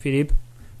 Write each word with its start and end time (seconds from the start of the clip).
Filip? 0.00 0.32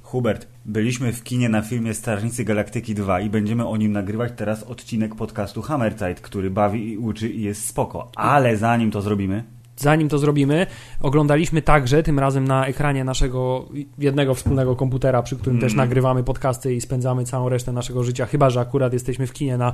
Hubert, 0.02 0.46
byliśmy 0.64 1.12
w 1.12 1.22
kinie 1.22 1.48
na 1.48 1.62
filmie 1.62 1.94
Strażnicy 1.94 2.44
Galaktyki 2.44 2.94
2 2.94 3.20
i 3.20 3.30
będziemy 3.30 3.68
o 3.68 3.76
nim 3.76 3.92
nagrywać 3.92 4.32
teraz 4.36 4.62
odcinek 4.62 5.14
podcastu 5.14 5.62
Hammerzeit, 5.62 6.20
który 6.20 6.50
bawi 6.50 6.92
i 6.92 6.98
uczy 6.98 7.28
i 7.28 7.42
jest 7.42 7.66
spoko. 7.66 8.10
Ale 8.16 8.56
zanim 8.56 8.90
to 8.90 9.02
zrobimy, 9.02 9.44
Zanim 9.76 10.08
to 10.08 10.18
zrobimy, 10.18 10.66
oglądaliśmy 11.00 11.62
także, 11.62 12.02
tym 12.02 12.18
razem 12.18 12.48
na 12.48 12.66
ekranie 12.66 13.04
naszego 13.04 13.68
jednego 13.98 14.34
wspólnego 14.34 14.76
komputera, 14.76 15.22
przy 15.22 15.36
którym 15.36 15.60
też 15.60 15.74
nagrywamy 15.74 16.24
podcasty 16.24 16.74
i 16.74 16.80
spędzamy 16.80 17.24
całą 17.24 17.48
resztę 17.48 17.72
naszego 17.72 18.04
życia, 18.04 18.26
chyba 18.26 18.50
że 18.50 18.60
akurat 18.60 18.92
jesteśmy 18.92 19.26
w 19.26 19.32
kinie 19.32 19.58
na 19.58 19.72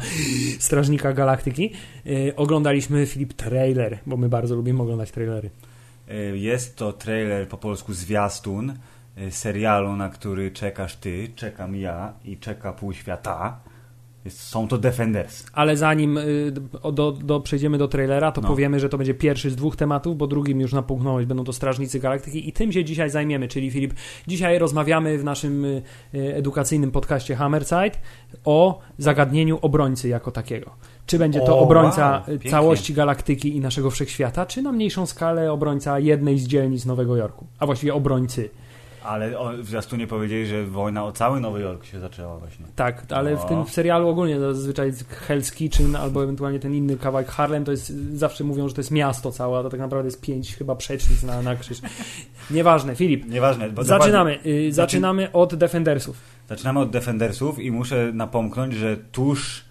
Strażnika 0.58 1.12
Galaktyki. 1.12 1.72
Yy, 2.04 2.36
oglądaliśmy 2.36 3.06
Filip 3.06 3.32
trailer, 3.32 3.98
bo 4.06 4.16
my 4.16 4.28
bardzo 4.28 4.54
lubimy 4.54 4.82
oglądać 4.82 5.10
trailery. 5.10 5.50
y, 6.10 6.38
jest 6.38 6.76
to 6.76 6.92
trailer 6.92 7.48
po 7.48 7.56
polsku 7.56 7.92
zwiastun 7.92 8.72
y, 9.18 9.30
serialu, 9.30 9.96
na 9.96 10.08
który 10.08 10.50
czekasz 10.50 10.96
ty, 10.96 11.28
czekam 11.36 11.76
ja 11.76 12.12
i 12.24 12.36
czeka 12.36 12.72
pół 12.72 12.92
świata. 12.92 13.60
Jest, 14.24 14.40
są 14.42 14.68
to 14.68 14.78
Defenders. 14.78 15.44
Ale 15.52 15.76
zanim 15.76 16.18
y, 16.18 16.52
do, 16.82 16.92
do, 16.92 17.12
do, 17.12 17.40
przejdziemy 17.40 17.78
do 17.78 17.88
trailera, 17.88 18.32
to 18.32 18.40
No. 18.40 18.48
powiemy, 18.48 18.80
że 18.80 18.88
to 18.88 18.98
będzie 18.98 19.14
pierwszy 19.14 19.50
z 19.50 19.56
dwóch 19.56 19.76
tematów, 19.76 20.16
bo 20.16 20.26
drugim 20.26 20.60
już 20.60 20.72
napomknąłeś, 20.72 21.26
będą 21.26 21.44
to 21.44 21.52
Strażnicy 21.52 22.00
Galaktyki 22.00 22.48
i 22.48 22.52
tym 22.52 22.72
się 22.72 22.84
dzisiaj 22.84 23.10
zajmiemy, 23.10 23.48
czyli 23.48 23.70
Filip, 23.70 23.94
dzisiaj 24.26 24.58
rozmawiamy 24.58 25.18
w 25.18 25.24
naszym 25.24 25.64
y, 25.64 25.82
y, 26.14 26.34
edukacyjnym 26.34 26.90
podcaście 26.90 27.36
Hammerside 27.36 27.90
o 28.44 28.80
zagadnieniu 28.98 29.58
obrońcy 29.62 30.08
jako 30.08 30.30
takiego. 30.30 30.70
Czy 31.06 31.18
będzie 31.18 31.40
to 31.40 31.58
O, 31.58 31.60
obrońca 31.60 32.22
wow, 32.28 32.38
całości 32.50 32.94
galaktyki 32.94 33.56
i 33.56 33.60
naszego 33.60 33.90
wszechświata, 33.90 34.46
czy 34.46 34.62
na 34.62 34.72
mniejszą 34.72 35.06
skalę 35.06 35.52
obrońca 35.52 35.98
jednej 35.98 36.38
z 36.38 36.46
dzielnic 36.46 36.86
Nowego 36.86 37.16
Jorku, 37.16 37.46
a 37.58 37.66
właściwie 37.66 37.94
obrońcy. 37.94 38.50
Ale 39.04 39.38
o, 39.38 39.52
w 39.52 39.66
zwiastunie 39.66 40.06
powiedzieli, 40.06 40.46
że 40.46 40.64
wojna 40.64 41.04
o 41.04 41.12
cały 41.12 41.40
Nowy 41.40 41.60
Jork 41.60 41.84
się 41.84 42.00
zaczęła 42.00 42.38
właśnie. 42.38 42.66
Tak, 42.76 43.04
ale 43.10 43.36
w 43.36 43.44
O. 43.44 43.48
tym 43.48 43.66
serialu 43.66 44.08
ogólnie 44.08 44.40
zazwyczaj 44.40 44.92
Hell's 45.28 45.54
Kitchen 45.54 45.96
albo 45.96 46.24
ewentualnie 46.24 46.58
ten 46.58 46.74
inny 46.74 46.96
kawałek 46.96 47.28
Harlem 47.28 47.64
to 47.64 47.70
jest, 47.70 47.88
zawsze 48.14 48.44
mówią, 48.44 48.68
że 48.68 48.74
to 48.74 48.80
jest 48.80 48.90
miasto 48.90 49.32
całe, 49.32 49.58
a 49.58 49.62
to 49.62 49.70
tak 49.70 49.80
naprawdę 49.80 50.06
jest 50.06 50.20
pięć 50.20 50.56
chyba 50.56 50.76
przecznic 50.76 51.22
na, 51.22 51.42
na 51.42 51.56
krzyż. 51.56 51.78
Nieważne, 52.50 52.96
Filip. 52.96 53.28
Nieważne. 53.28 53.70
Bo 53.70 53.84
Zaczynamy. 53.84 54.38
Y, 54.46 54.72
zaczynamy 54.72 55.32
od 55.32 55.54
Defendersów. 55.54 56.16
Zaczynamy 56.48 56.80
od 56.80 56.90
Defendersów 56.90 57.58
i 57.58 57.70
muszę 57.70 58.10
napomknąć, 58.14 58.74
że 58.74 58.96
tuż 58.96 59.64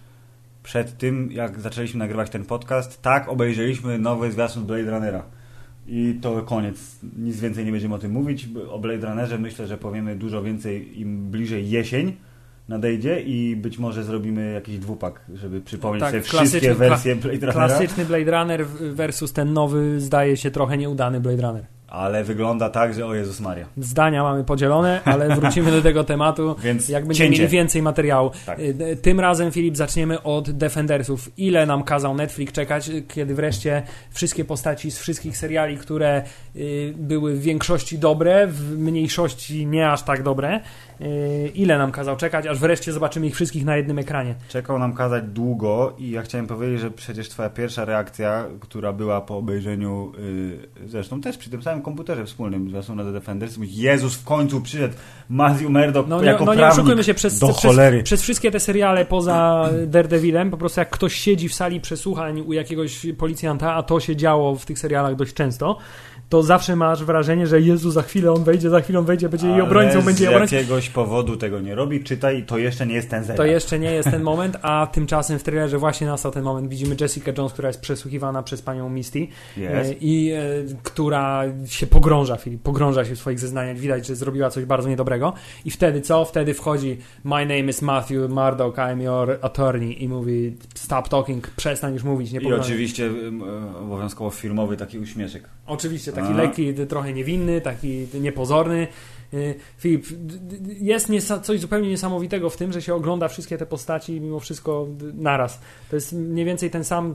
przed 0.62 0.98
tym, 0.98 1.32
jak 1.32 1.60
zaczęliśmy 1.60 1.98
nagrywać 1.98 2.30
ten 2.30 2.44
podcast, 2.44 3.02
tak 3.02 3.28
obejrzeliśmy 3.28 3.98
nowy 3.98 4.32
zwiastun 4.32 4.64
Blade 4.64 4.90
Runnera. 4.90 5.22
I 5.86 6.18
to 6.22 6.42
koniec. 6.42 6.98
Nic 7.18 7.40
więcej 7.40 7.64
nie 7.64 7.72
będziemy 7.72 7.94
o 7.94 7.98
tym 7.98 8.12
mówić. 8.12 8.48
O 8.70 8.78
Blade 8.78 9.06
Runnerze 9.06 9.38
myślę, 9.38 9.66
że 9.66 9.78
powiemy 9.78 10.16
dużo 10.16 10.42
więcej 10.42 11.00
im 11.00 11.30
bliżej 11.30 11.70
jesień 11.70 12.16
nadejdzie 12.68 13.20
i 13.20 13.56
być 13.56 13.78
może 13.78 14.04
zrobimy 14.04 14.52
jakiś 14.52 14.78
dwupak, 14.78 15.20
żeby 15.34 15.60
przypomnieć 15.60 16.00
Tak, 16.00 16.10
sobie 16.10 16.22
wszystkie 16.22 16.74
wersje 16.74 17.16
Blade 17.16 17.46
Runnera. 17.46 17.52
Klasyczny 17.52 18.04
Blade 18.04 18.30
Runner 18.30 18.66
versus 18.66 19.32
ten 19.32 19.52
nowy, 19.52 20.00
zdaje 20.00 20.36
się 20.36 20.50
trochę 20.50 20.78
nieudany 20.78 21.20
Blade 21.20 21.42
Runner. 21.42 21.66
Ale 21.92 22.24
wygląda 22.24 22.70
tak, 22.70 22.94
że 22.94 23.06
o 23.06 23.14
Jezus 23.14 23.40
Maria. 23.40 23.66
Zdania 23.76 24.22
mamy 24.22 24.44
podzielone, 24.44 25.00
ale 25.04 25.36
wrócimy 25.36 25.70
do 25.70 25.82
tego 25.82 26.04
tematu, 26.04 26.56
Więc 26.64 26.88
jak 26.88 27.06
będziemy 27.06 27.28
cięcie. 27.30 27.42
mieli 27.42 27.52
więcej 27.52 27.82
materiału. 27.82 28.30
Tak. 28.46 28.58
Y, 28.58 28.96
Tym 29.02 29.20
razem, 29.20 29.50
Filip, 29.52 29.76
zaczniemy 29.76 30.22
od 30.22 30.50
Defendersów. 30.50 31.30
Ile 31.38 31.66
nam 31.66 31.82
kazał 31.84 32.14
Netflix 32.14 32.52
czekać, 32.52 32.90
kiedy 33.08 33.34
wreszcie 33.34 33.82
wszystkie 34.10 34.44
postaci 34.44 34.90
z 34.90 34.98
wszystkich 34.98 35.36
seriali, 35.36 35.76
które 35.76 36.22
y, 36.56 36.94
były 36.96 37.34
w 37.34 37.42
większości 37.42 37.98
dobre, 37.98 38.46
w 38.46 38.78
mniejszości 38.78 39.66
nie 39.66 39.90
aż 39.90 40.02
tak 40.02 40.22
dobre, 40.22 40.60
ile 41.54 41.78
nam 41.78 41.92
kazał 41.92 42.16
czekać, 42.16 42.46
aż 42.46 42.58
wreszcie 42.58 42.92
zobaczymy 42.92 43.26
ich 43.26 43.34
wszystkich 43.34 43.64
na 43.64 43.76
jednym 43.76 43.98
ekranie. 43.98 44.34
Czekał 44.48 44.78
nam 44.78 44.94
kazać 44.94 45.24
długo 45.24 45.94
i 45.98 46.10
ja 46.10 46.22
chciałem 46.22 46.46
powiedzieć, 46.46 46.80
że 46.80 46.90
przecież 46.90 47.28
twoja 47.28 47.50
pierwsza 47.50 47.84
reakcja, 47.84 48.44
która 48.60 48.92
była 48.92 49.20
po 49.20 49.36
obejrzeniu, 49.36 50.12
yy, 50.82 50.88
zresztą 50.88 51.20
też 51.20 51.38
przy 51.38 51.50
tym 51.50 51.62
samym 51.62 51.82
komputerze 51.82 52.24
wspólnym, 52.24 52.70
zresztą 52.70 52.94
na 52.94 53.04
The 53.04 53.12
Defenders, 53.12 53.58
Jezus, 53.60 54.14
w 54.14 54.24
końcu 54.24 54.60
przyszedł 54.60 54.94
Matthew 55.28 55.68
Murdock 55.68 56.08
No, 56.08 56.22
jako 56.22 56.44
no 56.44 56.52
nie 56.52 56.58
prawnik 56.58 56.78
oszukujmy 56.78 57.04
się, 57.04 57.14
przez, 57.14 57.38
do 57.38 57.48
przez, 57.48 57.76
przez 58.04 58.22
wszystkie 58.22 58.50
te 58.50 58.60
seriale 58.60 59.04
poza 59.04 59.68
Daredevilem, 59.86 60.50
po 60.50 60.56
prostu 60.56 60.80
jak 60.80 60.90
ktoś 60.90 61.14
siedzi 61.14 61.48
w 61.48 61.54
sali 61.54 61.80
przesłuchań 61.80 62.40
u 62.40 62.52
jakiegoś 62.52 63.06
policjanta, 63.18 63.74
a 63.74 63.82
to 63.82 64.00
się 64.00 64.16
działo 64.16 64.56
w 64.56 64.66
tych 64.66 64.78
serialach 64.78 65.16
dość 65.16 65.34
często, 65.34 65.78
to 66.32 66.42
zawsze 66.42 66.76
masz 66.76 67.04
wrażenie, 67.04 67.46
że 67.46 67.60
Jezu, 67.60 67.90
za 67.90 68.02
chwilę 68.02 68.32
on 68.32 68.44
wejdzie, 68.44 68.70
za 68.70 68.80
chwilę 68.80 68.98
on 68.98 69.04
wejdzie, 69.04 69.28
będzie 69.28 69.48
jej 69.48 69.60
obrońcą, 69.60 70.02
będzie 70.02 70.24
jej 70.24 70.32
z 70.32 70.34
obrońcą. 70.34 70.56
jakiegoś 70.56 70.90
powodu 70.90 71.36
tego 71.36 71.60
nie 71.60 71.74
robi, 71.74 72.04
czytaj, 72.04 72.44
to 72.46 72.58
jeszcze 72.58 72.86
nie 72.86 72.94
jest 72.94 73.10
ten 73.10 73.22
serial. 73.22 73.36
To 73.36 73.44
jeszcze 73.44 73.78
nie 73.78 73.92
jest 73.92 74.10
ten 74.10 74.22
moment, 74.22 74.56
a 74.62 74.86
tymczasem 74.92 75.38
w 75.38 75.42
trailerze 75.42 75.78
właśnie 75.78 76.06
nastał 76.06 76.32
ten 76.32 76.42
moment. 76.42 76.68
Widzimy 76.68 76.96
Jessica 77.00 77.32
Jones, 77.38 77.52
która 77.52 77.68
jest 77.68 77.80
przesłuchiwana 77.80 78.42
przez 78.42 78.62
panią 78.62 78.88
Misty 78.88 79.28
Jest. 79.56 79.90
e, 79.90 79.94
i 80.00 80.32
e, 80.32 80.40
która 80.82 81.42
się 81.66 81.86
pogrąża, 81.86 82.36
Filip, 82.36 82.62
pogrąża 82.62 83.04
się 83.04 83.14
w 83.14 83.18
swoich 83.18 83.38
zeznaniach. 83.38 83.76
Widać, 83.76 84.06
że 84.06 84.16
zrobiła 84.16 84.50
coś 84.50 84.64
bardzo 84.64 84.88
niedobrego. 84.88 85.32
I 85.64 85.70
wtedy 85.70 86.00
co? 86.00 86.24
Wtedy 86.24 86.54
wchodzi 86.54 86.98
My 87.24 87.46
name 87.46 87.64
is 87.64 87.82
Matthew 87.82 88.30
Murdoch, 88.30 88.74
I'm 88.76 89.02
your 89.02 89.38
attorney 89.42 90.04
i 90.04 90.08
mówi 90.08 90.56
stop 90.74 91.08
talking, 91.08 91.50
przestań 91.50 91.94
już 91.94 92.02
mówić, 92.02 92.32
nie 92.32 92.40
I 92.40 92.52
oczywiście 92.52 93.06
e, 93.06 93.78
obowiązkowo 93.78 94.30
firmowy 94.30 94.76
taki 94.76 94.98
uśmieszek. 94.98 95.48
Oczywiście, 95.66 96.12
taki 96.22 96.34
A. 96.34 96.36
lekki, 96.36 96.74
trochę 96.74 97.12
niewinny, 97.12 97.60
taki 97.60 98.06
niepozorny. 98.20 98.88
Y, 99.34 99.54
Filip, 99.78 100.06
jest 100.80 101.32
coś 101.42 101.60
zupełnie 101.60 101.88
niesamowitego 101.88 102.50
w 102.50 102.56
tym, 102.56 102.72
że 102.72 102.82
się 102.82 102.94
ogląda 102.94 103.28
wszystkie 103.28 103.58
te 103.58 103.66
postaci 103.66 104.20
mimo 104.20 104.40
wszystko 104.40 104.86
naraz. 105.14 105.60
To 105.90 105.96
jest 105.96 106.12
mniej 106.12 106.44
więcej 106.44 106.70
ten 106.70 106.84
sam 106.84 107.14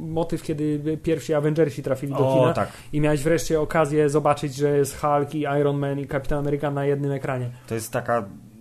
motyw, 0.00 0.42
kiedy 0.42 0.98
pierwsi 1.02 1.34
Avengersi 1.34 1.82
trafili 1.82 2.12
do 2.12 2.28
O, 2.28 2.40
kina 2.40 2.52
tak. 2.52 2.72
i 2.92 3.00
miałeś 3.00 3.22
wreszcie 3.22 3.60
okazję 3.60 4.10
zobaczyć, 4.10 4.54
że 4.54 4.76
jest 4.76 5.00
Hulk 5.00 5.34
i 5.34 5.40
Iron 5.40 5.78
Man 5.78 6.00
i 6.00 6.06
Kapitan 6.06 6.38
Ameryka 6.38 6.70
na 6.70 6.84
jednym 6.84 7.12
ekranie. 7.12 7.50
To 7.68 7.74
jest 7.74 7.92
taka 7.92 8.16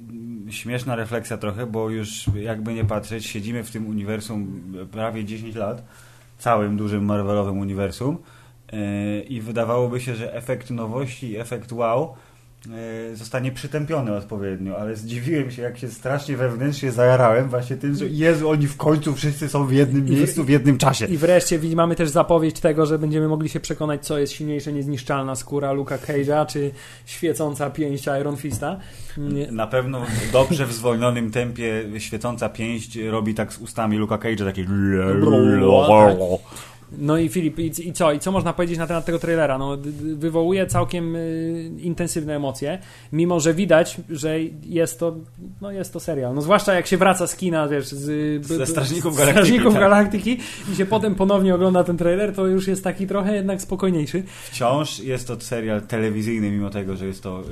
mm, 0.10 0.52
śmieszna 0.52 0.96
refleksja 0.96 1.38
trochę, 1.38 1.66
bo 1.66 1.90
już 1.90 2.26
jakby 2.36 2.74
nie 2.74 2.86
patrzeć, 2.86 3.26
siedzimy 3.26 3.64
w 3.64 3.72
tym 3.72 3.88
uniwersum 3.88 4.64
prawie 4.92 5.26
10 5.26 5.56
lat, 5.56 5.84
całym 6.38 6.78
dużym 6.78 7.06
Marvelowym 7.06 7.60
uniwersum 7.60 8.18
i 9.30 9.42
wydawałoby 9.42 10.00
się, 10.02 10.16
że 10.16 10.34
efekt 10.34 10.70
nowości 10.70 11.38
efekt 11.38 11.72
wow 11.72 12.14
yy, 13.10 13.16
zostanie 13.16 13.52
przytępiony 13.52 14.16
odpowiednio, 14.16 14.78
ale 14.78 14.96
zdziwiłem 14.96 15.52
się, 15.52 15.62
jak 15.62 15.78
się 15.78 15.88
strasznie 15.88 16.38
wewnętrznie 16.38 16.92
zajarałem 16.92 17.50
właśnie 17.50 17.76
tym, 17.78 17.96
że 17.96 18.06
Jezu, 18.08 18.50
oni 18.50 18.68
w 18.68 18.78
końcu 18.78 19.14
wszyscy 19.14 19.50
są 19.50 19.66
w 19.66 19.72
jednym 19.74 20.06
miejscu, 20.06 20.44
w 20.44 20.50
jednym 20.50 20.78
czasie. 20.78 21.06
I 21.06 21.18
wreszcie 21.18 21.60
mamy 21.76 21.96
też 21.96 22.10
zapowiedź 22.10 22.60
tego, 22.60 22.86
że 22.86 23.00
będziemy 23.00 23.28
mogli 23.28 23.50
się 23.50 23.60
przekonać, 23.60 24.06
co 24.06 24.20
jest 24.20 24.34
silniejsze, 24.34 24.74
niezniszczalna 24.74 25.36
skóra 25.36 25.72
Luka 25.72 25.98
Cage'a, 25.98 26.46
czy 26.46 26.72
świecąca 27.06 27.70
pięść 27.70 28.06
Iron 28.22 28.38
Fista. 28.38 28.80
Mm, 29.18 29.56
Na 29.56 29.68
pewno 29.68 30.02
w 30.02 30.32
dobrze 30.32 30.66
w 30.66 30.74
zwolnionym 30.74 31.32
tempie 31.32 31.84
świecąca 31.98 32.50
pięść 32.50 32.98
robi 32.98 33.34
tak 33.34 33.54
z 33.54 33.58
ustami 33.58 33.98
Luka 33.98 34.18
Cage'a, 34.18 34.46
taki... 34.46 34.66
No 36.98 37.18
i 37.18 37.30
Filip, 37.30 37.60
i, 37.60 37.88
i 37.88 37.94
co? 37.94 38.12
I 38.12 38.20
co 38.20 38.32
można 38.32 38.54
powiedzieć 38.54 38.78
na 38.78 38.88
temat 38.88 39.06
tego 39.06 39.20
trailera? 39.20 39.58
No, 39.58 39.78
wywołuje 40.16 40.68
całkiem 40.68 41.16
y, 41.16 41.72
intensywne 41.78 42.36
emocje, 42.36 42.80
mimo 43.12 43.40
że 43.40 43.54
widać, 43.54 43.98
że 44.10 44.40
jest 44.64 45.00
to, 45.00 45.16
no 45.62 45.72
jest 45.72 45.94
to 45.94 46.00
serial. 46.00 46.36
No 46.36 46.42
zwłaszcza 46.42 46.74
jak 46.74 46.88
się 46.88 46.98
wraca 46.98 47.28
z 47.28 47.36
kina, 47.36 47.68
wiesz, 47.68 47.88
z, 47.88 48.46
Ze 48.46 48.66
Strażników 48.66 49.18
Galaktyki, 49.18 49.46
Strażników 49.46 49.74
tak. 49.74 49.82
Galaktyki 49.82 50.40
i 50.74 50.76
się 50.76 50.86
potem 50.86 51.16
ponownie 51.16 51.56
ogląda 51.56 51.84
ten 51.84 51.98
trailer, 51.98 52.36
to 52.36 52.48
już 52.48 52.68
jest 52.68 52.84
taki 52.84 53.08
trochę 53.08 53.36
jednak 53.36 53.62
spokojniejszy. 53.62 54.24
Wciąż 54.52 55.00
jest 55.00 55.28
to 55.28 55.42
serial 55.42 55.82
telewizyjny, 55.82 56.52
mimo 56.52 56.70
tego, 56.70 56.98
że 56.98 57.06
jest 57.06 57.24
to, 57.24 57.44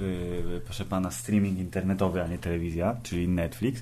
yy, 0.53 0.61
proszę 0.65 0.85
pana, 0.85 1.11
streaming 1.11 1.59
internetowy, 1.59 2.23
a 2.23 2.27
nie 2.27 2.37
telewizja, 2.37 2.97
czyli 3.03 3.27
Netflix. 3.27 3.81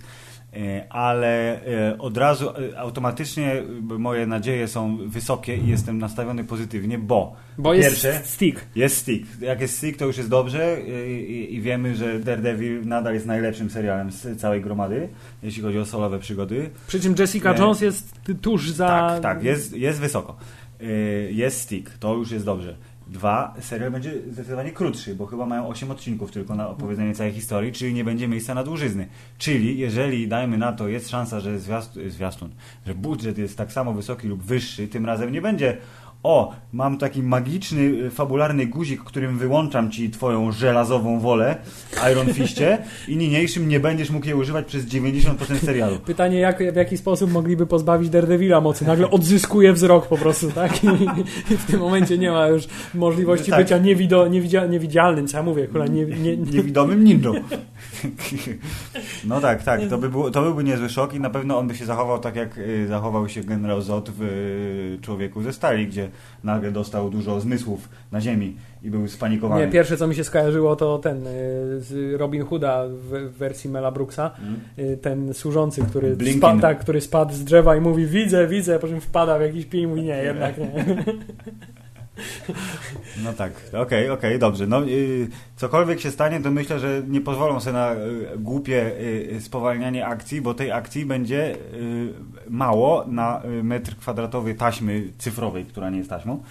Yy, 0.54 0.90
ale 0.90 1.60
yy, 1.92 1.98
od 1.98 2.18
razu 2.18 2.46
yy, 2.60 2.80
automatycznie 2.80 3.64
moje 3.82 4.28
nadzieje 4.28 4.68
są 4.68 4.98
wysokie 5.10 5.58
i 5.58 5.68
jestem 5.68 5.98
nastawiony 5.98 6.44
pozytywnie, 6.44 6.98
bo 6.98 7.36
Bo 7.58 7.74
jest 7.74 7.90
Pierwsze. 7.90 8.22
stick. 8.26 8.66
jest 8.76 8.98
stick. 8.98 9.42
Jak 9.42 9.62
jest 9.62 9.78
stick, 9.78 10.00
to 10.00 10.06
już 10.06 10.18
jest 10.18 10.30
dobrze 10.30 10.78
i, 11.08 11.48
i 11.56 11.62
wiemy, 11.62 11.96
że 11.96 12.20
Daredevil 12.20 12.88
nadal 12.88 13.14
jest 13.14 13.26
najlepszym 13.26 13.70
serialem 13.70 14.12
z 14.12 14.40
całej 14.40 14.62
gromady, 14.62 15.10
jeśli 15.44 15.64
chodzi 15.64 15.80
o 15.80 15.86
solowe 15.86 16.20
przygody. 16.20 16.70
Przy 16.88 17.00
czym 17.00 17.16
Jessica. 17.20 17.56
Jones 17.58 17.82
jest 17.82 18.14
tuż 18.42 18.70
za... 18.72 18.88
Tak, 18.88 19.20
tak, 19.22 19.44
jest, 19.44 19.74
jest 19.78 20.00
wysoko. 20.00 20.38
Jest 21.30 21.62
stick, 21.62 21.98
to 21.98 22.14
już 22.16 22.32
jest 22.32 22.46
dobrze. 22.46 22.76
Dwa, 23.12 23.54
serial 23.60 23.92
będzie 23.92 24.14
zdecydowanie 24.32 24.72
krótszy, 24.72 25.16
bo 25.16 25.26
chyba 25.26 25.46
mają 25.46 25.68
8 25.68 25.92
odcinków 25.92 26.32
tylko 26.32 26.56
na 26.56 26.70
opowiedzenie 26.70 27.16
całej 27.16 27.34
historii, 27.34 27.72
czyli 27.72 27.94
nie 27.94 28.04
będzie 28.04 28.28
miejsca 28.28 28.54
na 28.56 28.64
dłużyzny. 28.64 29.08
Czyli 29.38 29.78
jeżeli, 29.78 30.28
dajmy 30.28 30.58
na 30.58 30.74
to, 30.74 30.88
jest 30.88 31.10
szansa, 31.10 31.40
że 31.40 31.60
zwiastun, 31.60 32.10
zwiastun, 32.10 32.50
że 32.88 32.96
budżet 32.96 33.38
jest 33.38 33.58
tak 33.58 33.72
samo 33.72 33.94
wysoki 33.94 34.28
lub 34.28 34.44
wyższy, 34.44 34.88
tym 34.88 35.06
razem 35.06 35.32
nie 35.32 35.42
będzie 35.42 35.78
o, 36.24 36.54
mam 36.74 36.98
taki 36.98 37.24
magiczny, 37.24 37.82
y, 37.82 38.10
fabularny 38.12 38.66
guzik, 38.66 39.04
którym 39.04 39.38
wyłączam 39.38 39.92
ci 39.92 40.10
twoją 40.10 40.52
żelazową 40.52 41.20
wolę, 41.20 41.56
Iron 42.12 42.34
Fistie 42.34 42.78
i 43.08 43.18
niniejszym 43.18 43.68
nie 43.70 43.80
będziesz 43.80 44.10
mógł 44.10 44.26
jej 44.26 44.36
używać 44.36 44.66
przez 44.66 44.86
90% 44.86 45.60
serialu. 45.66 46.00
Pytanie, 46.00 46.40
jak, 46.40 46.74
w 46.74 46.76
jaki 46.76 46.98
sposób 46.98 47.32
mogliby 47.32 47.66
pozbawić 47.66 48.10
Daredevila 48.10 48.62
mocy? 48.62 48.86
Nagle 48.86 49.10
odzyskuje 49.10 49.74
wzrok 49.74 50.08
po 50.08 50.18
prostu, 50.18 50.52
tak? 50.52 50.84
I, 50.84 50.88
i 51.54 51.58
w 51.58 51.66
tym 51.66 51.80
momencie 51.80 52.18
nie 52.18 52.32
ma 52.32 52.48
już 52.48 52.68
możliwości 52.94 53.52
Tak. 53.52 53.60
bycia 53.60 53.78
niewido, 53.78 54.28
niewidzia, 54.28 54.66
niewidzialnym, 54.66 55.28
co 55.28 55.38
ja 55.38 55.44
mówię, 55.44 55.68
kurwa, 55.68 55.86
nie, 55.86 56.06
nie, 56.06 56.38
nie, 56.38 56.52
Niewidomym 56.52 57.04
ninją. 57.04 57.34
No 59.26 59.42
tak, 59.42 59.64
tak, 59.64 59.82
to, 59.90 59.98
by 59.98 60.10
było, 60.10 60.32
to 60.32 60.42
byłby 60.42 60.64
niezły 60.64 60.90
szok 60.90 61.14
i 61.14 61.20
na 61.20 61.30
pewno 61.30 61.58
on 61.58 61.68
by 61.68 61.76
się 61.76 61.86
zachował 61.86 62.20
tak, 62.20 62.36
jak 62.36 62.58
y, 62.58 62.88
zachował 62.88 63.30
się 63.30 63.44
generał 63.44 63.82
Zod 63.82 64.10
w 64.10 64.22
y, 64.22 65.00
Człowieku 65.02 65.42
ze 65.42 65.54
Stali, 65.54 65.88
gdzie 65.88 66.11
nagle 66.44 66.72
dostał 66.72 67.10
dużo 67.10 67.40
zmysłów 67.40 67.90
na 68.12 68.22
ziemi 68.22 68.56
i 68.84 68.90
był 68.90 69.08
spanikowany. 69.08 69.66
Nie, 69.66 69.72
pierwsze 69.72 69.98
co 69.98 70.08
mi 70.08 70.16
się 70.16 70.24
skojarzyło 70.24 70.76
to 70.76 70.98
ten 71.00 71.28
y, 71.28 71.30
z 71.80 72.20
Robin 72.20 72.44
Hooda 72.46 72.84
w, 72.88 73.32
wersji 73.38 73.70
Mela 73.70 73.92
Brooksa, 73.92 74.32
Mm. 74.42 74.98
ten 75.00 75.34
służący, 75.34 75.82
który 75.90 76.16
Blinkin. 76.16 76.40
spadł, 76.42 76.60
tak, 76.62 76.80
który 76.80 77.02
spadł 77.02 77.34
z 77.34 77.44
drzewa 77.44 77.76
i 77.76 77.82
mówi 77.82 78.06
widzę, 78.06 78.48
widzę, 78.48 78.80
po 78.80 78.88
czym 78.88 79.02
wpada 79.02 79.38
w 79.38 79.42
jakiś 79.42 79.66
pień 79.66 79.82
i 79.82 79.88
mówi 79.88 80.02
nie, 80.02 80.18
jednak 80.24 80.58
nie. 80.58 80.72
No 83.24 83.34
tak, 83.34 83.54
okej, 83.74 84.10
okej, 84.10 84.40
dobrze. 84.40 84.68
No, 84.68 84.84
y, 84.86 85.28
cokolwiek 85.56 86.00
się 86.00 86.12
stanie, 86.12 86.40
to 86.40 86.52
myślę, 86.52 86.80
że 86.80 87.02
nie 87.08 87.22
pozwolą 87.22 87.60
sobie 87.60 87.74
na 87.74 87.94
y, 87.94 87.98
głupie 88.38 88.92
y, 89.36 89.42
spowalnianie 89.42 90.06
akcji, 90.06 90.42
bo 90.42 90.54
tej 90.54 90.72
akcji 90.72 91.06
będzie 91.06 91.56
y, 91.56 92.14
mało 92.50 93.06
na 93.08 93.42
y, 93.46 93.64
metr 93.64 93.96
kwadratowy 93.96 94.56
taśmy 94.56 95.04
cyfrowej, 95.18 95.66
która 95.66 95.90
nie 95.90 95.98
jest 95.98 96.10
taśmą. 96.10 96.44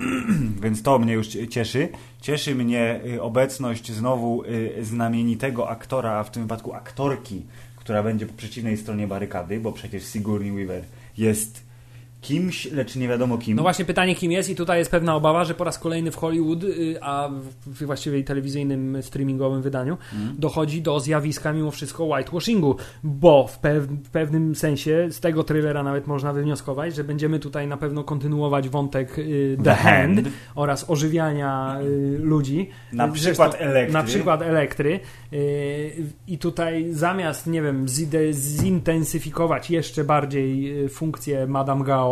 Więc 0.62 0.82
to 0.82 0.98
mnie 0.98 1.12
już 1.12 1.28
cieszy. 1.28 1.88
Cieszy 2.20 2.54
mnie 2.54 3.00
y, 3.06 3.22
obecność 3.22 3.92
znowu 3.92 4.42
znamienitego 4.82 5.70
aktora, 5.70 6.12
a 6.12 6.24
w 6.24 6.30
tym 6.30 6.42
wypadku 6.42 6.74
aktorki, 6.74 7.42
która 7.76 8.02
będzie 8.02 8.26
po 8.26 8.34
przeciwnej 8.34 8.76
stronie 8.76 9.06
barykady, 9.06 9.60
bo 9.60 9.72
przecież 9.72 10.04
Sigourney 10.04 10.52
Weaver 10.52 10.84
jest 11.18 11.69
kimś, 12.20 12.72
lecz 12.72 12.96
nie 12.96 13.08
wiadomo 13.08 13.38
kim. 13.38 13.56
No 13.56 13.62
właśnie 13.62 13.84
pytanie 13.84 14.14
kim 14.14 14.32
jest 14.32 14.50
i 14.50 14.56
tutaj 14.56 14.78
jest 14.78 14.90
pewna 14.90 15.16
obawa, 15.16 15.44
że 15.44 15.54
po 15.54 15.64
raz 15.64 15.78
kolejny 15.78 16.10
w 16.10 16.16
Hollywood, 16.16 16.64
y, 16.64 16.98
a 17.02 17.28
w 17.66 17.84
właściwie 17.86 18.24
telewizyjnym, 18.24 18.98
streamingowym 19.02 19.62
wydaniu 19.62 19.96
Mhm. 20.12 20.34
dochodzi 20.38 20.82
do 20.82 21.00
zjawiska 21.00 21.52
mimo 21.52 21.70
wszystko 21.70 22.04
whitewashingu, 22.04 22.76
bo 23.04 23.46
w, 23.46 23.58
pew 23.58 23.84
w 23.84 24.10
pewnym 24.10 24.54
sensie 24.54 25.08
z 25.10 25.20
tego 25.20 25.44
trailera 25.44 25.82
nawet 25.82 26.06
można 26.06 26.32
wywnioskować, 26.32 26.94
że 26.94 27.04
będziemy 27.04 27.38
tutaj 27.38 27.66
na 27.66 27.76
pewno 27.76 28.04
kontynuować 28.04 28.68
wątek 28.68 29.18
y, 29.18 29.56
The, 29.58 29.64
The 29.64 29.74
Hand, 29.74 30.14
Hand. 30.14 30.28
oraz 30.54 30.90
ożywiania 30.90 31.78
y, 31.82 32.18
ludzi. 32.18 32.68
Na 32.92 33.08
Y, 33.08 33.12
przykład 33.12 33.56
elektry. 33.58 33.92
Na 33.92 34.02
przykład 34.02 34.42
elektry. 34.42 35.00
Y, 35.32 35.92
I 36.26 36.38
tutaj 36.38 36.86
zamiast, 36.92 37.46
nie 37.46 37.62
wiem, 37.62 37.86
zintensyfikować 38.70 39.70
jeszcze 39.70 40.04
bardziej 40.04 40.82
y, 40.84 40.88
funkcję 40.88 41.46
Madame 41.46 41.84
Gao, 41.84 42.09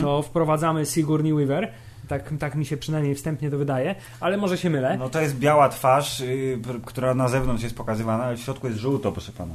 To 0.00 0.22
wprowadzamy 0.22 0.86
Sigourney 0.86 1.32
Weaver. 1.32 1.68
Tak, 2.08 2.30
tak 2.38 2.54
mi 2.54 2.66
się 2.66 2.76
przynajmniej 2.76 3.14
wstępnie 3.14 3.50
to 3.50 3.58
wydaje, 3.58 3.94
ale 4.20 4.36
może 4.36 4.58
się 4.58 4.70
mylę. 4.70 4.96
No 4.98 5.08
to 5.08 5.20
jest 5.20 5.38
biała 5.38 5.68
twarz, 5.68 6.20
y, 6.20 6.58
pr- 6.62 6.80
która 6.84 7.14
na 7.14 7.28
zewnątrz 7.28 7.62
jest 7.62 7.76
pokazywana, 7.76 8.24
ale 8.24 8.36
w 8.36 8.40
środku 8.40 8.66
jest 8.66 8.78
żółto, 8.78 9.12
proszę 9.12 9.32
pana. 9.32 9.54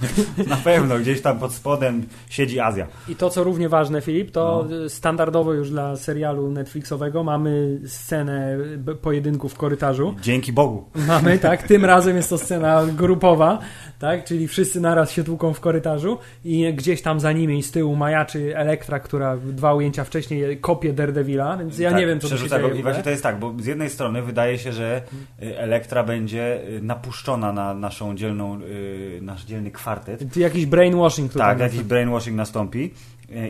na 0.48 0.56
pewno, 0.56 0.98
gdzieś 0.98 1.22
tam 1.22 1.38
pod 1.38 1.52
spodem 1.52 2.06
siedzi 2.30 2.60
Azja. 2.60 2.86
I 3.08 3.16
to, 3.16 3.30
co 3.30 3.44
równie 3.44 3.68
ważne, 3.68 4.00
Filip, 4.00 4.30
to 4.30 4.66
No. 4.70 4.88
standardowo 4.88 5.52
już 5.52 5.70
dla 5.70 5.96
serialu 5.96 6.50
Netflixowego 6.50 7.24
mamy 7.24 7.80
scenę 7.86 8.56
pojedynku 9.02 9.48
w 9.48 9.54
korytarzu. 9.54 10.14
Dzięki 10.22 10.52
Bogu. 10.52 10.84
Mamy, 10.94 11.38
tak, 11.38 11.62
tym 11.62 11.84
razem 11.84 12.16
jest 12.16 12.30
to 12.30 12.38
scena 12.38 12.82
grupowa, 12.96 13.58
tak, 13.98 14.24
czyli 14.24 14.48
wszyscy 14.48 14.80
naraz 14.80 15.10
się 15.10 15.24
tłuką 15.24 15.52
w 15.54 15.60
korytarzu 15.60 16.18
i 16.44 16.74
gdzieś 16.74 17.02
tam 17.02 17.20
za 17.20 17.32
nimi 17.32 17.62
z 17.62 17.70
tyłu 17.70 17.96
majaczy 17.96 18.56
Elektra, 18.56 19.00
która 19.00 19.36
dwa 19.36 19.74
ujęcia 19.74 20.04
wcześniej 20.04 20.58
kopie 20.60 20.92
Daredevila, 20.92 21.56
więc 21.56 21.78
ja 21.78 21.87
Tak, 21.90 22.00
nie 22.00 22.06
wiem, 22.06 22.20
co 22.20 22.28
tu 22.28 22.30
się 22.30 22.36
przerzuca 22.36 22.62
dzieje. 22.62 22.80
I 22.80 22.82
właśnie 22.82 23.02
to 23.02 23.10
jest 23.10 23.22
tak, 23.22 23.38
bo 23.38 23.54
z 23.58 23.66
jednej 23.66 23.90
strony 23.90 24.22
wydaje 24.22 24.58
się, 24.58 24.72
że 24.72 25.02
y, 25.42 25.58
Elektra 25.58 26.04
będzie 26.04 26.68
y, 26.68 26.82
napuszczona 26.82 27.52
na 27.52 27.74
naszą 27.74 28.16
dzielną, 28.16 28.60
y, 28.62 29.18
nasz 29.22 29.44
dzielny 29.44 29.70
kwartet. 29.70 30.36
Jakiś 30.36 30.66
brainwashing 30.66 31.32
tutaj. 31.32 31.48
Tak, 31.48 31.60
jakiś 31.60 31.82
brainwashing 31.82 32.36
nastąpi 32.36 32.94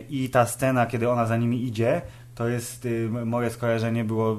i 0.09 0.29
ta 0.29 0.45
scena, 0.45 0.85
kiedy 0.85 1.09
ona 1.09 1.25
za 1.25 1.37
nimi 1.37 1.63
idzie, 1.63 2.01
to 2.35 2.47
jest, 2.47 2.87
moje 3.25 3.49
skojarzenie 3.49 4.03
było 4.03 4.37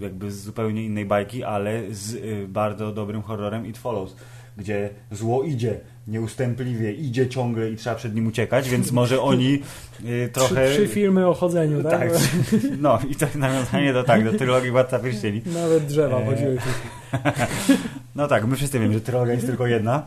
jakby 0.00 0.30
z 0.30 0.42
zupełnie 0.42 0.84
innej 0.84 1.06
bajki, 1.06 1.44
ale 1.44 1.82
z 1.90 2.20
bardzo 2.50 2.92
dobrym 2.92 3.22
horrorem 3.22 3.66
It 3.66 3.78
Follows, 3.78 4.16
gdzie 4.56 4.90
zło 5.10 5.42
idzie 5.42 5.80
nieustępliwie, 6.06 6.92
idzie 6.92 7.28
ciągle 7.28 7.70
i 7.70 7.76
trzeba 7.76 7.96
przed 7.96 8.14
nim 8.14 8.26
uciekać, 8.26 8.68
więc 8.68 8.92
może 8.92 9.20
oni 9.20 9.62
y, 10.04 10.30
trochę... 10.32 10.66
Trzy, 10.68 10.74
trzy 10.74 10.88
filmy 10.88 11.26
o 11.26 11.34
chodzeniu, 11.34 11.82
tak? 11.82 12.00
Tak, 12.00 12.12
no 12.80 12.98
i 13.10 13.14
to 13.14 13.26
nawiązanie 13.34 13.92
do 13.92 14.04
tak, 14.04 14.24
do 14.24 14.38
trylogii 14.38 14.70
Władca 14.70 14.98
Pierścieni. 14.98 15.42
Nawet 15.46 15.86
drzewa 15.86 16.18
Eee. 16.18 16.26
chodziły. 16.26 16.58
No 18.16 18.28
tak, 18.28 18.46
my 18.46 18.56
wszyscy 18.56 18.78
wiemy, 18.80 18.94
że 18.94 19.00
trylogia 19.00 19.34
jest 19.34 19.46
tylko 19.46 19.66
jedna, 19.66 20.02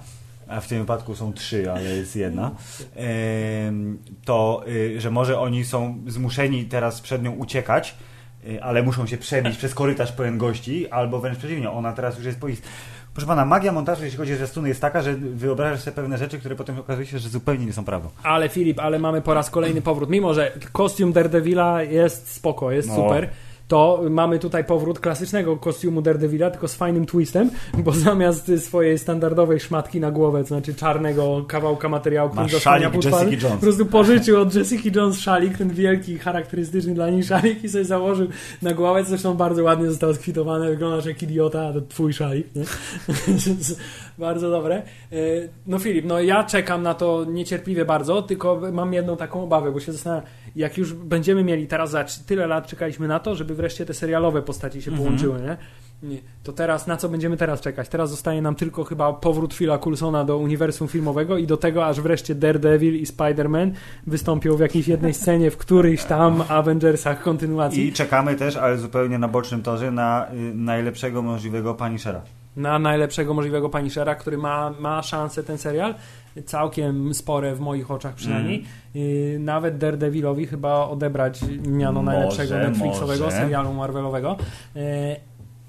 a 0.47 0.61
w 0.61 0.67
tym 0.67 0.79
wypadku 0.79 1.15
są 1.15 1.33
trzy, 1.33 1.71
ale 1.71 1.83
jest 1.83 2.15
jedna. 2.15 2.51
Em, 2.95 3.97
To, 4.25 4.63
y, 4.67 5.01
że 5.01 5.11
może 5.11 5.39
oni 5.39 5.65
są 5.65 5.97
zmuszeni 6.07 6.65
teraz 6.65 7.01
przed 7.01 7.23
nią 7.23 7.31
uciekać, 7.31 7.95
y, 8.47 8.63
ale 8.63 8.83
muszą 8.83 9.07
się 9.07 9.17
przebić 9.17 9.57
przez 9.57 9.75
korytarz 9.75 10.11
pełen 10.11 10.37
gości, 10.37 10.89
albo 10.89 11.19
wręcz 11.19 11.37
przeciwnie, 11.37 11.71
ona 11.71 11.93
teraz 11.93 12.17
już 12.17 12.25
jest 12.25 12.39
po 12.39 12.47
ich... 12.47 12.61
Proszę 13.15 13.27
pana, 13.27 13.45
magia 13.45 13.71
montażu, 13.71 14.03
jeśli 14.03 14.17
chodzi 14.17 14.33
o 14.33 14.35
zwiastuny, 14.35 14.67
jest 14.69 14.81
taka, 14.81 15.01
że 15.01 15.13
wyobrażasz 15.13 15.79
sobie 15.81 15.95
pewne 15.95 16.17
rzeczy, 16.17 16.39
które 16.39 16.55
potem 16.55 16.79
okazuje 16.79 17.07
się, 17.07 17.19
że 17.19 17.29
zupełnie 17.29 17.65
nie 17.65 17.73
są 17.73 17.85
prawdą. 17.85 18.09
Ale 18.23 18.49
Filip, 18.49 18.79
ale 18.79 18.99
mamy 18.99 19.21
po 19.21 19.33
raz 19.33 19.49
kolejny 19.49 19.81
powrót. 19.81 20.09
Mimo, 20.09 20.33
że 20.33 20.51
kostium 20.71 21.13
Daredevila 21.13 21.83
jest 21.83 22.31
spoko, 22.31 22.71
jest 22.71 22.87
No. 22.89 22.95
super, 22.95 23.29
to 23.67 24.01
mamy 24.09 24.39
tutaj 24.39 24.63
powrót 24.63 24.99
klasycznego 24.99 25.57
kostiumu 25.57 26.01
Daredevila, 26.01 26.51
tylko 26.51 26.67
z 26.67 26.75
fajnym 26.75 27.05
twistem, 27.05 27.49
bo 27.77 27.91
zamiast 28.05 28.51
swojej 28.57 28.97
standardowej 28.97 29.59
szmatki 29.59 29.99
na 29.99 30.11
głowę, 30.11 30.41
to 30.41 30.47
znaczy 30.47 30.73
czarnego 30.75 31.45
kawałka 31.47 31.89
materiału, 31.89 32.29
który 32.29 32.47
Jessica 32.97 33.47
Jones. 33.47 33.53
po 33.59 33.61
prostu 33.65 33.85
pożyczył 33.85 34.41
od 34.41 34.55
Jessica 34.55 34.89
Jones 34.99 35.19
szalik, 35.19 35.57
ten 35.57 35.69
wielki, 35.69 36.17
charakterystyczny 36.17 36.93
dla 36.93 37.09
niej 37.09 37.23
szalik 37.23 37.63
i 37.63 37.69
sobie 37.69 37.85
założył 37.85 38.27
na 38.61 38.73
głowę, 38.73 39.03
zresztą 39.03 39.33
bardzo 39.33 39.63
ładnie 39.63 39.89
zostało 39.89 40.13
skwitowane, 40.13 40.69
wyglądasz 40.69 41.05
jak 41.05 41.23
idiota, 41.23 41.67
a 41.67 41.73
to 41.73 41.81
twój 41.81 42.13
szalik, 42.13 42.55
nie? 42.55 42.63
bardzo 44.17 44.49
dobre. 44.49 44.75
E, 45.11 45.15
No 45.67 45.79
Filip, 45.79 46.05
no 46.05 46.19
ja 46.19 46.43
czekam 46.43 46.83
na 46.83 46.93
to 46.93 47.25
niecierpliwie 47.29 47.85
bardzo, 47.85 48.21
tylko 48.21 48.61
mam 48.71 48.93
jedną 48.93 49.17
taką 49.17 49.43
obawę, 49.43 49.71
bo 49.71 49.79
się 49.79 49.91
zastanawiam, 49.91 50.25
jak 50.55 50.77
już 50.77 50.93
będziemy 50.93 51.43
mieli 51.43 51.67
teraz 51.67 51.91
za 51.91 52.05
tyle 52.25 52.47
lat 52.47 52.67
czekaliśmy 52.67 53.07
na 53.07 53.19
to, 53.19 53.35
żeby 53.35 53.55
wreszcie 53.55 53.85
te 53.85 53.93
serialowe 53.93 54.41
postaci 54.41 54.81
się 54.81 54.91
Mhm. 54.91 55.07
połączyły, 55.07 55.41
nie? 55.41 55.57
Nie. 56.03 56.17
To 56.43 56.53
teraz, 56.53 56.87
na 56.87 56.97
co 56.97 57.09
będziemy 57.09 57.37
teraz 57.37 57.61
czekać? 57.61 57.89
Teraz 57.89 58.09
zostaje 58.09 58.41
nam 58.41 58.55
tylko 58.55 58.83
chyba 58.83 59.13
powrót 59.13 59.53
Phila 59.53 59.77
Coulsona 59.77 60.25
do 60.25 60.37
uniwersum 60.37 60.87
filmowego 60.87 61.37
i 61.37 61.47
do 61.47 61.57
tego, 61.57 61.85
aż 61.85 62.01
wreszcie 62.01 62.35
Daredevil 62.35 62.95
i 62.95 63.05
Spider-Man 63.05 63.71
wystąpią 64.07 64.55
w 64.55 64.59
jakiejś 64.59 64.87
jednej 64.87 65.13
scenie 65.23 65.51
w 65.51 65.57
którychś 65.57 66.03
tam 66.03 66.43
Avengersach 66.49 67.21
kontynuacji 67.23 67.87
I 67.87 67.93
czekamy 67.93 68.35
też, 68.35 68.55
ale 68.57 68.77
zupełnie 68.77 69.17
na 69.19 69.27
bocznym 69.27 69.61
torze, 69.63 69.91
na 69.91 70.27
y, 70.33 70.35
najlepszego 70.55 71.21
możliwego 71.21 71.73
Punishera. 71.75 72.21
Na 72.55 72.79
najlepszego 72.79 73.33
możliwego 73.33 73.69
Punishera, 73.69 74.15
który 74.15 74.37
ma, 74.37 74.73
ma 74.79 75.03
szansę 75.03 75.43
ten 75.43 75.57
serial, 75.57 75.95
całkiem 76.45 77.13
spore 77.13 77.55
w 77.55 77.59
moich 77.59 77.91
oczach 77.91 78.15
przynajmniej. 78.15 78.63
Yy, 78.95 79.37
nawet 79.39 79.77
Daredevilowi 79.77 80.45
chyba 80.47 80.87
odebrać 80.87 81.39
miano 81.67 82.01
Może, 82.03 82.17
najlepszego 82.17 82.57
Netflixowego 82.57 83.25
może. 83.25 83.37
serialu 83.37 83.73
Marvelowego. 83.73 84.37
Yy, 84.75 84.81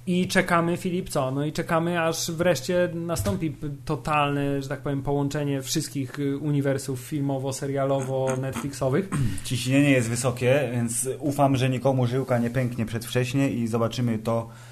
I 0.09 0.29
czekamy, 0.29 0.77
Filip, 0.77 1.09
co? 1.09 1.31
No 1.31 1.45
i 1.45 1.53
czekamy, 1.53 2.03
aż 2.03 2.31
wreszcie 2.31 2.89
nastąpi 2.95 3.57
totalne, 3.85 4.63
że 4.63 4.69
tak 4.69 4.81
powiem, 4.81 5.03
połączenie 5.03 5.63
wszystkich 5.63 6.19
y, 6.19 6.39
uniwersów 6.39 7.01
filmowo-serialowo-netflixowych. 7.13 9.03
Ciśnienie 9.45 9.91
jest 9.91 10.09
wysokie, 10.09 10.69
więc 10.73 11.09
ufam, 11.19 11.57
że 11.57 11.71
nikomu 11.71 12.07
żyłka 12.07 12.39
nie 12.39 12.51
pęknie 12.51 12.87
przedwcześnie 12.87 13.51
i 13.51 13.67
zobaczymy 13.67 14.19
to 14.19 14.49
y, 14.49 14.66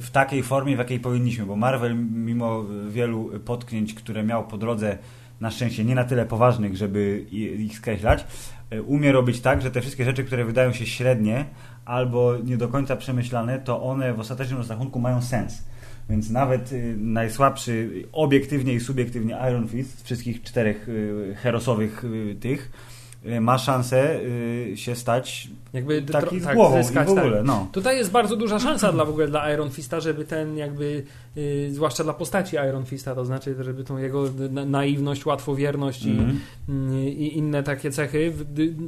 w 0.00 0.08
takiej 0.12 0.42
formie, 0.42 0.76
w 0.76 0.78
jakiej 0.78 1.00
powinniśmy, 1.00 1.46
bo 1.46 1.56
Marvel 1.56 1.96
mimo 1.96 2.64
wielu 2.88 3.30
potknięć, 3.44 3.94
które 3.94 4.22
miał 4.22 4.46
po 4.46 4.58
drodze 4.58 4.98
na 5.40 5.50
szczęście 5.50 5.84
nie 5.84 5.94
na 5.94 6.04
tyle 6.04 6.26
poważnych, 6.26 6.76
żeby 6.76 7.26
ich 7.58 7.76
skreślać, 7.76 8.26
e, 8.70 8.82
umie 8.82 9.12
robić 9.12 9.40
tak, 9.40 9.62
że 9.62 9.70
te 9.70 9.80
wszystkie 9.80 10.04
rzeczy, 10.04 10.24
które 10.24 10.44
wydają 10.44 10.72
się 10.72 10.86
średnie 10.86 11.44
albo 11.84 12.36
nie 12.44 12.56
do 12.56 12.68
końca 12.68 12.96
przemyślane, 12.96 13.58
to 13.58 13.82
one 13.82 14.14
w 14.14 14.20
ostatecznym 14.20 14.58
rozrachunku 14.58 15.00
mają 15.00 15.22
sens. 15.22 15.62
Więc 16.10 16.30
nawet 16.30 16.72
y, 16.72 16.96
najsłabszy 16.98 18.04
obiektywnie 18.12 18.72
i 18.72 18.80
subiektywnie 18.80 19.38
Iron 19.50 19.68
Fist 19.68 19.98
z 19.98 20.02
wszystkich 20.02 20.42
czterech 20.42 20.88
y, 20.88 21.34
herosowych 21.42 22.04
y, 22.04 22.36
tych 22.40 22.70
Y, 22.70 22.93
ma 23.40 23.58
szansę 23.58 24.20
y, 24.20 24.72
się 24.76 24.94
stać 24.96 25.48
jakby 25.72 26.02
taki 26.02 26.40
z 26.40 26.44
tak, 26.44 26.56
głową 26.56 26.82
zyskać, 26.82 27.08
i 27.08 27.14
w 27.14 27.18
ogóle. 27.18 27.36
Tak. 27.36 27.46
No. 27.46 27.68
Tutaj 27.72 27.96
jest 27.96 28.10
bardzo 28.10 28.36
duża 28.36 28.58
szansa 28.58 28.92
dla 28.92 29.04
w 29.04 29.08
ogóle 29.08 29.28
dla 29.28 29.52
Iron 29.52 29.70
Fista, 29.70 30.00
żeby 30.00 30.24
ten 30.24 30.56
jakby, 30.56 31.04
y, 31.36 31.68
zwłaszcza 31.72 32.04
dla 32.04 32.12
postaci 32.12 32.56
Iron 32.56 32.84
Fista, 32.84 33.14
to 33.14 33.24
znaczy, 33.24 33.56
żeby 33.60 33.84
tą 33.84 33.98
jego 33.98 34.24
naiwność, 34.66 35.26
łatwowierność 35.26 36.04
mm 36.04 36.16
-hmm. 36.16 36.34
i, 36.68 36.72
mhm. 36.72 37.08
i, 37.08 37.38
inne 37.38 37.62
takie 37.62 37.90
cechy 37.90 38.32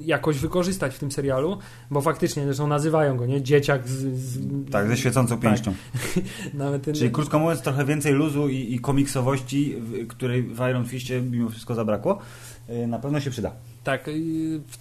jakoś 0.05 0.39
wykorzystać 0.39 0.95
w 0.95 0.99
tym 0.99 1.13
serialu, 1.13 1.59
bo 1.91 2.01
faktycznie 2.01 2.45
zresztą 2.45 2.67
nazywają 2.67 3.17
go, 3.17 3.27
nie? 3.27 3.43
Dzieciak 3.43 3.89
z... 3.89 4.19
z 4.19 4.39
tak, 4.71 4.89
ze 4.89 4.97
świecącą 4.97 5.39
tak. 5.39 5.51
pięścią. 5.51 5.75
Nawet 6.55 6.83
ten... 6.83 6.95
Czyli 6.95 7.11
krótko 7.11 7.39
mówiąc, 7.39 7.61
trochę 7.61 7.85
więcej 7.85 8.13
luzu 8.13 8.49
i, 8.49 8.75
i 8.75 8.79
komiksowości, 8.79 9.77
której 10.09 10.43
w 10.43 10.59
Iron 10.71 10.85
Fistie 10.85 11.23
mimo 11.23 11.49
wszystko 11.51 11.75
zabrakło, 11.75 12.19
na 12.69 12.99
pewno 12.99 13.21
się 13.21 13.31
przyda. 13.31 13.53
Tak, 13.85 14.11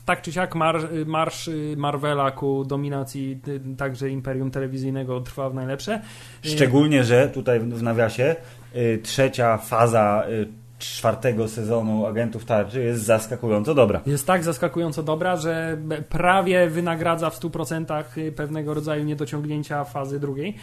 tak 0.06 0.22
czy 0.22 0.32
siak 0.32 0.56
mar, 0.56 0.76
marsz 1.06 1.50
Marvela 1.78 2.32
ku 2.32 2.66
dominacji 2.66 3.40
także 3.78 4.10
imperium 4.10 4.52
telewizyjnego 4.52 5.22
trwa 5.22 5.50
w 5.50 5.54
najlepsze. 5.54 6.02
Szczególnie, 6.42 7.04
że 7.04 7.30
tutaj 7.30 7.60
w 7.60 7.84
nawiasie 7.84 8.36
y, 8.76 9.00
trzecia 9.04 9.58
faza 9.58 10.24
y, 10.30 10.48
czwartego 10.80 11.48
sezonu 11.48 12.06
Agentów 12.06 12.46
Tarczy 12.46 12.84
jest 12.84 13.04
zaskakująco 13.04 13.76
dobra. 13.76 14.02
Jest 14.06 14.28
tak 14.28 14.44
zaskakująco 14.44 15.04
dobra, 15.04 15.36
że 15.36 15.78
prawie 16.10 16.70
wynagradza 16.70 17.30
w 17.30 17.40
100% 17.40 18.32
pewnego 18.32 18.74
rodzaju 18.74 19.04
niedociągnięcia 19.04 19.84
fazy 19.84 20.20
drugiej. 20.20 20.56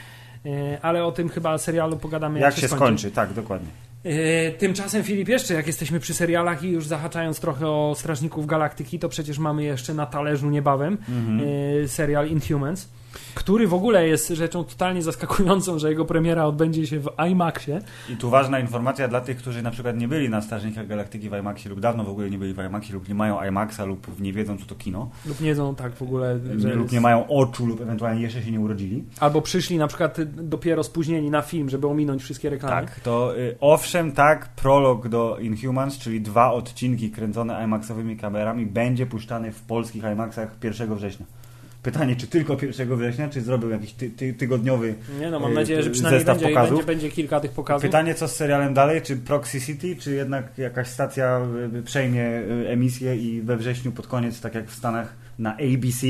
Y, 0.47 0.79
ale 0.83 1.05
o 1.05 1.13
tym 1.13 1.29
chyba 1.29 1.59
serialu 1.59 1.97
pogadamy 1.97 2.41
jak, 2.41 2.47
jak 2.47 2.55
się, 2.55 2.61
się 2.61 2.69
skończy. 2.69 2.85
skończy. 2.85 3.11
Tak, 3.11 3.33
dokładnie. 3.33 3.69
E, 4.05 4.51
tymczasem 4.51 5.05
Filip 5.05 5.29
jeszcze, 5.29 5.55
jak 5.55 5.67
jesteśmy 5.67 6.01
przy 6.01 6.15
serialach 6.15 6.63
i 6.63 6.71
już 6.71 6.87
zahaczając 6.87 7.41
trochę 7.41 7.69
o 7.69 7.95
Strażników 7.97 8.47
Galaktyki, 8.47 8.99
to 8.99 9.09
przecież 9.09 9.39
mamy 9.39 9.65
jeszcze 9.65 9.95
na 9.95 10.07
talerzu 10.07 10.51
niebawem 10.51 10.99
mm 11.09 11.41
-hmm. 11.41 11.89
serial 11.89 12.29
Inhumans 12.29 12.89
który 13.35 13.69
w 13.69 13.75
ogóle 13.75 14.09
jest 14.09 14.29
rzeczą 14.29 14.65
totalnie 14.65 15.03
zaskakującą, 15.03 15.79
że 15.79 15.91
jego 15.91 16.05
premiera 16.05 16.45
odbędzie 16.45 16.87
się 16.87 17.01
w 17.01 17.09
IMAXie. 17.31 17.81
I 18.09 18.17
tu 18.17 18.31
ważna 18.31 18.61
informacja 18.61 19.09
dla 19.09 19.21
tych, 19.21 19.37
którzy 19.37 19.63
na 19.63 19.71
przykład 19.71 19.97
nie 19.97 20.09
byli 20.09 20.29
na 20.31 20.43
Strażnikach 20.43 20.87
Galaktyki 20.87 21.31
w 21.31 21.33
IMAXie 21.33 21.71
lub 21.71 21.81
dawno 21.81 22.05
w 22.05 22.09
ogóle 22.09 22.31
nie 22.31 22.39
byli 22.39 22.55
w 22.55 22.59
IMAXie 22.59 22.95
lub 22.95 23.09
nie 23.09 23.15
mają 23.15 23.45
IMAXa 23.45 23.85
lub 23.85 24.21
nie 24.21 24.33
wiedzą, 24.33 24.59
co 24.59 24.67
to 24.67 24.75
kino. 24.75 25.11
Lub 25.27 25.41
nie 25.41 25.47
wiedzą 25.47 25.75
tak 25.75 25.95
w 25.95 26.03
ogóle. 26.03 26.41
Że 26.57 26.75
lub 26.75 26.93
nie 26.93 27.01
mają 27.01 27.27
oczu 27.29 27.67
lub 27.67 27.81
ewentualnie 27.81 28.23
jeszcze 28.23 28.43
się 28.43 28.51
nie 28.51 28.61
urodzili. 28.61 29.05
Albo 29.21 29.43
przyszli 29.43 29.79
na 29.79 29.87
przykład 29.87 30.17
dopiero 30.25 30.85
spóźnieni 30.85 31.31
na 31.31 31.43
film, 31.43 31.69
żeby 31.69 31.87
ominąć 31.89 32.23
wszystkie 32.23 32.51
reklamy. 32.51 32.87
Tak, 32.87 33.01
to 33.01 33.39
y, 33.39 33.57
owszem 33.61 34.13
tak, 34.13 34.49
prolog 34.49 35.09
do 35.09 35.39
Inhumans, 35.39 35.99
czyli 35.99 36.21
dwa 36.21 36.53
odcinki 36.53 37.11
kręcone 37.11 37.65
IMAXowymi 37.65 38.17
kamerami 38.17 38.67
będzie 38.67 39.07
puszczany 39.07 39.53
w 39.53 39.63
polskich 39.63 40.03
IMAXach 40.13 40.57
1 40.65 40.95
września. 40.95 41.27
Pytanie, 41.83 42.17
czy 42.17 42.27
tylko 42.27 42.57
1 42.63 42.97
września, 42.97 43.29
czy 43.29 43.41
zrobił 43.41 43.71
jakiś 43.71 43.93
ty, 43.93 44.11
ty, 44.11 44.35
tygodniowy 44.35 44.95
Nie 45.21 45.31
no, 45.31 45.41
mam 45.41 45.55
nadzieję, 45.55 45.83
że 45.83 45.89
e, 45.89 45.93
przynajmniej 45.93 46.25
będzie, 46.25 46.49
pokazów. 46.49 46.71
Będzie, 46.71 46.87
będzie 46.87 47.11
kilka 47.11 47.41
tych 47.41 47.51
pokazów. 47.51 47.83
Pytanie, 47.83 48.15
co 48.15 48.29
z 48.29 48.37
serialem 48.37 48.75
dalej? 48.75 49.03
Czy 49.03 49.17
Proxy 49.17 49.61
City, 49.61 49.97
czy 49.97 50.15
jednak 50.15 50.59
jakaś 50.59 50.89
stacja 50.89 51.41
e, 51.79 51.83
przejmie 51.83 52.23
e, 52.23 52.71
emisję 52.71 53.17
i 53.17 53.43
we 53.43 53.57
wrześniu 53.57 53.93
pod 53.93 54.07
koniec, 54.07 54.41
tak 54.41 54.55
jak 54.55 54.69
w 54.69 54.75
Stanach 54.75 55.15
na 55.39 55.53
ABC, 55.57 56.07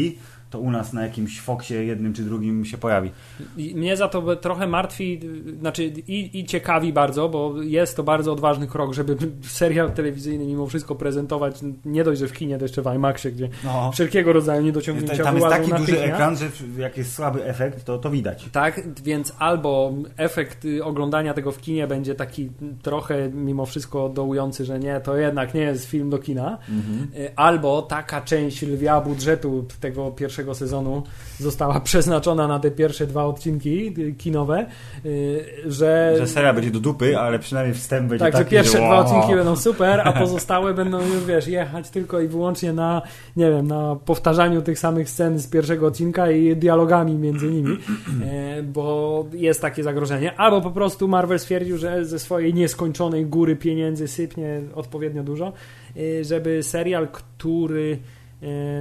to 0.53 0.61
u 0.61 0.71
nas 0.71 0.93
na 0.93 1.03
jakimś 1.03 1.41
Foxie 1.41 1.85
jednym 1.85 2.13
czy 2.13 2.23
drugim 2.23 2.65
się 2.65 2.79
pojawi. 2.79 3.11
Mnie 3.57 3.97
za 3.97 4.09
to 4.09 4.37
trochę 4.37 4.67
martwi, 4.67 5.21
znaczy 5.61 5.85
i, 5.85 6.39
i 6.39 6.45
ciekawi 6.45 6.93
bardzo, 6.93 7.29
bo 7.29 7.63
jest 7.63 7.97
to 7.97 8.03
bardzo 8.03 8.33
odważny 8.33 8.67
krok, 8.67 8.95
żeby 8.95 9.17
serial 9.49 9.93
telewizyjny 9.93 10.47
mimo 10.47 10.67
wszystko 10.67 10.95
prezentować 10.95 11.61
nie 11.85 12.05
dość, 12.05 12.21
że 12.21 12.29
w 12.29 12.33
kinie, 12.33 12.59
to 12.59 12.65
jeszcze 12.65 12.83
w 12.83 12.95
IMAXie, 12.95 13.33
gdzie 13.33 13.49
no. 13.65 13.93
wszelkiego 13.93 14.33
rodzaju 14.33 14.63
niedociągnięcia 14.63 15.25
Tam 15.25 15.37
jest 15.37 15.49
taki 15.49 15.71
duży 15.71 16.03
ekran, 16.03 16.37
że 16.37 16.47
jak 16.79 16.97
jest 16.97 17.15
słaby 17.15 17.45
efekt, 17.45 17.85
to 17.85 17.99
to 17.99 18.11
widać. 18.11 18.49
Tak, 18.53 18.81
więc 19.03 19.33
albo 19.39 19.93
efekt 20.17 20.67
oglądania 20.83 21.35
tego 21.35 21.53
w 21.53 21.61
kinie 21.61 21.87
będzie 21.87 22.15
taki 22.15 22.51
trochę 22.83 23.29
mimo 23.29 23.67
wszystko 23.67 24.09
dołujący, 24.09 24.65
że 24.65 24.79
nie, 24.79 25.01
to 25.01 25.17
jednak 25.17 25.55
nie 25.55 25.61
jest 25.61 25.85
film 25.85 26.11
do 26.11 26.19
kina, 26.19 26.59
mhm. 26.69 27.09
albo 27.37 27.83
taka 27.83 28.21
część 28.21 28.63
lwia 28.63 29.01
budżetu 29.01 29.65
tego 29.81 30.11
pierwszego 30.11 30.42
pierwszego 30.43 30.55
sezonu 30.55 31.03
została 31.39 31.81
przeznaczona 31.91 32.49
na 32.49 32.59
te 32.59 32.71
pierwsze 32.71 33.07
dwa 33.07 33.25
odcinki 33.25 33.95
kinowe, 34.19 34.67
y, 35.05 35.45
że... 35.67 36.15
Że 36.19 36.27
seria 36.27 36.53
będzie 36.53 36.71
do 36.71 36.81
dupy, 36.81 37.19
ale 37.19 37.39
przynajmniej 37.39 37.75
wstęp 37.75 38.09
będzie 38.09 38.25
tak, 38.25 38.33
taki, 38.33 38.45
że 38.45 38.51
pierwsze 38.51 38.79
że 38.79 38.85
dwa 38.85 38.99
odcinki 38.99 39.35
będą 39.35 39.57
super, 39.57 40.01
a 40.05 40.13
pozostałe 40.23 40.75
będą 40.75 40.99
już, 40.99 41.25
wiesz, 41.25 41.47
jechać 41.47 41.91
tylko 41.91 42.21
i 42.21 42.29
wyłącznie 42.29 42.73
na, 42.73 43.03
nie 43.37 43.51
wiem, 43.51 43.67
na 43.67 43.97
powtarzaniu 44.05 44.63
tych 44.63 44.79
samych 44.79 45.11
scen 45.11 45.39
z 45.39 45.47
pierwszego 45.47 45.87
odcinka 45.87 46.31
i 46.31 46.57
dialogami 46.57 47.15
między 47.15 47.47
nimi, 47.51 47.77
e, 48.25 48.63
bo 48.63 49.27
jest 49.33 49.61
takie 49.61 49.83
zagrożenie. 49.83 50.37
Albo 50.37 50.61
po 50.61 50.71
prostu 50.71 51.09
Marvel 51.09 51.39
stwierdził, 51.39 51.79
że 51.79 52.05
ze 52.05 52.19
swojej 52.19 52.55
nieskończonej 52.55 53.27
góry 53.27 53.57
pieniędzy 53.57 54.09
sypnie 54.09 54.61
odpowiednio 54.75 55.23
dużo, 55.23 55.53
e, 55.97 56.25
żeby 56.25 56.63
serial, 56.63 57.09
który 57.09 57.99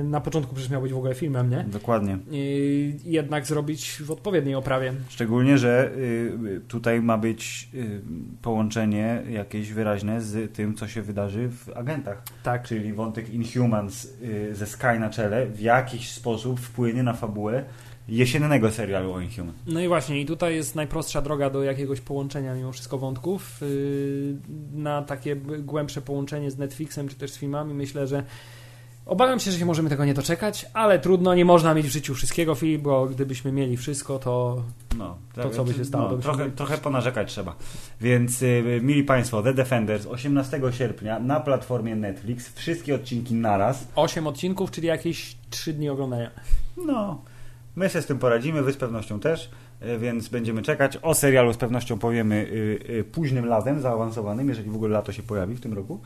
na 0.03 0.22
początku 0.22 0.56
przecież 0.56 0.72
miał 0.72 0.82
być 0.82 0.94
w 0.94 0.98
ogóle 0.98 1.15
filmem, 1.15 1.50
nie? 1.50 1.63
Dokładnie. 1.63 2.18
I 2.32 2.96
jednak 3.06 3.46
zrobić 3.46 4.01
w 4.06 4.12
odpowiedniej 4.12 4.56
oprawie. 4.56 4.94
Szczególnie, 5.10 5.58
że 5.58 5.91
y, 5.98 6.62
tutaj 6.68 7.01
ma 7.01 7.18
być 7.18 7.70
y, 7.74 8.01
połączenie 8.41 9.24
jakieś 9.30 9.72
wyraźne 9.72 10.22
z 10.22 10.53
tym, 10.53 10.75
co 10.75 10.88
się 10.88 11.01
wydarzy 11.01 11.50
w 11.50 11.70
agentach. 11.75 12.24
Tak. 12.44 12.63
Czyli 12.63 12.94
wątek 12.94 13.30
Inhumans 13.30 14.08
ze 14.51 14.68
Sky 14.68 15.00
na 15.00 15.10
czele 15.10 15.48
w 15.48 15.60
jakiś 15.60 16.12
sposób 16.12 16.60
wpłynie 16.60 17.03
na 17.03 17.13
fabułę 17.13 17.63
jesiennego 18.08 18.72
serialu 18.72 19.13
o 19.13 19.20
Inhuman. 19.20 19.53
No 19.68 19.80
i 19.80 19.88
właśnie, 19.88 20.22
i 20.22 20.25
tutaj 20.25 20.56
jest 20.56 20.75
najprostsza 20.75 21.22
droga 21.22 21.50
do 21.50 21.63
jakiegoś 21.63 22.01
połączenia 22.01 22.56
mimo 22.56 22.72
wszystko 22.72 22.98
wątków. 22.98 23.62
Na 24.74 25.01
takie 25.01 25.36
głębsze 25.60 26.01
połączenie 26.01 26.51
z 26.51 26.58
Netflixem 26.58 27.08
czy 27.08 27.15
też 27.15 27.32
z 27.32 27.38
filmami 27.38 27.74
myślę, 27.74 28.08
że 28.08 28.24
Obawiam 29.05 29.39
się, 29.39 29.51
że 29.51 29.60
się 29.60 29.65
możemy 29.65 29.89
tego 29.89 30.05
nie 30.05 30.13
doczekać, 30.13 30.65
ale 30.74 31.00
trudno, 31.00 31.36
nie 31.36 31.46
można 31.46 31.74
mieć 31.74 31.86
w 31.86 31.91
życiu 31.91 32.15
wszystkiego, 32.15 32.55
Filip, 32.55 32.81
bo 32.81 33.05
gdybyśmy 33.05 33.51
mieli 33.51 33.77
wszystko, 33.77 34.20
to, 34.20 34.63
no, 34.98 35.17
to 35.34 35.50
co 35.50 35.63
by 35.63 35.74
się 35.74 35.86
stało? 35.86 36.12
No, 36.12 36.17
trochę, 36.17 36.51
trochę 36.51 36.77
ponarzekać 36.77 37.31
trzeba. 37.31 37.55
Więc, 38.01 38.41
y, 38.41 38.79
mili 38.84 39.03
Państwo, 39.03 39.43
The 39.43 39.53
Defenders 39.53 40.05
18 40.05 40.62
sierpnia 40.72 41.20
na 41.20 41.39
platformie 41.39 41.96
Netflix, 41.96 42.53
wszystkie 42.53 42.96
odcinki 42.96 43.34
naraz. 43.34 43.88
8 43.96 44.27
odcinków, 44.27 44.72
czyli 44.72 44.88
jakieś 44.88 45.36
3 45.50 45.74
dni 45.74 45.89
oglądania. 45.89 46.31
No, 46.77 47.22
my 47.75 47.89
się 47.89 48.01
z 48.01 48.05
tym 48.05 48.20
poradzimy, 48.20 48.63
Wy 48.63 48.74
z 48.74 48.77
pewnością 48.77 49.20
też, 49.20 49.50
y, 49.81 50.00
więc 50.00 50.29
będziemy 50.29 50.62
czekać. 50.62 50.98
O 51.01 51.13
serialu 51.13 51.53
z 51.53 51.58
pewnością 51.58 52.00
powiemy 52.00 52.36
y, 52.89 53.03
późnym 53.12 53.46
latem, 53.46 53.81
zaawansowanym, 53.81 54.50
jeżeli 54.50 54.70
w 54.70 54.75
ogóle 54.75 54.93
lato 54.93 55.12
się 55.12 55.24
pojawi 55.24 55.55
w 55.55 55.62
tym 55.62 55.74
roku. 55.74 56.00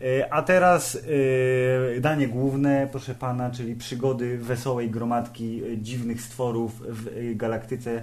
E, 0.00 0.32
a 0.32 0.42
teraz 0.42 0.98
e, 1.96 2.00
danie 2.00 2.28
główne, 2.28 2.88
proszę 2.90 3.14
pana, 3.14 3.50
czyli 3.50 3.74
przygody 3.74 4.38
wesołej 4.38 4.90
gromadki 4.90 5.62
e, 5.64 5.78
dziwnych 5.78 6.22
stworów 6.22 6.82
w 6.88 7.36
galaktyce 7.36 8.02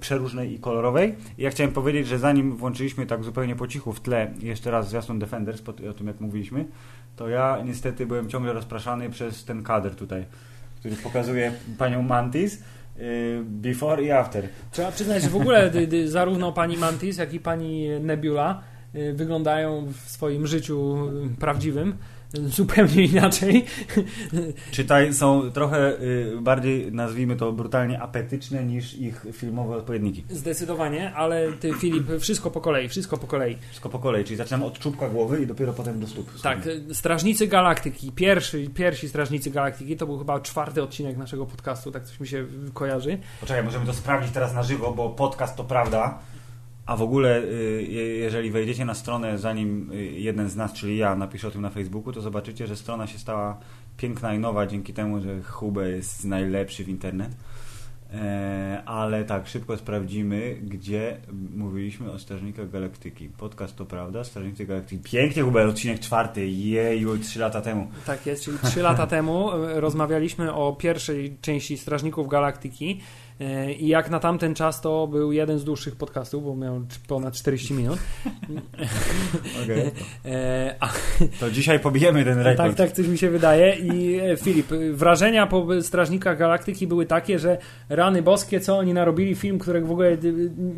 przeróżnej 0.00 0.54
i 0.54 0.58
kolorowej. 0.58 1.14
Ja 1.38 1.50
chciałem 1.50 1.72
powiedzieć, 1.72 2.06
że 2.06 2.18
zanim 2.18 2.56
włączyliśmy 2.56 3.06
tak 3.06 3.24
zupełnie 3.24 3.56
po 3.56 3.68
cichu 3.68 3.92
w 3.92 4.00
tle 4.00 4.30
jeszcze 4.40 4.70
raz 4.70 4.88
zwiastun 4.88 5.18
Defenders, 5.18 5.62
o 5.90 5.92
tym 5.92 6.06
jak 6.06 6.20
mówiliśmy, 6.20 6.64
to 7.16 7.28
ja 7.28 7.58
niestety 7.64 8.06
byłem 8.06 8.28
ciągle 8.28 8.52
rozpraszany 8.52 9.10
przez 9.10 9.44
ten 9.44 9.62
kader 9.62 9.94
tutaj, 9.94 10.24
który 10.78 10.96
pokazuje 10.96 11.52
panią 11.78 12.02
Mantis 12.02 12.62
before 13.44 14.02
i 14.02 14.10
after. 14.10 14.48
Trzeba 14.70 14.92
przyznać, 14.92 15.22
że 15.22 15.28
w 15.28 15.36
ogóle 15.36 15.72
zarówno 16.04 16.52
pani 16.52 16.76
Mantis, 16.76 17.18
jak 17.18 17.34
i 17.34 17.40
pani 17.40 17.88
Nebula 18.00 18.62
Y, 18.62 18.75
wyglądają 19.14 19.92
w 19.92 20.10
swoim 20.10 20.46
życiu 20.46 20.96
prawdziwym 21.40 21.96
zupełnie 22.32 23.04
inaczej. 23.04 23.64
Czytaj, 24.70 25.14
są 25.14 25.50
trochę 25.50 26.00
y, 26.02 26.38
bardziej, 26.40 26.92
nazwijmy 26.92 27.36
to 27.36 27.52
brutalnie, 27.52 28.02
apetyczne 28.02 28.64
niż 28.64 28.94
ich 28.94 29.26
filmowe 29.32 29.76
odpowiedniki. 29.76 30.24
Zdecydowanie, 30.30 31.14
ale 31.14 31.52
ty 31.52 31.74
Filip, 31.74 32.06
wszystko 32.20 32.50
po 32.50 32.60
kolei, 32.60 32.88
wszystko 32.88 33.16
po 33.16 33.26
kolei. 33.26 33.58
Wszystko 33.68 33.88
po 33.88 33.98
kolei, 33.98 34.24
czyli 34.24 34.36
zaczynamy 34.36 34.64
od 34.64 34.78
czubka 34.78 35.08
głowy 35.08 35.42
i 35.42 35.46
dopiero 35.46 35.72
potem 35.72 36.00
do 36.00 36.06
stóp. 36.06 36.40
Tak, 36.42 36.68
Strażnicy 36.92 37.46
Galaktyki, 37.46 38.12
pierwszy, 38.12 38.68
pierwsi 38.74 39.08
Strażnicy 39.08 39.50
Galaktyki, 39.50 39.96
to 39.96 40.06
był 40.06 40.18
chyba 40.18 40.40
czwarty 40.40 40.82
odcinek 40.82 41.16
naszego 41.16 41.46
podcastu, 41.46 41.92
tak 41.92 42.04
coś 42.04 42.20
mi 42.20 42.26
się 42.26 42.46
kojarzy. 42.74 43.18
Poczekaj, 43.40 43.64
możemy 43.64 43.86
to 43.86 43.94
sprawdzić 43.94 44.32
teraz 44.32 44.54
na 44.54 44.62
żywo, 44.62 44.92
bo 44.92 45.08
podcast 45.08 45.56
to 45.56 45.64
prawda. 45.64 46.18
A 46.86 46.96
w 46.96 47.02
ogóle, 47.02 47.42
y, 47.42 47.86
je- 47.90 48.16
jeżeli 48.16 48.50
wejdziecie 48.50 48.84
na 48.84 48.94
stronę, 48.94 49.38
zanim 49.38 49.90
y, 49.92 49.96
jeden 50.04 50.48
z 50.50 50.56
nas, 50.56 50.72
czyli 50.72 50.96
ja, 50.96 51.16
napisze 51.16 51.48
o 51.48 51.50
tym 51.50 51.62
na 51.62 51.70
Facebooku, 51.70 52.12
to 52.12 52.20
zobaczycie, 52.20 52.66
że 52.66 52.76
strona 52.76 53.06
się 53.06 53.18
stała 53.18 53.58
piękna 53.96 54.34
i 54.34 54.38
nowa 54.38 54.66
dzięki 54.66 54.92
temu, 54.92 55.20
że 55.20 55.42
Hube 55.42 55.90
jest 55.90 56.24
najlepszy 56.24 56.84
w 56.84 56.88
internet. 56.88 57.30
E, 58.14 58.82
ale 58.86 59.24
tak, 59.24 59.46
szybko 59.48 59.76
sprawdzimy, 59.76 60.56
gdzie 60.62 61.16
mówiliśmy 61.56 62.12
o 62.12 62.18
Strażnikach 62.18 62.70
Galaktyki. 62.70 63.28
Podcast 63.28 63.76
to 63.76 63.86
prawda, 63.86 64.24
Strażnicy 64.24 64.66
Galaktyki. 64.66 65.02
Pięknie, 65.10 65.42
Hube, 65.42 65.66
odcinek 65.66 66.00
czwarty. 66.00 66.46
Jeju, 66.48 67.18
trzy 67.18 67.38
lata 67.40 67.60
temu. 67.60 67.86
Tak 68.06 68.26
jest, 68.26 68.44
czyli 68.44 68.58
trzy 68.64 68.82
lata 68.82 69.06
temu 69.06 69.52
e, 69.52 69.80
rozmawialiśmy 69.80 70.52
o 70.54 70.72
pierwszej 70.72 71.36
części 71.40 71.78
Strażników 71.78 72.28
Galaktyki 72.28 73.00
i 73.78 73.88
jak 73.88 74.10
na 74.10 74.20
tamten 74.20 74.54
czas 74.54 74.80
to 74.80 75.06
był 75.06 75.32
jeden 75.32 75.58
z 75.58 75.64
dłuższych 75.64 75.96
podcastów, 75.96 76.44
bo 76.44 76.56
miał 76.56 76.80
ponad 77.08 77.34
40 77.34 77.74
minut. 77.74 77.98
Okej. 79.62 79.90
E, 80.24 80.74
A 80.80 80.88
To 81.40 81.50
dzisiaj 81.50 81.80
pobijemy 81.80 82.24
ten 82.24 82.38
rekord. 82.38 82.68
Tak, 82.76 82.86
tak, 82.88 82.96
coś 82.96 83.06
mi 83.08 83.18
się 83.18 83.30
wydaje. 83.30 83.74
I 83.76 84.18
e, 84.20 84.36
Filip, 84.36 84.72
e, 84.72 84.92
wrażenia 84.92 85.46
po 85.46 85.66
Strażnikach 85.82 86.38
Galaktyki 86.38 86.86
były 86.86 87.06
takie, 87.06 87.38
że 87.38 87.58
rany 87.88 88.22
boskie, 88.22 88.60
co 88.60 88.78
oni 88.78 88.94
narobili, 88.94 89.34
film, 89.34 89.58
którego 89.58 89.86
w 89.86 89.90
ogóle 89.90 90.08
e, 90.08 90.18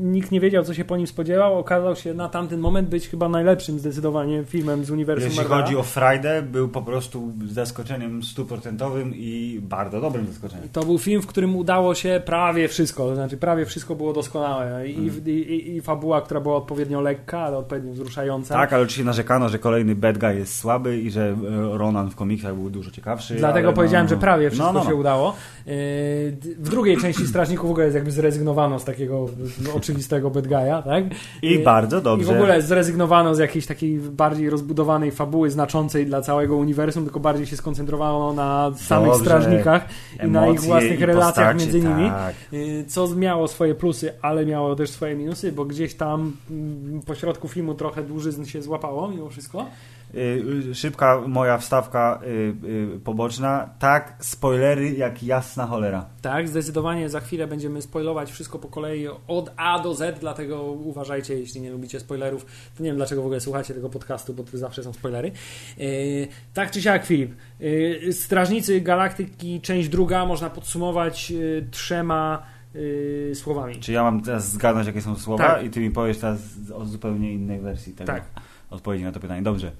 nikt 0.01 0.31
nie 0.31 0.41
wiedział, 0.41 0.65
co 0.65 0.75
się 0.75 0.85
po 0.85 0.97
nim 0.97 1.07
spodziewał, 1.07 1.59
okazał 1.59 1.97
się 1.97 2.15
na 2.15 2.29
tamten 2.29 2.61
moment 2.61 2.89
być 2.89 3.09
chyba 3.09 3.29
najlepszym 3.29 3.79
zdecydowanie 3.79 4.45
filmem 4.45 4.85
z 4.85 4.91
uniwersum 4.91 5.25
Jeśli 5.25 5.41
Marvela. 5.41 5.63
chodzi 5.63 5.77
o 5.77 5.83
Friday, 5.83 6.43
był 6.43 6.69
po 6.69 6.83
prostu 6.83 7.33
zaskoczeniem 7.47 8.23
stuprocentowym 8.23 9.15
i 9.15 9.61
bardzo 9.63 10.01
dobrym 10.01 10.27
zaskoczeniem. 10.27 10.69
To 10.73 10.85
był 10.85 10.99
film, 10.99 11.23
w 11.23 11.27
którym 11.27 11.57
udało 11.57 11.95
się 11.95 12.23
prawie 12.27 12.48
wszystko, 12.69 13.09
to 13.09 13.15
znaczy 13.15 13.37
prawie 13.37 13.67
wszystko 13.67 13.95
było 13.95 14.13
doskonałe. 14.13 14.89
I, 14.89 14.95
Mm. 14.99 15.11
i, 15.27 15.31
i, 15.31 15.77
i 15.77 15.81
fabuła, 15.81 16.21
która 16.21 16.41
była 16.41 16.57
odpowiednio 16.57 17.01
lekka, 17.01 17.39
ale 17.39 17.57
odpowiednio 17.59 17.93
wzruszająca. 17.93 18.55
Tak, 18.55 18.73
ale 18.73 18.83
oczywiście 18.83 19.05
narzekano, 19.05 19.49
że 19.49 19.59
kolejny 19.59 19.95
bad 19.95 20.19
guy 20.19 20.35
jest 20.35 20.59
słaby 20.59 20.99
i 20.99 21.11
że 21.11 21.23
e, 21.75 21.79
Ronan 21.79 22.11
w 22.11 22.17
komiksach 22.17 22.55
był 22.55 22.71
dużo 22.71 22.91
ciekawszy. 22.91 23.35
Dlatego 23.35 23.73
powiedziałem, 23.73 24.07
no, 24.07 24.11
że 24.11 24.17
prawie 24.17 24.51
wszystko 24.51 24.73
no, 24.73 24.79
no, 24.79 24.85
się 24.85 24.91
no. 24.91 24.97
udało. 24.97 25.35
D- 25.67 26.49
W 26.59 26.69
drugiej 26.71 26.97
części 26.97 27.27
Strażników 27.27 27.69
w 27.69 27.71
ogóle 27.71 27.85
jest 27.85 27.95
jakby 27.95 28.11
zrezygnowano 28.11 28.79
z 28.79 28.85
takiego 28.85 29.27
no, 29.65 29.75
oczywistego 29.75 30.31
bad 30.31 30.47
guy'a, 30.47 30.83
tak? 30.83 31.05
I 31.43 31.51
Yy, 31.51 31.59
bardzo 31.59 32.01
dobrze. 32.01 32.33
I 32.33 32.35
w 32.35 32.37
ogóle 32.37 32.63
zrezygnowano 32.63 33.35
z 33.35 33.39
jakiejś 33.39 33.67
takiej 33.67 33.99
bardziej 33.99 34.51
rozbudowanej 34.51 35.11
fabuły, 35.11 35.51
znaczącej 35.51 36.07
dla 36.07 36.23
całego 36.23 36.57
uniwersum, 36.57 37.05
tylko 37.05 37.21
bardziej 37.21 37.47
się 37.47 37.57
skoncentrowano 37.57 38.33
na 38.33 38.71
samych 38.77 39.07
Dobrze. 39.11 39.25
strażnikach 39.25 39.85
i 40.25 40.29
na 40.29 40.41
ich 40.43 40.49
Emocje 40.51 40.69
własnych 40.69 41.01
relacjach 41.01 41.57
między 41.59 41.81
nimi. 41.81 42.09
Tak. 42.11 42.35
Y, 42.53 42.85
Co 42.89 43.09
miało 43.09 43.49
swoje 43.49 43.75
plusy, 43.75 44.13
ale 44.23 44.47
miało 44.47 44.77
też 44.77 44.91
swoje 44.91 45.15
minusy, 45.15 45.53
bo 45.53 45.65
gdzieś 45.65 45.95
tam 45.95 46.37
mm, 46.51 47.03
po 47.07 47.15
środku 47.15 47.49
filmu 47.49 47.75
trochę 47.75 48.03
dłużyzn 48.03 48.45
się 48.45 48.63
złapało 48.63 49.09
mimo 49.09 49.29
wszystko. 49.29 49.67
Y, 50.15 50.45
y, 50.71 50.75
Szybka 50.75 51.21
moja 51.27 51.59
wstawka 51.59 52.21
y, 52.97 53.01
poboczna. 53.05 53.69
Tak, 53.79 54.17
spoilery 54.21 54.91
jak 54.91 55.23
jasna 55.23 55.67
cholera. 55.67 56.07
Tak, 56.23 56.49
zdecydowanie 56.49 57.09
za 57.09 57.21
chwilę 57.21 57.47
będziemy 57.47 57.83
spoilować 57.83 58.31
wszystko 58.31 58.59
po 58.59 58.69
kolei 58.69 59.09
od 59.27 59.53
A 59.57 59.79
do 59.79 59.95
Z, 59.95 60.19
dlatego 60.21 60.63
uważajcie, 60.63 61.39
jeśli 61.39 61.61
nie 61.61 61.71
lubicie 61.71 62.01
spoilerów, 62.01 62.47
to 62.77 62.83
nie 62.83 62.91
wiem 62.91 62.97
dlaczego 62.97 63.23
w 63.23 63.25
ogóle 63.25 63.41
słuchacie 63.41 63.75
tego 63.75 63.89
podcastu, 63.89 64.35
bo 64.35 64.45
zawsze 64.53 64.83
są 64.83 64.93
spoilery. 64.93 65.33
Tak 66.55 66.71
czy 66.71 66.83
siak, 66.83 67.07
Filip, 67.07 67.33
Strażnicy 68.13 68.81
Galaktyki, 68.81 69.61
część 69.61 69.89
druga, 69.89 70.27
można 70.27 70.51
podsumować 70.51 71.33
trzema 71.71 72.43
yy, 72.75 73.35
słowami. 73.35 73.77
Czy 73.77 73.93
ja 73.93 74.03
mam 74.03 74.23
teraz 74.23 74.53
zgadnąć, 74.53 74.87
jakie 74.87 75.03
są 75.03 75.17
słowa 75.17 75.49
Tak. 75.49 75.65
i 75.65 75.71
ty 75.71 75.81
mi 75.81 75.91
powiesz 75.91 76.19
teraz 76.19 76.41
o 76.75 76.85
zupełnie 76.85 77.33
innej 77.33 77.61
wersji 77.61 77.93
tego 77.93 78.13
Tak. 78.13 78.25
odpowiedzi 78.71 79.05
na 79.05 79.13
to 79.13 79.21
pytanie. 79.21 79.43
Dobrze. 79.43 79.73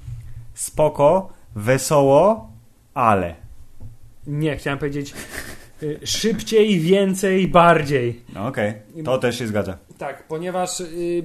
Spoko, 0.59 1.33
wesoło, 1.57 2.53
ale. 2.95 3.35
Nie, 4.27 4.57
chciałem 4.57 4.79
powiedzieć 4.79 5.15
yy, 5.83 6.01
szybciej, 6.05 6.81
więcej, 6.81 7.49
bardziej. 7.49 8.21
No 8.35 8.47
okej, 8.47 8.73
to 9.05 9.19
też 9.19 9.39
się 9.39 9.47
zgadza. 9.47 9.79
Tak, 9.99 10.29
ponieważ 10.29 10.81
y, 10.81 11.23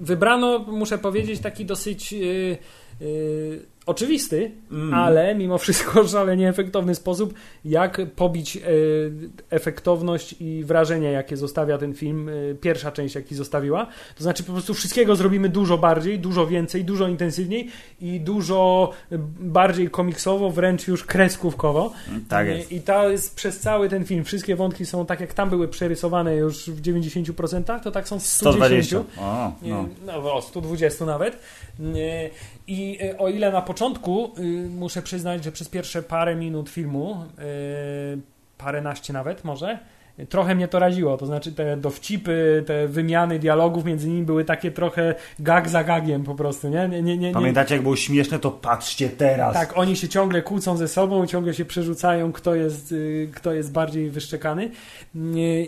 wybrano, 0.00 0.58
muszę 0.58 0.98
powiedzieć, 0.98 1.40
taki 1.40 1.64
dosyć 1.64 2.12
y, 2.12 2.58
y, 3.02 3.66
oczywisty, 3.86 4.50
Mm. 4.70 4.94
ale 4.94 5.34
mimo 5.34 5.58
wszystko 5.58 6.04
szalenie 6.08 6.48
efektowny 6.48 6.94
sposób, 6.94 7.34
jak 7.64 8.00
pobić 8.16 8.56
y, 8.56 8.60
efektowność 9.50 10.34
i 10.40 10.64
wrażenie, 10.64 11.12
jakie 11.12 11.36
zostawia 11.36 11.78
ten 11.78 11.94
film, 11.94 12.28
y, 12.28 12.56
pierwsza 12.60 12.92
część, 12.92 13.14
jaki 13.14 13.34
zostawiła. 13.34 13.86
To 14.16 14.22
znaczy 14.22 14.42
po 14.44 14.52
prostu 14.52 14.74
wszystkiego 14.74 15.16
zrobimy 15.16 15.48
dużo 15.48 15.78
bardziej, 15.78 16.18
dużo 16.18 16.46
więcej, 16.46 16.84
dużo 16.84 17.08
intensywniej 17.08 17.68
i 18.00 18.20
dużo 18.20 18.90
bardziej 19.40 19.90
komiksowo, 19.90 20.50
wręcz 20.50 20.88
już 20.88 21.04
kreskówkowo. 21.04 21.92
Tak 22.28 22.48
jest. 22.48 22.72
I 22.72 22.80
to 22.80 23.10
jest 23.10 23.36
przez 23.36 23.60
cały 23.60 23.88
ten 23.88 24.04
film. 24.04 24.24
Wszystkie 24.24 24.56
wątki 24.56 24.86
są 24.86 25.06
tak, 25.06 25.20
jak 25.20 25.34
tam 25.34 25.50
były 25.50 25.68
przerysowane 25.68 26.36
już 26.36 26.70
w 26.70 26.82
90%, 26.82 27.80
to 27.80 27.90
tak 27.90 28.08
są 28.08 28.18
w 28.18 28.22
110%. 28.22 28.34
120. 28.52 28.98
O, 29.18 29.52
no. 29.62 29.88
No, 30.06 30.34
o 30.34 30.42
120 30.42 31.04
nawet. 31.06 31.38
I 32.72 32.98
e, 33.02 33.18
o 33.18 33.28
ile 33.28 33.52
na 33.52 33.62
początku 33.62 34.32
y, 34.38 34.68
muszę 34.68 35.02
przyznać, 35.02 35.44
że 35.44 35.52
przez 35.52 35.68
pierwsze 35.68 36.02
parę 36.02 36.36
minut 36.36 36.70
filmu, 36.70 37.24
y, 38.18 38.20
paręnaście 38.58 39.12
nawet 39.12 39.44
może, 39.44 39.78
trochę 40.28 40.54
mnie 40.54 40.68
to 40.68 40.78
raziło. 40.78 41.16
To 41.16 41.26
znaczy 41.26 41.52
te 41.52 41.76
dowcipy, 41.76 42.64
te 42.66 42.88
wymiany 42.88 43.38
dialogów 43.38 43.84
między 43.84 44.08
nimi 44.08 44.22
były 44.22 44.44
takie 44.44 44.70
trochę 44.70 45.14
gag 45.38 45.68
za 45.68 45.84
gagiem 45.84 46.24
po 46.24 46.34
prostu, 46.34 46.68
nie? 46.68 46.88
nie, 46.88 47.02
nie, 47.02 47.18
nie. 47.18 47.32
Pamiętacie, 47.32 47.74
jak 47.74 47.82
było 47.82 47.96
śmieszne, 47.96 48.38
to 48.38 48.50
patrzcie 48.50 49.08
teraz. 49.08 49.54
Tak, 49.54 49.78
oni 49.78 49.96
się 49.96 50.08
ciągle 50.08 50.42
kłócą 50.42 50.76
ze 50.76 50.88
sobą, 50.88 51.26
ciągle 51.26 51.54
się 51.54 51.64
przerzucają, 51.64 52.32
kto 52.32 52.54
jest, 52.54 52.92
y, 52.92 53.28
kto 53.34 53.52
jest 53.52 53.72
bardziej 53.72 54.10
wyszczekany. 54.10 54.70
Y, 55.16 55.18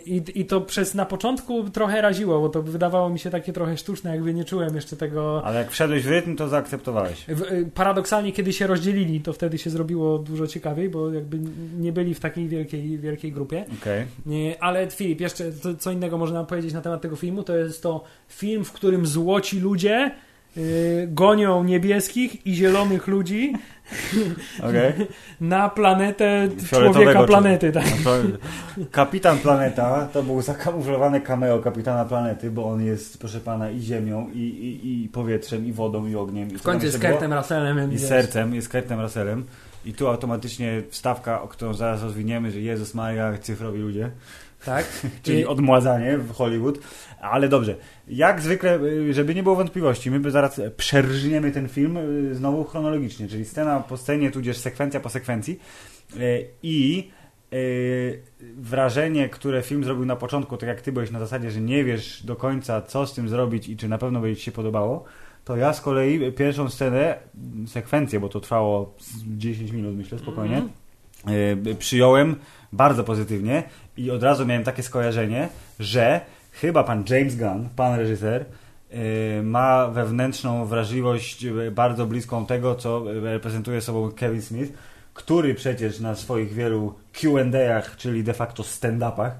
I, 0.07 0.41
I 0.41 0.45
to 0.45 0.61
przez 0.61 0.95
na 0.95 1.07
początku 1.07 1.71
trochę 1.71 2.01
raziło, 2.01 2.41
bo 2.41 2.49
to 2.49 2.63
wydawało 2.63 3.11
mi 3.11 3.19
się 3.19 3.31
takie 3.31 3.53
trochę 3.53 3.77
sztuczne, 3.77 4.11
jakby 4.11 4.35
nie 4.35 4.45
czułem 4.45 4.75
jeszcze 4.75 4.97
tego. 4.97 5.43
Ale 5.45 5.59
jak 5.59 5.71
wszedłeś 5.71 6.03
w 6.03 6.11
rytm, 6.11 6.37
to 6.37 6.49
zaakceptowałeś. 6.49 7.29
Y, 7.29 7.71
Paradoksalnie, 7.75 8.33
kiedy 8.33 8.53
się 8.53 8.67
rozdzielili, 8.67 9.21
to 9.21 9.33
wtedy 9.33 9.59
się 9.59 9.71
zrobiło 9.71 10.19
dużo 10.19 10.47
ciekawiej, 10.47 10.89
bo 10.89 11.13
jakby 11.13 11.39
nie 11.79 11.93
byli 11.93 12.15
w 12.15 12.21
takiej 12.21 12.49
wielkiej, 12.49 12.99
wielkiej 12.99 13.33
grupie. 13.33 13.65
Okej. 13.81 14.07
Nie, 14.27 14.34
Ale 14.61 14.91
Filip, 14.91 15.21
jeszcze 15.21 15.45
co, 15.79 15.91
innego 15.91 16.19
można 16.19 16.45
powiedzieć 16.45 16.73
na 16.73 16.81
temat 16.81 17.03
tego 17.03 17.17
filmu, 17.17 17.43
to 17.43 17.57
jest 17.57 17.83
to 17.83 18.05
film, 18.29 18.65
w 18.65 18.73
którym 18.73 19.07
złoci 19.07 19.61
ludzie 19.61 20.11
y, 20.57 21.09
gonią 21.11 21.65
niebieskich 21.65 22.47
i 22.47 22.55
zielonych 22.55 23.07
ludzi 23.07 23.53
Okej. 24.69 24.93
na 25.41 25.69
planetę 25.69 26.49
człowieka 26.71 27.25
planety. 27.25 27.73
Tak. 27.73 27.85
No 28.05 28.85
kapitan 28.91 29.39
Planeta 29.39 30.09
to 30.13 30.23
był 30.23 30.43
zakamuflowane 30.43 31.21
cameo 31.21 31.59
kapitana 31.59 32.05
planety, 32.05 32.51
bo 32.51 32.65
on 32.65 32.85
jest, 32.85 33.19
proszę 33.19 33.41
pana, 33.41 33.71
i 33.71 33.81
ziemią, 33.81 34.31
i, 34.35 34.39
i, 34.39 35.05
i 35.05 35.09
powietrzem, 35.09 35.67
i 35.67 35.73
wodą, 35.73 36.07
i 36.07 36.17
ogniem. 36.17 36.51
I 36.51 36.59
W 36.59 36.63
końcu 36.63 36.87
jest 36.87 37.01
Kurtem 37.01 37.33
Russellem. 37.33 37.93
I 37.93 37.99
sercem, 37.99 38.55
jest 38.55 38.69
Kurtem 38.69 39.01
Russellem. 39.01 39.45
I 39.85 39.95
tu 39.95 40.09
automatycznie 40.09 40.83
wstawka, 40.89 41.43
o 41.43 41.49
którą 41.49 41.75
zaraz 41.75 42.03
rozwiniemy, 42.03 42.51
że 42.51 42.61
Jezus 42.61 42.95
Maria, 42.95 43.39
cyfrowi 43.39 43.79
ludzie. 43.79 44.11
Tak? 44.65 44.87
Czyli 45.23 45.41
I- 45.41 45.47
odmładzanie 45.47 46.19
w 46.19 46.33
Hollywood. 46.33 46.79
Ale 47.21 47.49
dobrze. 47.49 47.77
Jak 48.09 48.41
zwykle, 48.41 48.79
żeby 49.11 49.35
nie 49.35 49.43
było 49.43 49.57
wątpliwości, 49.57 50.11
my 50.11 50.31
zaraz 50.31 50.61
przerżniemy 50.77 51.53
ten 51.53 51.69
film 51.69 51.97
y, 51.97 52.35
znowu 52.35 52.65
chronologicznie, 52.65 53.29
czyli 53.29 53.45
scena 53.45 53.81
po 53.81 53.97
scenie, 53.97 54.31
tudzież 54.31 54.57
sekwencja 54.57 55.01
po 55.01 55.09
sekwencji. 55.09 55.61
Y, 56.17 56.47
I 56.63 57.11
y, 57.53 58.23
wrażenie, 58.57 59.29
które 59.29 59.63
film 59.63 59.85
zrobił 59.85 60.05
na 60.07 60.17
początku, 60.17 60.57
tak 60.57 60.69
jak 60.69 60.81
ty 60.81 60.93
byłeś 60.93 61.11
na 61.11 61.19
zasadzie, 61.19 61.51
że 61.51 61.61
nie 61.61 61.85
wiesz 61.85 62.23
do 62.27 62.37
końca, 62.37 62.83
co 62.83 63.07
z 63.07 63.15
tym 63.15 63.29
zrobić 63.29 63.69
i 63.69 63.77
czy 63.77 63.89
na 63.89 63.99
pewno 63.99 64.21
będzie 64.21 64.37
ci 64.37 64.45
się 64.45 64.53
podobało, 64.53 65.05
to 65.45 65.57
ja 65.57 65.73
z 65.73 65.81
kolei 65.81 66.33
pierwszą 66.33 66.71
scenę, 66.71 67.19
sekwencję, 67.67 68.21
bo 68.21 68.29
to 68.29 68.41
trwało 68.41 68.95
z 68.99 69.23
10 69.39 69.71
minut, 69.73 69.97
myślę, 69.97 70.19
spokojnie, 70.19 70.63
Mhm. 71.25 71.69
y, 71.69 71.75
przyjąłem 71.75 72.37
bardzo 72.73 73.05
pozytywnie 73.05 73.63
i 73.97 74.11
od 74.11 74.23
razu 74.23 74.47
miałem 74.47 74.65
takie 74.65 74.83
skojarzenie, 74.83 75.49
że 75.81 76.21
chyba 76.53 76.85
pan 76.85 77.05
James 77.11 77.37
Gunn, 77.37 77.69
pan 77.77 77.99
reżyser, 77.99 78.45
y, 78.93 79.43
ma 79.43 79.89
wewnętrzną 79.89 80.65
wrażliwość 80.67 81.45
y, 81.45 81.71
bardzo 81.71 82.07
bliską 82.07 82.47
tego, 82.47 82.75
co 82.75 83.05
reprezentuje 83.23 83.81
sobą 83.81 84.11
Kevin 84.11 84.43
Smith, 84.43 84.73
który 85.15 85.55
przecież 85.55 86.01
na 86.01 86.15
swoich 86.15 86.53
wielu 86.53 86.95
Q&A'ach, 87.13 87.97
czyli 87.97 88.25
de 88.25 88.35
facto 88.35 88.63
stand-upach 88.63 89.31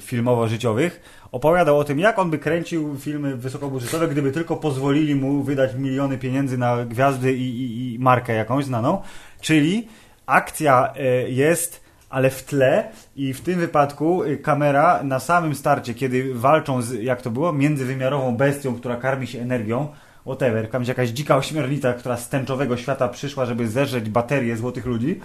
filmowo-życiowych, 0.00 1.00
opowiadał 1.32 1.78
o 1.78 1.84
tym, 1.84 1.98
jak 1.98 2.18
on 2.18 2.30
by 2.30 2.38
kręcił 2.38 2.96
filmy 2.96 3.36
wysokobudżetowe, 3.36 4.08
gdyby 4.08 4.32
tylko 4.32 4.56
pozwolili 4.56 5.14
mu 5.14 5.42
wydać 5.42 5.74
miliony 5.74 6.18
pieniędzy 6.18 6.58
na 6.58 6.84
gwiazdy 6.84 7.32
i, 7.32 7.62
i, 7.62 7.94
i 7.94 7.98
markę 7.98 8.34
jakąś 8.34 8.64
znaną. 8.64 9.02
Czyli 9.40 9.88
akcja 10.26 10.92
y, 11.26 11.30
jest 11.30 11.82
ale 12.12 12.30
w 12.30 12.44
tle 12.44 12.88
i 13.16 13.34
w 13.34 13.40
tym 13.40 13.60
wypadku 13.60 14.22
y, 14.22 14.36
kamera 14.36 15.02
na 15.02 15.20
samym 15.20 15.54
starcie, 15.54 15.94
kiedy 15.94 16.34
walczą 16.34 16.82
z, 16.82 17.02
jak 17.02 17.22
to 17.22 17.30
było, 17.30 17.52
międzywymiarową 17.52 18.36
bestią, 18.36 18.74
która 18.74 18.96
karmi 18.96 19.26
się 19.26 19.40
energią, 19.40 19.88
whatever, 20.26 20.70
tam 20.70 20.84
jakaś 20.84 21.08
dzika 21.08 21.36
ośmiornica, 21.36 21.92
która 21.92 22.16
z 22.16 22.28
tęczowego 22.28 22.76
świata 22.76 23.08
przyszła, 23.08 23.46
żeby 23.46 23.68
zerzeć 23.68 24.10
baterię 24.10 24.56
złotych 24.56 24.86
ludzi, 24.86 25.20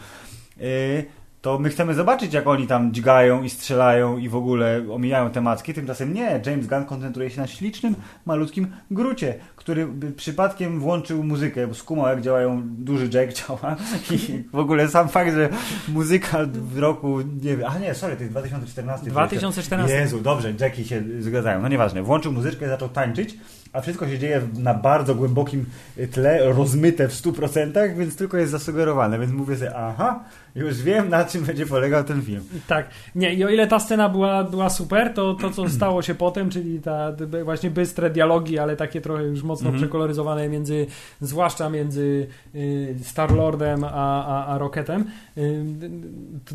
to 1.41 1.59
my 1.59 1.69
chcemy 1.69 1.93
zobaczyć, 1.93 2.33
jak 2.33 2.47
oni 2.47 2.67
tam 2.67 2.93
dźgają 2.93 3.43
i 3.43 3.49
strzelają 3.49 4.17
i 4.17 4.29
w 4.29 4.35
ogóle 4.35 4.83
omijają 4.91 5.29
temacki. 5.29 5.73
Tymczasem 5.73 6.13
nie, 6.13 6.41
James 6.45 6.67
Gunn 6.67 6.85
koncentruje 6.85 7.29
się 7.29 7.41
na 7.41 7.47
ślicznym, 7.47 7.95
malutkim 8.25 8.67
grucie, 8.91 9.35
który 9.55 9.87
przypadkiem 10.15 10.79
włączył 10.79 11.23
muzykę, 11.23 11.67
bo 11.67 11.73
skumał, 11.73 12.07
jak 12.07 12.21
działają, 12.21 12.61
duży 12.63 13.09
jack 13.13 13.33
działa 13.33 13.75
i 14.11 14.43
w 14.53 14.59
ogóle 14.59 14.89
sam 14.89 15.09
fakt, 15.09 15.33
że 15.33 15.49
muzyka 15.87 16.37
w 16.53 16.77
roku, 16.77 17.21
nie 17.21 17.57
wiem, 17.57 17.69
a 17.69 17.79
nie, 17.79 17.93
sorry, 17.95 18.15
to 18.15 18.21
jest 18.21 18.33
2014. 18.33 19.09
2014. 19.09 19.97
Jezu, 19.97 20.21
dobrze, 20.21 20.53
jacki 20.59 20.85
się 20.85 21.03
zgadzają, 21.19 21.61
no 21.61 21.67
nieważne. 21.67 22.03
Włączył 22.03 22.31
muzyczkę 22.31 22.65
i 22.65 22.69
zaczął 22.69 22.89
tańczyć, 22.89 23.37
a 23.73 23.81
wszystko 23.81 24.07
się 24.07 24.19
dzieje 24.19 24.41
na 24.53 24.73
bardzo 24.73 25.15
głębokim 25.15 25.65
tle, 26.11 26.53
rozmyte 26.53 27.07
w 27.07 27.13
100%, 27.13 27.97
więc 27.97 28.15
tylko 28.15 28.37
jest 28.37 28.51
zasugerowane, 28.51 29.19
więc 29.19 29.31
mówię 29.31 29.55
sobie, 29.55 29.75
aha, 29.75 30.23
już 30.57 30.81
wiem, 30.81 31.09
na 31.09 31.25
czym 31.25 31.43
będzie 31.43 31.65
polegał 31.65 32.03
ten 32.03 32.21
film. 32.21 32.43
Tak. 32.67 32.89
Nie, 33.15 33.33
i 33.33 33.45
o 33.45 33.49
ile 33.49 33.67
ta 33.67 33.79
scena 33.79 34.09
była, 34.09 34.43
była 34.43 34.69
super, 34.69 35.13
to 35.13 35.33
to, 35.33 35.51
co 35.51 35.69
stało 35.69 36.01
się 36.01 36.15
potem, 36.15 36.49
czyli 36.49 36.79
ta 36.79 37.11
właśnie 37.43 37.69
bystre 37.69 38.09
dialogi, 38.09 38.59
ale 38.59 38.75
takie 38.75 39.01
trochę 39.01 39.23
już 39.23 39.43
mocno 39.43 39.69
mm 39.69 39.79
-hmm. 39.79 39.83
przekoloryzowane 39.83 40.49
między, 40.49 40.87
zwłaszcza 41.21 41.69
między 41.69 42.27
y, 42.55 42.95
Star-Lordem 43.03 43.83
a, 43.83 44.25
a, 44.25 44.45
a 44.45 44.57
Rocketem, 44.57 45.05
y, 45.37 45.65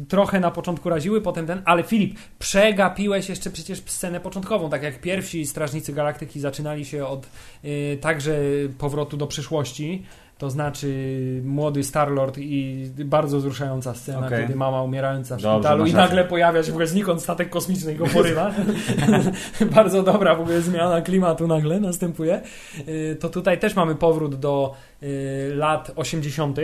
trochę 0.08 0.40
na 0.40 0.50
początku 0.50 0.88
raziły, 0.88 1.20
potem 1.20 1.46
ten, 1.46 1.62
ale 1.64 1.82
Filip, 1.82 2.18
przegapiłeś 2.38 3.28
jeszcze 3.28 3.50
przecież 3.50 3.82
scenę 3.86 4.20
początkową, 4.20 4.70
tak 4.70 4.82
jak 4.82 5.00
pierwsi 5.00 5.46
Strażnicy 5.46 5.92
Galaktyki 5.92 6.40
zaczynali 6.40 6.84
się 6.84 7.06
od 7.06 7.28
y, 7.64 7.98
także 8.00 8.38
powrotu 8.78 9.16
do 9.16 9.26
przyszłości, 9.26 10.02
to 10.42 10.50
znaczy 10.50 10.88
młody 11.44 11.84
Starlord 11.84 12.38
i 12.38 12.90
bardzo 13.04 13.38
wzruszająca 13.38 13.94
scena, 13.94 14.26
okay. 14.26 14.42
kiedy 14.42 14.56
mama 14.56 14.82
umierająca 14.82 15.36
w 15.36 15.42
Dobrze, 15.42 15.58
szpitalu 15.58 15.86
i 15.86 15.92
nagle 15.92 16.24
pojawia 16.24 16.62
się 16.62 16.70
w 16.70 16.74
ogóle 16.74 16.86
znikąd 16.86 17.22
statek 17.22 17.50
kosmiczny 17.50 17.92
i 17.92 17.96
go 17.96 18.06
porywa. 18.06 18.54
bardzo 19.74 20.02
dobra 20.02 20.34
w 20.34 20.40
ogóle 20.40 20.60
zmiana 20.60 21.00
klimatu 21.00 21.46
nagle 21.46 21.80
następuje. 21.80 22.40
Y, 22.88 23.16
to 23.20 23.28
tutaj 23.28 23.58
też 23.58 23.76
mamy 23.76 23.94
powrót 23.94 24.34
do 24.34 24.74
y, 25.02 25.52
lat 25.54 25.92
80. 25.96 26.58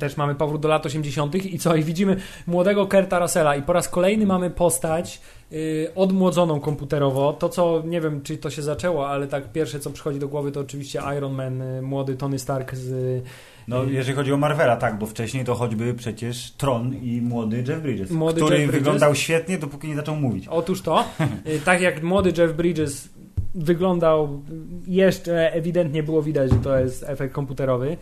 Y, 0.00 0.10
też 0.10 0.16
mamy 0.16 0.34
powrót 0.34 0.60
do 0.60 0.68
lat 0.68 0.86
80. 0.86 1.34
i 1.34 1.58
co? 1.58 1.76
I 1.76 1.84
widzimy 1.84 2.16
młodego 2.46 2.86
Kerta 2.86 3.18
Russella 3.18 3.56
i 3.56 3.62
po 3.62 3.72
raz 3.72 3.88
kolejny 3.88 4.26
mamy 4.26 4.50
postać 4.50 5.20
Y, 5.52 5.90
odmłodzoną 5.94 6.60
komputerowo. 6.60 7.32
To, 7.32 7.48
co 7.48 7.82
nie 7.86 8.00
wiem, 8.00 8.22
czy 8.22 8.38
to 8.38 8.50
się 8.50 8.62
zaczęło, 8.62 9.08
ale 9.08 9.26
tak 9.26 9.52
pierwsze, 9.52 9.80
co 9.80 9.90
przychodzi 9.90 10.18
do 10.18 10.28
głowy, 10.28 10.52
to 10.52 10.60
oczywiście 10.60 11.00
Iron 11.16 11.34
Man, 11.34 11.62
y, 11.62 11.82
młody 11.82 12.16
Tony 12.16 12.38
Stark 12.38 12.74
z. 12.74 13.22
No, 13.68 13.84
y, 13.84 13.92
jeżeli 13.92 14.16
chodzi 14.16 14.32
o 14.32 14.36
Marvela, 14.36 14.76
tak, 14.76 14.98
bo 14.98 15.06
wcześniej 15.06 15.44
to 15.44 15.54
choćby 15.54 15.94
przecież 15.94 16.50
Tron 16.50 16.94
i 16.94 17.20
młody 17.20 17.64
Jeff 17.68 17.82
Bridges, 17.82 18.10
młody 18.10 18.40
który 18.40 18.58
Jeff 18.58 18.70
wyglądał 18.70 19.14
świetnie, 19.14 19.58
dopóki 19.58 19.88
nie 19.88 19.96
zaczął 19.96 20.16
mówić. 20.16 20.48
Otóż 20.48 20.82
to, 20.82 21.04
tak 21.64 21.80
jak 21.80 22.02
młody 22.02 22.32
Jeff 22.38 22.52
Bridges 22.52 23.08
wyglądał 23.54 24.42
jeszcze 24.86 25.52
ewidentnie 25.52 26.02
było 26.02 26.22
widać, 26.22 26.50
że 26.50 26.56
to 26.56 26.78
jest 26.78 27.04
efekt 27.08 27.34
komputerowy. 27.34 27.96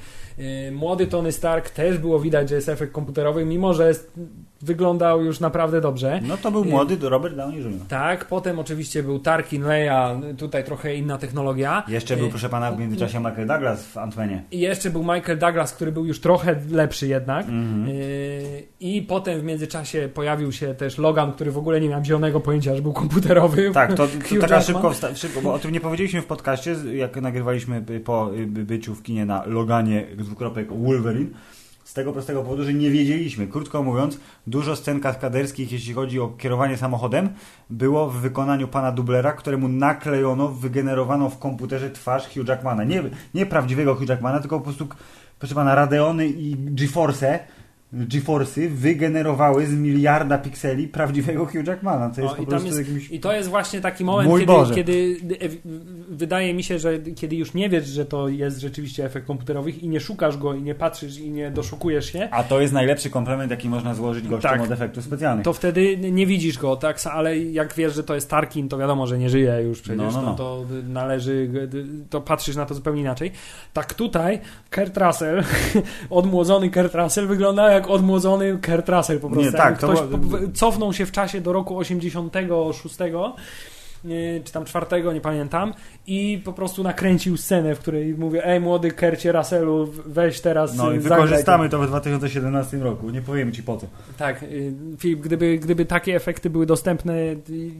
Młody 0.73 1.07
Tony 1.07 1.33
Stark 1.33 1.71
też 1.71 1.99
było 1.99 2.21
widać, 2.21 2.49
że 2.49 2.55
jest 2.55 2.69
efekt 2.69 2.93
komputerowy, 2.93 3.45
mimo 3.45 3.75
że 3.75 3.89
jest 3.89 4.13
wyglądał 4.63 5.25
już 5.25 5.41
naprawdę 5.41 5.81
dobrze. 5.81 6.21
No 6.23 6.37
to 6.37 6.51
był 6.51 6.65
młody 6.65 6.97
Robert 7.01 7.37
Downey 7.37 7.61
Jr. 7.61 7.87
Tak, 7.89 8.25
potem 8.25 8.59
oczywiście 8.59 9.03
był 9.03 9.19
Tarkin, 9.19 9.63
Leia, 9.63 10.21
tutaj 10.39 10.65
trochę 10.65 10.95
inna 10.95 11.19
technologia. 11.19 11.85
Jeszcze 11.89 12.17
był, 12.17 12.29
proszę 12.29 12.49
pana, 12.49 12.73
w 12.73 12.79
międzyczasie 12.79 13.19
Michael 13.19 13.47
Douglas 13.47 13.87
w 13.87 13.99
Antmenie. 13.99 14.43
I 14.51 14.59
jeszcze 14.59 14.91
był 14.91 15.03
Michael 15.03 15.39
Douglas, 15.39 15.73
który 15.73 15.93
był 15.93 16.07
już 16.07 16.21
trochę 16.21 16.57
lepszy 16.71 17.09
jednak. 17.09 17.49
Mm 17.49 17.87
-hmm. 17.87 17.89
I 18.81 19.03
potem 19.03 19.41
w 19.41 19.45
międzyczasie 19.45 20.09
pojawił 20.15 20.53
się 20.53 20.75
też 20.75 20.99
Logan, 20.99 21.33
który 21.33 21.51
w 21.51 21.59
ogóle 21.59 21.81
nie 21.81 21.89
miał 21.89 22.05
zielonego 22.05 22.41
pojęcia, 22.41 22.77
że 22.77 22.83
był 22.83 22.93
komputerowy. 22.93 23.71
Tak, 23.75 23.95
to, 23.95 24.07
to 24.31 24.41
taka 24.41 24.61
szybko, 24.61 24.93
szybko, 25.15 25.38
bo 25.43 25.55
o 25.55 25.59
tym 25.59 25.71
nie 25.71 25.81
powiedzieliśmy 25.81 26.23
w 26.23 26.27
podcaście, 26.27 26.77
jak 26.95 27.17
nagrywaliśmy 27.17 27.85
po 28.05 28.31
byciu 28.47 28.95
w 28.95 29.03
kinie 29.03 29.27
na 29.27 29.47
Loganie 29.47 30.07
dwukropek 30.17 30.73
Wolverine 30.73 31.31
z 31.85 31.95
tego 31.95 32.13
prostego 32.13 32.43
powodu, 32.43 32.65
że 32.65 32.75
nie 32.75 32.91
wiedzieliśmy. 32.91 33.47
Krótko 33.47 33.83
mówiąc, 33.83 34.21
dużo 34.47 34.77
scen 34.77 35.01
kaskaderskich, 35.01 35.73
jeśli 35.73 35.95
chodzi 35.95 36.21
o 36.21 36.29
kierowanie 36.29 36.77
samochodem, 36.77 37.29
było 37.71 38.11
w 38.11 38.17
wykonaniu 38.17 38.69
pana 38.69 38.93
dublera, 38.93 39.33
któremu 39.33 39.69
naklejono, 39.69 40.49
wygenerowano 40.49 41.31
w 41.31 41.39
komputerze 41.39 41.91
twarz 41.91 42.29
Hugh 42.35 42.49
Jackmana. 42.49 42.85
Nie, 42.85 43.03
nie 43.35 43.47
prawdziwego 43.47 43.95
Hugh 43.95 44.09
Jackmana, 44.09 44.41
tylko 44.41 44.59
po 44.59 44.65
prostu, 44.65 44.89
proszę 45.39 45.55
pana, 45.55 45.75
Radeony 45.75 46.29
i 46.29 46.57
GeForce 46.59 47.39
GeForce'y 47.93 48.69
wygenerowały 48.69 49.67
z 49.67 49.75
miliarda 49.75 50.39
pikseli 50.39 50.89
prawdziwego 50.89 51.47
Hugh 51.47 51.67
Jackmana, 51.67 52.11
co 52.11 52.21
jest 52.21 52.35
o, 52.35 52.37
po 52.37 52.47
prostu 52.47 52.67
jest, 52.67 52.79
jakimś... 52.79 53.11
I 53.11 53.21
to 53.21 53.33
jest 53.33 53.49
właśnie 53.49 53.81
taki 53.81 54.05
moment, 54.05 54.47
kiedy, 54.75 54.75
kiedy, 54.75 55.17
wydaje 56.09 56.55
mi 56.55 56.63
się, 56.63 56.79
że 56.79 56.99
kiedy 56.99 57.37
już 57.37 57.55
nie 57.55 57.69
wiesz, 57.69 57.87
że 57.87 58.05
to 58.05 58.29
jest 58.29 58.61
rzeczywiście 58.61 59.05
efekt 59.05 59.27
komputerowych 59.27 59.83
i 59.83 59.89
nie 59.89 60.01
szukasz 60.01 60.37
go 60.37 60.55
i 60.55 60.63
nie 60.63 60.75
patrzysz 60.75 61.19
i 61.19 61.31
nie 61.31 61.51
doszukujesz 61.51 62.13
się. 62.13 62.29
A 62.31 62.43
to 62.43 62.61
jest 62.61 62.73
najlepszy 62.73 63.11
komplement, 63.11 63.51
jaki 63.51 63.69
można 63.69 63.95
złożyć 63.95 64.29
gościom 64.29 64.51
tak, 64.51 64.61
od 64.61 64.71
efektów 64.71 65.05
specjalnych. 65.05 65.45
To 65.45 65.53
wtedy 65.53 65.97
nie 65.97 66.27
widzisz 66.27 66.59
go, 66.59 66.77
tak, 66.77 67.01
ale 67.13 67.39
jak 67.39 67.75
wiesz, 67.75 67.95
że 67.95 68.05
to 68.05 68.15
jest 68.15 68.31
Tarkin, 68.31 68.69
to 68.69 68.79
wiadomo, 68.79 69.07
że 69.07 69.19
nie 69.19 69.31
żyje 69.31 69.61
już 69.63 69.81
przecież, 69.81 70.15
no, 70.15 70.23
no, 70.23 70.23
no. 70.23 70.35
to 70.35 70.65
należy, 70.89 71.51
to 72.11 72.21
patrzysz 72.21 72.57
na 72.57 72.67
to 72.67 72.75
zupełnie 72.75 73.01
inaczej. 73.01 73.33
Tak 73.73 73.95
tutaj 73.95 74.41
Kurt 74.75 74.97
Russell, 74.97 75.43
odmłodzony 76.11 76.71
Kurt 76.71 76.95
Russell 76.95 77.27
wygląda 77.27 77.78
jak 77.79 77.91
odmłodzony 77.91 78.59
Kurt 78.67 78.89
Russell 78.89 79.21
po 79.21 79.31
prostu. 79.31 79.51
Nie, 79.51 79.53
tak, 79.53 79.79
ktoś 79.79 80.01
było... 80.01 80.39
cofnął 80.55 80.93
się 80.93 81.07
w 81.07 81.13
czasie 81.13 81.41
do 81.41 81.53
roku 81.53 81.79
86 81.79 82.97
czy 84.45 84.53
tam 84.53 84.65
czwartego, 84.65 85.13
nie 85.13 85.21
pamiętam, 85.21 85.75
i 86.07 86.43
po 86.45 86.53
prostu 86.53 86.83
nakręcił 86.83 87.37
scenę, 87.37 87.75
w 87.75 87.79
której 87.79 88.15
mówię, 88.15 88.47
ej 88.47 88.61
młody 88.61 88.91
Kercie 88.91 89.33
Russellu, 89.33 89.93
weź 90.07 90.41
teraz 90.41 90.77
No 90.77 90.93
i 90.93 90.99
wykorzystamy 90.99 91.69
to 91.69 91.79
w 91.79 91.87
2017 91.87 92.79
roku, 92.79 93.11
nie 93.11 93.23
powiem 93.23 93.53
Ci 93.53 93.63
po 93.63 93.77
co. 93.77 93.87
Tak, 94.19 94.43
y, 94.43 94.73
Filip, 94.99 95.21
gdyby, 95.21 95.59
gdyby 95.59 95.85
takie 95.85 96.17
efekty 96.17 96.51
były 96.51 96.67
dostępne 96.67 97.15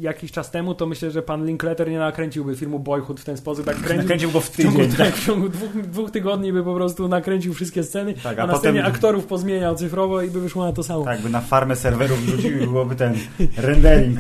jakiś 0.01 0.33
czas 0.33 0.51
temu, 0.51 0.75
to 0.75 0.87
myślę, 0.87 1.11
że 1.11 1.23
pan 1.23 1.47
Linklater 1.47 1.91
nie 1.91 1.99
nakręciłby 1.99 2.57
filmu 2.57 2.79
Boyhood 2.79 3.21
w 3.21 3.25
ten 3.25 3.37
sposób, 3.37 3.67
tak 3.67 3.77
kręcił, 3.77 4.03
nakręcił 4.03 4.31
go 4.31 4.41
w 4.41 4.51
tydzień. 4.51 4.73
W 4.79 4.97
ciągu, 4.97 4.97
tak, 4.97 5.15
w 5.15 5.27
ciągu 5.27 5.49
dwóch, 5.49 5.83
dwóch, 5.83 6.11
tygodni 6.11 6.53
by 6.53 6.65
po 6.65 6.75
prostu 6.75 7.09
nakręcił 7.09 7.55
wszystkie 7.55 7.85
sceny, 7.85 8.15
tak, 8.15 8.39
a, 8.39 8.43
a 8.43 8.47
następnie 8.47 8.81
potem... 8.81 8.95
aktorów 8.95 9.27
pozmieniał 9.27 9.75
cyfrowo 9.75 10.23
i 10.23 10.31
by 10.31 10.41
wyszło 10.41 10.65
na 10.65 10.73
to 10.73 10.83
samo. 10.83 11.05
Tak, 11.05 11.21
by 11.21 11.31
na 11.31 11.41
farmę 11.41 11.77
serwerów 11.77 12.19
wrzucił 12.19 12.59
i 12.59 12.67
byłoby 12.67 12.97
ten 12.97 13.15
rendering. 13.57 14.19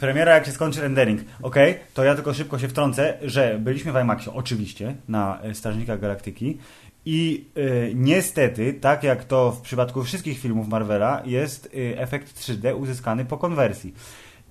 Premiera 0.00 0.34
jak 0.34 0.46
się 0.46 0.52
skończy 0.52 0.80
rendering. 0.80 1.23
Ok, 1.42 1.56
to 1.94 2.04
ja 2.04 2.14
tylko 2.14 2.34
szybko 2.34 2.58
się 2.58 2.68
wtrącę, 2.68 3.18
że 3.22 3.58
byliśmy 3.58 3.92
w 3.92 3.96
IMAXie, 3.96 4.32
oczywiście, 4.34 4.94
na 5.08 5.42
e, 5.42 5.54
Strażnikach 5.54 6.00
Galaktyki 6.00 6.58
i 7.06 7.44
y, 7.58 7.92
niestety, 7.94 8.74
tak 8.74 9.02
jak 9.02 9.24
to 9.24 9.52
w 9.52 9.60
przypadku 9.60 10.04
wszystkich 10.04 10.38
filmów 10.38 10.68
Marvela, 10.68 11.22
jest 11.24 11.66
y, 11.66 11.98
efekt 11.98 12.38
3D 12.40 12.76
uzyskany 12.76 13.24
po 13.24 13.38
konwersji. 13.38 13.94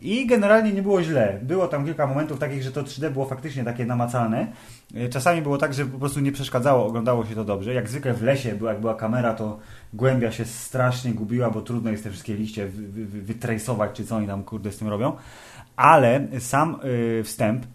I 0.02 0.28
generalnie 0.28 0.74
nie 0.74 0.82
było 0.82 1.04
źle. 1.04 1.40
Było 1.42 1.68
tam 1.68 1.86
kilka 1.86 2.08
momentów 2.08 2.40
takich, 2.40 2.64
że 2.64 2.72
to 2.72 2.84
3D 2.84 3.10
było 3.10 3.26
faktycznie 3.26 3.64
takie 3.64 3.86
namacalne. 3.86 4.48
Czasami 5.10 5.42
było 5.42 5.58
tak, 5.58 5.74
że 5.74 5.86
po 5.86 6.00
prostu 6.00 6.20
nie 6.20 6.32
przeszkadzało, 6.32 6.86
oglądało 6.86 7.26
się 7.26 7.36
to 7.36 7.46
dobrze. 7.46 7.74
Jak 7.74 7.90
zwykle 7.90 8.14
w 8.14 8.24
lesie, 8.24 8.58
jak 8.64 8.80
była 8.80 8.96
kamera, 8.96 9.34
to 9.34 9.60
głębia 9.94 10.32
się 10.32 10.46
strasznie 10.46 11.14
gubiła, 11.14 11.50
bo 11.50 11.62
trudno 11.62 11.92
jest 11.92 12.04
te 12.04 12.10
wszystkie 12.10 12.36
liście 12.36 12.68
wytrasować, 13.08 13.92
czy 13.94 14.06
co 14.06 14.16
oni 14.16 14.28
tam 14.28 14.44
kurde 14.44 14.72
z 14.72 14.78
tym 14.78 14.88
robią. 14.88 15.14
Ale 15.76 16.28
sam 16.40 16.80
y, 16.86 17.24
wstęp, 17.24 17.66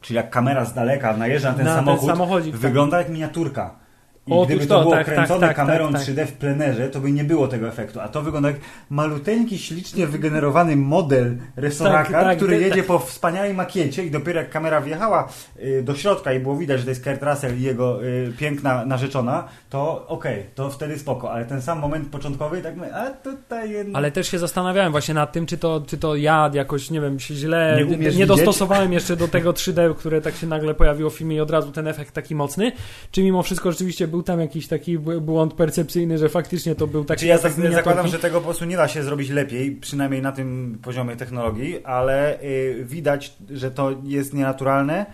czyli 0.00 0.16
jak 0.16 0.30
kamera 0.30 0.64
z 0.64 0.74
daleka 0.74 1.16
najeżdża 1.16 1.50
na 1.50 1.56
ten 1.56 1.66
na 1.66 1.76
samochód, 1.76 2.00
ten 2.00 2.52
tak. 2.52 2.60
wygląda 2.60 2.98
jak 2.98 3.08
miniaturka. 3.08 3.85
I 4.26 4.32
Otóż 4.32 4.46
gdyby 4.46 4.66
to, 4.66 4.74
to 4.74 4.82
było 4.82 4.94
tak, 4.94 5.06
kręcone 5.06 5.40
tak, 5.40 5.48
tak, 5.48 5.56
kamerą 5.56 5.92
tak, 5.92 6.02
3D 6.02 6.16
tak. 6.16 6.28
w 6.28 6.32
plenerze, 6.32 6.88
to 6.88 7.00
by 7.00 7.12
nie 7.12 7.24
było 7.24 7.48
tego 7.48 7.68
efektu. 7.68 8.00
A 8.00 8.08
to 8.08 8.22
wygląda 8.22 8.48
jak 8.48 8.58
maluteńki, 8.90 9.58
ślicznie 9.58 10.06
wygenerowany 10.06 10.76
model 10.76 11.36
resoraka, 11.56 12.22
tak, 12.22 12.36
który 12.36 12.60
jedzie 12.60 12.82
po 12.82 12.98
wspaniałej 12.98 13.54
makiecie 13.54 14.04
i 14.04 14.10
dopiero 14.10 14.40
jak 14.40 14.50
kamera 14.50 14.80
wjechała 14.80 15.28
y, 15.62 15.82
do 15.82 15.94
środka 15.94 16.32
i 16.32 16.40
było 16.40 16.56
widać, 16.56 16.78
że 16.78 16.84
to 16.84 16.90
jest 16.90 17.04
Kurt 17.04 17.22
Russell 17.22 17.58
i 17.58 17.62
jego 17.62 18.04
y, 18.04 18.32
piękna 18.38 18.84
narzeczona, 18.84 19.48
to 19.70 20.06
okej, 20.08 20.40
okay, 20.40 20.50
to 20.54 20.70
wtedy 20.70 20.98
spoko. 20.98 21.32
Ale 21.32 21.44
ten 21.44 21.62
sam 21.62 21.78
moment 21.78 22.08
początkowy, 22.08 22.62
tak 22.62 22.76
my, 22.76 22.94
a 22.94 23.10
tutaj 23.10 23.70
jedno... 23.70 23.98
Ale 23.98 24.10
też 24.10 24.30
się 24.30 24.38
zastanawiałem 24.38 24.92
właśnie 24.92 25.14
nad 25.14 25.32
tym, 25.32 25.46
czy 25.46 25.58
to, 25.58 25.82
czy 25.86 25.98
to 25.98 26.16
ja 26.16 26.50
jakoś, 26.54 26.90
nie 26.90 27.00
wiem, 27.00 27.20
się 27.20 27.34
źle 27.34 27.78
nie, 27.98 28.10
nie 28.10 28.26
dostosowałem 28.26 28.92
jeszcze 28.92 29.16
do 29.16 29.28
tego 29.28 29.52
3D, 29.66 29.94
które 29.94 30.20
tak 30.20 30.34
się 30.34 30.46
nagle 30.46 30.74
pojawiło 30.74 31.10
w 31.10 31.14
filmie 31.14 31.36
i 31.36 31.40
od 31.40 31.50
razu 31.50 31.72
ten 31.72 31.88
efekt 31.88 32.14
taki 32.14 32.34
mocny, 32.34 32.72
czy 33.10 33.22
mimo 33.22 33.42
wszystko 33.42 33.72
rzeczywiście 33.72 34.08
był 34.08 34.15
był 34.16 34.22
tam 34.22 34.40
jakiś 34.40 34.68
taki 34.68 34.98
błąd 34.98 35.54
percepcyjny, 35.54 36.18
że 36.18 36.28
faktycznie 36.28 36.74
to 36.74 36.86
był 36.86 37.04
taki... 37.04 37.26
Znaczy 37.26 37.26
ja 37.26 37.38
tak 37.38 37.72
zakładam, 37.72 38.08
że 38.08 38.18
tego 38.18 38.38
po 38.38 38.44
prostu 38.44 38.64
nie 38.64 38.76
da 38.76 38.88
się 38.88 39.02
zrobić 39.02 39.30
lepiej, 39.30 39.72
przynajmniej 39.72 40.22
na 40.22 40.32
tym 40.32 40.78
poziomie 40.82 41.16
technologii, 41.16 41.84
ale 41.84 42.42
y, 42.42 42.84
widać, 42.84 43.36
że 43.50 43.70
to 43.70 43.90
jest 44.04 44.34
nienaturalne, 44.34 45.06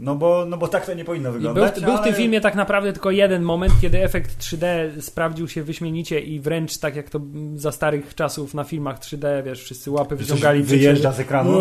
no 0.00 0.14
bo, 0.14 0.46
no 0.48 0.56
bo 0.56 0.68
tak 0.68 0.86
to 0.86 0.94
nie 0.94 1.04
powinno 1.04 1.32
wyglądać. 1.32 1.74
Był, 1.74 1.84
był 1.84 1.96
w 1.96 2.00
tym 2.00 2.14
filmie 2.14 2.40
tak 2.40 2.54
naprawdę 2.54 2.92
tylko 2.92 3.10
jeden 3.10 3.42
moment, 3.42 3.72
kiedy 3.80 4.02
efekt 4.02 4.38
3D 4.38 4.66
sprawdził 5.00 5.48
się 5.48 5.62
wyśmienicie 5.62 6.20
i 6.20 6.40
wręcz 6.40 6.78
tak 6.78 6.96
jak 6.96 7.10
to 7.10 7.20
za 7.54 7.72
starych 7.72 8.14
czasów 8.14 8.54
na 8.54 8.64
filmach 8.64 8.98
3D, 8.98 9.44
wiesz, 9.44 9.62
wszyscy 9.62 9.90
łapy 9.90 10.16
wyciągali. 10.16 10.62
Wyjeżdża 10.62 11.12
z 11.12 11.20
ekranu? 11.20 11.58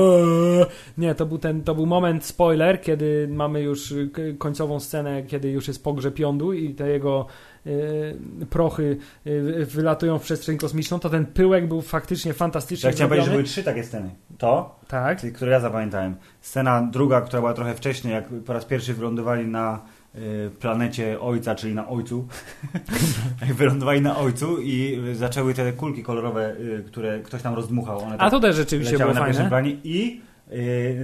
Nie, 0.98 1.16
to 1.16 1.26
był 1.26 1.38
ten, 1.38 1.64
to 1.64 1.76
był 1.76 1.86
moment 1.86 2.26
spoiler, 2.26 2.82
kiedy 2.82 3.28
mamy 3.32 3.62
już 3.62 3.94
końcową 4.38 4.80
scenę, 4.80 5.24
kiedy 5.24 5.50
już 5.50 5.68
jest 5.68 5.84
pogrzeb 5.84 6.20
jądu 6.20 6.54
i 6.54 6.74
te 6.74 6.90
jego 6.90 7.26
prochy 8.50 8.98
y, 9.28 9.66
wylatują 9.66 10.20
w 10.20 10.22
przestrzeń 10.22 10.58
kosmiczną, 10.58 11.00
to 11.00 11.10
ten 11.10 11.26
pyłek 11.26 11.68
był 11.68 11.82
faktycznie 11.82 12.34
fantastyczny. 12.34 12.88
Ja 12.88 12.94
chciałem 12.94 13.10
powiedzieć, 13.10 13.26
że 13.26 13.32
były 13.32 13.44
trzy 13.44 13.64
takie 13.64 13.84
sceny. 13.84 14.10
To, 14.38 14.80
tak. 14.88 15.34
które 15.34 15.52
ja 15.52 15.60
zapamiętałem. 15.60 16.16
Scena 16.42 16.90
druga, 16.92 17.22
która 17.22 17.40
była 17.40 17.54
trochę 17.54 17.76
wcześniej, 17.76 18.14
jak 18.14 18.28
po 18.46 18.54
raz 18.54 18.66
pierwszy 18.66 18.94
wylądowali 18.94 19.48
na 19.48 19.80
y, 20.16 20.52
planecie 20.60 21.20
ojca, 21.20 21.56
czyli 21.56 21.76
na 21.76 21.88
ojcu. 21.88 22.28
wylądowali 23.58 24.02
na 24.02 24.18
ojcu 24.18 24.62
i 24.62 25.02
zaczęły 25.14 25.54
te 25.54 25.74
kulki 25.74 26.04
kolorowe, 26.04 26.56
które 26.88 27.20
ktoś 27.20 27.42
tam 27.42 27.56
rozdmuchał. 27.56 28.00
One 28.00 28.16
A 28.16 28.18
tak 28.18 28.32
to 28.32 28.40
też 28.40 28.56
rzeczywiście 28.56 28.98
było 28.98 29.14
na 29.14 29.20
fajne. 29.20 29.50
Planie. 29.50 29.78
I 29.84 30.22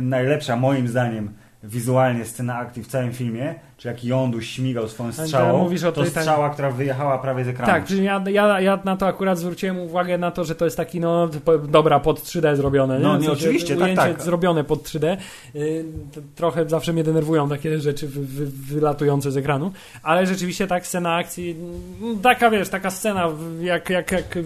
najlepsza 0.01 0.55
moim 0.55 0.87
zdaniem 0.87 1.29
wizualnie 1.67 2.25
scena 2.25 2.57
akcji 2.57 2.83
w 2.83 2.87
całym 2.87 3.13
filmie, 3.13 3.55
czy 3.77 3.87
jak 3.87 4.03
Jądu 4.03 4.41
śmigał 4.41 4.87
swoją 4.87 5.11
strzałą, 5.11 5.57
mówisz 5.57 5.83
o 5.83 5.91
to 5.91 6.05
strzała, 6.05 6.49
która 6.49 6.71
wyjechała 6.71 7.17
prawie 7.17 7.45
z 7.45 7.47
ekranu. 7.47 7.73
Tak, 7.73 7.91
ja, 7.91 8.23
ja, 8.29 8.61
ja 8.61 8.79
na 8.85 8.97
to 8.97 9.07
akurat 9.07 9.39
zwróciłem 9.39 9.79
uwagę 9.79 10.17
na 10.17 10.31
to, 10.31 10.43
że 10.43 10.55
to 10.55 10.65
jest 10.65 10.77
taki, 10.77 10.99
no 10.99 11.29
dobra, 11.69 11.99
pod 11.99 12.21
3D 12.21 12.55
zrobione. 12.55 12.99
No, 12.99 13.17
nie, 13.17 13.31
oczywiście, 13.31 13.77
tak, 13.77 13.95
tak. 13.95 14.21
zrobione 14.21 14.63
pod 14.63 14.83
3D. 14.83 15.17
Y, 15.55 15.85
trochę 16.35 16.69
zawsze 16.69 16.93
mnie 16.93 17.03
denerwują 17.03 17.49
takie 17.49 17.79
rzeczy 17.79 18.07
wy, 18.07 18.25
wy, 18.25 18.45
wylatujące 18.45 19.31
z 19.31 19.37
ekranu, 19.37 19.71
ale 20.03 20.25
rzeczywiście 20.25 20.67
tak, 20.67 20.87
scena 20.87 21.15
akcji, 21.15 21.55
mm, 22.01 22.19
taka 22.19 22.49
wiesz, 22.49 22.69
taka 22.69 22.91
scena 22.91 23.29
jak, 23.61 23.89
jak, 23.89 24.11
jak 24.11 24.37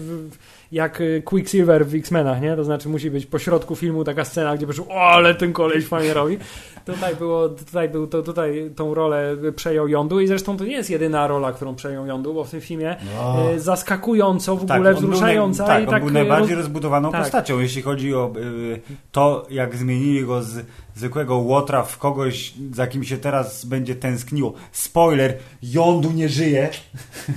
jak 0.72 1.00
y, 1.00 1.22
Quicksilver 1.24 1.86
w 1.86 1.94
X-Menach, 1.94 2.40
nie? 2.40 2.56
To 2.56 2.64
znaczy 2.64 2.88
musi 2.88 3.10
być 3.10 3.26
po 3.26 3.38
środku 3.38 3.76
filmu 3.76 4.04
taka 4.04 4.24
scena, 4.24 4.56
gdzie 4.56 4.66
poszło, 4.66 4.86
o, 4.88 5.10
ale 5.10 5.34
ten 5.34 5.52
koleś 5.52 5.86
fajnie 5.86 6.14
robi. 6.14 6.38
Tutaj 6.84 7.16
było, 7.16 7.48
tutaj 7.48 7.88
był, 7.88 8.06
to, 8.06 8.22
tutaj 8.22 8.70
tą 8.76 8.94
rolę 8.94 9.36
przejął 9.56 9.88
Jądu 9.88 10.20
i 10.20 10.26
zresztą 10.26 10.56
to 10.56 10.64
nie 10.64 10.72
jest 10.72 10.90
jedyna 10.90 11.26
rola, 11.26 11.52
którą 11.52 11.74
przejął 11.74 12.06
Jądu, 12.06 12.34
bo 12.34 12.44
w 12.44 12.50
tym 12.50 12.60
filmie 12.60 12.96
no. 13.14 13.52
y, 13.52 13.60
zaskakująco 13.60 14.56
w 14.56 14.66
tak, 14.66 14.76
ogóle 14.76 14.94
wzruszająca. 14.94 15.66
tak, 15.66 15.84
i 15.84 15.86
tak, 15.86 16.02
był 16.02 16.10
y, 16.10 16.12
najbardziej 16.12 16.56
rozbudowaną 16.56 17.12
tak. 17.12 17.22
postacią, 17.22 17.58
jeśli 17.58 17.82
chodzi 17.82 18.14
o 18.14 18.32
y, 18.36 18.80
to, 19.12 19.46
jak 19.50 19.76
zmienili 19.76 20.26
go 20.26 20.42
z 20.42 20.66
zwykłego 20.94 21.36
łotra 21.36 21.82
w 21.82 21.98
kogoś, 21.98 22.54
za 22.72 22.86
kim 22.86 23.04
się 23.04 23.16
teraz 23.16 23.64
będzie 23.64 23.94
tęskniło. 23.94 24.52
Spoiler, 24.72 25.36
Jądu 25.62 26.10
nie 26.10 26.28
żyje. 26.28 26.68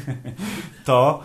to 0.86 1.24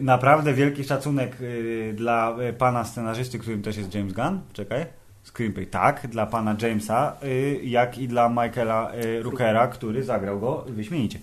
naprawdę 0.00 0.54
wielki 0.54 0.84
szacunek 0.84 1.40
y, 1.40 1.92
dla 1.96 2.36
y, 2.50 2.52
pana 2.52 2.84
scenarzysty, 2.84 3.38
którym 3.38 3.62
też 3.62 3.76
jest 3.76 3.94
James 3.94 4.12
Gunn. 4.12 4.40
Czekaj. 4.52 4.86
Screenplay. 5.24 5.66
Tak, 5.66 6.06
dla 6.06 6.26
pana 6.26 6.56
Jamesa, 6.62 7.16
jak 7.62 7.98
i 7.98 8.08
dla 8.08 8.28
Michaela 8.28 8.92
Rookera, 9.22 9.66
który 9.66 10.02
zagrał 10.02 10.40
go 10.40 10.64
wyśmienicie. 10.68 11.18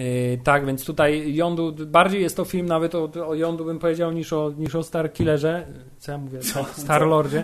Yy, 0.00 0.38
tak, 0.44 0.66
więc 0.66 0.84
tutaj 0.84 1.34
Jądu, 1.34 1.74
bardziej 1.86 2.22
jest 2.22 2.36
to 2.36 2.44
film 2.44 2.66
nawet 2.66 2.94
o, 2.94 3.10
o 3.26 3.52
bym 3.52 3.78
powiedział 3.78 4.12
niż 4.12 4.32
o, 4.32 4.52
niż 4.58 4.74
o 4.74 4.82
Star 4.82 5.12
Killerze, 5.12 5.66
co 5.98 6.12
ja 6.12 6.18
mówię, 6.18 6.38
co? 6.38 6.64
Star 6.82 7.06
Lordzie, 7.06 7.42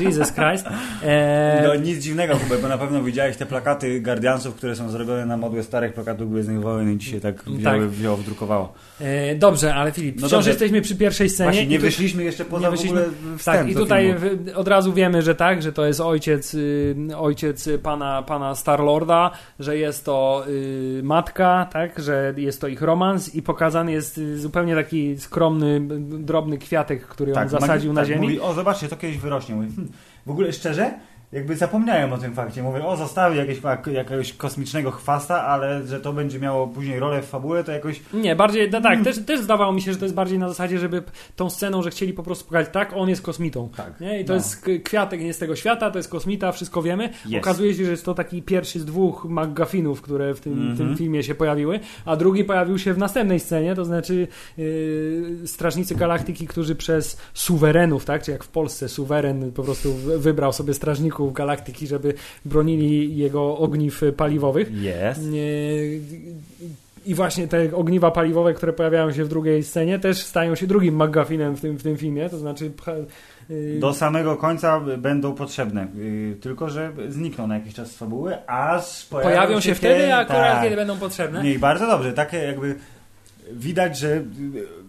Jesus 0.00 0.32
Christ. 0.32 0.66
E... 1.02 1.62
No 1.66 1.74
nic 1.74 1.98
dziwnego 1.98 2.36
chyba, 2.36 2.62
bo 2.62 2.68
na 2.68 2.78
pewno 2.78 3.02
widziałeś 3.02 3.36
te 3.36 3.46
plakaty 3.46 4.00
Guardiansów, 4.00 4.54
które 4.54 4.76
są 4.76 4.90
zrobione 4.90 5.26
na 5.26 5.36
modłę 5.36 5.62
starych 5.62 5.94
plakatów 5.94 6.32
Gwiezdnych 6.32 6.60
Wojen 6.60 6.92
i 6.92 6.98
dzisiaj 6.98 7.20
tak, 7.20 7.44
tak. 7.64 7.82
wzięło, 7.82 8.16
wdrukowało. 8.16 8.72
E, 9.00 9.34
dobrze, 9.34 9.74
ale 9.74 9.92
Filip, 9.92 10.20
no 10.20 10.28
wciąż 10.28 10.46
jesteśmy 10.46 10.80
przy 10.82 10.96
pierwszej 10.96 11.30
scenie. 11.30 11.50
Właśnie, 11.50 11.66
nie 11.66 11.78
wyszliśmy 11.78 12.24
jeszcze 12.24 12.44
poza 12.44 12.70
wyszliśmy, 12.70 13.00
w 13.00 13.04
ogóle 13.04 13.38
wstęp 13.38 13.58
Tak, 13.58 13.70
i 13.70 13.74
tutaj 13.74 14.14
w, 14.14 14.48
od 14.54 14.68
razu 14.68 14.92
wiemy, 14.92 15.22
że 15.22 15.34
tak, 15.34 15.62
że 15.62 15.72
to 15.72 15.86
jest 15.86 16.00
ojciec, 16.00 16.54
y, 16.54 16.96
ojciec 17.16 17.68
pana, 17.82 18.22
pana 18.22 18.54
Star-Lorda, 18.54 19.30
że 19.58 19.78
jest 19.78 20.04
to 20.04 20.44
y, 20.48 21.00
matka, 21.04 21.68
tak, 21.72 21.83
że 21.98 22.34
jest 22.36 22.60
to 22.60 22.68
ich 22.68 22.82
romans 22.82 23.34
i 23.34 23.42
pokazany 23.42 23.92
jest 23.92 24.18
y, 24.18 24.38
zupełnie 24.38 24.74
taki 24.74 25.18
skromny, 25.18 25.80
drobny 26.00 26.58
kwiatek, 26.58 27.06
który 27.06 27.32
tak, 27.32 27.42
on 27.42 27.48
zasadził 27.48 27.92
na 27.92 28.00
tak, 28.00 28.08
ziemi. 28.08 28.22
Mówi, 28.22 28.40
o 28.40 28.54
zobaczcie, 28.54 28.88
to 28.88 28.96
kiedyś 28.96 29.18
wyrośnie. 29.18 29.54
Mówi, 29.54 29.68
hm, 29.76 29.88
w 30.26 30.30
ogóle 30.30 30.52
szczerze, 30.52 30.94
jakby 31.34 31.56
zapomniałem 31.56 32.12
o 32.12 32.18
tym 32.18 32.34
fakcie. 32.34 32.62
Mówię, 32.62 32.86
o 32.86 32.96
zostawił 32.96 33.38
jakiegoś, 33.38 33.86
jakiegoś 33.94 34.32
kosmicznego 34.32 34.90
chwasta, 34.90 35.42
ale 35.42 35.86
że 35.86 36.00
to 36.00 36.12
będzie 36.12 36.40
miało 36.40 36.66
później 36.66 37.00
rolę 37.00 37.22
w 37.22 37.26
fabule, 37.26 37.64
to 37.64 37.72
jakoś... 37.72 38.00
Nie, 38.12 38.36
bardziej, 38.36 38.70
no, 38.70 38.80
tak, 38.80 39.04
też, 39.04 39.24
też 39.26 39.40
zdawało 39.40 39.72
mi 39.72 39.82
się, 39.82 39.92
że 39.92 39.98
to 39.98 40.04
jest 40.04 40.14
bardziej 40.14 40.38
na 40.38 40.48
zasadzie, 40.48 40.78
żeby 40.78 41.02
tą 41.36 41.50
sceną, 41.50 41.82
że 41.82 41.90
chcieli 41.90 42.12
po 42.12 42.22
prostu 42.22 42.44
pokazać, 42.44 42.72
tak, 42.72 42.92
on 42.96 43.08
jest 43.08 43.22
kosmitą. 43.22 43.68
Tak. 43.76 44.00
Nie? 44.00 44.20
I 44.20 44.24
to 44.24 44.32
no. 44.32 44.34
jest 44.34 44.66
kwiatek 44.84 45.20
nie 45.20 45.34
z 45.34 45.38
tego 45.38 45.56
świata, 45.56 45.90
to 45.90 45.98
jest 45.98 46.08
kosmita, 46.08 46.52
wszystko 46.52 46.82
wiemy. 46.82 47.10
Yes. 47.26 47.34
Okazuje 47.38 47.74
się, 47.74 47.84
że 47.84 47.90
jest 47.90 48.04
to 48.04 48.14
taki 48.14 48.42
pierwszy 48.42 48.80
z 48.80 48.84
dwóch 48.84 49.24
McGuffinów, 49.24 50.02
które 50.02 50.34
w 50.34 50.40
tym, 50.40 50.52
mm 50.52 50.74
-hmm. 50.74 50.78
tym 50.78 50.96
filmie 50.96 51.22
się 51.22 51.34
pojawiły, 51.34 51.80
a 52.04 52.16
drugi 52.16 52.44
pojawił 52.44 52.78
się 52.78 52.94
w 52.94 52.98
następnej 52.98 53.40
scenie, 53.40 53.74
to 53.74 53.84
znaczy 53.84 54.28
yy, 54.56 55.38
Strażnicy 55.46 55.94
Galaktyki, 55.94 56.46
którzy 56.46 56.74
przez 56.74 57.16
suwerenów, 57.34 58.04
tak, 58.04 58.22
czy 58.22 58.30
jak 58.30 58.44
w 58.44 58.48
Polsce 58.48 58.88
suweren 58.88 59.52
po 59.52 59.62
prostu 59.62 59.94
wybrał 60.18 60.52
sobie 60.52 60.74
strażników 60.74 61.23
galaktyki, 61.30 61.86
żeby 61.86 62.14
bronili 62.44 63.16
jego 63.16 63.58
ogniw 63.58 64.00
paliwowych. 64.16 64.70
Yes. 64.70 65.18
I 67.06 67.14
właśnie 67.14 67.48
te 67.48 67.76
ogniwa 67.76 68.10
paliwowe, 68.10 68.54
które 68.54 68.72
pojawiają 68.72 69.12
się 69.12 69.24
w 69.24 69.28
drugiej 69.28 69.62
scenie, 69.62 69.98
też 69.98 70.18
stają 70.18 70.54
się 70.54 70.66
drugim 70.66 71.02
McGuffinem 71.02 71.56
w 71.56 71.60
tym, 71.60 71.76
w 71.76 71.82
tym 71.82 71.96
filmie, 71.96 72.30
to 72.30 72.38
znaczy 72.38 72.70
y, 73.50 73.78
do 73.80 73.94
samego 73.94 74.36
końca 74.36 74.80
będą 74.98 75.34
potrzebne. 75.34 75.86
Y, 75.96 76.36
tylko, 76.40 76.70
że 76.70 76.92
znikną 77.08 77.46
na 77.46 77.54
jakiś 77.54 77.74
czas 77.74 77.90
z 77.90 77.96
fabuły, 77.96 78.46
aż 78.46 79.06
pojawią, 79.06 79.30
pojawią 79.30 79.60
się, 79.60 79.68
się 79.68 79.74
wtedy, 79.74 80.14
akurat 80.14 80.52
tak. 80.52 80.62
kiedy 80.62 80.76
będą 80.76 80.96
potrzebne. 80.98 81.44
Nie, 81.44 81.58
bardzo 81.58 81.86
dobrze. 81.86 82.12
Takie 82.12 82.38
jakby 82.38 82.74
widać, 83.52 83.98
że 83.98 84.22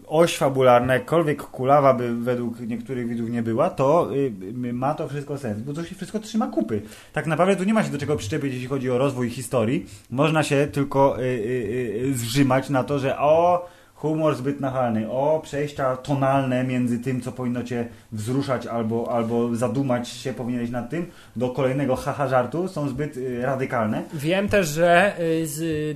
oś 0.08 0.38
fabularna, 0.38 0.94
jakkolwiek 0.94 1.44
kulawa 1.44 1.94
by 1.94 2.16
według 2.16 2.60
niektórych 2.60 3.08
widzów 3.08 3.30
nie 3.30 3.44
była, 3.44 3.70
to 3.70 4.16
y, 4.16 4.74
ma 4.74 4.94
to 4.94 5.08
wszystko 5.08 5.38
sens, 5.38 5.62
bo 5.62 5.74
to 5.74 5.84
się 5.84 5.96
wszystko 5.96 6.20
trzyma 6.20 6.48
kupy. 6.48 6.82
Tak 7.14 7.28
naprawdę 7.28 7.56
tu 7.56 7.64
nie 7.64 7.74
ma 7.74 7.84
się 7.84 7.92
do 7.92 7.98
czego 7.98 8.16
przyczepić, 8.16 8.54
jeśli 8.54 8.68
chodzi 8.68 8.92
o 8.92 8.98
rozwój 8.98 9.30
historii. 9.30 9.86
Można 10.10 10.44
się 10.44 10.68
tylko 10.68 11.20
y, 11.20 11.24
y, 11.24 12.14
zrzymać 12.14 12.70
na 12.70 12.84
to, 12.84 13.00
że 13.00 13.20
o 13.20 13.66
humor 14.06 14.36
zbyt 14.36 14.60
nachalny, 14.60 15.12
o 15.12 15.40
przejścia 15.44 15.98
tonalne 15.98 16.64
między 16.64 17.00
tym, 17.00 17.22
co 17.22 17.32
powinno 17.32 17.64
cię 17.64 17.88
wzruszać 18.12 18.68
albo, 18.68 19.12
albo 19.12 19.56
zadumać 19.56 20.08
się 20.08 20.34
powinieneś 20.34 20.70
nad 20.70 20.90
tym, 20.90 21.06
do 21.36 21.50
kolejnego 21.50 21.96
haha 21.96 22.28
żartu 22.28 22.68
są 22.68 22.90
zbyt 22.90 23.18
y, 23.18 23.42
radykalne. 23.42 24.04
Wiem 24.14 24.50
też, 24.50 24.68
że 24.68 25.14
y, 25.20 25.48
z 25.48 25.62
y, 25.62 25.96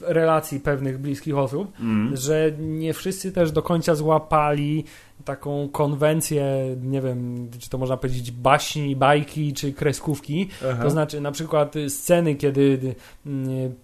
relacji 0.00 0.60
pewnych 0.60 0.98
bliskich 0.98 1.36
osób, 1.36 1.80
mm. 1.80 2.16
że 2.16 2.52
nie 2.58 2.94
wszyscy 2.94 3.32
też 3.32 3.52
do 3.52 3.62
końca 3.62 3.94
złapali 3.94 4.84
taką 5.24 5.68
konwencję, 5.68 6.76
nie 6.82 7.00
wiem, 7.00 7.48
czy 7.58 7.70
to 7.70 7.78
można 7.78 7.96
powiedzieć 7.96 8.30
baśni, 8.30 8.96
bajki, 8.96 9.52
czy 9.52 9.72
kreskówki. 9.72 10.48
Aha. 10.70 10.82
To 10.82 10.90
znaczy 10.90 11.20
na 11.20 11.32
przykład 11.32 11.74
sceny, 11.88 12.34
kiedy, 12.34 12.94
mm, 13.26 13.74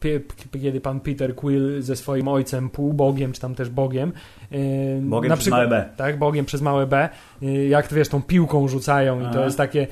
kiedy 0.63 0.81
pan 0.81 1.01
Peter 1.01 1.35
Quill 1.35 1.83
ze 1.83 1.97
swoim 1.97 2.29
ojcem, 2.29 2.71
półbogiem, 2.71 3.33
czy 3.33 3.41
tam 3.41 3.55
też 3.55 3.71
bogiem, 3.71 4.13
Bogiem 5.01 5.29
na 5.29 5.37
przykład, 5.37 5.39
przez 5.39 5.51
małe 5.51 5.69
B. 5.69 5.89
Tak, 5.97 6.19
Bogiem 6.19 6.45
przez 6.45 6.63
małe 6.63 6.87
B. 6.87 7.09
Jak 7.69 7.89
to 7.89 7.97
wiesz, 7.97 8.09
tą 8.09 8.23
piłką 8.23 8.69
rzucają 8.69 9.31
i 9.31 9.33
to 9.33 9.45
jest 9.45 9.57
takie. 9.57 9.87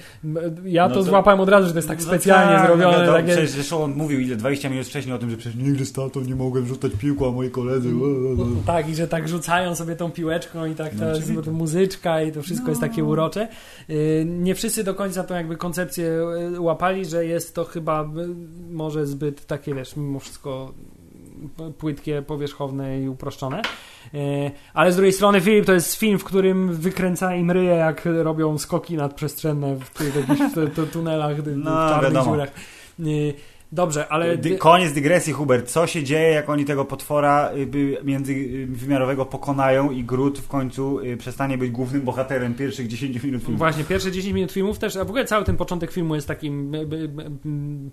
Ja 0.64 0.88
no 0.88 0.94
to, 0.94 1.00
to, 1.00 1.02
złapałem 1.02 1.40
od 1.40 1.48
razu, 1.48 1.66
że 1.66 1.72
to 1.72 1.78
jest 1.78 1.88
tak 1.88 1.98
no 1.98 2.04
specjalnie 2.04 2.56
tak, 2.56 2.66
zrobione. 2.66 3.06
No 3.06 3.12
takie... 3.12 3.32
Przecież 3.32 3.50
zresztą 3.50 3.82
on 3.82 3.94
mówił 3.94 4.20
ile 4.20 4.36
20 4.36 4.68
minut 4.68 4.86
wcześniej 4.86 5.14
o 5.14 5.18
tym, 5.18 5.30
że 5.30 5.36
przecież 5.36 5.62
nigdy 5.62 5.86
z 5.86 5.92
tatą 5.92 6.20
nie 6.20 6.34
mogłem 6.34 6.66
rzucać 6.66 6.92
piłką, 6.92 7.28
a 7.28 7.32
moi 7.32 7.50
koledzy. 7.50 7.88
Tak, 8.66 8.88
i 8.88 8.94
że 8.94 9.08
tak 9.08 9.28
rzucają 9.28 9.74
sobie 9.74 9.96
tą 9.96 10.10
piłeczką 10.10 10.66
i 10.66 10.74
tak 10.74 10.92
no, 10.94 11.06
jest 11.08 11.30
to 11.44 11.52
muzyczka 11.52 12.22
i 12.22 12.32
to 12.32 12.42
wszystko 12.42 12.66
no. 12.66 12.70
jest 12.70 12.80
takie 12.80 13.04
urocze. 13.04 13.48
Y, 13.90 14.24
nie 14.28 14.54
wszyscy 14.54 14.84
do 14.84 14.94
końca 14.94 15.24
tą 15.24 15.34
jakby 15.34 15.56
koncepcję 15.56 16.10
łapali, 16.58 17.04
że 17.04 17.26
jest 17.26 17.54
to 17.54 17.64
chyba 17.64 18.10
może 18.70 19.06
zbyt 19.06 19.46
takie, 19.46 19.74
wiesz, 19.74 19.96
mimo 19.96 20.18
wszystko 20.18 20.74
płytkie, 21.78 22.22
powierzchowne 22.22 23.00
i 23.00 23.08
uproszczone. 23.08 23.62
E, 24.14 24.50
ale 24.74 24.92
z 24.92 24.96
drugiej 24.96 25.12
strony 25.12 25.40
Filip 25.40 25.66
to 25.66 25.72
jest 25.72 25.94
film, 25.94 26.18
w 26.18 26.24
którym 26.24 26.74
wykręca 26.74 27.34
im 27.34 27.50
ryje, 27.50 27.74
jak 27.74 28.02
robią 28.22 28.58
skoki 28.58 28.96
nadprzestrzenne 28.96 29.76
w, 29.76 29.84
w 29.84 30.16
jakichś 30.16 30.52
tunelach, 30.92 31.36
no, 31.56 31.70
w 31.70 31.90
czarnych 31.90 32.12
wiadomo. 32.12 32.32
dziurach. 32.32 32.50
Dobrze, 33.72 34.08
ale... 34.08 34.38
Dy, 34.38 34.58
koniec 34.58 34.92
dygresji, 34.92 35.32
Hubert. 35.32 35.70
Co 35.70 35.86
się 35.86 36.04
dzieje, 36.04 36.30
jak 36.30 36.48
oni 36.50 36.64
tego 36.64 36.84
potwora 36.84 37.50
y, 37.74 38.04
międzywymiarowego 38.04 39.26
pokonają 39.26 39.90
i 39.90 40.04
Groot 40.04 40.38
w 40.38 40.48
końcu 40.48 41.00
y, 41.00 41.16
przestanie 41.16 41.58
być 41.58 41.70
głównym 41.70 42.02
bohaterem 42.02 42.54
pierwszych 42.54 42.88
10 42.88 43.22
minut 43.22 43.42
filmu? 43.42 43.58
Właśnie, 43.58 43.84
pierwsze 43.84 44.12
10 44.12 44.34
minut 44.34 44.52
filmów 44.52 44.78
też, 44.78 44.96
a 44.96 45.04
w 45.04 45.08
ogóle 45.08 45.24
cały 45.24 45.44
ten 45.44 45.56
początek 45.56 45.90
filmu 45.90 46.14
jest 46.14 46.28
takim 46.28 46.72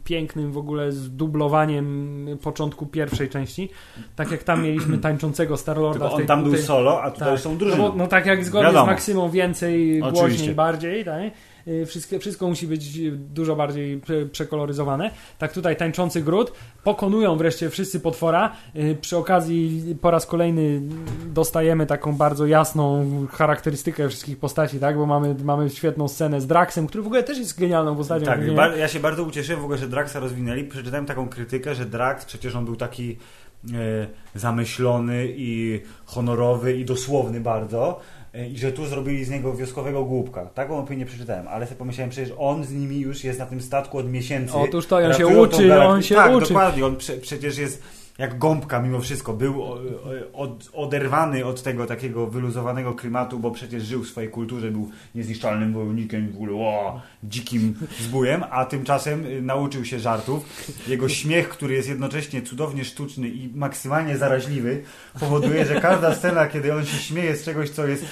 pięknym 0.04 0.52
w 0.52 0.58
ogóle 0.58 0.92
zdublowaniem 0.92 2.28
początku 2.42 2.86
pierwszej 2.86 3.30
części. 3.30 3.70
Tak 4.16 4.32
jak 4.32 4.44
tam 4.44 4.64
mieliśmy 4.64 4.98
tańczącego 4.98 5.58
Starlorda. 5.58 6.00
Tylko 6.00 6.16
on 6.16 6.26
tam 6.26 6.44
był 6.44 6.58
solo, 6.58 7.02
a 7.04 7.12
tutaj 7.12 7.30
tak. 7.30 7.40
są 7.40 7.58
drużyny. 7.58 7.84
No, 7.84 7.94
no, 7.98 8.08
tak 8.08 8.26
jak 8.26 8.46
zgodnie 8.46 8.68
Wiadomo. 8.68 8.86
z 8.86 8.90
Maksymą 8.90 9.30
więcej, 9.30 10.02
Oczywiście. 10.02 10.28
głośniej, 10.28 10.56
bardziej, 10.56 11.06
tak? 11.06 11.34
Y, 11.68 11.86
wszystko, 12.20 12.48
musi 12.48 12.68
być 12.68 13.00
dużo 13.12 13.56
bardziej 13.56 14.02
przekoloryzowane. 14.32 15.12
Tak 15.38 15.54
tutaj 15.54 15.76
tańczący 15.76 16.22
gród. 16.22 16.54
Pokonują 16.84 17.38
wreszcie 17.38 17.70
wszyscy 17.70 18.00
potwora. 18.00 18.56
Y, 18.76 18.98
przy 19.02 19.18
okazji 19.18 19.96
po 20.02 20.12
raz 20.12 20.26
kolejny 20.26 20.82
dostajemy 21.26 21.86
taką 21.86 22.16
bardzo 22.16 22.46
jasną 22.46 23.06
charakterystykę 23.32 24.10
wszystkich 24.10 24.40
postaci, 24.40 24.80
tak? 24.80 24.98
Bo 24.98 25.06
mamy, 25.06 25.36
mamy 25.44 25.70
świetną 25.70 26.08
scenę 26.08 26.42
z 26.42 26.48
Draxem, 26.48 26.88
który 26.88 27.04
w 27.04 27.08
ogóle 27.08 27.24
też 27.24 27.38
jest 27.38 27.60
genialną 27.60 27.96
postacią. 27.96 28.26
Tak, 28.26 28.40
ja 28.78 28.88
się 28.88 29.00
bardzo 29.00 29.24
ucieszyłem 29.24 29.62
w 29.62 29.64
ogóle, 29.64 29.78
że 29.78 29.88
Draxa 29.88 30.20
rozwinęli. 30.20 30.64
Przeczytałem 30.64 31.06
taką 31.06 31.30
krytykę, 31.30 31.76
że 31.76 31.86
Drax 31.86 32.26
przecież 32.26 32.56
on 32.56 32.66
był 32.66 32.76
taki 32.76 33.18
e, 33.74 34.08
zamyślony 34.36 35.28
i 35.28 35.82
honorowy 36.06 36.78
i 36.78 36.86
dosłowny 36.86 37.40
bardzo, 37.40 38.00
i 38.52 38.58
że 38.58 38.72
tu 38.72 38.86
zrobili 38.86 39.26
z 39.26 39.30
niego 39.30 39.54
wioskowego 39.54 40.04
głupka. 40.04 40.46
Taką 40.46 40.80
opinię 40.80 41.06
przeczytałem, 41.06 41.48
ale 41.48 41.66
sobie 41.66 41.78
pomyślałem, 41.78 42.10
przecież 42.10 42.34
on 42.38 42.64
z 42.64 42.72
nimi 42.72 43.00
już 43.00 43.24
jest 43.24 43.40
na 43.40 43.46
tym 43.46 43.62
statku 43.62 43.98
od 43.98 44.12
miesięcy. 44.12 44.54
Otóż 44.54 44.88
to, 44.88 44.98
on 44.98 45.14
się 45.14 45.28
uczy, 45.28 45.80
on 45.80 46.02
się 46.02 46.16
tak, 46.16 46.36
uczy. 46.36 46.48
dokładnie, 46.48 46.86
on 46.86 46.96
prze, 46.96 47.14
przecież 47.14 47.58
jest 47.58 47.82
jak 48.18 48.38
gąbka 48.38 48.82
mimo 48.82 49.00
wszystko. 49.00 49.34
Był 49.34 49.64
od, 50.34 50.70
oderwany 50.74 51.46
od 51.46 51.64
tego 51.64 51.86
takiego 51.86 52.28
wyluzowanego 52.28 52.94
klimatu, 52.94 53.40
bo 53.40 53.52
przecież 53.52 53.84
żył 53.84 54.04
w 54.04 54.08
swojej 54.08 54.30
kulturze, 54.30 54.72
był 54.72 54.90
niezniszczalnym 55.16 55.74
wojownikiem, 55.74 56.32
w 56.32 56.36
ogóle 56.36 56.54
o, 56.54 57.02
dzikim 57.24 57.76
zbójem, 58.00 58.44
a 58.52 58.66
tymczasem 58.66 59.26
y, 59.26 59.42
nauczył 59.42 59.86
się 59.86 60.00
żartów. 60.00 60.70
Jego 60.88 61.10
śmiech, 61.10 61.50
który 61.50 61.74
jest 61.74 61.90
jednocześnie 61.90 62.42
cudownie 62.42 62.86
sztuczny 62.86 63.28
i 63.28 63.50
maksymalnie 63.56 64.18
zaraźliwy, 64.18 64.84
powoduje, 65.20 65.66
że 65.66 65.82
każda 65.82 66.16
scena, 66.16 66.48
kiedy 66.48 66.74
on 66.74 66.86
się 66.86 66.98
śmieje 66.98 67.36
z 67.36 67.44
czegoś, 67.44 67.70
co 67.70 67.88
jest 67.88 68.06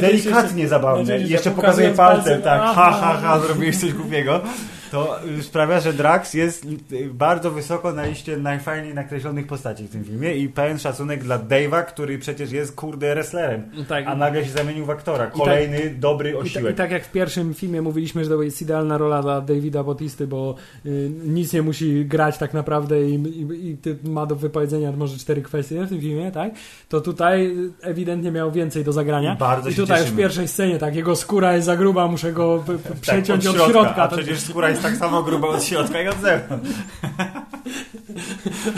delikatnie 0.00 0.68
zabawne. 0.68 1.20
I 1.20 1.28
jeszcze 1.28 1.50
pokazuje 1.50 1.90
palcem, 1.90 2.42
tak, 2.42 2.60
ha, 2.60 2.98
ha, 3.00 3.18
ha, 3.22 3.40
zrobiłeś 3.40 3.76
coś 3.76 3.92
głupiego 3.92 4.42
to 4.90 5.18
sprawia, 5.42 5.80
że 5.80 5.92
Drax 5.92 6.34
jest 6.34 6.66
bardzo 7.12 7.50
wysoko 7.50 7.92
na 7.92 8.06
liście 8.06 8.36
najfajniej 8.36 8.94
nakreślonych 8.94 9.46
postaci 9.46 9.84
w 9.84 9.90
tym 9.90 10.04
filmie 10.04 10.34
i 10.34 10.48
pełen 10.48 10.78
szacunek 10.78 11.24
dla 11.24 11.38
Dave'a, 11.38 11.84
który 11.84 12.18
przecież 12.18 12.52
jest 12.52 12.76
kurde 12.76 13.14
wrestlerem, 13.14 13.70
no 13.76 13.84
tak, 13.84 14.04
a 14.06 14.14
nagle 14.14 14.44
się 14.44 14.50
zamienił 14.50 14.84
w 14.86 14.90
aktora. 14.90 15.26
Kolejny 15.26 15.80
tak, 15.80 15.98
dobry 15.98 16.38
osiłek. 16.38 16.74
I, 16.74 16.76
ta, 16.76 16.84
I, 16.84 16.86
tak 16.86 16.90
jak 16.90 17.04
w 17.04 17.12
pierwszym 17.12 17.54
filmie 17.54 17.82
mówiliśmy, 17.82 18.24
że 18.24 18.30
to 18.30 18.42
jest 18.42 18.62
idealna 18.62 18.98
rola 18.98 19.22
dla 19.22 19.40
Davida 19.40 19.84
Bautisty, 19.84 20.26
bo 20.26 20.54
y, 20.86 21.10
nic 21.24 21.52
nie 21.52 21.62
musi 21.62 22.04
grać 22.04 22.38
tak 22.38 22.54
naprawdę 22.54 23.02
i, 23.02 23.14
i, 23.14 23.76
i 24.04 24.08
ma 24.08 24.26
do 24.26 24.36
wypowiedzenia 24.36 24.92
może 24.92 25.18
cztery 25.18 25.42
kwestie 25.42 25.84
w 25.84 25.88
tym 25.88 26.00
filmie, 26.00 26.32
tak? 26.32 26.52
To 26.88 27.00
tutaj 27.00 27.56
ewidentnie 27.82 28.30
miał 28.30 28.52
więcej 28.52 28.84
do 28.84 28.92
zagrania. 28.92 29.36
Bardzo 29.36 29.70
I 29.70 29.74
tutaj 29.74 29.98
cieszymy. 29.98 30.16
w 30.16 30.18
pierwszej 30.18 30.48
scenie, 30.48 30.78
tak, 30.78 30.96
jego 30.96 31.16
skóra 31.16 31.54
jest 31.54 31.66
za 31.66 31.76
gruba, 31.76 32.08
muszę 32.08 32.32
go 32.32 32.64
tak, 32.66 32.96
przeciąć 33.00 33.46
od 33.46 33.54
środka. 33.54 33.64
Od 33.64 33.70
środka 33.70 34.02
a 34.02 34.08
przecież 34.08 34.40
skóra 34.40 34.70
jest 34.70 34.77
jest 34.78 34.90
tak 34.90 34.96
samo 34.96 35.22
gruba 35.22 35.48
od 35.48 35.64
środka 35.64 35.98
jak 35.98 36.14
od 36.14 36.20
zewnątrz. 36.20 36.70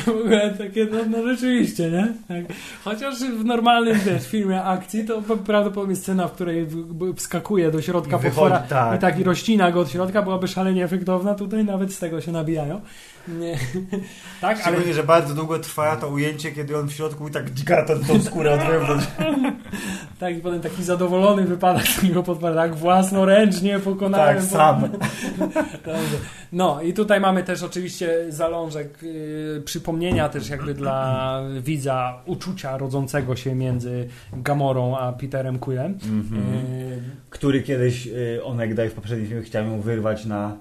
W 0.04 0.08
ogóle 0.08 0.50
takie, 0.50 0.86
no, 0.92 0.98
no 1.10 1.34
rzeczywiście, 1.34 1.90
nie? 1.90 2.12
Tak. 2.28 2.56
Chociaż 2.84 3.18
w 3.18 3.44
normalnym 3.44 3.98
wiesz, 4.06 4.26
filmie 4.26 4.62
akcji 4.62 5.04
to 5.04 5.22
prawdopodobnie 5.46 5.96
scena, 5.96 6.28
w 6.28 6.32
której 6.32 6.66
wskakuje 7.16 7.70
do 7.70 7.82
środka 7.82 8.18
Wychodzi, 8.18 8.36
potwora 8.36 8.58
tak. 8.58 8.96
i 8.96 9.00
tak 9.00 9.18
i 9.18 9.24
rościna 9.24 9.72
go 9.72 9.80
od 9.80 9.90
środka 9.90 10.22
byłaby 10.22 10.48
szalenie 10.48 10.84
efektowna. 10.84 11.34
Tutaj 11.34 11.64
nawet 11.64 11.92
z 11.92 11.98
tego 11.98 12.20
się 12.20 12.32
nabijają. 12.32 12.80
Nie. 13.28 13.58
tak, 14.40 14.60
Szczególnie, 14.60 14.84
ale... 14.84 14.94
że 14.94 15.02
bardzo 15.02 15.34
długo 15.34 15.58
trwa 15.58 15.96
to 15.96 16.08
ujęcie, 16.08 16.52
kiedy 16.52 16.78
on 16.78 16.88
w 16.88 16.92
środku 16.92 17.28
i 17.28 17.30
tak 17.30 17.54
dźga 17.54 17.84
tą, 17.84 18.22
skórę 18.22 18.52
od 18.52 18.60
wewnątrz. 18.60 19.06
tak, 20.20 20.36
i 20.36 20.40
potem 20.40 20.60
taki 20.60 20.84
zadowolony 20.84 21.44
wypadek 21.44 21.86
z 21.86 22.02
niego 22.02 22.22
podpada, 22.22 22.54
tak 22.54 22.74
własnoręcznie 22.74 23.78
pokonałem. 23.78 24.36
Tak, 24.36 24.44
sam. 24.44 24.88
no 26.52 26.82
i 26.82 26.92
tutaj 26.92 27.20
mamy 27.20 27.44
też 27.44 27.62
oczywiście 27.62 28.24
zalążek 28.28 29.02
yy, 29.02 29.62
przypomnienia 29.64 30.28
też 30.28 30.48
jakby 30.48 30.74
dla 30.74 31.40
widza 31.60 32.22
uczucia 32.26 32.78
rodzącego 32.78 33.36
się 33.36 33.54
między 33.54 34.08
Gamorą 34.32 34.96
a 34.96 35.12
Peterem 35.12 35.58
Quillem. 35.58 35.98
Mm 36.04 36.22
-hmm. 36.22 36.34
yy... 36.34 37.02
Który 37.30 37.62
kiedyś 37.62 38.06
yy, 38.06 38.44
onegdaj 38.44 38.90
w 38.90 38.92
poprzednim 38.92 39.28
filmie 39.28 39.42
chciał 39.42 39.66
ją 39.66 39.80
wyrwać 39.80 40.24
na 40.24 40.56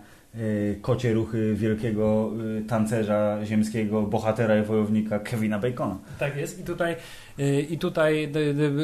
kocie 0.82 1.14
ruchy 1.14 1.56
wielkiego 1.56 2.32
y, 2.60 2.62
tancerza 2.68 3.46
ziemskiego, 3.46 4.02
bohatera 4.02 4.58
i 4.58 4.64
wojownika 4.64 5.20
Kevina 5.20 5.60
Bacona. 5.60 5.98
Tak 6.20 6.38
jest 6.38 6.60
i 6.60 6.64
tutaj, 6.64 6.96
y, 7.40 7.62
i 7.62 7.78
tutaj 7.78 8.32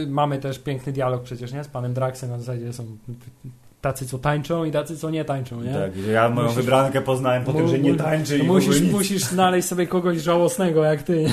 mamy 0.07 0.39
też 0.39 0.59
piękny 0.59 0.93
dialog 0.93 1.23
przecież 1.23 1.53
nie? 1.53 1.63
z 1.63 1.67
panem 1.67 1.93
Draxem 1.93 2.29
na 2.29 2.39
zasadzie 2.39 2.73
są 2.73 2.85
tacy, 3.81 4.05
co 4.05 4.19
tańczą 4.19 4.65
i 4.65 4.71
tacy, 4.71 4.97
co 4.97 5.09
nie 5.09 5.25
tańczą, 5.25 5.61
nie? 5.61 5.73
Tak, 5.73 5.91
ja 6.11 6.29
moją 6.29 6.47
musisz, 6.47 6.63
wybrankę 6.63 7.01
poznałem 7.01 7.43
po 7.43 7.53
tym, 7.53 7.67
że 7.67 7.79
nie 7.79 7.95
tańczy 7.95 8.37
i 8.37 8.43
musisz, 8.43 8.81
musisz 8.81 9.23
znaleźć 9.23 9.67
sobie 9.67 9.87
kogoś 9.87 10.21
żałosnego 10.21 10.83
jak 10.83 11.03
ty. 11.03 11.25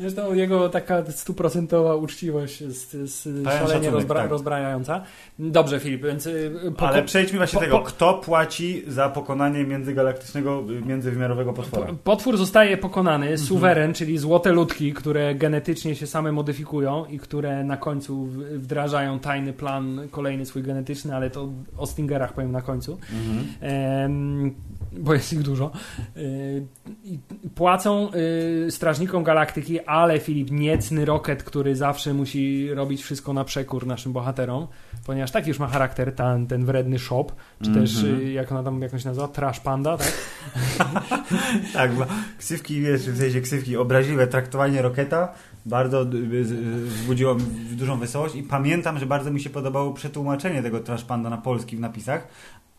Zresztą 0.00 0.34
jego 0.34 0.68
taka 0.68 1.10
stuprocentowa 1.10 1.94
uczciwość 1.94 2.60
jest, 2.60 2.94
jest 2.94 3.22
szalenie 3.44 3.68
szacunek, 3.68 3.92
rozbra 3.92 4.20
tak. 4.20 4.30
rozbrajająca. 4.30 5.02
Dobrze, 5.38 5.80
Filip, 5.80 6.02
więc... 6.06 6.26
Y, 6.26 6.52
Ale 6.78 7.02
przejdźmy 7.02 7.38
właśnie 7.38 7.58
po, 7.58 7.64
tego, 7.64 7.80
kto 7.80 8.14
płaci 8.14 8.82
za 8.86 9.08
pokonanie 9.08 9.64
międzygalaktycznego, 9.64 10.62
międzywymiarowego 10.86 11.52
potwora? 11.52 11.86
Potwór 12.04 12.36
zostaje 12.36 12.76
pokonany, 12.76 13.26
mhm. 13.26 13.46
suweren, 13.46 13.94
czyli 13.94 14.18
złote 14.18 14.52
ludki, 14.52 14.92
które 14.92 15.34
genetycznie 15.34 15.96
się 15.96 16.06
same 16.06 16.32
modyfikują 16.32 17.04
i 17.04 17.18
które 17.18 17.64
na 17.64 17.76
końcu 17.76 18.24
wdrażają 18.54 19.18
tajny 19.18 19.52
plan, 19.52 20.00
kolejny 20.10 20.46
swój 20.46 20.62
genetyczny, 20.62 21.16
ale 21.16 21.30
to 21.30 21.48
o 21.76 21.86
Stingerach 21.86 22.32
powiem 22.32 22.52
na 22.52 22.62
końcu. 22.62 22.98
Mhm. 23.12 24.54
Bo 24.92 25.14
jest 25.14 25.32
ich 25.32 25.42
dużo. 25.42 25.70
Y, 26.16 26.66
płacą 27.54 28.10
y, 28.66 28.70
strażnikom 28.70 29.24
galaktyki 29.24 29.80
ale 29.80 30.20
Filip 30.20 30.50
niecny 30.50 31.04
Rocket, 31.04 31.42
który 31.42 31.76
zawsze 31.76 32.14
musi 32.14 32.70
robić 32.74 33.02
wszystko 33.02 33.32
na 33.32 33.44
przekór 33.44 33.86
naszym 33.86 34.12
bohaterom, 34.12 34.66
ponieważ 35.06 35.30
taki 35.30 35.48
już 35.48 35.58
ma 35.58 35.66
charakter 35.66 36.14
ten, 36.14 36.46
ten 36.46 36.64
wredny 36.64 36.98
shop, 36.98 37.26
czy 37.62 37.70
mm 37.70 37.80
-hmm. 37.80 37.82
też 37.82 38.04
mhm. 38.04 38.32
jak 38.32 38.52
ona 38.52 38.62
tam 38.62 38.82
jakąś 38.82 39.04
nazywa, 39.04 39.28
trash 39.28 39.60
panda, 39.60 39.96
tak? 39.96 40.12
tak, 41.74 41.94
bo 41.94 42.06
ksywki, 42.38 42.80
wiesz, 42.80 43.00
w 43.00 43.18
sensie 43.18 43.40
ksywki, 43.40 43.76
obraźliwe 43.76 44.26
traktowanie 44.26 44.82
Rocketa 44.82 45.34
bardzo 45.66 46.06
wzbudziło 46.84 47.36
dużą 47.70 47.98
wesołość 47.98 48.34
i 48.34 48.42
pamiętam, 48.42 48.98
że 48.98 49.06
bardzo 49.06 49.30
mi 49.30 49.40
się 49.40 49.50
podobało 49.50 49.92
przetłumaczenie 49.92 50.62
tego 50.62 50.80
trash 50.80 51.04
panda 51.04 51.30
na 51.30 51.36
polski 51.36 51.76
w 51.76 51.80
napisach, 51.80 52.28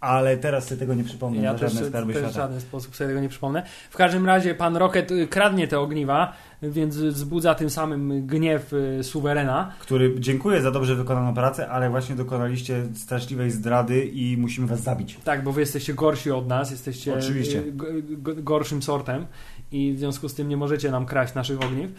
ale 0.02 0.38
teraz 0.38 0.68
sobie 0.68 0.80
tego 0.80 0.94
nie 0.94 1.04
przypomnę. 1.04 1.42
Ja 1.42 1.54
też, 1.54 1.74
też 1.74 2.06
w 2.06 2.34
żaden 2.34 2.62
sposób 2.62 2.96
sobie 2.96 3.08
tego 3.08 3.20
nie 3.20 3.30
przypomnę. 3.30 3.64
W 3.90 3.98
każdym 3.98 4.26
razie 4.26 4.56
pan 4.56 4.78
Rocket 4.78 5.12
y, 5.12 5.28
kradnie 5.28 5.68
te 5.68 5.80
ogniwa, 5.80 6.34
więc 6.62 6.98
wzbudza 6.98 7.56
tym 7.56 7.70
samym 7.70 8.28
gniew 8.28 8.74
y, 8.74 9.04
suwerena. 9.04 9.72
Który 9.80 10.20
dziękuję 10.20 10.62
za 10.62 10.72
dobrze 10.72 10.96
wykonaną 10.96 11.34
pracę, 11.34 11.70
ale 11.70 11.90
właśnie 11.90 12.16
dokonaliście 12.16 12.84
straszliwej 12.96 13.52
zdrady 13.52 14.06
i 14.06 14.38
musimy 14.38 14.68
was 14.68 14.82
zabić. 14.82 15.18
Tak, 15.24 15.44
bo 15.44 15.52
wy 15.52 15.62
jesteście 15.62 15.94
gorsi 15.94 16.32
od 16.32 16.48
nas, 16.48 16.72
jesteście 16.72 17.14
Oczywiście. 17.14 17.60
Y, 17.60 17.74
gorszym 18.18 18.82
sortem 18.82 19.26
i 19.72 19.94
w 19.94 20.00
związku 20.00 20.30
z 20.30 20.34
tym 20.34 20.50
nie 20.50 20.58
możecie 20.58 20.92
nam 20.92 21.06
kraść 21.06 21.34
naszych 21.34 21.62
ogniw. 21.62 21.92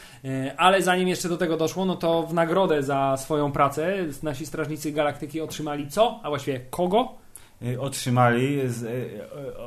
Ale 0.57 0.83
zanim 0.83 1.09
jeszcze 1.09 1.29
do 1.29 1.37
tego 1.37 1.57
doszło, 1.57 1.85
no 1.85 1.97
to 1.97 2.23
w 2.23 2.35
nagrodę 2.35 2.83
za 2.83 3.17
swoją 3.17 3.53
pracę 3.53 3.97
nasi 4.23 4.47
strażnicy 4.47 4.93
galaktyki 4.93 5.41
otrzymali 5.41 5.89
co? 5.89 6.21
A 6.23 6.29
właściwie 6.29 6.61
kogo? 6.71 7.20
Y, 7.63 7.81
otrzymali 7.81 8.69
z, 8.69 8.83
y, 8.83 9.11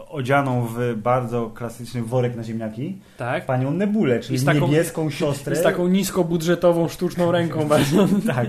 odzianą 0.09 0.67
w 0.67 0.95
bardzo 0.95 1.49
klasyczny 1.49 2.01
worek 2.01 2.35
na 2.35 2.43
ziemniaki 2.43 2.97
tak. 3.17 3.45
panią 3.45 3.71
Nebulę, 3.71 4.19
czyli 4.19 4.37
z 4.37 4.45
taką, 4.45 4.67
niebieską 4.67 5.09
siostrę. 5.09 5.55
Z 5.55 5.61
taką 5.61 5.87
niskobudżetową, 5.87 6.87
sztuczną 6.87 7.31
ręką. 7.37 7.69
tak. 8.27 8.47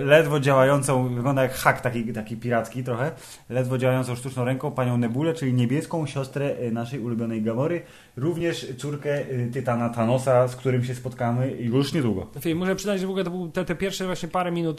Ledwo 0.00 0.40
działającą, 0.40 1.14
wygląda 1.14 1.42
jak 1.42 1.54
hak 1.54 1.80
taki, 1.80 2.12
taki 2.12 2.36
piracki 2.36 2.84
trochę, 2.84 3.10
ledwo 3.50 3.78
działającą 3.78 4.14
sztuczną 4.14 4.44
ręką 4.44 4.70
panią 4.70 4.98
Nebulę, 4.98 5.34
czyli 5.34 5.52
niebieską 5.52 6.06
siostrę 6.06 6.54
y, 6.62 6.72
naszej 6.72 7.00
ulubionej 7.00 7.42
Gamory, 7.42 7.82
również 8.16 8.66
córkę 8.78 9.24
Tytana 9.52 9.88
Thanosa, 9.88 10.48
z 10.48 10.56
którym 10.56 10.84
się 10.84 10.94
spotkamy 10.94 11.50
już 11.50 11.92
niedługo. 11.92 12.26
Muszę 12.54 12.76
przyznać, 12.76 13.00
że 13.00 13.06
w 13.06 13.10
ogóle 13.10 13.24
to 13.24 13.30
były 13.30 13.50
te, 13.50 13.64
te 13.64 13.74
pierwsze 13.74 14.06
właśnie 14.06 14.28
parę 14.28 14.52
minut 14.52 14.78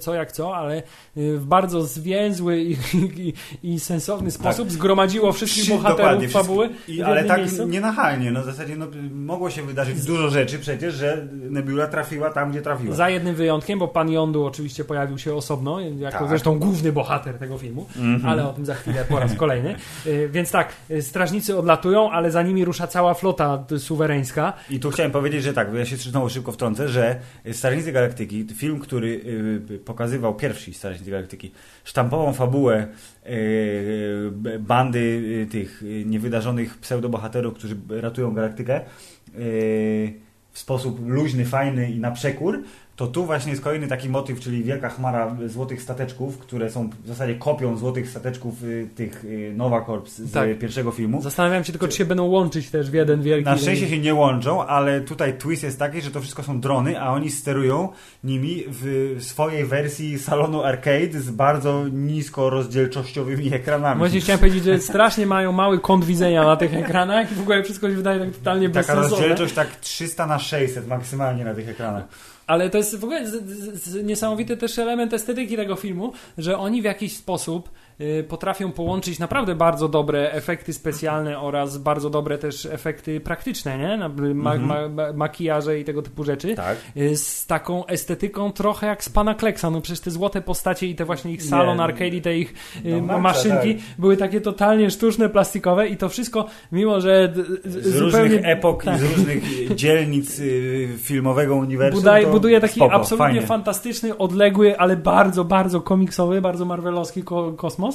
co 0.00 0.14
jak 0.14 0.32
co, 0.32 0.56
ale 0.56 0.82
w 1.16 1.44
bardzo 1.46 1.82
zwięzły 1.82 2.60
i 2.60 2.77
i, 3.16 3.32
i 3.62 3.80
sensowny 3.80 4.30
sposób 4.30 4.70
zgromadziło 4.70 5.32
wszystkich 5.32 5.62
Wszy- 5.64 5.72
bohaterów 5.72 6.30
fabuły 6.32 6.70
I, 6.88 7.02
ale 7.02 7.24
tak 7.24 7.38
miejscu. 7.38 7.68
nienachalnie. 7.68 8.30
No 8.30 8.42
w 8.42 8.44
zasadzie 8.44 8.76
no, 8.76 8.86
mogło 9.12 9.50
się 9.50 9.62
wydarzyć 9.62 10.04
dużo 10.04 10.30
rzeczy 10.30 10.58
przecież, 10.58 10.94
że 10.94 11.26
Nebula 11.32 11.86
trafiła 11.86 12.30
tam, 12.30 12.50
gdzie 12.50 12.62
trafiła. 12.62 12.94
Za 12.94 13.10
jednym 13.10 13.34
wyjątkiem, 13.34 13.78
bo 13.78 13.88
pan 13.88 14.10
Yondu 14.10 14.44
oczywiście 14.46 14.84
pojawił 14.84 15.18
się 15.18 15.34
osobno, 15.34 15.80
jako 15.80 16.18
Tak. 16.18 16.28
zresztą 16.28 16.58
główny 16.58 16.92
bohater 16.92 17.34
tego 17.38 17.58
filmu, 17.58 17.86
Mhm. 17.96 18.26
ale 18.26 18.48
o 18.48 18.52
tym 18.52 18.66
za 18.66 18.74
chwilę 18.74 19.04
po 19.08 19.18
raz 19.20 19.34
kolejny. 19.34 19.74
Y, 20.06 20.28
Więc 20.32 20.50
tak, 20.50 20.72
y, 20.90 21.02
strażnicy 21.02 21.58
odlatują, 21.58 22.10
ale 22.10 22.30
za 22.30 22.42
nimi 22.42 22.64
rusza 22.64 22.86
cała 22.86 23.14
flota 23.14 23.64
suwereńska. 23.78 24.52
I 24.70 24.80
tu 24.80 24.90
chciałem 24.90 25.12
powiedzieć, 25.12 25.42
że 25.42 25.52
tak, 25.52 25.70
bo 25.70 25.76
ja 25.76 25.84
się 25.86 25.96
znowu 25.96 26.28
szybko 26.28 26.52
wtrącę, 26.52 26.88
że 26.88 27.20
Strażnicy 27.52 27.92
Galaktyki, 27.92 28.46
film, 28.56 28.80
który 28.80 29.08
y, 29.70 29.78
pokazywał 29.78 30.34
pierwsi 30.34 30.74
Strażnicy 30.74 31.10
Galaktyki, 31.10 31.50
sztampową 31.84 32.32
fabułę 32.32 32.67
y, 32.76 34.30
b- 34.32 34.58
bandy 34.58 34.98
y, 34.98 35.46
tych 35.50 35.82
niewydarzonych 36.04 36.78
pseudobohaterów, 36.78 37.54
którzy 37.54 37.76
ratują 37.88 38.34
galaktykę 38.34 38.80
w 40.52 40.58
sposób 40.58 41.08
luźny, 41.08 41.44
fajny 41.44 41.90
i 41.90 41.98
na 42.00 42.10
przekór, 42.10 42.62
to 42.98 43.06
tu 43.06 43.24
właśnie 43.26 43.50
jest 43.50 43.62
kolejny 43.64 43.86
taki 43.86 44.08
motyw, 44.08 44.40
czyli 44.40 44.62
wielka 44.64 44.88
chmara 44.88 45.36
złotych 45.46 45.82
stateczków, 45.82 46.38
które 46.38 46.70
są 46.70 46.90
w 47.04 47.08
zasadzie 47.08 47.34
kopią 47.34 47.76
złotych 47.76 48.10
stateczków 48.10 48.64
y, 48.64 48.88
tych 48.94 49.24
y, 49.24 49.52
Nova 49.56 49.84
Corps 49.84 50.18
z 50.18 50.32
Tak. 50.32 50.58
pierwszego 50.58 50.90
filmu. 50.90 51.22
Zastanawiam 51.22 51.64
się 51.64 51.72
tylko, 51.72 51.88
czy 51.88 51.96
się 51.96 52.04
będą 52.04 52.24
łączyć 52.24 52.70
też 52.70 52.90
w 52.90 52.94
jeden 52.94 53.22
wielki... 53.22 53.44
Na 53.44 53.56
szczęście 53.56 53.88
się 53.88 53.98
nie 53.98 54.14
łączą, 54.14 54.66
ale 54.66 55.00
tutaj 55.00 55.38
twist 55.38 55.62
jest 55.62 55.78
taki, 55.78 56.00
że 56.00 56.10
to 56.10 56.20
wszystko 56.20 56.42
są 56.42 56.60
drony, 56.60 57.00
a 57.00 57.10
oni 57.12 57.30
sterują 57.30 57.88
nimi 58.24 58.64
w 58.68 59.16
swojej 59.20 59.64
wersji 59.64 60.18
salonu 60.18 60.62
arcade 60.62 61.20
z 61.20 61.30
bardzo 61.30 61.88
nisko 61.92 62.50
rozdzielczościowymi 62.50 63.54
ekranami. 63.54 63.98
Właśnie 63.98 64.20
chciałem 64.20 64.38
powiedzieć, 64.38 64.64
że 64.64 64.78
strasznie 64.78 65.26
mają 65.26 65.52
mały 65.52 65.80
kąt 65.80 66.04
widzenia 66.04 66.44
na 66.44 66.56
tych 66.56 66.74
ekranach 66.74 67.32
i 67.32 67.34
w 67.34 67.40
ogóle 67.40 67.62
wszystko 67.62 67.88
się 67.90 67.94
wydaje 67.96 68.20
tak 68.20 68.30
totalnie 68.30 68.68
Taka 68.70 68.78
bezsensowne. 68.80 69.10
rozdzielczość 69.10 69.54
tak 69.54 69.76
300 69.76 70.26
na 70.26 70.38
600 70.38 70.86
maksymalnie 70.88 71.44
na 71.44 71.54
tych 71.54 71.68
ekranach. 71.68 72.04
Ale 72.48 72.70
to 72.70 72.78
jest 72.78 72.96
w 72.96 73.04
ogóle 73.04 73.24
niesamowity 74.02 74.56
też 74.56 74.78
element 74.78 75.14
estetyki 75.14 75.56
tego 75.56 75.76
filmu, 75.76 76.12
że 76.38 76.58
oni 76.58 76.82
w 76.82 76.84
jakiś 76.84 77.16
sposób 77.16 77.70
potrafią 78.28 78.72
połączyć 78.72 79.18
naprawdę 79.18 79.54
bardzo 79.54 79.88
dobre 79.88 80.32
efekty 80.32 80.72
specjalne 80.72 81.38
oraz 81.40 81.78
bardzo 81.78 82.10
dobre 82.10 82.38
też 82.38 82.66
efekty 82.66 83.20
praktyczne, 83.20 83.78
nie? 83.78 83.96
Na- 83.96 84.08
Ma, 84.34 84.54
Mhm. 84.54 84.66
ma, 84.66 84.88
ma, 85.06 85.12
makijaże 85.12 85.80
i 85.80 85.84
tego 85.84 86.02
typu 86.02 86.24
rzeczy. 86.24 86.54
Tak. 86.54 86.76
Y, 86.96 87.16
Z 87.16 87.46
taką 87.46 87.86
estetyką 87.86 88.52
trochę 88.52 88.86
jak 88.86 89.04
z 89.04 89.08
pana 89.08 89.34
Kleksa. 89.34 89.70
No 89.70 89.80
przecież 89.80 90.00
te 90.00 90.10
złote 90.10 90.40
postacie 90.42 90.86
i 90.86 90.94
te 90.94 91.04
właśnie 91.04 91.32
ich 91.32 91.42
salon, 91.42 91.76
Nie. 91.76 91.82
arcade 91.82 92.08
i 92.08 92.22
te 92.22 92.38
ich 92.38 92.54
y, 92.84 92.90
No, 92.90 93.18
Maxa, 93.18 93.18
maszynki 93.20 93.74
tak. 93.74 93.84
były 93.98 94.16
takie 94.16 94.40
totalnie 94.40 94.90
sztuczne, 94.90 95.28
plastikowe 95.28 95.88
i 95.88 95.96
to 95.96 96.08
wszystko, 96.08 96.46
mimo 96.72 97.00
że 97.00 97.32
Z 97.64 97.84
zupełnie 97.86 98.00
różnych 98.00 98.46
epok 98.46 98.84
tak. 98.84 98.96
i 98.96 98.98
z 98.98 99.02
różnych 99.16 99.74
dzielnic 99.74 100.38
y, 100.40 100.88
filmowego 100.98 101.56
uniwersum. 101.56 102.00
Buduje, 102.02 102.22
to 102.24 102.30
buduje 102.30 102.60
taki 102.60 102.74
spoko, 102.74 102.94
absolutnie 102.94 103.26
fajnie. 103.26 103.46
fantastyczny, 103.46 104.18
odległy, 104.18 104.78
ale 104.78 104.96
bardzo, 104.96 105.44
bardzo 105.44 105.80
komiksowy, 105.80 106.40
bardzo 106.40 106.64
marvelowski 106.64 107.22
ko 107.22 107.52
kosmos. 107.52 107.87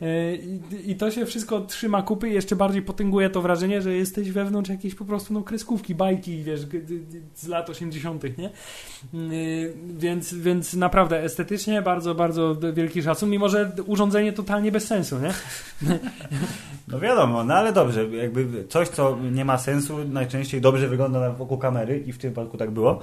Yy, 0.00 0.38
I, 0.86 0.90
I 0.90 0.96
to 0.96 1.10
się 1.10 1.26
wszystko 1.26 1.60
trzyma 1.60 2.02
kupy 2.02 2.28
i 2.28 2.34
jeszcze 2.34 2.56
bardziej 2.56 2.82
potęguje 2.82 3.30
to 3.30 3.42
wrażenie, 3.42 3.82
że 3.82 3.94
jesteś 3.94 4.30
wewnątrz 4.30 4.70
jakiejś 4.70 4.94
po 4.94 5.04
prostu 5.04 5.34
no, 5.34 5.42
kreskówki, 5.42 5.94
bajki, 5.94 6.42
wiesz, 6.42 6.60
z 7.34 7.48
lat 7.48 7.70
80., 7.70 8.38
nie? 8.38 8.50
Yy, 9.14 9.74
więc, 9.98 10.34
więc 10.34 10.74
naprawdę 10.74 11.22
estetycznie 11.22 11.82
bardzo, 11.82 12.14
bardzo 12.14 12.56
wielki 12.72 13.02
szacun, 13.02 13.30
mimo 13.30 13.48
że 13.48 13.72
urządzenie 13.86 14.32
totalnie 14.32 14.72
bez 14.72 14.86
sensu, 14.86 15.16
nie? 15.18 15.32
No 16.88 17.00
wiadomo, 17.00 17.44
no 17.44 17.54
ale 17.54 17.72
dobrze, 17.72 18.08
jakby 18.08 18.64
coś, 18.68 18.88
co 18.88 19.18
nie 19.32 19.44
ma 19.44 19.58
sensu, 19.58 19.98
najczęściej 20.04 20.60
dobrze 20.60 20.88
wygląda 20.88 21.30
wokół 21.30 21.58
kamery 21.58 21.98
i 21.98 22.12
w 22.12 22.18
tym 22.18 22.30
przypadku 22.30 22.56
tak 22.56 22.70
było. 22.70 23.00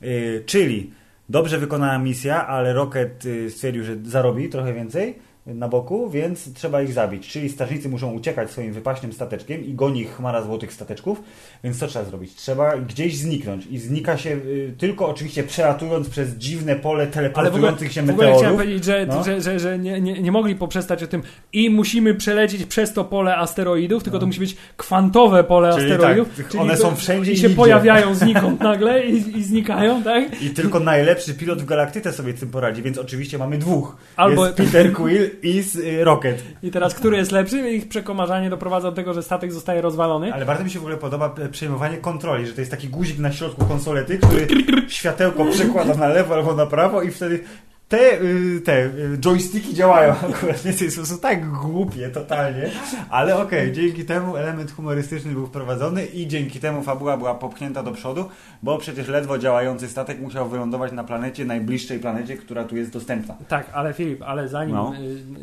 Yy, 0.00 0.42
czyli 0.46 0.92
dobrze 1.28 1.58
wykonana 1.58 1.98
misja, 1.98 2.46
ale 2.46 2.72
Rocket 2.72 3.24
yy, 3.24 3.50
stwierdził, 3.50 3.84
że 3.84 3.96
zarobi 4.04 4.48
trochę 4.48 4.74
więcej 4.74 5.27
na 5.54 5.68
boku, 5.68 6.10
więc 6.10 6.52
trzeba 6.54 6.82
ich 6.82 6.92
zabić. 6.92 7.28
Czyli 7.28 7.48
strażnicy 7.48 7.88
muszą 7.88 8.12
uciekać 8.12 8.50
swoim 8.50 8.72
wypaśnym 8.72 9.12
stateczkiem 9.12 9.64
i 9.66 9.74
goni 9.74 10.00
ich 10.00 10.16
chmara 10.16 10.42
złotych 10.42 10.72
stateczków, 10.72 11.22
więc 11.64 11.78
co 11.78 11.86
trzeba 11.86 12.04
zrobić? 12.04 12.34
Trzeba 12.34 12.76
gdzieś 12.78 13.16
zniknąć 13.18 13.66
i 13.66 13.78
znika 13.78 14.16
się 14.18 14.30
yy, 14.30 14.74
tylko 14.78 15.08
oczywiście 15.08 15.42
przelatując 15.42 16.08
przez 16.08 16.34
dziwne 16.34 16.76
pole 16.76 17.02
Ale 17.02 17.06
teleportujących 17.12 17.92
się 17.92 18.02
w 18.02 18.10
ogóle 18.10 18.26
chciałem 18.26 18.36
meteorów. 18.42 18.60
powiedzieć, 18.60 18.84
że, 18.84 19.06
No. 19.08 19.24
że, 19.24 19.40
że, 19.40 19.58
że 19.60 19.78
nie, 19.78 20.00
nie, 20.00 20.22
nie 20.22 20.32
mogli 20.32 20.54
poprzestać 20.54 21.02
o 21.02 21.06
tym 21.06 21.22
i 21.52 21.70
musimy 21.70 22.14
przelecieć 22.14 22.64
przez 22.64 22.92
to 22.92 23.04
pole 23.04 23.36
asteroidów, 23.36 24.02
tylko 24.02 24.18
to 24.18 24.26
musi 24.26 24.40
być 24.40 24.56
kwantowe 24.76 25.44
pole 25.44 25.68
No. 25.68 25.76
Czyli 25.78 25.92
asteroidów. 25.92 26.28
tak, 26.36 26.54
one 26.60 26.76
są 26.76 26.96
wszędzie 26.96 27.30
i 27.30 27.34
i 27.34 27.36
się 27.36 27.42
nigdzie. 27.42 27.56
pojawiają 27.56 28.14
znikąd 28.14 28.60
nagle 28.70 29.06
i, 29.06 29.38
i 29.38 29.42
znikają, 29.44 30.02
tak? 30.02 30.42
I 30.42 30.50
tylko 30.50 30.80
najlepszy 30.80 31.34
pilot 31.34 31.62
w 31.62 31.64
galaktyce 31.64 32.12
sobie 32.12 32.32
z 32.32 32.40
tym 32.40 32.50
poradzi, 32.50 32.82
więc 32.82 32.98
oczywiście 32.98 33.38
mamy 33.38 33.58
dwóch. 33.58 33.96
Albo- 34.16 34.46
Jest 34.46 34.56
Peter 34.58 34.92
Quill 34.92 35.30
i 35.42 35.62
z, 35.62 35.76
y, 35.76 36.04
Rocket. 36.04 36.42
I 36.62 36.70
teraz, 36.70 36.94
który 36.94 37.16
jest 37.16 37.32
lepszy? 37.32 37.70
Ich 37.70 37.88
przekomarzanie 37.88 38.50
doprowadza 38.50 38.90
do 38.90 38.96
tego, 38.96 39.14
że 39.14 39.22
statek 39.22 39.52
zostaje 39.52 39.80
rozwalony. 39.80 40.34
Ale 40.34 40.44
bardzo 40.44 40.64
mi 40.64 40.70
się 40.70 40.78
w 40.78 40.82
ogóle 40.82 40.96
podoba 40.96 41.34
e, 41.38 41.48
przejmowanie 41.48 41.96
kontroli, 41.96 42.46
że 42.46 42.52
to 42.52 42.60
jest 42.60 42.70
taki 42.70 42.88
guzik 42.88 43.18
na 43.18 43.32
środku 43.32 43.64
konsolety, 43.64 44.18
który 44.18 44.46
światełko 44.88 45.44
przekłada 45.44 45.94
na 45.94 46.08
lewo 46.08 46.34
albo 46.34 46.54
na 46.54 46.66
prawo 46.66 47.02
i 47.02 47.10
wtedy 47.10 47.44
te, 47.88 48.22
y, 48.22 48.60
te 48.60 48.84
y, 48.86 49.18
joysticki 49.20 49.74
działają 49.74 50.12
akurat, 50.30 50.64
nie? 50.64 50.72
To 50.96 51.06
są 51.06 51.18
tak 51.18 51.50
głupie 51.50 52.08
totalnie, 52.08 52.70
ale 53.10 53.36
okej, 53.42 53.72
dzięki 53.72 54.04
temu 54.04 54.36
element 54.36 54.70
humorystyczny 54.72 55.32
był 55.32 55.46
wprowadzony 55.46 56.06
i 56.06 56.26
dzięki 56.26 56.60
temu 56.60 56.82
fabuła 56.82 57.16
była 57.16 57.34
popchnięta 57.34 57.82
do 57.82 57.92
przodu, 57.92 58.28
bo 58.62 58.78
przecież 58.78 59.08
ledwo 59.08 59.38
działający 59.38 59.88
statek 59.88 60.20
musiał 60.20 60.48
wylądować 60.48 60.92
na 60.92 61.04
planecie, 61.04 61.44
najbliższej 61.44 61.98
planecie, 61.98 62.36
która 62.36 62.64
tu 62.64 62.76
jest 62.76 62.90
dostępna. 62.92 63.34
Tak, 63.48 63.66
ale 63.72 63.92
Filip, 63.92 64.22
ale 64.22 64.48
zanim, 64.48 64.74
No. 64.76 64.92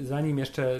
y, 0.01 0.05
zanim 0.05 0.37
jeszcze 0.39 0.77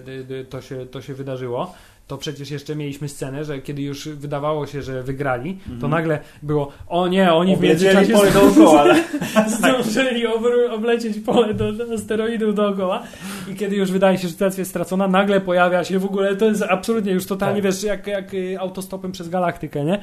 to 0.50 0.62
się, 0.62 0.86
to 0.86 1.02
się 1.02 1.14
wydarzyło, 1.14 1.74
to 2.08 2.18
przecież 2.18 2.52
jeszcze 2.52 2.76
mieliśmy 2.76 3.10
scenę, 3.10 3.46
że 3.46 3.60
kiedy 3.62 3.82
już 3.82 4.08
wydawało 4.10 4.68
się, 4.68 4.82
że 4.82 5.04
wygrali, 5.04 5.58
to 5.82 5.88
nagle 5.88 6.20
było, 6.44 6.72
o 6.88 7.08
nie, 7.08 7.34
oni 7.34 7.56
w 7.56 7.64
Mhm. 7.64 7.72
Oblecieli 7.76 7.98
międzyczasie 7.98 8.14
pole 8.14 8.32
dookoła, 8.32 8.82
ale... 8.82 9.04
zdążyli 9.58 10.28
obr- 10.28 10.72
oblecieć 10.72 11.20
pole 11.20 11.54
do, 11.54 11.74
do 11.74 11.94
asteroidów 11.94 12.56
dookoła 12.56 13.04
i 13.52 13.56
kiedy 13.56 13.76
już 13.76 13.92
wydaje 13.92 14.18
się, 14.18 14.28
że 14.28 14.34
sytuacja 14.34 14.62
jest 14.62 14.72
stracona, 14.72 15.08
nagle 15.08 15.42
pojawia 15.42 15.84
się 15.84 16.00
w 16.00 16.06
ogóle, 16.06 16.36
to 16.36 16.46
jest 16.46 16.64
absolutnie 16.64 17.12
już 17.12 17.26
totalnie, 17.26 17.62
Tak. 17.62 17.72
wiesz, 17.72 17.84
jak, 17.84 18.08
jak 18.08 18.34
y, 18.34 18.60
autostopem 18.60 19.12
przez 19.12 19.30
galaktykę, 19.30 19.86
nie? 19.86 20.00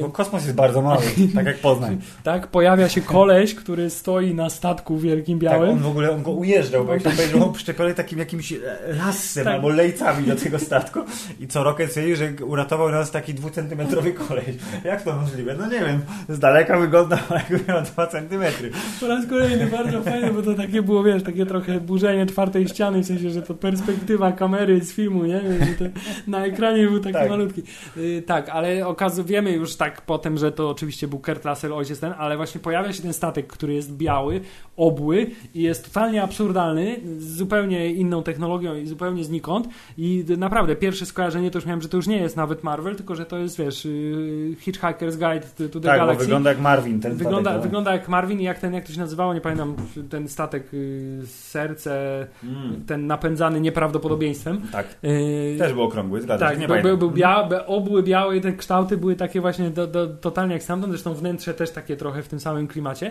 Bo 0.00 0.08
kosmos 0.08 0.42
jest 0.44 0.56
bardzo 0.56 0.82
mały, 0.82 1.02
tak 1.34 1.46
jak 1.46 1.58
Poznań. 1.58 1.98
Tak, 2.22 2.46
pojawia 2.46 2.88
się 2.88 3.00
koleś, 3.00 3.54
który 3.54 3.90
stoi 3.90 4.34
na 4.34 4.50
statku 4.50 4.98
wielkim 4.98 5.40
Tak, 5.40 5.52
on 5.52 5.60
białym. 5.60 5.78
w 5.78 5.86
ogóle 5.86 6.10
on 6.10 6.22
go 6.22 6.30
ujeżdżał, 6.30 6.84
bo 6.84 6.92
jak 6.94 7.02
to 7.02 7.10
powiedział, 7.10 7.42
on 7.44 7.52
przyczepiony 7.52 7.94
takim 7.94 8.18
jakimś 8.18 8.52
e, 8.52 8.58
lassem 9.06 9.44
Tak. 9.44 9.54
albo 9.54 9.68
lejcami 9.68 10.26
do 10.26 10.36
tego 10.36 10.58
statku. 10.58 11.00
I 11.40 11.45
co 11.48 11.62
Rocket 11.64 11.90
stwierdził, 11.90 12.16
że 12.16 12.44
uratował 12.44 12.90
nas 12.90 13.10
taki 13.10 13.34
dwucentymetrowy 13.34 14.12
koleś. 14.12 14.46
Jak 14.84 15.02
to 15.02 15.16
możliwe? 15.16 15.54
No 15.58 15.66
nie 15.66 15.80
wiem, 15.80 16.00
z 16.28 16.38
daleka 16.38 16.78
wyglądał 16.78 17.18
jakby 17.50 17.72
miał 17.72 17.82
dwa 17.82 18.06
centymetry. 18.06 18.70
Po 19.00 19.06
raz 19.06 19.26
kolejny 19.26 19.66
bardzo 19.66 20.02
fajne, 20.02 20.32
bo 20.32 20.42
to 20.42 20.54
takie 20.54 20.82
było, 20.82 21.02
wiesz, 21.02 21.22
takie 21.22 21.46
trochę 21.46 21.80
burzenie 21.80 22.26
czwartej 22.26 22.68
ściany, 22.68 23.02
w 23.02 23.06
sensie, 23.06 23.30
że 23.30 23.42
to 23.42 23.54
perspektywa 23.54 24.32
kamery 24.32 24.80
z 24.80 24.92
filmu, 24.92 25.24
nie? 25.24 25.40
Że 25.40 25.74
to 25.78 25.84
na 26.26 26.46
ekranie 26.46 26.86
był 26.86 27.00
taki 27.00 27.12
Tak. 27.14 27.30
malutki. 27.30 27.62
Y, 27.96 28.22
tak, 28.26 28.48
ale 28.48 28.86
okazuje, 28.86 29.26
wiemy 29.26 29.52
już 29.52 29.76
tak 29.76 30.02
potem, 30.02 30.38
że 30.38 30.52
to 30.52 30.70
oczywiście 30.70 31.08
był 31.08 31.18
Kurt 31.18 31.44
Russell, 31.44 31.72
ojciec 31.72 32.00
ten, 32.00 32.14
ale 32.18 32.36
właśnie 32.36 32.60
pojawia 32.60 32.92
się 32.92 33.02
ten 33.02 33.12
statek, 33.12 33.46
który 33.46 33.74
jest 33.74 33.96
biały, 33.96 34.40
obły 34.76 35.30
i 35.54 35.62
jest 35.62 35.84
totalnie 35.84 36.22
absurdalny, 36.22 36.96
z 37.18 37.36
zupełnie 37.36 37.92
inną 37.92 38.22
technologią 38.22 38.76
i 38.76 38.86
zupełnie 38.86 39.24
znikąd 39.24 39.68
i 39.98 40.24
naprawdę 40.38 40.76
pierwsze 40.76 41.06
skojarzenie 41.06 41.35
to 41.50 41.58
już 41.58 41.66
miałem, 41.66 41.82
że 41.82 41.88
to 41.88 41.96
już 41.96 42.06
nie 42.06 42.16
jest 42.16 42.36
nawet 42.36 42.64
Marvel, 42.64 42.96
tylko 42.96 43.14
że 43.14 43.26
to 43.26 43.38
jest, 43.38 43.58
wiesz, 43.58 43.86
y, 43.86 44.56
Hitchhiker's 44.66 45.16
Guide 45.16 45.46
to 45.56 45.56
the 45.56 45.68
Tak, 45.68 45.82
bo 45.82 46.06
Galaxy. 46.06 46.24
wygląda 46.24 46.50
jak 46.50 46.60
Marvin 46.60 47.00
ten 47.00 47.14
Wygląda, 47.16 47.40
statek, 47.50 47.56
no. 47.56 47.62
wygląda 47.62 47.92
jak 47.92 48.08
Marvin 48.08 48.40
i 48.40 48.44
jak 48.44 48.58
ten, 48.58 48.74
jak 48.74 48.84
to 48.86 48.92
się 48.92 49.00
nazywało, 49.00 49.34
nie 49.34 49.40
pamiętam, 49.40 49.76
ten 50.10 50.28
statek 50.28 50.74
y, 50.74 51.20
serce, 51.26 52.26
Mm, 52.44 52.84
ten 52.86 53.06
napędzany 53.06 53.60
nieprawdopodobieństwem. 53.60 54.60
tak, 54.72 54.86
Y, 55.04 55.56
też 55.58 55.72
był 55.72 55.82
okrągły, 55.82 56.20
zgadza 56.20 56.46
tak, 56.46 56.54
się, 56.54 56.60
nie 56.60 56.68
był, 56.68 56.82
był, 56.82 56.98
był 56.98 57.10
biały, 57.10 57.66
obły 57.66 58.02
białe 58.02 58.36
i 58.36 58.40
te 58.40 58.52
kształty 58.52 58.96
były 58.96 59.16
takie 59.16 59.40
właśnie 59.40 59.70
do, 59.70 59.86
do, 59.86 60.06
totalnie 60.06 60.52
jak 60.54 60.62
stamtąd, 60.62 60.92
zresztą 60.92 61.14
wnętrze 61.14 61.54
też 61.54 61.70
takie 61.70 61.96
trochę 61.96 62.22
w 62.22 62.28
tym 62.28 62.40
samym 62.40 62.66
klimacie. 62.68 63.10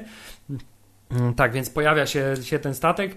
Mm, 1.16 1.34
Tak, 1.34 1.53
więc 1.53 1.70
pojawia 1.70 2.05
się, 2.05 2.36
się 2.43 2.59
ten 2.59 2.74
statek. 2.74 3.16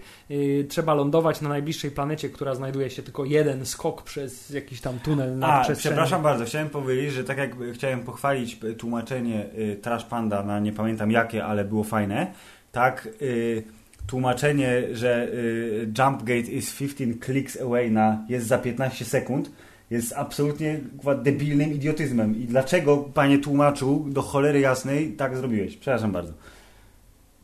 trzeba 0.68 0.94
lądować 0.94 1.40
na 1.40 1.48
najbliższej 1.48 1.90
planecie, 1.90 2.28
która 2.28 2.54
znajduje 2.54 2.90
się 2.90 3.02
tylko 3.02 3.24
jeden 3.24 3.66
skok 3.66 4.02
przez 4.02 4.50
jakiś 4.50 4.80
tam 4.80 4.98
tunel 4.98 5.38
na 5.38 5.46
A, 5.46 5.74
przepraszam 5.74 6.22
bardzo, 6.22 6.44
chciałem 6.44 6.70
powiedzieć, 6.70 7.12
że 7.12 7.24
tak 7.24 7.38
jak 7.38 7.50
chciałem 7.74 8.00
pochwalić 8.00 8.58
tłumaczenie 8.78 9.46
y, 9.58 9.76
Trash 9.82 10.04
Panda 10.04 10.42
na 10.42 10.60
nie 10.60 10.72
pamiętam 10.72 11.10
jakie, 11.10 11.44
ale 11.44 11.64
było 11.64 11.84
fajne, 11.84 12.32
tak 12.72 13.08
y, 13.22 13.62
tłumaczenie, 14.06 14.82
że 14.92 15.28
y, 15.28 15.92
jump 15.98 16.22
gate 16.22 16.50
is 16.50 16.76
15 16.78 17.24
clicks 17.26 17.60
away 17.60 17.90
na 17.90 18.24
jest 18.28 18.46
za 18.46 18.58
15 18.58 19.04
sekund 19.04 19.50
jest 19.90 20.12
absolutnie 20.16 20.80
debilnym 21.22 21.72
idiotyzmem. 21.72 22.36
I 22.36 22.44
dlaczego, 22.44 22.96
panie 22.96 23.38
tłumaczu, 23.38 24.06
do 24.08 24.22
cholery 24.22 24.60
jasnej 24.60 25.12
tak 25.12 25.36
zrobiłeś? 25.36 25.76
Przepraszam 25.76 26.12
bardzo. 26.12 26.32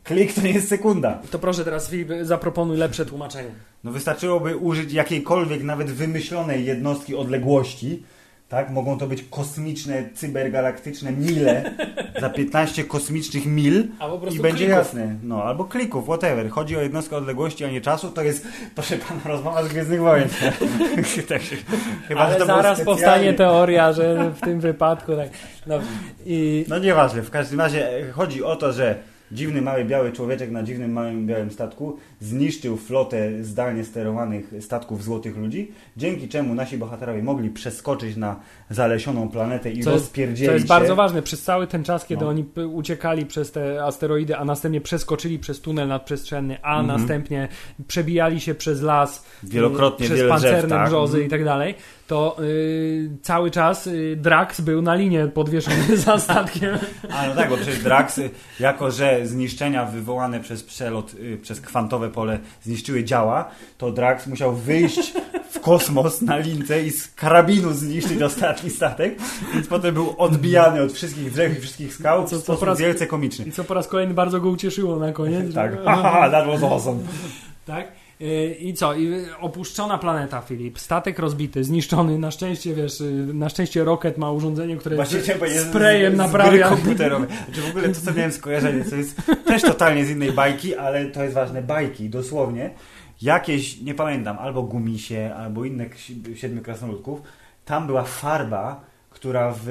Klik 0.05 0.33
to 0.33 0.41
nie 0.41 0.51
jest 0.51 0.69
sekunda. 0.69 1.19
To 1.31 1.39
proszę 1.39 1.63
teraz 1.65 1.89
Filip, 1.89 2.09
zaproponuj 2.21 2.77
lepsze 2.77 3.05
tłumaczenie. 3.05 3.49
No 3.83 3.91
wystarczyłoby 3.91 4.57
użyć 4.57 4.93
jakiejkolwiek 4.93 5.63
nawet 5.63 5.91
wymyślonej 5.91 6.65
jednostki 6.65 7.15
odległości, 7.15 8.03
tak? 8.49 8.69
Mogą 8.69 8.97
to 8.97 9.07
być 9.07 9.23
kosmiczne, 9.29 10.09
cybergalaktyczne 10.13 11.11
mile 11.11 11.71
za 12.21 12.29
15 12.29 12.83
kosmicznych 12.83 13.45
mil 13.45 13.87
i 14.31 14.39
będzie 14.39 14.65
klików. 14.65 14.69
jasne. 14.69 15.15
No, 15.23 15.43
albo 15.43 15.65
klików, 15.65 16.03
whatever. 16.03 16.49
Chodzi 16.49 16.77
o 16.77 16.81
jednostkę 16.81 17.17
odległości, 17.17 17.65
a 17.65 17.71
nie 17.71 17.81
czasu. 17.81 18.11
To 18.11 18.21
jest, 18.21 18.47
proszę 18.75 18.97
pana, 18.97 19.21
rozmowa 19.25 19.63
z 19.63 19.67
Gwiezdnych 19.67 20.01
Wojen. 20.01 20.29
tak 21.29 21.41
się, 21.41 21.55
chyba, 22.07 22.21
że 22.21 22.25
Ale 22.25 22.35
to 22.35 22.45
zaraz 22.45 22.81
powstanie 22.81 23.33
teoria, 23.33 23.93
że 23.93 24.31
w 24.31 24.41
tym 24.41 24.59
wypadku 24.59 25.15
tak. 25.15 25.29
No, 25.67 25.79
i, 26.25 26.65
No 26.67 26.79
nieważne, 26.79 27.21
w 27.21 27.29
każdym 27.29 27.59
razie 27.59 27.89
chodzi 28.13 28.43
o 28.43 28.55
to, 28.55 28.73
że 28.73 29.14
dziwny 29.31 29.61
mały 29.61 29.85
biały 29.85 30.11
człowieczek 30.11 30.51
na 30.51 30.63
dziwnym 30.63 30.91
małym 30.91 31.27
białym 31.27 31.51
statku 31.51 31.97
zniszczył 32.21 32.77
flotę 32.77 33.43
zdalnie 33.43 33.83
sterowanych 33.83 34.53
statków 34.59 35.03
złotych 35.03 35.37
ludzi, 35.37 35.71
dzięki 35.97 36.29
czemu 36.29 36.55
nasi 36.55 36.77
bohaterowie 36.77 37.23
mogli 37.23 37.49
przeskoczyć 37.49 38.15
na 38.15 38.39
zalesioną 38.69 39.29
planetę 39.29 39.71
i 39.71 39.83
Co 39.83 39.91
rozpierdzielić 39.91 40.47
To 40.49 40.53
jest 40.53 40.65
się. 40.65 40.69
bardzo 40.69 40.95
ważne. 40.95 41.21
Przez 41.21 41.43
cały 41.43 41.67
ten 41.67 41.83
czas, 41.83 42.05
kiedy 42.05 42.23
No. 42.23 42.29
oni 42.29 42.45
uciekali 42.73 43.25
przez 43.25 43.51
te 43.51 43.83
asteroidy, 43.83 44.37
a 44.37 44.45
następnie 44.45 44.81
przeskoczyli 44.81 45.39
przez 45.39 45.61
tunel 45.61 45.87
nadprzestrzenny, 45.87 46.57
a 46.63 46.79
Mhm. 46.79 46.99
następnie 46.99 47.47
przebijali 47.87 48.39
się 48.39 48.55
przez 48.55 48.81
las, 48.81 49.25
Wielokrotnie 49.43 50.05
y, 50.05 50.09
przez 50.09 50.17
wiele 50.19 50.29
pancerne 50.29 50.57
drzew, 50.59 50.69
tak. 50.69 50.87
brzozy 50.87 51.13
Mhm. 51.17 51.27
i 51.27 51.29
tak 51.29 51.43
dalej, 51.45 51.75
to 52.07 52.37
y, 52.43 53.09
cały 53.21 53.51
czas 53.51 53.87
y, 53.87 54.15
Drax 54.21 54.61
był 54.61 54.81
na 54.81 54.95
linie 54.95 55.27
podwieszony 55.27 55.97
za 55.97 56.19
statkiem. 56.19 56.77
A 57.09 57.27
no 57.27 57.35
tak, 57.35 57.49
bo 57.49 57.57
przecież 57.57 57.83
Drax, 57.83 58.19
jako 58.59 58.91
że 58.91 59.19
zniszczenia 59.27 59.85
wywołane 59.85 60.39
przez 60.39 60.63
przelot, 60.63 61.15
przez 61.41 61.61
kwantowe 61.61 62.09
pole 62.09 62.39
zniszczyły 62.63 63.03
działa, 63.03 63.49
to 63.77 63.91
Drax 63.91 64.27
musiał 64.27 64.55
wyjść 64.55 65.13
w 65.49 65.59
kosmos 65.59 66.21
na 66.21 66.37
lince 66.37 66.83
i 66.83 66.91
z 66.91 67.07
karabinu 67.13 67.73
zniszczyć 67.73 68.19
ostatni 68.55 68.69
statek, 68.69 69.15
więc 69.53 69.67
potem 69.67 69.93
był 69.93 70.15
odbijany 70.17 70.81
od 70.81 70.93
wszystkich 70.93 71.31
drzew 71.31 71.57
i 71.57 71.61
wszystkich 71.61 71.93
skał, 71.93 72.27
Co- 72.27 72.41
co 72.41 72.55
po 72.57 72.65
raz- 72.65 72.79
wielce 72.79 73.07
komiczny. 73.07 73.45
I 73.45 73.51
co 73.51 73.63
po 73.63 73.73
raz 73.73 73.87
kolejny 73.87 74.13
bardzo 74.13 74.39
go 74.41 74.49
ucieszyło 74.49 74.95
na 74.95 75.11
koniec. 75.11 75.53
Tak, 75.53 75.71
że- 75.71 75.83
haha, 75.83 76.29
that 76.29 76.47
was 76.47 76.63
awesome. 76.63 76.99
Tak? 77.65 77.87
Y, 78.21 78.55
I 78.59 78.73
co? 78.73 78.93
I 78.95 79.13
opuszczona 79.39 79.97
planeta, 79.97 80.41
Filip. 80.41 80.79
Statek 80.79 81.19
rozbity, 81.19 81.63
zniszczony. 81.63 82.19
Na 82.19 82.31
szczęście, 82.31 82.73
wiesz, 82.75 83.01
y, 83.01 83.11
na 83.33 83.49
szczęście 83.49 83.83
Rocket 83.83 84.17
ma 84.17 84.31
urządzenie, 84.31 84.77
które 84.77 84.95
Właśnie 84.95 85.19
z- 85.21 85.69
sprayem 85.69 86.13
z, 86.13 86.15
z 86.15 86.17
naprawia. 86.17 86.51
gry 86.51 86.77
komputerowej. 86.77 87.29
Czy 87.53 87.61
w 87.61 87.69
ogóle 87.69 87.89
to, 87.89 88.01
co 88.01 88.13
miałem 88.13 88.31
skojarzenie, 88.31 88.85
co 88.85 88.95
jest 88.95 89.21
też 89.45 89.61
totalnie 89.61 90.05
z 90.05 90.09
innej 90.09 90.31
bajki, 90.31 90.75
ale 90.75 91.05
to 91.05 91.23
jest 91.23 91.35
ważne, 91.35 91.61
bajki, 91.61 92.09
dosłownie. 92.09 92.69
Jakieś, 93.21 93.81
nie 93.81 93.93
pamiętam, 93.93 94.37
albo 94.39 94.63
Gumisie, 94.63 95.31
albo 95.37 95.65
inne 95.65 95.85
siedmiu 96.35 96.61
krasnoludków, 96.61 97.21
tam 97.65 97.87
była 97.87 98.03
farba, 98.03 98.81
która 99.09 99.53
w 99.63 99.69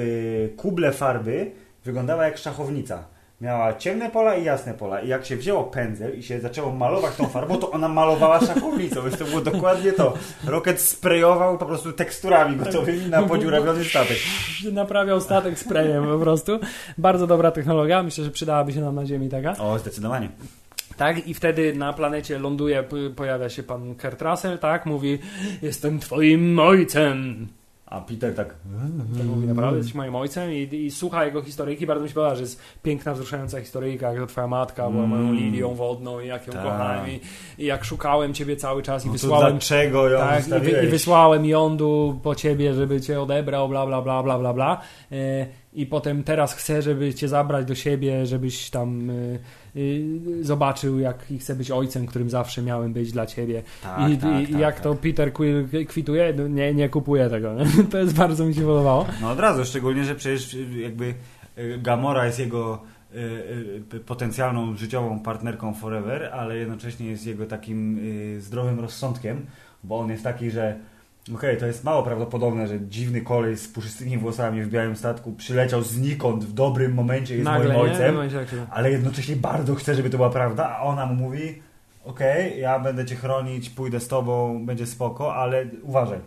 kuble 0.57 0.91
farby 0.91 1.51
wyglądała 1.85 2.25
jak 2.25 2.37
szachownica. 2.37 3.03
Miała 3.41 3.73
ciemne 3.73 4.09
pola 4.09 4.35
i 4.35 4.43
jasne 4.43 4.73
pola. 4.73 5.01
I 5.01 5.07
jak 5.07 5.25
się 5.25 5.37
wzięło 5.37 5.63
pędzel 5.63 6.19
i 6.19 6.23
się 6.23 6.39
zaczęło 6.39 6.71
malować 6.71 7.15
tą 7.15 7.27
farbą, 7.27 7.57
to 7.57 7.71
ona 7.71 7.87
malowała 7.87 8.39
szachownicą. 8.39 9.01
Więc 9.01 9.17
to 9.17 9.25
było 9.25 9.41
dokładnie 9.41 9.93
to. 9.93 10.13
Rocket 10.45 10.81
sprayował 10.81 11.57
po 11.57 11.65
prostu 11.65 11.91
teksturami 11.93 12.55
gotowymi 12.55 13.05
na 13.05 13.23
podziurawiony 13.23 13.83
statek. 13.83 14.17
Naprawiał 14.71 15.21
statek 15.21 15.59
sprayem 15.59 16.05
po 16.05 16.19
prostu. 16.19 16.59
Bardzo 16.97 17.27
dobra 17.27 17.51
technologia. 17.51 18.03
Myślę, 18.03 18.23
że 18.23 18.31
przydałaby 18.31 18.73
się 18.73 18.81
nam 18.81 18.95
na 18.95 19.05
Ziemi 19.05 19.29
taka. 19.29 19.57
O, 19.57 19.79
zdecydowanie. 19.79 20.29
Tak, 20.97 21.27
i 21.27 21.33
wtedy 21.33 21.73
na 21.73 21.93
planecie 21.93 22.39
ląduje, 22.39 22.83
pojawia 23.15 23.49
się 23.49 23.63
pan 23.63 23.95
Kurt 23.95 24.21
Russell, 24.21 24.57
tak? 24.57 24.85
Mówi, 24.85 25.19
jestem 25.61 25.99
twoim 25.99 26.59
ojcem. 26.59 27.47
A 27.85 28.01
Peter 28.01 28.35
tak. 28.35 28.55
Tak 29.17 29.25
mówi, 29.25 29.47
naprawdę 29.47 29.77
jesteś 29.77 29.95
moim 29.95 30.15
ojcem 30.15 30.51
i, 30.51 30.75
i 30.75 30.91
słucha 30.91 31.25
jego 31.25 31.41
historyjki. 31.41 31.85
Bardzo 31.85 32.03
mi 32.03 32.09
się 32.09 32.15
podoba, 32.15 32.35
że 32.35 32.41
jest 32.41 32.61
piękna, 32.83 33.13
wzruszająca 33.13 33.59
historyjka, 33.61 34.11
jak 34.11 34.19
to 34.21 34.27
twoja 34.27 34.47
matka 34.47 34.89
była 34.89 35.07
moją 35.07 35.21
Mm. 35.21 35.35
lilią 35.35 35.73
wodną 35.75 36.19
i 36.19 36.27
jak 36.27 36.47
ją 36.47 36.53
Tak. 36.53 36.63
kochałem 36.63 37.09
i, 37.09 37.19
i 37.57 37.65
jak 37.65 37.85
szukałem 37.85 38.33
ciebie 38.33 38.55
cały 38.57 38.83
czas 38.83 39.03
i 39.03 39.07
No 39.07 39.13
wysłałem 39.13 39.51
dlaczego 39.51 40.09
ją 40.09 40.19
tak, 40.19 40.47
i, 40.47 40.51
wy, 40.51 40.83
i 40.83 40.87
wysłałem 40.87 41.45
jądu 41.45 42.19
po 42.23 42.35
ciebie, 42.35 42.73
żeby 42.73 43.01
cię 43.01 43.21
odebrał, 43.21 43.69
bla, 43.69 43.85
bla, 43.87 44.01
bla, 44.01 44.23
bla, 44.23 44.39
bla, 44.39 44.53
bla. 44.53 44.81
E, 45.11 45.47
I 45.73 45.85
potem 45.85 46.23
teraz 46.23 46.53
chcę, 46.53 46.81
żeby 46.81 47.13
cię 47.13 47.27
zabrać 47.27 47.65
do 47.65 47.75
siebie, 47.75 48.25
żebyś 48.25 48.69
tam 48.69 49.09
e, 49.09 49.13
zobaczył, 50.41 50.99
jak 50.99 51.31
i 51.31 51.39
chcę 51.39 51.55
być 51.55 51.71
ojcem, 51.71 52.05
którym 52.05 52.29
zawsze 52.29 52.61
miałem 52.61 52.93
być 52.93 53.11
dla 53.11 53.25
ciebie. 53.25 53.63
Tak, 53.83 54.11
I, 54.11 54.17
tak, 54.17 54.41
i, 54.41 54.51
tak, 54.51 54.61
jak 54.61 54.75
tak. 54.75 54.83
to 54.83 54.95
Peter 54.95 55.33
Quill 55.33 55.67
kwituje, 55.87 56.33
no 56.37 56.47
nie, 56.47 56.73
nie 56.73 56.89
kupuję 56.89 57.29
tego. 57.29 57.55
To 57.91 57.97
jest 57.97 58.15
bardzo 58.15 58.45
mi 58.45 58.53
się 58.53 58.61
podobało. 58.61 59.05
No 59.21 59.31
od 59.31 59.39
razu, 59.39 59.65
szczególnie, 59.65 60.03
że 60.03 60.15
przecież 60.15 60.53
y, 60.53 60.67
jakby 60.81 61.13
y, 61.57 61.79
Gamora 61.81 62.25
jest 62.25 62.39
jego 62.39 62.81
y, 63.15 63.17
y, 63.93 63.99
potencjalną 63.99 64.77
życiową 64.77 65.19
partnerką 65.19 65.73
forever, 65.73 66.29
ale 66.33 66.57
jednocześnie 66.57 67.07
jest 67.07 67.27
jego 67.27 67.45
takim 67.45 67.97
y, 68.37 68.41
zdrowym 68.41 68.79
rozsądkiem, 68.79 69.45
bo 69.83 69.99
on 69.99 70.09
jest 70.09 70.23
taki, 70.23 70.51
że 70.51 70.79
okej, 71.33 71.57
to 71.57 71.65
jest 71.65 71.83
mało 71.83 72.03
prawdopodobne, 72.03 72.67
że 72.67 72.79
dziwny 72.87 73.21
kolej 73.21 73.57
z 73.57 73.67
puszystymi 73.67 74.17
włosami 74.17 74.61
w 74.63 74.69
białym 74.69 74.95
statku 74.95 75.31
przyleciał 75.31 75.81
znikąd 75.83 76.43
w 76.45 76.53
dobrym 76.53 76.93
momencie 76.93 77.33
i 77.33 77.37
jest 77.37 77.45
Nagle, 77.45 77.73
moim 77.73 77.81
ojcem, 77.91 78.15
ale 78.71 78.91
jednocześnie 78.91 79.35
bardzo 79.35 79.75
chce, 79.75 79.95
żeby 79.95 80.09
to 80.09 80.17
była 80.17 80.29
prawda, 80.29 80.69
a 80.69 80.81
ona 80.83 81.05
mu 81.05 81.15
mówi 81.15 81.61
okej, 82.05 82.59
ja 82.59 82.79
będę 82.79 83.05
cię 83.05 83.15
chronić, 83.15 83.69
pójdę 83.69 83.99
z 83.99 84.07
tobą, 84.07 84.65
będzie 84.65 84.85
spoko, 84.85 85.35
ale 85.35 85.65
uważaj. 85.83 86.19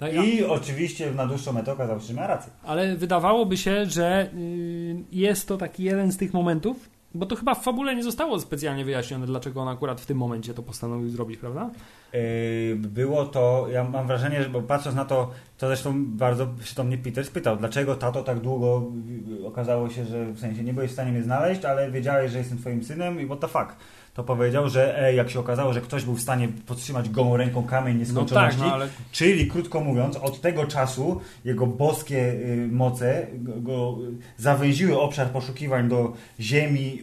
No 0.00 0.08
i- 0.08 0.36
I 0.36 0.44
oczywiście 0.44 1.10
na 1.12 1.26
dłuższą 1.26 1.52
metę 1.52 1.72
okazało 1.72 2.00
się, 2.00 2.06
że 2.06 2.14
miała 2.14 2.26
rację. 2.26 2.52
Ale 2.64 2.96
wydawałoby 2.96 3.56
się, 3.56 3.86
że 3.86 4.28
y, 4.34 4.94
jest 5.12 5.48
to 5.48 5.56
taki 5.56 5.82
jeden 5.84 6.12
z 6.12 6.16
tych 6.16 6.32
momentów, 6.34 6.76
bo 7.14 7.26
to 7.26 7.36
chyba 7.36 7.54
w 7.54 7.62
fabule 7.62 7.96
nie 7.96 8.02
zostało 8.02 8.40
specjalnie 8.40 8.84
wyjaśnione, 8.84 9.26
dlaczego 9.26 9.60
on 9.60 9.68
akurat 9.68 10.00
w 10.00 10.06
tym 10.06 10.18
momencie 10.18 10.54
to 10.54 10.62
postanowił 10.62 11.08
zrobić, 11.08 11.38
prawda? 11.38 11.70
Yy, 12.12 12.76
było 12.76 13.24
to, 13.24 13.66
ja 13.72 13.84
mam 13.84 14.06
wrażenie, 14.06 14.42
że 14.42 14.48
bo 14.48 14.62
patrząc 14.62 14.96
na 14.96 15.04
to, 15.04 15.30
to 15.58 15.66
zresztą 15.66 16.04
bardzo 16.06 16.46
się 16.64 16.74
to 16.74 16.84
mnie 16.84 16.98
Peter 16.98 17.24
spytał, 17.24 17.56
dlaczego 17.56 17.96
tato 17.96 18.22
tak 18.22 18.40
długo 18.40 18.90
yy, 19.28 19.46
okazało 19.46 19.90
się, 19.90 20.04
że 20.04 20.32
w 20.32 20.40
sensie 20.40 20.64
nie 20.64 20.74
byłeś 20.74 20.90
w 20.90 20.94
stanie 20.94 21.12
mnie 21.12 21.22
znaleźć, 21.22 21.64
ale 21.64 21.90
wiedziałeś, 21.90 22.32
że 22.32 22.38
jestem 22.38 22.58
twoim 22.58 22.84
synem 22.84 23.20
i 23.20 23.26
what 23.26 23.40
the 23.40 23.48
fuck. 23.48 23.76
To 24.14 24.24
powiedział, 24.24 24.68
że 24.68 25.02
e, 25.02 25.14
jak 25.14 25.30
się 25.30 25.40
okazało, 25.40 25.72
że 25.72 25.80
ktoś 25.80 26.04
był 26.04 26.14
w 26.14 26.20
stanie 26.20 26.48
podtrzymać 26.66 27.08
gołą 27.10 27.36
ręką 27.36 27.62
kamień 27.62 27.94
No 27.94 28.00
nieskończoności, 28.00 28.60
tak, 28.60 28.68
no 28.68 28.74
ale 28.74 28.88
Czyli, 29.12 29.46
krótko 29.46 29.80
mówiąc, 29.80 30.16
od 30.16 30.40
tego 30.40 30.66
czasu 30.66 31.20
jego 31.44 31.66
boskie 31.66 32.32
y, 32.32 32.68
moce 32.72 33.26
go, 33.38 33.98
zawęziły 34.36 35.00
obszar 35.00 35.30
poszukiwań 35.30 35.88
do 35.88 36.12
Ziemi 36.40 37.02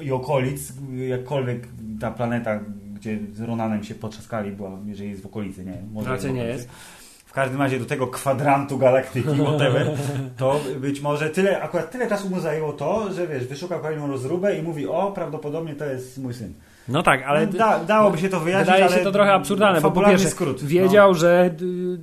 y, 0.00 0.04
i 0.04 0.12
okolic, 0.12 0.72
jakkolwiek 1.08 1.68
ta 2.00 2.10
planeta, 2.10 2.60
gdzie 2.94 3.18
z 3.34 3.40
Ronanem 3.40 3.84
się 3.84 3.94
potrzaskali, 3.94 4.52
była, 4.52 4.78
jeżeli 4.86 5.10
jest 5.10 5.22
w 5.22 5.26
okolicy, 5.26 5.64
nie? 5.64 5.82
Może 5.92 6.10
Raczej 6.10 6.32
nie 6.32 6.44
jest. 6.44 6.68
Każdym 7.36 7.60
razie 7.60 7.78
do 7.78 7.86
tego 7.86 8.06
kwadrantu 8.06 8.78
galaktyki, 8.78 9.28
whatever, 9.44 9.90
to 10.36 10.60
być 10.80 11.00
może 11.00 11.30
tyle, 11.30 11.62
akurat 11.62 11.90
tyle 11.90 12.08
czasu 12.08 12.30
mu 12.30 12.40
zajęło 12.40 12.72
to, 12.72 13.12
że 13.12 13.26
wiesz, 13.26 13.46
wyszukał 13.46 13.80
kolejną 13.80 14.06
rozróbę 14.06 14.56
i 14.56 14.62
mówi, 14.62 14.86
o, 14.86 15.12
prawdopodobnie 15.12 15.74
to 15.74 15.84
jest 15.84 16.18
mój 16.18 16.34
syn. 16.34 16.54
No 16.88 17.02
tak, 17.02 17.22
ale 17.22 17.38
Ale 17.38 17.46
da, 17.46 17.84
dałoby 17.84 18.18
się 18.18 18.28
to 18.28 18.40
wyjaśnić, 18.40 18.66
wydaje 18.66 18.84
ale 18.84 18.98
się 18.98 19.04
to 19.04 19.12
trochę 19.12 19.32
absurdalne, 19.32 19.80
bo 19.80 19.90
po 19.90 20.00
pierwsze 20.04 20.28
skrót. 20.30 20.62
no. 20.62 20.68
wiedział, 20.68 21.14
że 21.14 21.50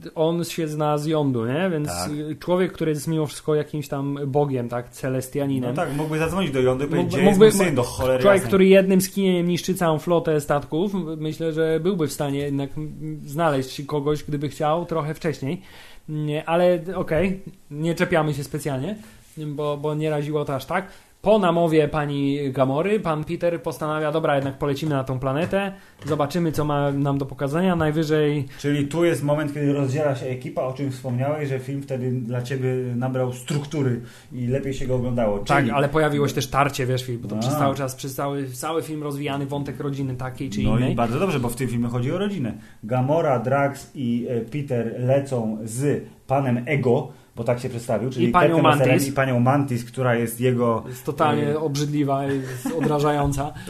y, 0.05 0.13
on 0.15 0.43
się 0.43 0.67
zna 0.67 0.97
z 0.97 1.05
jądu, 1.05 1.45
nie? 1.45 1.69
Więc 1.71 1.87
Tak. 1.87 2.09
człowiek, 2.39 2.71
który 2.71 2.91
jest 2.91 3.07
mimo 3.07 3.27
wszystko 3.27 3.55
jakimś 3.55 3.87
tam 3.87 4.19
bogiem, 4.27 4.69
tak? 4.69 4.85
No 4.85 4.91
Celestianinem. 4.91 5.75
tak, 5.75 5.95
mógłby 5.95 6.19
zadzwonić 6.19 6.51
do 6.51 6.59
jądy 6.61 6.85
i 6.85 6.87
powiedzieć, 6.87 7.11
Mógłby- 7.13 7.29
mógłby- 7.31 7.51
syn, 7.51 7.75
do 7.75 7.83
cholery 7.83 8.21
Człowiek, 8.23 8.35
jasnej. 8.35 8.47
który 8.47 8.65
jednym 8.65 9.01
skinieniem 9.01 9.47
niszczy 9.47 9.75
całą 9.75 9.99
flotę 9.99 10.41
statków, 10.41 10.93
myślę, 11.17 11.53
że 11.53 11.79
byłby 11.79 12.07
w 12.07 12.13
stanie 12.13 12.39
jednak 12.39 12.69
mm, 12.77 13.19
znaleźć 13.25 13.81
kogoś, 13.87 14.23
gdyby 14.23 14.49
chciał, 14.49 14.85
trochę 14.85 15.13
wcześniej. 15.13 15.61
Nie, 16.09 16.49
ale 16.49 16.79
okej, 16.95 17.41
nie 17.71 17.95
czepiamy 17.95 18.33
się 18.33 18.43
specjalnie, 18.43 18.95
bo, 19.37 19.77
bo 19.77 19.95
nie 19.95 20.09
raziło 20.09 20.45
to 20.45 20.55
aż 20.55 20.65
tak. 20.65 20.87
Po 21.23 21.39
namowie 21.39 21.87
pani 21.87 22.51
Gamory, 22.51 22.99
pan 22.99 23.23
Peter 23.23 23.61
postanawia, 23.61 24.11
dobra, 24.11 24.35
jednak 24.35 24.57
polecimy 24.57 24.91
na 24.95 25.03
tą 25.03 25.19
planetę, 25.19 25.73
zobaczymy, 26.05 26.51
co 26.51 26.65
ma 26.65 26.91
nam 26.91 27.17
do 27.17 27.25
pokazania, 27.25 27.75
najwyżej... 27.75 28.45
Czyli 28.59 28.87
tu 28.87 29.05
jest 29.05 29.23
moment, 29.23 29.53
kiedy 29.53 29.73
rozdziela 29.73 30.15
się 30.15 30.25
ekipa, 30.25 30.61
o 30.61 30.73
czym 30.73 30.91
wspomniałeś, 30.91 31.49
że 31.49 31.59
film 31.59 31.81
wtedy 31.81 32.11
dla 32.11 32.41
Ciebie 32.41 32.69
nabrał 32.95 33.33
struktury 33.33 34.01
i 34.33 34.47
lepiej 34.47 34.73
się 34.73 34.87
go 34.87 34.95
oglądało. 34.95 35.39
Tak, 35.39 35.59
Czyli... 35.59 35.71
ale 35.71 35.89
pojawiło 35.89 36.27
się 36.27 36.33
też 36.35 36.47
tarcie, 36.47 36.85
wiesz, 36.85 37.11
bo 37.11 37.27
to 37.27 37.35
przez 37.35 37.53
cały 37.53 37.75
czas, 37.75 37.95
przez 37.95 38.15
cały, 38.15 38.49
cały 38.49 38.81
film 38.81 39.03
rozwijany 39.03 39.45
wątek 39.45 39.79
rodziny 39.79 40.15
takiej 40.15 40.49
czy 40.49 40.63
No 40.63 40.77
innej. 40.77 40.91
i 40.91 40.95
bardzo 40.95 41.19
dobrze, 41.19 41.39
bo 41.39 41.49
w 41.49 41.55
tym 41.55 41.67
filmie 41.67 41.87
chodzi 41.87 42.11
o 42.11 42.17
rodzinę. 42.17 42.53
Gamora, 42.83 43.39
Drax 43.39 43.91
i 43.95 44.27
e, 44.29 44.41
Peter 44.41 44.95
lecą 44.99 45.57
z 45.63 46.03
panem 46.27 46.63
Ego, 46.65 47.11
bo 47.35 47.43
tak 47.43 47.59
się 47.59 47.69
przedstawił, 47.69 48.09
czyli 48.09 48.25
I 48.27 48.31
panią 48.31 48.61
Mantis. 48.61 49.07
i 49.07 49.11
panią 49.11 49.39
Mantis, 49.39 49.85
która 49.85 50.15
jest 50.15 50.41
jego... 50.41 50.83
Jest 50.87 51.05
totalnie 51.05 51.49
e, 51.49 51.59
obrzydliwa, 51.59 52.25
jest 52.25 52.67
odrażająca. 52.81 53.53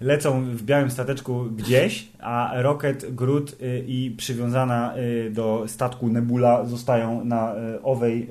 lecą 0.00 0.44
w 0.44 0.62
białym 0.62 0.90
stateczku 0.90 1.44
gdzieś, 1.56 2.08
a 2.20 2.52
Rocket, 2.54 3.14
Groot 3.14 3.52
y, 3.62 3.84
i 3.86 4.10
przywiązana 4.16 4.96
y, 4.96 5.30
do 5.30 5.64
statku 5.66 6.08
Nebula 6.08 6.64
zostają 6.64 7.24
na 7.24 7.54
owej 7.82 8.28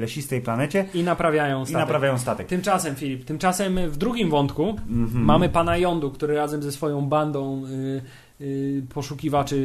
lesistej 0.00 0.40
planecie 0.40 0.84
I 0.94 1.02
naprawiają 1.02 1.62
i 1.62 1.66
statek. 1.66 1.80
naprawiają 1.80 2.18
statek. 2.18 2.46
Tymczasem, 2.46 2.94
Filip, 2.94 3.24
tymczasem 3.24 3.90
w 3.90 3.96
drugim 3.96 4.30
wątku 4.30 4.68
Mhm. 4.88 5.24
mamy 5.24 5.48
pana 5.48 5.76
Jondu, 5.76 6.10
który 6.10 6.34
razem 6.34 6.62
ze 6.62 6.72
swoją 6.72 7.06
bandą 7.06 7.64
y, 7.66 8.02
poszukiwaczy 8.94 9.56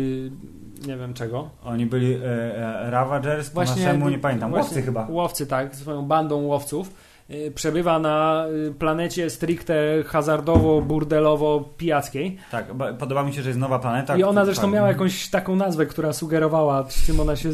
nie 0.88 0.98
wiem 0.98 1.14
czego. 1.14 1.50
Oni 1.64 1.86
byli 1.86 2.14
e, 2.14 2.20
e, 2.26 2.90
Ravagers, 2.92 3.50
po 3.50 3.60
naszemu 3.60 4.10
nie 4.10 4.20
pamiętam, 4.20 4.50
właśnie 4.50 4.68
łowcy 4.68 4.82
chyba. 4.82 5.08
Łowcy, 5.10 5.48
tak, 5.48 5.76
swoją 5.76 6.06
bandą 6.06 6.42
łowców. 6.42 6.94
Y, 7.32 7.52
Przebywa 7.56 8.00
na 8.00 8.46
y, 8.68 8.74
planecie 8.74 9.30
stricte 9.30 10.04
hazardowo-burdelowo-pijackiej. 10.04 12.36
Tak, 12.52 12.74
ba- 12.74 12.94
podoba 12.94 13.24
mi 13.24 13.34
się, 13.34 13.42
że 13.42 13.50
jest 13.50 13.60
nowa 13.60 13.80
planeta. 13.80 14.18
I 14.18 14.24
ona 14.24 14.46
zresztą 14.46 14.68
miała 14.68 14.88
jakąś 14.88 15.30
taką 15.30 15.56
nazwę, 15.56 15.86
która 15.86 16.14
sugerowała, 16.14 16.86
czym 17.06 17.20
ona 17.20 17.36
się, 17.36 17.50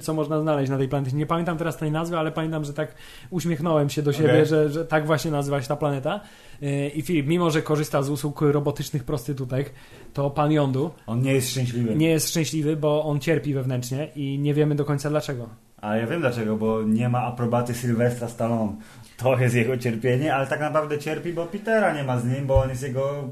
co 0.00 0.14
można 0.14 0.40
znaleźć 0.40 0.70
na 0.70 0.78
tej 0.78 0.88
planecie. 0.88 1.16
Nie 1.16 1.26
pamiętam 1.26 1.58
teraz 1.58 1.76
tej 1.76 1.90
nazwy, 1.90 2.18
ale 2.18 2.32
pamiętam, 2.32 2.64
że 2.64 2.72
tak 2.72 2.94
uśmiechnąłem 3.30 3.90
się 3.90 4.02
do 4.02 4.12
siebie, 4.12 4.28
Okej. 4.32 4.46
że, 4.46 4.68
że 4.70 4.84
tak 4.84 5.06
właśnie 5.06 5.30
nazywa 5.30 5.62
się 5.62 5.68
ta 5.68 5.76
planeta. 5.76 6.20
Yy, 6.60 6.88
I 6.88 7.02
Filip, 7.02 7.26
mimo 7.26 7.50
że 7.50 7.62
korzysta 7.62 8.02
z 8.02 8.10
usług 8.10 8.40
robotycznych 8.40 9.04
prostytutek, 9.04 9.70
to 10.14 10.30
pan 10.30 10.52
Jondu 10.52 10.90
On 11.06 11.20
nie 11.22 11.32
jest 11.32 11.50
szczęśliwy. 11.50 11.96
nie 11.96 12.08
jest 12.08 12.28
szczęśliwy, 12.30 12.76
bo 12.76 13.04
on 13.04 13.20
cierpi 13.20 13.54
wewnętrznie 13.54 14.08
i 14.16 14.38
nie 14.38 14.54
wiemy 14.54 14.74
do 14.74 14.84
końca 14.84 15.10
dlaczego. 15.10 15.48
Ale 15.86 16.00
ja 16.00 16.06
wiem 16.06 16.20
dlaczego, 16.20 16.56
bo 16.56 16.82
nie 16.82 17.08
ma 17.08 17.22
aprobaty 17.22 17.74
Sylwestra 17.74 18.28
Stallone. 18.28 18.72
To 19.16 19.38
jest 19.38 19.54
jego 19.54 19.76
cierpienie, 19.76 20.34
ale 20.34 20.46
tak 20.46 20.60
naprawdę 20.60 20.98
cierpi, 20.98 21.32
bo 21.32 21.46
Petera 21.46 21.94
nie 21.94 22.04
ma 22.04 22.18
z 22.18 22.24
nim, 22.24 22.46
bo 22.46 22.62
on 22.62 22.68
jest 22.68 22.82
jego... 22.82 23.28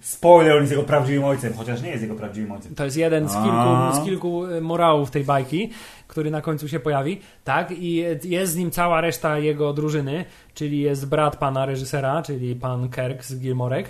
Spoiler, 0.00 0.52
on 0.52 0.60
jest 0.60 0.72
jego 0.72 0.82
prawdziwym 0.82 1.24
ojcem, 1.24 1.52
chociaż 1.52 1.82
nie 1.82 1.90
jest 1.90 2.02
jego 2.02 2.14
prawdziwym 2.14 2.52
ojcem. 2.52 2.74
To 2.74 2.84
jest 2.84 2.96
jeden 2.96 3.28
z 3.28 3.34
A. 3.36 3.42
kilku, 3.42 4.02
z 4.02 4.04
kilku 4.04 4.46
y, 4.46 4.60
morałów 4.60 5.10
tej 5.10 5.24
bajki, 5.24 5.70
który 6.06 6.30
na 6.30 6.40
końcu 6.40 6.68
się 6.68 6.80
pojawi. 6.80 7.20
Tak, 7.44 7.70
i 7.70 7.94
jest 8.24 8.52
z 8.52 8.56
nim 8.56 8.70
cała 8.70 9.00
reszta 9.00 9.38
jego 9.38 9.72
drużyny, 9.72 10.24
czyli 10.54 10.80
jest 10.80 11.06
brat 11.08 11.36
pana 11.36 11.66
reżysera, 11.66 12.22
czyli 12.22 12.56
pan 12.56 12.88
Kirk 12.90 13.24
z 13.24 13.38
Gilmorek, 13.40 13.86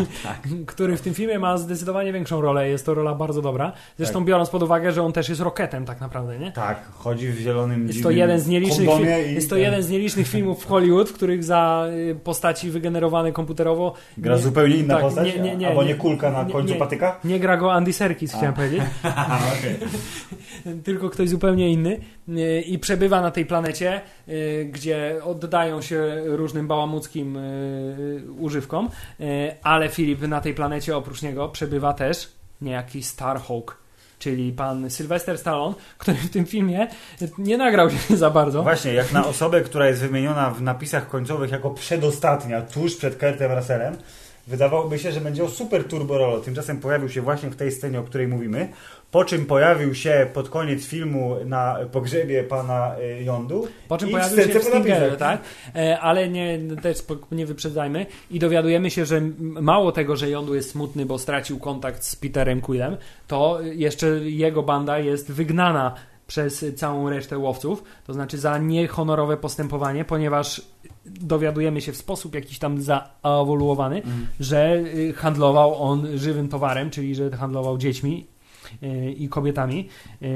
który 0.66 0.96
w 0.96 1.00
tym 1.00 1.14
filmie 1.14 1.38
ma 1.38 1.58
zdecydowanie 1.58 2.12
większą 2.12 2.40
rolę. 2.40 2.68
Jest 2.68 2.86
to 2.86 2.94
rola 2.94 3.14
bardzo 3.14 3.42
dobra. 3.42 3.72
Zresztą 3.98 4.18
Tak. 4.18 4.28
biorąc 4.28 4.50
pod 4.50 4.62
uwagę, 4.62 4.92
że 4.92 5.02
on 5.02 5.12
też 5.12 5.28
jest 5.28 5.40
roketem 5.40 5.84
tak 5.84 6.00
naprawdę, 6.00 6.38
nie? 6.38 6.52
Tak, 6.52 6.84
chodzi 6.92 7.28
w 7.28 7.38
zielonym 7.38 7.86
Jest 7.86 8.02
to, 8.02 8.10
jeden 8.10 8.40
z 8.40 8.46
nielicznych 8.48 8.88
fi- 8.88 9.32
jest 9.34 9.48
to 9.50 9.54
ten- 9.56 9.64
jeden 9.64 9.82
z 9.82 9.90
nielicznych 9.90 10.28
filmów 10.28 10.62
w 10.64 10.66
Hollywood, 10.66 11.08
w 11.08 11.12
których 11.12 11.44
za 11.44 11.86
y, 12.10 12.14
postaci 12.24 12.70
wygenerowane 12.70 13.32
komputerowo 13.32 13.94
Gra 14.18 14.34
nie- 14.36 14.42
zupełnie 14.42 14.76
inna 14.76 14.94
tak, 14.94 15.02
postać? 15.02 15.34
nie, 15.34 15.40
nie, 15.42 15.56
nie, 15.56 15.68
albo 15.68 15.82
nie. 15.82 15.88
nie 15.88 15.94
kulka 15.94 16.30
na 16.30 16.44
końcu 16.44 16.74
patyka? 16.74 17.20
nie 17.24 17.40
gra 17.40 17.56
go 17.56 17.72
Andy 17.72 17.92
Serkis, 17.92 18.32
chciałem 18.34 18.54
powiedzieć. 18.54 18.82
tylko 20.84 21.10
ktoś 21.10 21.28
zupełnie 21.28 21.72
inny 21.72 21.98
yy, 22.28 22.60
i 22.60 22.78
przebywa 22.78 23.20
na 23.20 23.30
tej 23.30 23.46
planecie, 23.46 24.00
yy, 24.26 24.64
gdzie 24.72 25.20
oddają 25.24 25.82
się 25.82 25.89
różnym 26.24 26.66
bałamuckim 26.66 27.34
yy, 27.34 28.32
używkom, 28.38 28.88
yy, 29.18 29.26
ale 29.62 29.88
Filip 29.88 30.20
na 30.20 30.40
tej 30.40 30.54
planecie 30.54 30.96
oprócz 30.96 31.22
niego 31.22 31.48
przebywa 31.48 31.92
też 31.92 32.28
niejaki 32.60 33.02
Starhawk, 33.02 33.76
czyli 34.18 34.52
pan 34.52 34.90
Sylvester 34.90 35.38
Stallone, 35.38 35.74
który 35.98 36.16
w 36.16 36.30
tym 36.30 36.46
filmie 36.46 36.88
nie 37.38 37.58
nagrał 37.58 37.90
się 37.90 38.16
za 38.16 38.30
bardzo. 38.30 38.62
Właśnie, 38.62 38.92
jak 38.92 39.12
na 39.12 39.26
osobę, 39.26 39.60
która 39.60 39.88
jest 39.88 40.00
wymieniona 40.00 40.50
w 40.50 40.62
napisach 40.62 41.08
końcowych 41.08 41.50
jako 41.50 41.70
przedostatnia, 41.70 42.62
tuż 42.62 42.96
przed 42.96 43.18
Kurtem 43.18 43.52
Russellem, 43.52 43.96
wydawałoby 44.46 44.98
się, 44.98 45.12
że 45.12 45.20
będzie 45.20 45.44
o 45.44 45.48
super 45.48 45.84
turbo 45.84 46.18
rolo. 46.18 46.40
Tymczasem 46.40 46.80
pojawił 46.80 47.08
się 47.08 47.22
właśnie 47.22 47.50
w 47.50 47.56
tej 47.56 47.72
scenie, 47.72 48.00
o 48.00 48.02
której 48.02 48.28
mówimy, 48.28 48.68
po 49.10 49.24
czym 49.24 49.46
pojawił 49.46 49.94
się 49.94 50.26
pod 50.34 50.48
koniec 50.48 50.84
filmu 50.86 51.36
na 51.44 51.76
pogrzebie 51.92 52.44
pana 52.44 52.96
y, 53.20 53.24
Jondu. 53.24 53.68
Po 53.88 53.98
czym 53.98 54.10
pojawił 54.10 54.36
się 54.38 54.58
w. 54.60 54.64
Stingerze, 54.64 55.16
tak? 55.16 55.40
E, 55.76 56.00
Ale 56.00 56.28
nie, 56.28 56.58
też 56.82 57.02
po- 57.02 57.16
nie 57.32 57.46
wyprzedzajmy. 57.46 58.06
I 58.30 58.38
dowiadujemy 58.38 58.90
się, 58.90 59.04
że 59.06 59.20
mało 59.40 59.92
tego, 59.92 60.16
że 60.16 60.30
Jondu 60.30 60.54
jest 60.54 60.70
smutny, 60.70 61.06
bo 61.06 61.18
stracił 61.18 61.58
kontakt 61.58 62.04
z 62.04 62.16
Peterem 62.16 62.60
Quillem, 62.60 62.96
to 63.26 63.58
jeszcze 63.62 64.06
jego 64.24 64.62
banda 64.62 64.98
jest 64.98 65.32
wygnana 65.32 65.94
przez 66.26 66.64
całą 66.76 67.10
resztę 67.10 67.38
łowców, 67.38 67.82
to 68.06 68.12
znaczy 68.12 68.38
za 68.38 68.58
niehonorowe 68.58 69.36
postępowanie, 69.36 70.04
ponieważ 70.04 70.62
dowiadujemy 71.06 71.80
się 71.80 71.92
w 71.92 71.96
sposób 71.96 72.34
jakiś 72.34 72.58
tam 72.58 72.80
zaewoluowany, 72.82 73.96
Mhm. 73.96 74.26
że 74.40 74.74
y, 74.76 75.12
handlował 75.16 75.82
on 75.82 76.06
żywym 76.18 76.48
towarem, 76.48 76.90
czyli 76.90 77.14
że 77.14 77.30
handlował 77.30 77.78
dziećmi 77.78 78.26
i 79.16 79.28
kobietami, 79.28 79.88
y, 80.22 80.26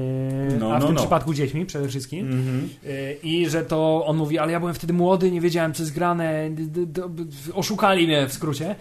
No, 0.60 0.72
a 0.74 0.78
w 0.78 0.80
no, 0.80 0.86
tym 0.86 0.94
no. 0.94 1.00
przypadku 1.00 1.34
dziećmi 1.34 1.66
przede 1.66 1.88
wszystkim. 1.88 2.26
Mhm. 2.26 2.68
Y, 2.86 3.16
I 3.22 3.48
że 3.48 3.64
to 3.64 4.04
on 4.06 4.16
mówi, 4.16 4.38
ale 4.38 4.52
ja 4.52 4.60
byłem 4.60 4.74
wtedy 4.74 4.92
młody, 4.92 5.30
nie 5.30 5.40
wiedziałem 5.40 5.72
co 5.74 5.82
jest 5.82 5.94
grane, 5.94 6.50
d- 6.50 6.86
d- 6.86 7.08
d- 7.08 7.24
oszukali 7.54 8.06
mnie 8.06 8.26
w 8.28 8.32
skrócie. 8.32 8.74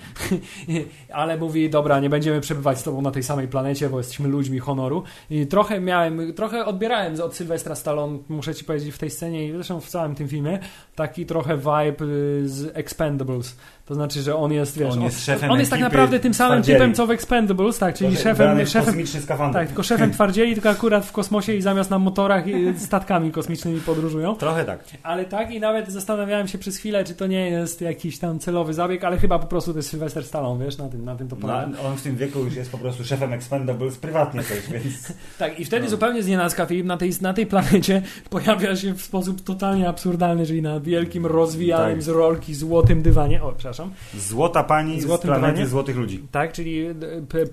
ale 1.14 1.38
mówi, 1.38 1.70
dobra, 1.70 2.00
nie 2.00 2.10
będziemy 2.10 2.42
przebywać 2.42 2.80
z 2.80 2.84
tobą 2.84 3.02
na 3.02 3.12
tej 3.12 3.24
samej 3.24 3.48
planecie, 3.48 3.90
bo 3.90 3.98
jesteśmy 3.98 4.28
ludźmi 4.28 4.60
honoru. 4.60 5.04
I 5.30 5.48
trochę 5.48 5.80
miałem, 5.80 6.34
trochę 6.34 6.66
odbierałem 6.66 7.22
od 7.22 7.36
Sylwestra 7.36 7.76
Stallone, 7.76 8.20
muszę 8.30 8.56
ci 8.56 8.66
powiedzieć, 8.66 8.94
w 8.96 8.98
tej 8.98 9.10
scenie 9.10 9.48
i 9.48 9.52
zresztą 9.52 9.82
w 9.82 9.90
całym 9.90 10.16
tym 10.16 10.28
filmie, 10.28 10.60
taki 10.96 11.26
trochę 11.26 11.58
vibe 11.58 12.06
y, 12.06 12.50
z 12.50 12.78
Expendables. 12.78 13.58
To 13.86 13.94
znaczy, 13.96 14.22
że 14.22 14.36
on 14.36 14.52
jest, 14.52 14.78
wiesz, 14.78 14.94
On 14.94 15.02
jest 15.02 15.26
szefem 15.26 15.52
on 15.52 15.60
jest 15.60 15.72
tak 15.72 15.80
naprawdę 15.80 16.20
tym 16.20 16.34
samym 16.34 16.52
twardzieli. 16.58 16.80
typem 16.80 16.96
co 16.96 17.08
w 17.08 17.12
Expendables, 17.12 17.80
tak, 17.80 17.96
czyli 17.96 18.18
szefem, 18.18 18.66
szefem, 18.66 19.54
tak, 19.54 19.68
tylko 19.68 19.84
szefem 19.84 20.12
twardzieli, 20.18 20.54
tylko 20.54 20.70
akurat 20.70 21.06
w 21.06 21.12
kosmosie 21.12 21.54
i 21.54 21.62
zamiast 21.62 21.90
na 21.90 22.00
motorach 22.00 22.48
i 22.48 22.54
statkami 22.88 23.32
kosmicznymi 23.32 23.80
podróżują. 23.82 24.36
Trochę 24.36 24.66
tak. 24.66 24.80
Ale 25.04 25.26
tak 25.26 25.52
i 25.52 25.60
nawet 25.60 25.90
zastanawiałem 25.92 26.48
się 26.48 26.58
przez 26.58 26.78
chwilę, 26.78 27.04
czy 27.04 27.16
to 27.16 27.28
nie 27.28 27.50
jest 27.50 27.82
jakiś 27.82 28.20
tam 28.20 28.40
celowy 28.40 28.74
zabieg, 28.74 29.04
ale 29.04 29.18
chyba 29.18 29.40
po 29.40 29.48
prostu 29.48 29.72
to 29.74 29.80
jest 29.80 29.90
Sylwester 29.90 30.24
Stallone, 30.26 30.66
wiesz, 30.66 30.78
na 30.78 30.90
tym, 30.90 31.06
na 31.06 31.16
tym 31.16 31.28
to 31.28 31.36
polega. 31.36 31.68
No, 31.68 31.90
on 31.90 31.98
w 31.98 32.02
tym 32.02 32.16
wieku 32.16 32.40
już 32.40 32.56
jest 32.56 32.72
po 32.72 32.78
prostu 32.78 33.04
szefem 33.06 33.34
Expendables 33.34 33.98
prywatnie 33.98 34.42
też, 34.44 34.70
więc... 34.72 35.14
Tak, 35.40 35.60
i 35.60 35.66
wtedy 35.66 35.84
No. 35.84 35.90
zupełnie 35.90 36.24
z 36.24 36.28
nienacka 36.28 36.66
Filip 36.66 36.86
na 36.86 36.98
tej, 36.98 37.12
na 37.22 37.34
tej 37.34 37.46
planecie 37.46 38.02
pojawia 38.30 38.76
się 38.76 38.94
w 38.94 39.02
sposób 39.02 39.44
totalnie 39.44 39.90
absurdalny, 39.90 40.46
czyli 40.46 40.62
na 40.62 40.80
wielkim, 40.80 41.26
rozwijanym 41.26 41.96
Tak. 41.96 42.04
z 42.04 42.08
rolki 42.08 42.56
złotym 42.56 43.02
dywanie. 43.02 43.44
O, 43.44 43.52
przepraszam. 43.52 43.73
Złota 44.18 44.64
pani 44.64 45.02
z 45.02 45.04
Złotym 45.04 45.28
planety 45.28 45.54
dywanie? 45.54 45.68
złotych 45.68 45.98
ludzi. 45.98 46.28
Tak, 46.32 46.52
czyli 46.54 46.86
e, 46.86 46.96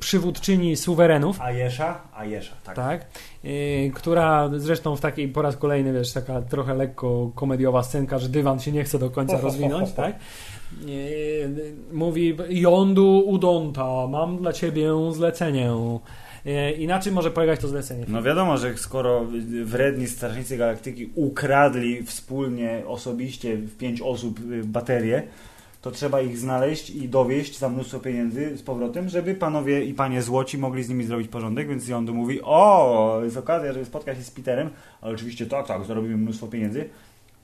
przywódczyni 0.00 0.76
suwerenów. 0.76 1.40
Ajesza? 1.40 2.00
Ajesza, 2.14 2.52
tak. 2.64 2.76
Tak, 2.76 3.06
yy, 3.44 3.90
która 3.94 4.50
zresztą 4.56 4.96
w 4.96 5.00
takiej 5.00 5.28
po 5.28 5.42
raz 5.42 5.56
kolejny, 5.56 5.92
wiesz, 5.92 6.12
taka 6.12 6.42
trochę 6.42 6.74
lekko 6.74 7.30
komediowa 7.34 7.82
scenka, 7.82 8.18
że 8.18 8.28
dywan 8.28 8.60
się 8.60 8.72
nie 8.72 8.84
chce 8.84 8.98
do 8.98 9.10
końca 9.10 9.40
rozwinąć, 9.46 9.92
tak? 9.92 10.14
Yy, 10.86 11.74
mówi, 11.92 12.36
Jondu 12.48 13.22
Udonta, 13.26 14.06
mam 14.06 14.38
dla 14.38 14.52
ciebie 14.52 14.90
zlecenie. 15.12 15.70
I 16.78 16.86
na 16.86 16.98
czym 17.00 17.14
może 17.14 17.30
polegać 17.30 17.60
to 17.60 17.68
zlecenie? 17.68 18.04
No 18.08 18.22
wiadomo, 18.22 18.58
że 18.58 18.78
skoro 18.78 19.26
wredni 19.64 20.06
strażnicy 20.06 20.56
galaktyki 20.56 21.10
ukradli 21.14 22.02
wspólnie, 22.02 22.82
osobiście 22.86 23.56
w 23.56 23.76
pięć 23.76 24.00
osób 24.00 24.40
y, 24.40 24.64
baterie, 24.64 25.22
to 25.82 25.90
trzeba 25.90 26.20
ich 26.20 26.38
znaleźć 26.38 26.90
i 26.90 27.08
dowieść 27.08 27.58
za 27.58 27.68
mnóstwo 27.68 27.98
pieniędzy 27.98 28.56
z 28.56 28.62
powrotem, 28.62 29.08
żeby 29.08 29.34
panowie 29.34 29.84
i 29.84 29.94
panie 29.94 30.22
złoci 30.22 30.58
mogli 30.58 30.82
z 30.82 30.88
nimi 30.88 31.04
zrobić 31.04 31.28
porządek, 31.28 31.68
więc 31.68 31.88
Jondu 31.88 32.14
mówi, 32.14 32.42
o, 32.42 33.20
jest 33.24 33.36
okazja, 33.36 33.72
żeby 33.72 33.84
spotkać 33.84 34.18
się 34.18 34.24
z 34.24 34.30
Peterem, 34.30 34.70
ale 35.00 35.14
oczywiście 35.14 35.46
tak, 35.46 35.66
tak, 35.66 35.84
zarobimy 35.84 36.16
mnóstwo 36.16 36.46
pieniędzy. 36.46 36.88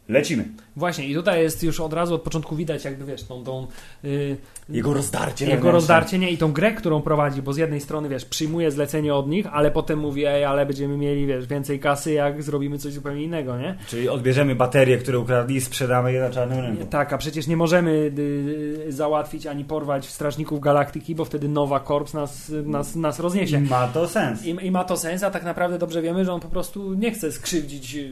Lecimy. 0.08 0.44
Właśnie, 0.76 1.06
i 1.08 1.14
tutaj 1.14 1.42
jest 1.42 1.62
już 1.62 1.80
od 1.80 1.92
razu 1.92 2.14
od 2.14 2.22
początku 2.22 2.56
widać, 2.56 2.84
jakby 2.84 3.04
wiesz, 3.04 3.22
tą, 3.24 3.44
tą 3.44 3.66
yy, 4.02 4.36
Jego 4.68 4.94
rozdarcie. 4.94 5.44
jego 5.44 5.54
wewnętrzne. 5.56 5.72
rozdarcie, 5.72 6.18
nie, 6.18 6.30
i 6.30 6.38
tą 6.38 6.52
grę, 6.52 6.72
którą 6.72 7.02
prowadzi, 7.02 7.42
bo 7.42 7.52
z 7.52 7.56
jednej 7.56 7.80
strony, 7.80 8.08
wiesz, 8.08 8.24
przyjmuje 8.24 8.70
zlecenie 8.70 9.14
od 9.14 9.28
nich, 9.28 9.46
ale 9.52 9.70
potem 9.70 9.98
mówi, 9.98 10.24
ej, 10.26 10.44
ale 10.44 10.66
będziemy 10.66 10.96
mieli, 10.96 11.26
wiesz, 11.26 11.46
więcej 11.46 11.80
kasy, 11.80 12.12
jak 12.12 12.42
zrobimy 12.42 12.78
coś 12.78 12.92
zupełnie 12.92 13.22
innego, 13.22 13.58
nie? 13.58 13.76
Czyli 13.88 14.08
odbierzemy 14.08 14.54
baterie, 14.54 14.98
które 14.98 15.18
ukradli 15.18 15.56
i 15.56 15.60
sprzedamy 15.60 16.12
je 16.12 16.20
na 16.20 16.30
czarnym 16.30 16.58
rynku. 16.60 16.86
Tak, 16.86 17.12
a 17.12 17.18
przecież 17.18 17.46
nie 17.46 17.56
możemy 17.56 17.90
y, 18.18 18.86
załatwić 18.92 19.46
ani 19.46 19.64
porwać 19.64 20.06
Strażników 20.06 20.60
Galaktyki, 20.60 21.14
bo 21.14 21.24
wtedy 21.24 21.48
Nowa 21.48 21.80
Korps 21.80 22.14
nas, 22.14 22.52
nas, 22.64 22.96
nas 22.96 23.20
rozniesie. 23.20 23.58
I 23.58 23.60
ma 23.60 23.86
to 23.88 24.08
sens. 24.08 24.44
I, 24.46 24.56
I 24.66 24.70
ma 24.70 24.84
to 24.84 24.96
sens, 24.96 25.22
a 25.22 25.30
tak 25.30 25.44
naprawdę 25.44 25.78
dobrze 25.78 26.02
wiemy, 26.02 26.24
że 26.24 26.32
on 26.32 26.40
po 26.40 26.48
prostu 26.48 26.94
nie 26.94 27.10
chce 27.10 27.32
skrzywdzić 27.32 27.94
y, 27.96 28.10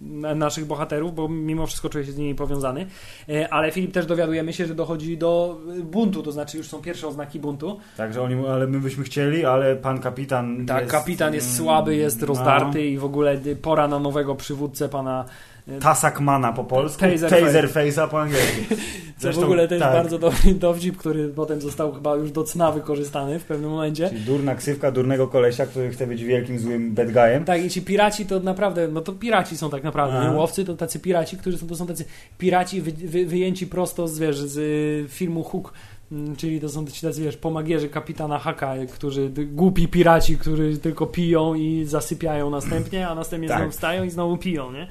na- 0.00 0.34
naszych 0.34 0.64
bohaterów, 0.64 1.14
bo 1.20 1.28
mimo 1.28 1.66
wszystko 1.66 1.88
czuje 1.88 2.04
się 2.04 2.12
z 2.12 2.18
nimi 2.18 2.34
powiązany. 2.34 2.86
E, 3.28 3.52
Ale 3.52 3.70
Filip 3.70 3.92
też 3.92 4.06
dowiadujemy 4.06 4.52
się, 4.52 4.66
że 4.66 4.74
dochodzi 4.74 5.18
do 5.18 5.60
buntu, 5.82 6.22
to 6.22 6.32
znaczy 6.32 6.56
już 6.56 6.68
są 6.68 6.82
pierwsze 6.82 7.08
oznaki 7.08 7.40
buntu. 7.40 7.78
Także 7.96 8.22
oni, 8.22 8.46
ale 8.46 8.66
my 8.66 8.80
byśmy 8.80 9.04
chcieli, 9.04 9.44
ale 9.44 9.76
pan 9.76 10.00
kapitan. 10.00 10.66
Tak, 10.66 10.80
jest, 10.80 10.92
kapitan 10.92 11.34
jest 11.34 11.46
mm, 11.46 11.58
słaby, 11.58 11.96
jest 11.96 12.20
no, 12.20 12.26
rozdarty 12.26 12.86
i 12.86 12.98
w 12.98 13.04
ogóle 13.04 13.38
pora 13.62 13.88
na 13.88 13.98
nowego 13.98 14.34
przywódcę 14.34 14.88
pana. 14.88 15.24
Y, 15.72 15.78
Tasakmana 15.80 16.52
po 16.52 16.64
polsku, 16.64 17.00
Taser 17.00 17.30
Taserface'a 17.30 18.08
po 18.08 18.20
angielsku. 18.20 18.74
Zresztą, 19.18 19.40
w 19.40 19.44
ogóle 19.44 19.68
też 19.68 19.80
tak. 19.80 19.92
bardzo 19.92 20.18
dobry 20.18 20.54
dowcip, 20.68 20.96
który 20.96 21.28
potem 21.28 21.60
został 21.60 21.92
chyba 21.92 22.16
już 22.16 22.30
do 22.30 22.44
cna 22.44 22.72
wykorzystany 22.72 23.38
w 23.38 23.44
pewnym 23.44 23.70
momencie. 23.70 24.08
Czyli 24.08 24.20
durna 24.20 24.54
ksywka 24.54 24.92
durnego 24.92 25.28
kolesia, 25.28 25.66
który 25.66 25.90
chce 25.90 26.06
być 26.06 26.24
wielkim 26.24 26.58
złym 26.58 26.94
bad 26.94 27.12
guyem. 27.12 27.44
Tak, 27.44 27.64
i 27.64 27.70
ci 27.70 27.82
piraci 27.82 28.26
to 28.26 28.40
naprawdę, 28.40 28.88
no 28.88 29.00
to 29.00 29.12
piraci 29.12 29.56
są 29.56 29.70
tak 29.70 29.82
naprawdę, 29.82 30.36
łowcy 30.36 30.64
to 30.64 30.76
tacy 30.76 30.98
piraci, 31.00 31.36
którzy 31.36 31.58
są, 31.58 31.66
to 31.66 31.76
są 31.76 31.86
tacy 31.86 32.04
piraci 32.38 32.82
wy, 32.82 32.92
wy, 32.92 33.26
wyjęci 33.26 33.66
prosto 33.66 34.08
z, 34.08 34.18
wiesz, 34.18 34.38
z 34.38 34.56
y, 34.58 35.08
filmu 35.08 35.44
Hook, 35.44 35.72
Mm, 36.12 36.36
czyli 36.36 36.60
to 36.60 36.68
są 36.68 36.86
ci 36.86 37.06
tacy, 37.06 37.22
wiesz, 37.22 37.36
pomagierzy 37.36 37.88
kapitana 37.88 38.38
Haka, 38.38 38.74
którzy, 38.92 39.30
ty- 39.30 39.46
głupi 39.46 39.88
piraci, 39.88 40.38
którzy 40.38 40.78
tylko 40.78 41.06
piją 41.06 41.54
i 41.54 41.84
zasypiają 41.84 42.50
następnie, 42.50 43.08
a 43.08 43.14
następnie 43.14 43.48
Tak. 43.48 43.58
znowu 43.58 43.72
wstają 43.72 44.04
i 44.04 44.10
znowu 44.10 44.36
piją, 44.36 44.72
nie? 44.72 44.86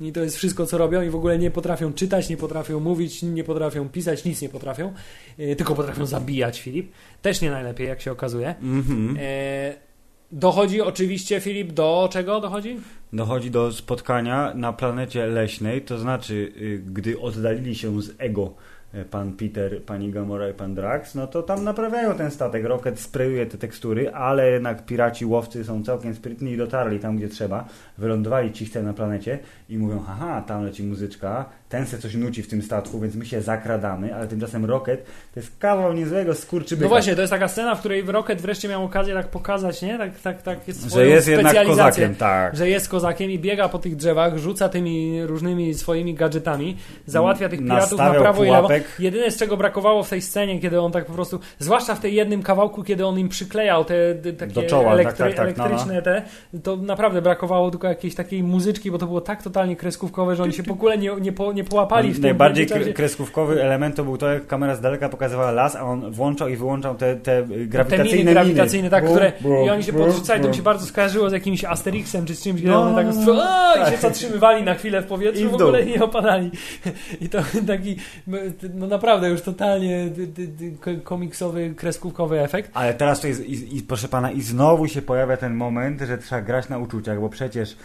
I 0.00 0.12
to 0.12 0.20
jest 0.20 0.36
wszystko, 0.36 0.66
co 0.66 0.78
robią 0.78 1.02
i 1.02 1.10
w 1.10 1.14
ogóle 1.14 1.38
nie 1.38 1.50
potrafią 1.50 1.92
czytać, 1.92 2.28
nie 2.28 2.36
potrafią 2.36 2.80
mówić, 2.80 3.22
nie 3.22 3.44
potrafią 3.44 3.88
pisać, 3.88 4.24
nic 4.24 4.42
nie 4.42 4.48
potrafią, 4.48 4.92
y, 5.38 5.56
tylko 5.56 5.74
potrafią 5.74 6.06
zabijać, 6.06 6.60
Filip. 6.60 6.92
Też 7.22 7.40
nie 7.40 7.50
najlepiej, 7.50 7.88
jak 7.88 8.00
się 8.00 8.12
okazuje. 8.12 8.54
Mhm. 8.62 9.16
E, 9.20 9.74
dochodzi 10.32 10.80
oczywiście, 10.80 11.40
Filip, 11.40 11.72
do 11.72 12.08
czego 12.12 12.40
dochodzi? 12.40 12.76
Dochodzi 13.12 13.50
do 13.50 13.72
spotkania 13.72 14.52
na 14.54 14.72
planecie 14.72 15.26
leśnej, 15.26 15.82
to 15.82 15.98
znaczy, 15.98 16.52
y, 16.56 16.82
gdy 16.86 17.20
oddalili 17.20 17.74
się 17.74 18.02
z 18.02 18.14
ego 18.18 18.54
pan 19.04 19.32
Peter, 19.32 19.82
pani 19.82 20.12
Gamora 20.12 20.48
i 20.48 20.54
pan 20.54 20.74
Drax, 20.74 21.14
no 21.14 21.26
to 21.26 21.42
tam 21.42 21.64
naprawiają 21.64 22.14
ten 22.14 22.30
statek. 22.30 22.64
Rocket 22.64 23.00
sprayuje 23.00 23.46
te 23.46 23.58
tekstury, 23.58 24.12
ale 24.12 24.50
jednak 24.50 24.86
piraci, 24.86 25.26
łowcy 25.26 25.64
są 25.64 25.84
całkiem 25.84 26.14
sprytni 26.14 26.50
i 26.50 26.56
dotarli 26.56 27.00
tam, 27.00 27.16
gdzie 27.16 27.28
trzeba. 27.28 27.68
Wylądowali 27.98 28.52
cichce 28.52 28.82
na 28.82 28.92
planecie 28.92 29.38
i 29.68 29.78
mówią, 29.78 30.00
haha, 30.00 30.42
tam 30.42 30.64
leci 30.64 30.82
muzyczka, 30.82 31.44
ten 31.68 31.86
se 31.86 31.98
coś 31.98 32.14
nuci 32.14 32.42
w 32.42 32.48
tym 32.48 32.62
statku, 32.62 33.00
więc 33.00 33.14
my 33.14 33.26
się 33.26 33.42
zakradamy, 33.42 34.14
ale 34.14 34.26
tymczasem 34.28 34.64
Rocket 34.64 35.04
to 35.34 35.40
jest 35.40 35.58
kawał 35.58 35.92
niezłego 35.92 36.34
skurczybyka. 36.34 36.84
No 36.84 36.88
właśnie, 36.88 37.14
to 37.14 37.20
jest 37.20 37.30
taka 37.30 37.48
scena, 37.48 37.74
w 37.74 37.80
której 37.80 38.02
Rocket 38.02 38.40
wreszcie 38.40 38.68
miał 38.68 38.84
okazję 38.84 39.14
tak 39.14 39.28
pokazać, 39.28 39.82
nie? 39.82 39.98
Tak, 39.98 40.20
tak, 40.20 40.42
tak 40.42 40.68
jest 40.68 40.82
że 40.82 40.90
swoją 40.90 41.06
jest 41.06 41.28
jednak 41.28 41.66
kozakiem, 41.66 42.14
tak. 42.14 42.56
Że 42.56 42.68
jest 42.68 42.88
kozakiem 42.88 43.30
i 43.30 43.38
biega 43.38 43.68
po 43.68 43.78
tych 43.78 43.96
drzewach, 43.96 44.38
rzuca 44.38 44.68
tymi 44.68 45.22
różnymi 45.26 45.74
swoimi 45.74 46.14
gadżetami, 46.14 46.76
załatwia 47.06 47.48
tych 47.48 47.60
piratów 47.60 47.98
na 47.98 48.04
Nastawiał 48.04 48.22
prawo 48.22 48.44
i 48.44 48.46
lewo. 48.46 48.68
pułapek. 48.68 48.96
Jedyne 48.98 49.30
z 49.30 49.36
czego 49.36 49.56
brakowało 49.56 50.02
w 50.02 50.10
tej 50.10 50.22
scenie, 50.22 50.60
kiedy 50.60 50.80
on 50.80 50.92
tak 50.92 51.04
po 51.04 51.12
prostu, 51.12 51.40
zwłaszcza 51.58 51.94
w 51.94 52.00
tej 52.00 52.14
jednym 52.14 52.42
kawałku, 52.42 52.82
kiedy 52.82 53.06
on 53.06 53.18
im 53.18 53.28
przyklejał 53.28 53.84
te, 53.84 54.14
te 54.14 54.32
takie 54.32 54.62
czoła, 54.62 54.96
tak, 54.96 55.16
tak, 55.16 55.34
tak, 55.34 55.56
no, 55.58 55.64
elektryczne 55.64 56.02
te, 56.02 56.22
to 56.62 56.76
naprawdę 56.76 57.22
brakowało 57.22 57.70
tylko 57.70 57.88
jakiejś 57.88 58.14
takiej 58.14 58.42
muzyczki, 58.42 58.90
bo 58.90 58.98
to 58.98 59.06
było 59.06 59.20
tak 59.20 59.42
totalnie 59.42 59.76
kreskówkowe, 59.76 60.36
że 60.36 60.42
oni 60.42 60.52
się 60.52 60.62
w 60.62 60.70
ogóle 60.70 60.98
nie, 60.98 61.10
nie, 61.20 61.32
po, 61.32 61.52
nie 61.56 61.64
połapali 61.64 62.10
w 62.10 62.14
tym 62.14 62.22
Najbardziej 62.22 62.66
kre- 62.66 62.92
kreskówkowy 62.92 63.62
element 63.62 63.96
to 63.96 64.04
był 64.04 64.16
to, 64.16 64.32
jak 64.32 64.46
kamera 64.46 64.74
z 64.74 64.80
daleka 64.80 65.08
pokazywała 65.08 65.50
las, 65.50 65.76
a 65.76 65.82
on 65.82 66.10
włączał 66.12 66.48
i 66.48 66.56
wyłączał 66.56 66.94
te, 66.94 67.16
te 67.16 67.42
Te 67.42 67.66
grawitacyjne 67.66 68.18
miny 68.18 68.32
grawitacyjne, 68.32 68.90
tak, 68.90 69.04
Bu, 69.04 69.10
które 69.10 69.32
bu, 69.40 69.66
i 69.66 69.70
oni 69.70 69.82
się 69.82 69.92
podrzucali, 69.92 70.42
to 70.42 70.48
mi 70.48 70.54
się 70.54 70.62
bardzo 70.62 70.86
skojarzyło 70.86 71.30
z 71.30 71.32
jakimś 71.32 71.64
Asterixem 71.64 72.26
czy 72.26 72.34
z 72.34 72.42
czymś, 72.42 72.60
gdzie 72.60 72.70
No, 72.70 72.82
one 72.82 72.94
tak 73.04 73.16
no, 73.16 73.34
no. 73.34 73.42
o, 73.42 73.74
i 73.76 73.84
się 73.84 73.90
Tak. 73.90 74.00
zatrzymywali 74.00 74.62
na 74.64 74.74
chwilę 74.74 75.02
w 75.02 75.06
powietrzu, 75.06 75.42
I 75.42 75.46
w 75.46 75.50
w 75.50 75.54
ogóle 75.54 75.86
nie 75.86 76.04
opadali. 76.04 76.50
I 77.20 77.28
to 77.28 77.38
taki, 77.66 77.96
no 78.74 78.86
naprawdę 78.86 79.28
już 79.28 79.42
totalnie 79.42 80.08
komiksowy, 81.04 81.74
kreskówkowy 81.76 82.40
efekt. 82.40 82.70
Ale 82.74 82.94
teraz 82.94 83.20
to 83.20 83.26
jest, 83.28 83.44
i, 83.44 83.76
i, 83.78 83.82
proszę 83.82 84.08
pana, 84.08 84.30
i 84.30 84.40
znowu 84.42 84.88
się 84.88 85.02
pojawia 85.02 85.36
ten 85.36 85.54
moment, 85.54 86.00
że 86.00 86.18
trzeba 86.18 86.42
grać 86.42 86.68
na 86.68 86.78
uczuciach, 86.78 87.20
bo 87.20 87.28
przecież 87.28 87.76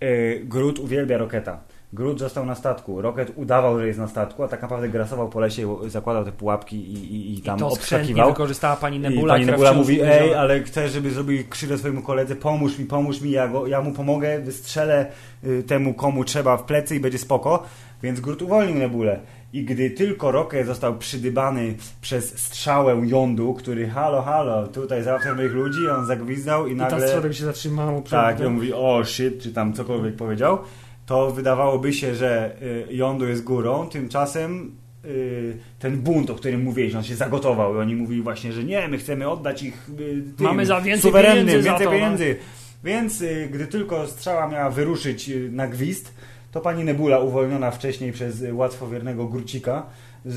yy, 0.00 0.40
Groot 0.44 0.78
uwielbia 0.78 1.18
Roketa. 1.18 1.60
Groot 1.96 2.18
został 2.18 2.46
na 2.46 2.54
statku. 2.54 3.02
Rocket 3.02 3.32
udawał, 3.36 3.78
że 3.78 3.86
jest 3.86 3.98
na 3.98 4.08
statku, 4.08 4.42
a 4.42 4.48
tak 4.48 4.62
naprawdę 4.62 4.88
grasował 4.88 5.28
po 5.28 5.40
lesie, 5.40 5.76
i 5.86 5.90
zakładał 5.90 6.24
te 6.24 6.32
pułapki 6.32 6.76
i, 6.76 7.14
i, 7.14 7.38
i 7.38 7.42
tam 7.42 7.56
I 7.56 7.60
to 7.60 7.68
obskakiwał. 7.68 8.28
wykorzystała 8.28 8.76
pani 8.76 8.96
I 8.96 9.00
Nebula, 9.00 9.34
pani 9.34 9.44
która 9.44 9.56
Nebula 9.56 9.72
mówi, 9.72 10.00
ej, 10.02 10.34
ale 10.34 10.62
chcę, 10.62 10.88
żeby 10.88 11.10
zrobił 11.10 11.42
krzywdę 11.50 11.78
swojemu 11.78 12.02
koledze, 12.02 12.36
pomóż 12.36 12.78
mi, 12.78 12.84
pomóż 12.84 13.20
mi, 13.20 13.30
ja, 13.30 13.48
go, 13.48 13.66
ja 13.66 13.80
mu 13.82 13.92
pomogę, 13.92 14.40
wystrzelę 14.40 15.06
y, 15.44 15.62
temu, 15.62 15.94
komu 15.94 16.24
trzeba 16.24 16.56
w 16.56 16.64
plecy 16.64 16.96
i 16.96 17.00
będzie 17.00 17.18
spoko. 17.18 17.62
Więc 18.02 18.20
Groot 18.20 18.42
uwolnił 18.42 18.74
Nebulę. 18.74 19.20
I 19.52 19.64
gdy 19.64 19.90
tylko 19.90 20.32
Rocket 20.32 20.66
został 20.66 20.98
przydybany 20.98 21.74
przez 22.00 22.38
strzałę 22.38 23.02
jądu, 23.06 23.54
który 23.54 23.88
halo, 23.88 24.22
halo, 24.22 24.66
tutaj 24.66 25.02
załatwia 25.02 25.34
moich 25.34 25.52
ludzi, 25.52 25.88
on 25.98 26.06
zagwizdał 26.06 26.66
i 26.66 26.72
I 26.72 26.76
ta 26.76 26.88
nagle... 26.90 27.34
się 27.34 27.44
zatrzymało. 27.44 28.02
przed- 28.02 28.10
Tak, 28.20 28.40
i 28.40 28.44
on 28.44 28.54
mówi, 28.54 28.72
o 28.72 29.04
shit, 29.04 29.42
czy 29.42 29.52
tam 29.52 29.72
cokolwiek 29.72 30.16
powiedział, 30.16 30.58
to 31.06 31.30
wydawałoby 31.30 31.92
się, 31.92 32.14
że 32.14 32.56
y, 32.90 32.94
jądu 32.94 33.28
jest 33.28 33.44
górą, 33.44 33.88
tymczasem 33.88 34.76
y, 35.04 35.56
ten 35.78 35.96
bunt, 35.96 36.30
o 36.30 36.34
którym 36.34 36.62
mówiłeś, 36.62 36.94
on 36.94 37.04
się 37.04 37.16
zagotował 37.16 37.74
i 37.74 37.78
oni 37.78 37.94
mówili 37.94 38.22
właśnie, 38.22 38.52
że 38.52 38.64
nie, 38.64 38.88
my 38.88 38.98
chcemy 38.98 39.28
oddać 39.28 39.62
ich 39.62 39.90
y, 40.00 40.22
tym, 40.36 40.46
Mamy 40.46 40.66
za 40.66 40.80
więcej 40.80 41.10
suwerennym, 41.10 41.46
pieniędzy 41.46 41.68
więcej 41.68 41.86
to, 41.86 41.92
no. 41.92 41.98
pieniędzy. 41.98 42.36
Więc 42.84 43.24
gdy 43.50 43.66
tylko 43.66 44.06
strzała 44.06 44.48
miała 44.48 44.70
wyruszyć 44.70 45.30
na 45.50 45.66
gwizd, 45.66 46.14
to 46.52 46.60
pani 46.60 46.84
Nebula, 46.84 47.18
uwolniona 47.18 47.70
wcześniej 47.70 48.12
przez 48.12 48.42
łatwowiernego 48.52 49.26
Grucika, 49.26 49.86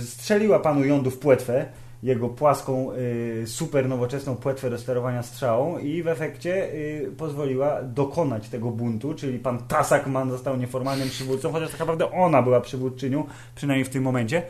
strzeliła 0.04 0.60
panu 0.60 0.86
jądu 0.86 1.12
w 1.12 1.20
płetwę, 1.20 1.66
jego 2.04 2.30
płaską, 2.30 2.92
y, 2.94 3.48
super 3.48 3.90
nowoczesną 3.90 4.36
płetwę 4.36 4.70
do 4.70 4.78
sterowania 4.78 5.24
strzałą 5.24 5.78
i 5.78 6.04
w 6.04 6.08
efekcie 6.08 6.74
y, 6.74 7.12
pozwoliła 7.18 7.84
dokonać 7.84 8.50
tego 8.50 8.72
buntu, 8.72 9.14
czyli 9.14 9.40
pan 9.40 9.58
Tasakman 9.68 10.30
został 10.30 10.58
nieformalnym 10.58 11.10
przywódcą, 11.10 11.52
chociaż 11.52 11.72
tak 11.72 11.80
naprawdę 11.80 12.12
ona 12.12 12.42
była 12.42 12.62
przywódczynią, 12.62 13.24
przynajmniej 13.56 13.86
w 13.86 13.90
tym 13.90 14.04
momencie. 14.04 14.44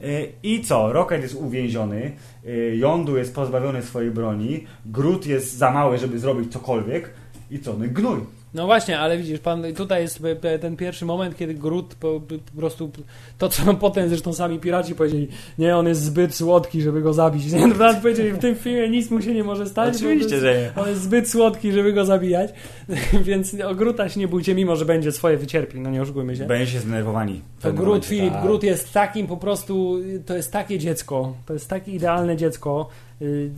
Y, 0.00 0.32
I 0.42 0.62
co? 0.62 0.92
Rocket 0.92 1.22
jest 1.22 1.34
uwięziony, 1.34 2.12
y, 2.46 2.76
Jądu 2.76 3.16
jest 3.16 3.34
pozbawiony 3.34 3.82
swojej 3.82 4.10
broni, 4.10 4.64
Groot 4.86 5.26
jest 5.26 5.56
za 5.56 5.70
mały, 5.70 5.98
żeby 5.98 6.18
zrobić 6.18 6.52
cokolwiek 6.52 7.10
i 7.50 7.58
co? 7.58 7.76
No 7.76 7.84
i 7.84 7.88
gnój. 7.88 8.37
No 8.54 8.66
właśnie, 8.66 8.98
ale 8.98 9.18
widzisz, 9.18 9.40
pan, 9.40 9.62
tutaj 9.76 10.02
jest 10.02 10.20
pe- 10.20 10.58
ten 10.58 10.76
pierwszy 10.76 11.04
moment, 11.04 11.36
kiedy 11.36 11.54
Groot 11.54 11.94
po, 11.94 12.20
po 12.20 12.60
prostu, 12.60 12.90
to 13.38 13.48
co 13.48 13.74
potem 13.74 14.08
zresztą 14.08 14.32
sami 14.32 14.58
piraci 14.58 14.94
powiedzieli, 14.94 15.28
nie, 15.58 15.76
on 15.76 15.86
jest 15.86 16.02
zbyt 16.02 16.34
słodki, 16.34 16.82
żeby 16.82 17.00
go 17.00 17.12
zabić. 17.12 17.52
Nie, 17.52 17.66
naprawdę 17.66 18.00
powiedzieli, 18.00 18.32
w 18.32 18.38
tym 18.38 18.56
filmie 18.56 18.88
nic 18.88 19.10
mu 19.10 19.22
się 19.22 19.34
nie 19.34 19.44
może 19.44 19.66
stać. 19.66 19.96
Oczywiście, 19.96 20.28
to 20.28 20.34
jest, 20.34 20.44
że 20.44 20.54
nie. 20.76 20.82
On 20.82 20.88
jest 20.88 21.02
zbyt 21.02 21.30
słodki, 21.30 21.72
żeby 21.72 21.92
go 21.92 22.04
zabijać, 22.04 22.50
więc 23.28 23.56
o 23.60 23.74
Groota 23.74 24.08
się 24.08 24.20
nie 24.20 24.28
bójcie, 24.28 24.54
mimo 24.54 24.76
że 24.76 24.84
będzie 24.84 25.12
swoje 25.12 25.36
wycierpi, 25.36 25.80
no 25.80 25.90
nie 25.90 26.02
oszukujmy 26.02 26.36
się. 26.36 26.44
Będzie 26.44 26.72
się 26.72 26.80
zdenerwowani. 26.80 27.40
To 27.60 27.72
Groot, 27.72 27.86
momencie, 27.86 28.08
Filip, 28.08 28.32
tak. 28.32 28.42
Groot 28.42 28.62
jest 28.62 28.92
takim 28.92 29.26
po 29.26 29.36
prostu, 29.36 29.98
to 30.26 30.36
jest 30.36 30.52
takie 30.52 30.78
dziecko, 30.78 31.34
to 31.46 31.52
jest 31.52 31.68
takie 31.68 31.92
idealne 31.92 32.36
dziecko. 32.36 32.88
Y, 33.22 33.50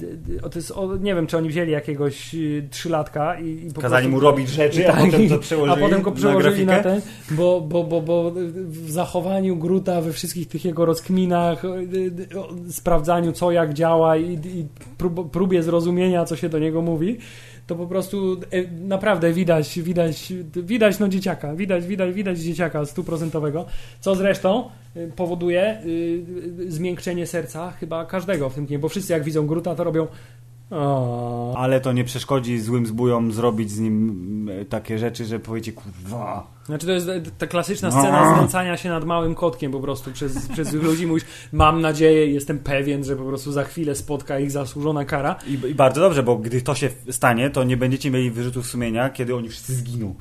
y, 0.47 0.51
To 0.51 0.59
jest, 0.59 0.71
o, 0.71 0.97
nie 0.97 1.15
wiem, 1.15 1.27
czy 1.27 1.37
oni 1.37 1.49
wzięli 1.49 1.73
jakiegoś 1.73 2.35
y, 2.35 2.69
trzylatka 2.71 3.41
i, 3.41 3.67
i 3.67 3.71
po 3.75 3.81
Kazali 3.81 4.09
prostu- 4.09 4.25
mu 4.25 4.31
robić 4.31 4.49
rzeczy, 4.49 4.89
a 4.89 4.93
tak, 4.93 5.05
potem 5.05 5.29
to 5.29 5.35
a 5.35 5.39
przełożyli 5.39 5.81
potem 5.81 6.03
go 6.03 6.13
przełożyli 6.13 6.67
na 6.67 6.77
na, 6.77 6.83
ten, 6.83 7.01
bo, 7.31 7.61
bo, 7.61 7.85
bo, 7.85 8.01
bo 8.01 8.33
w 8.67 8.91
zachowaniu 8.91 9.57
Gruta, 9.57 10.01
we 10.01 10.13
wszystkich 10.13 10.49
tych 10.49 10.65
jego 10.65 10.85
rozkminach, 10.85 11.63
sprawdzaniu 12.71 13.33
co 13.33 13.53
jak 13.53 13.75
działa 13.75 14.17
i, 14.17 14.33
i 14.35 14.67
prób, 14.99 15.31
próbie 15.31 15.63
zrozumienia, 15.63 16.25
co 16.25 16.37
się 16.37 16.49
do 16.49 16.59
niego 16.59 16.83
mówi, 16.83 17.19
to 17.71 17.77
po 17.77 17.87
prostu 17.87 18.37
e, 18.51 18.63
naprawdę 18.71 19.33
widać, 19.33 19.81
widać, 19.81 20.33
widać 20.57 20.99
no 20.99 21.09
dzieciaka, 21.09 21.55
widać, 21.55 21.87
widać, 21.87 22.15
widać 22.15 22.39
dzieciaka 22.39 22.87
stuprocentowego, 22.87 23.67
co 24.01 24.15
zresztą 24.15 24.71
y, 24.97 25.13
powoduje 25.17 25.83
y, 25.85 25.89
y, 26.61 26.73
zmiękczenie 26.73 27.27
serca 27.27 27.71
chyba 27.71 28.05
każdego 28.05 28.51
w 28.51 28.55
tym 28.55 28.67
kinie, 28.67 28.79
bo 28.79 28.89
wszyscy 28.89 29.13
jak 29.13 29.25
widzą 29.25 29.47
Gruta, 29.47 29.75
to 29.75 29.85
robią 29.85 30.07
O. 30.71 31.55
Ale 31.57 31.81
to 31.81 31.93
nie 31.93 32.05
przeszkodzi 32.05 32.61
złym 32.61 32.87
zbójom 32.87 33.33
zrobić 33.33 33.71
z 33.71 33.81
nim 33.81 34.49
e, 34.49 34.65
takie 34.65 34.99
rzeczy, 34.99 35.25
że 35.25 35.39
powiecie 35.39 35.73
kurwa. 35.73 36.47
Znaczy 36.67 36.87
to 36.87 36.93
jest 36.93 37.11
ta 37.39 37.47
klasyczna 37.47 37.91
scena 37.91 38.35
znęcania 38.35 38.77
się 38.77 38.89
nad 38.89 39.05
małym 39.05 39.35
kotkiem 39.35 39.73
po 39.73 39.81
prostu 39.81 40.13
przez, 40.13 40.47
przez 40.53 40.73
ludzi. 40.73 41.07
Mówisz, 41.07 41.25
mam 41.53 41.81
nadzieję, 41.81 42.27
jestem 42.27 42.59
pewien, 42.59 43.05
że 43.05 43.17
po 43.17 43.25
prostu 43.25 43.53
za 43.53 43.65
chwilę 43.65 43.95
spotka 43.95 44.39
ich 44.39 44.51
zasłużona 44.51 45.05
kara. 45.05 45.37
I, 45.47 45.53
I 45.71 45.75
bardzo 45.75 46.01
dobrze, 46.01 46.23
bo 46.23 46.37
gdy 46.37 46.63
to 46.63 46.75
się 46.75 46.89
stanie, 47.11 47.51
to 47.51 47.65
nie 47.65 47.77
będziecie 47.77 48.11
mieli 48.11 48.31
wyrzutów 48.31 48.67
sumienia, 48.67 49.11
kiedy 49.11 49.35
oni 49.35 49.49
wszyscy 49.49 49.75
zginą. 49.75 50.15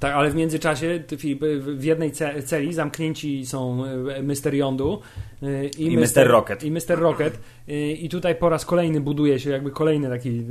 Tak, 0.00 0.14
ale 0.14 0.30
w 0.30 0.34
międzyczasie 0.34 1.02
Filip, 1.18 1.44
w 1.60 1.84
jednej 1.84 2.12
celi 2.44 2.74
zamknięci 2.74 3.46
są 3.46 3.84
e, 3.84 4.22
Mr. 4.22 4.54
Yondu 4.54 5.00
e, 5.42 5.66
i, 5.66 5.92
I 5.92 5.98
Mr. 5.98 6.26
Rocket. 6.28 6.64
I 6.64 6.70
Mr. 6.70 6.98
Rocket. 6.98 7.38
E, 7.68 7.92
I 7.92 8.08
tutaj 8.08 8.34
po 8.34 8.48
raz 8.48 8.64
kolejny 8.64 9.00
buduje 9.00 9.40
się 9.40 9.50
jakby 9.50 9.70
kolejny 9.70 10.08
taki 10.08 10.42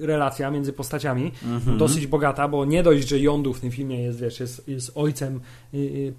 relacja 0.00 0.50
między 0.50 0.72
postaciami. 0.72 1.32
Mhm. 1.44 1.78
Dosyć 1.78 2.06
bogata, 2.06 2.48
bo 2.48 2.64
nie 2.64 2.82
dość, 2.82 3.08
że 3.08 3.18
Yondu 3.18 3.52
w 3.52 3.60
tym 3.60 3.70
filmie 3.70 4.02
jest, 4.02 4.20
wiesz, 4.20 4.40
jest, 4.40 4.68
jest 4.68 4.92
ojcem 4.94 5.40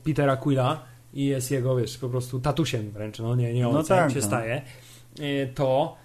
Petera 0.03 0.37
Quilla 0.37 0.83
i 1.13 1.25
jest 1.25 1.51
jego, 1.51 1.75
wiesz, 1.75 1.97
po 1.97 2.09
prostu 2.09 2.39
tatusiem 2.39 2.91
wręcz, 2.91 3.19
no 3.19 3.35
nie, 3.35 3.53
nie 3.53 3.63
no 3.63 3.69
ojcem 3.69 3.97
no 3.97 4.03
tak, 4.03 4.11
się 4.11 4.19
no. 4.19 4.25
staje, 4.25 4.61
to 5.55 5.95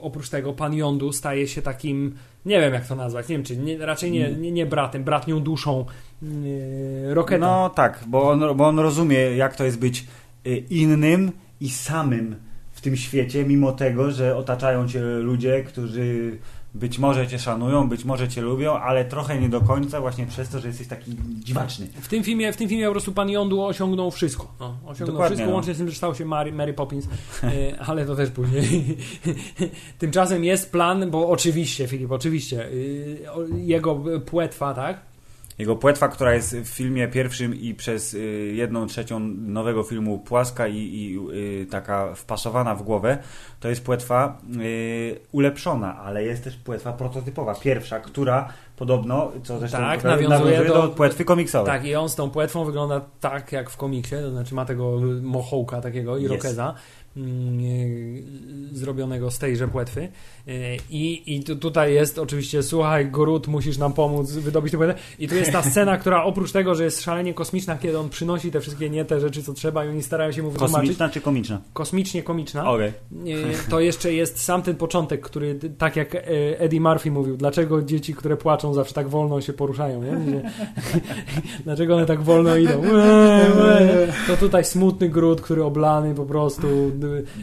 oprócz 0.00 0.28
tego 0.28 0.52
pan 0.52 0.74
Yondu 0.74 1.12
staje 1.12 1.48
się 1.48 1.62
takim 1.62 2.14
nie 2.46 2.60
wiem 2.60 2.74
jak 2.74 2.86
to 2.86 2.96
nazwać, 2.96 3.28
nie 3.28 3.36
wiem 3.36 3.44
czy 3.44 3.56
nie, 3.56 3.78
raczej 3.78 4.10
nie, 4.10 4.32
nie, 4.32 4.52
nie 4.52 4.66
bratem, 4.66 5.04
bratnią 5.04 5.40
duszą 5.40 5.84
yy, 6.22 7.14
Roketa. 7.14 7.46
No 7.46 7.70
tak, 7.70 8.04
bo 8.06 8.30
on, 8.30 8.56
bo 8.56 8.66
on 8.66 8.78
rozumie 8.78 9.16
jak 9.16 9.56
to 9.56 9.64
jest 9.64 9.78
być 9.78 10.06
y, 10.46 10.56
innym 10.56 11.32
i 11.60 11.68
samym 11.68 12.36
w 12.72 12.80
tym 12.80 12.96
świecie, 12.96 13.44
mimo 13.44 13.72
tego, 13.72 14.10
że 14.10 14.36
otaczają 14.36 14.88
cię 14.88 15.00
ludzie, 15.00 15.64
którzy 15.64 16.38
być 16.74 16.98
może 16.98 17.28
cię 17.28 17.38
szanują, 17.38 17.88
być 17.88 18.04
może 18.04 18.28
cię 18.28 18.42
lubią, 18.42 18.72
ale 18.72 19.04
trochę 19.04 19.40
nie 19.40 19.48
do 19.48 19.60
końca 19.60 20.00
właśnie 20.00 20.26
przez 20.26 20.48
to, 20.48 20.60
że 20.60 20.68
jesteś 20.68 20.86
taki 20.86 21.16
dziwaczny. 21.38 21.86
W 22.00 22.08
tym 22.08 22.24
filmie, 22.24 22.52
w 22.52 22.56
tym 22.56 22.68
filmie 22.68 22.86
po 22.86 22.92
prostu 22.92 23.12
pan 23.12 23.30
Yondu 23.30 23.62
osiągnął 23.62 24.10
wszystko. 24.10 24.54
No, 24.60 24.76
osiągnął 24.84 25.06
Dokładnie, 25.06 25.26
wszystko, 25.26 25.50
no. 25.50 25.54
łącznie 25.54 25.74
z 25.74 25.78
tym, 25.78 25.88
że 25.88 25.96
stał 25.96 26.14
się 26.14 26.24
Mary, 26.24 26.52
Mary 26.52 26.74
Poppins, 26.74 27.08
e, 27.42 27.80
ale 27.80 28.06
to 28.06 28.16
też 28.16 28.30
później. 28.30 28.96
Tymczasem 29.98 30.44
jest 30.44 30.72
plan, 30.72 31.10
bo 31.10 31.28
oczywiście, 31.28 31.88
Filip, 31.88 32.12
oczywiście, 32.12 32.68
y, 32.68 33.26
jego 33.56 34.02
płetwa, 34.26 34.74
tak? 34.74 35.13
Jego 35.58 35.76
płetwa, 35.76 36.08
która 36.08 36.34
jest 36.34 36.56
w 36.56 36.66
filmie 36.66 37.08
pierwszym 37.08 37.54
i 37.54 37.74
przez 37.74 38.14
y, 38.14 38.18
jedną 38.54 38.86
trzecią 38.86 39.18
nowego 39.38 39.82
filmu 39.82 40.18
płaska 40.18 40.68
i, 40.68 40.76
i 40.76 41.18
y, 41.62 41.66
taka 41.66 42.14
wpasowana 42.14 42.74
w 42.74 42.82
głowę, 42.82 43.18
to 43.60 43.68
jest 43.68 43.84
płetwa 43.84 44.38
y, 44.60 45.20
ulepszona, 45.32 45.98
ale 45.98 46.24
jest 46.24 46.44
też 46.44 46.56
płetwa 46.56 46.92
prototypowa, 46.92 47.54
pierwsza, 47.54 48.00
która 48.00 48.48
podobno, 48.76 49.32
co 49.44 49.58
zresztą 49.58 49.78
tak, 49.78 50.04
nawiązuje, 50.04 50.28
nawiązuje 50.28 50.68
do, 50.68 50.82
do, 50.82 50.88
płetwy 50.88 51.24
komiksowej. 51.24 51.66
Tak, 51.66 51.84
i 51.84 51.94
on 51.94 52.08
z 52.08 52.14
tą 52.14 52.30
płetwą 52.30 52.64
wygląda 52.64 53.00
tak 53.20 53.52
jak 53.52 53.70
w 53.70 53.76
komiksie, 53.76 54.16
to 54.16 54.30
znaczy 54.30 54.54
ma 54.54 54.64
tego 54.64 55.00
mochołka 55.22 55.80
takiego 55.80 56.18
i 56.18 56.28
rokeza. 56.28 56.74
Zrobionego 58.72 59.30
z 59.30 59.38
tejże 59.38 59.68
płetwy. 59.68 60.08
E, 60.48 60.76
I, 60.90 61.36
i 61.36 61.42
tutaj 61.42 61.94
jest 61.94 62.18
oczywiście, 62.18 62.62
słuchaj, 62.62 63.10
Gorut, 63.10 63.48
musisz 63.48 63.78
nam 63.78 63.92
pomóc 63.92 64.30
wydobyć 64.30 64.72
tę 64.72 64.78
płetwę. 64.78 65.02
I 65.18 65.28
tu 65.28 65.34
jest 65.34 65.52
ta 65.52 65.62
scena, 65.62 65.96
która 66.00 66.24
oprócz 66.24 66.52
tego, 66.52 66.74
że 66.74 66.84
jest 66.84 67.02
szalenie 67.02 67.34
kosmiczna, 67.34 67.78
kiedy 67.78 67.98
on 67.98 68.08
przynosi 68.08 68.50
te 68.50 68.60
wszystkie 68.60 68.90
nie 68.90 69.04
te 69.04 69.20
rzeczy, 69.20 69.42
co 69.42 69.52
trzeba 69.52 69.84
i 69.84 69.88
oni 69.88 70.02
starają 70.02 70.32
się 70.32 70.42
mu 70.42 70.50
wytłumaczyć. 70.50 70.80
Kosmiczna 70.80 71.08
czy 71.08 71.20
komiczna? 71.20 71.60
Kosmicznie 71.72 72.22
komiczna. 72.22 72.70
Okay. 72.70 72.92
To 73.70 73.80
jeszcze 73.80 74.12
jest 74.12 74.44
sam 74.44 74.62
ten 74.62 74.76
początek, 74.76 75.20
który, 75.20 75.58
tak 75.78 75.96
jak 75.96 76.14
e, 76.14 76.20
Eddie 76.60 76.80
Murphy 76.80 77.10
mówił, 77.10 77.36
dlaczego 77.36 77.82
dzieci, 77.82 78.14
które 78.14 78.36
płaczą, 78.36 78.74
zawsze 78.74 78.94
tak 78.94 79.08
wolno 79.08 79.40
się 79.40 79.52
poruszają, 79.52 80.02
nie? 80.02 80.52
dlaczego 81.64 81.96
one 81.96 82.06
tak 82.06 82.22
wolno 82.22 82.56
idą? 82.56 82.82
To 84.26 84.36
tutaj 84.36 84.64
smutny 84.64 85.08
Grut, 85.08 85.40
który 85.40 85.64
oblany 85.64 86.14
po 86.14 86.26
prostu 86.26 86.66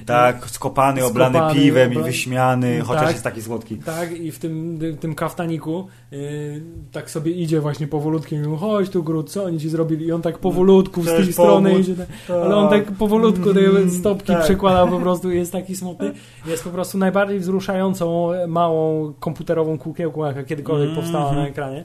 tak, 0.05 0.49
skopany, 0.49 1.05
oblany 1.05 1.39
skopany, 1.39 1.59
piwem 1.59 1.93
i 1.93 1.97
wyśmiany, 1.97 2.78
tak, 2.78 2.88
chociaż 2.88 3.12
jest 3.12 3.24
taki 3.24 3.41
słodki. 3.41 3.78
Tak, 3.78 4.12
i 4.12 4.32
w 4.32 4.39
tym, 4.39 4.80
tym 4.99 5.16
kaftaniku 5.16 5.88
yy, 6.12 6.62
tak 6.91 7.12
sobie 7.12 7.32
idzie 7.32 7.62
właśnie 7.62 7.88
powolutku 7.88 8.36
i 8.36 8.39
mówi, 8.39 8.57
chodź 8.59 8.89
tu 8.89 9.03
Grut, 9.03 9.30
co 9.30 9.43
oni 9.43 9.59
ci 9.59 9.70
zrobili? 9.70 10.05
I 10.05 10.12
on 10.12 10.22
tak 10.22 10.38
powolutku 10.38 11.03
z 11.03 11.05
tej 11.05 11.34
strony 11.34 11.80
idzie, 11.80 11.95
tak, 11.95 12.07
ale 12.30 12.55
on 12.55 12.70
tak 12.70 12.91
powolutku 12.91 13.53
te 13.53 13.59
mm, 13.59 13.91
stopki 13.91 14.34
tak. 14.34 14.43
przekłada 14.43 14.88
po 14.88 14.99
prostu 14.99 15.32
jest 15.41 15.51
taki 15.51 15.76
smutny. 15.76 16.12
Jest 16.45 16.64
po 16.64 16.70
prostu 16.70 16.97
najbardziej 16.97 17.39
wzruszającą 17.39 18.30
małą 18.47 19.14
komputerową 19.20 19.78
kukiełką, 19.78 20.26
jaka 20.26 20.43
kiedykolwiek 20.43 20.89
mm 20.89 20.97
-hmm. 20.97 21.01
powstała 21.01 21.34
na 21.34 21.47
ekranie. 21.47 21.84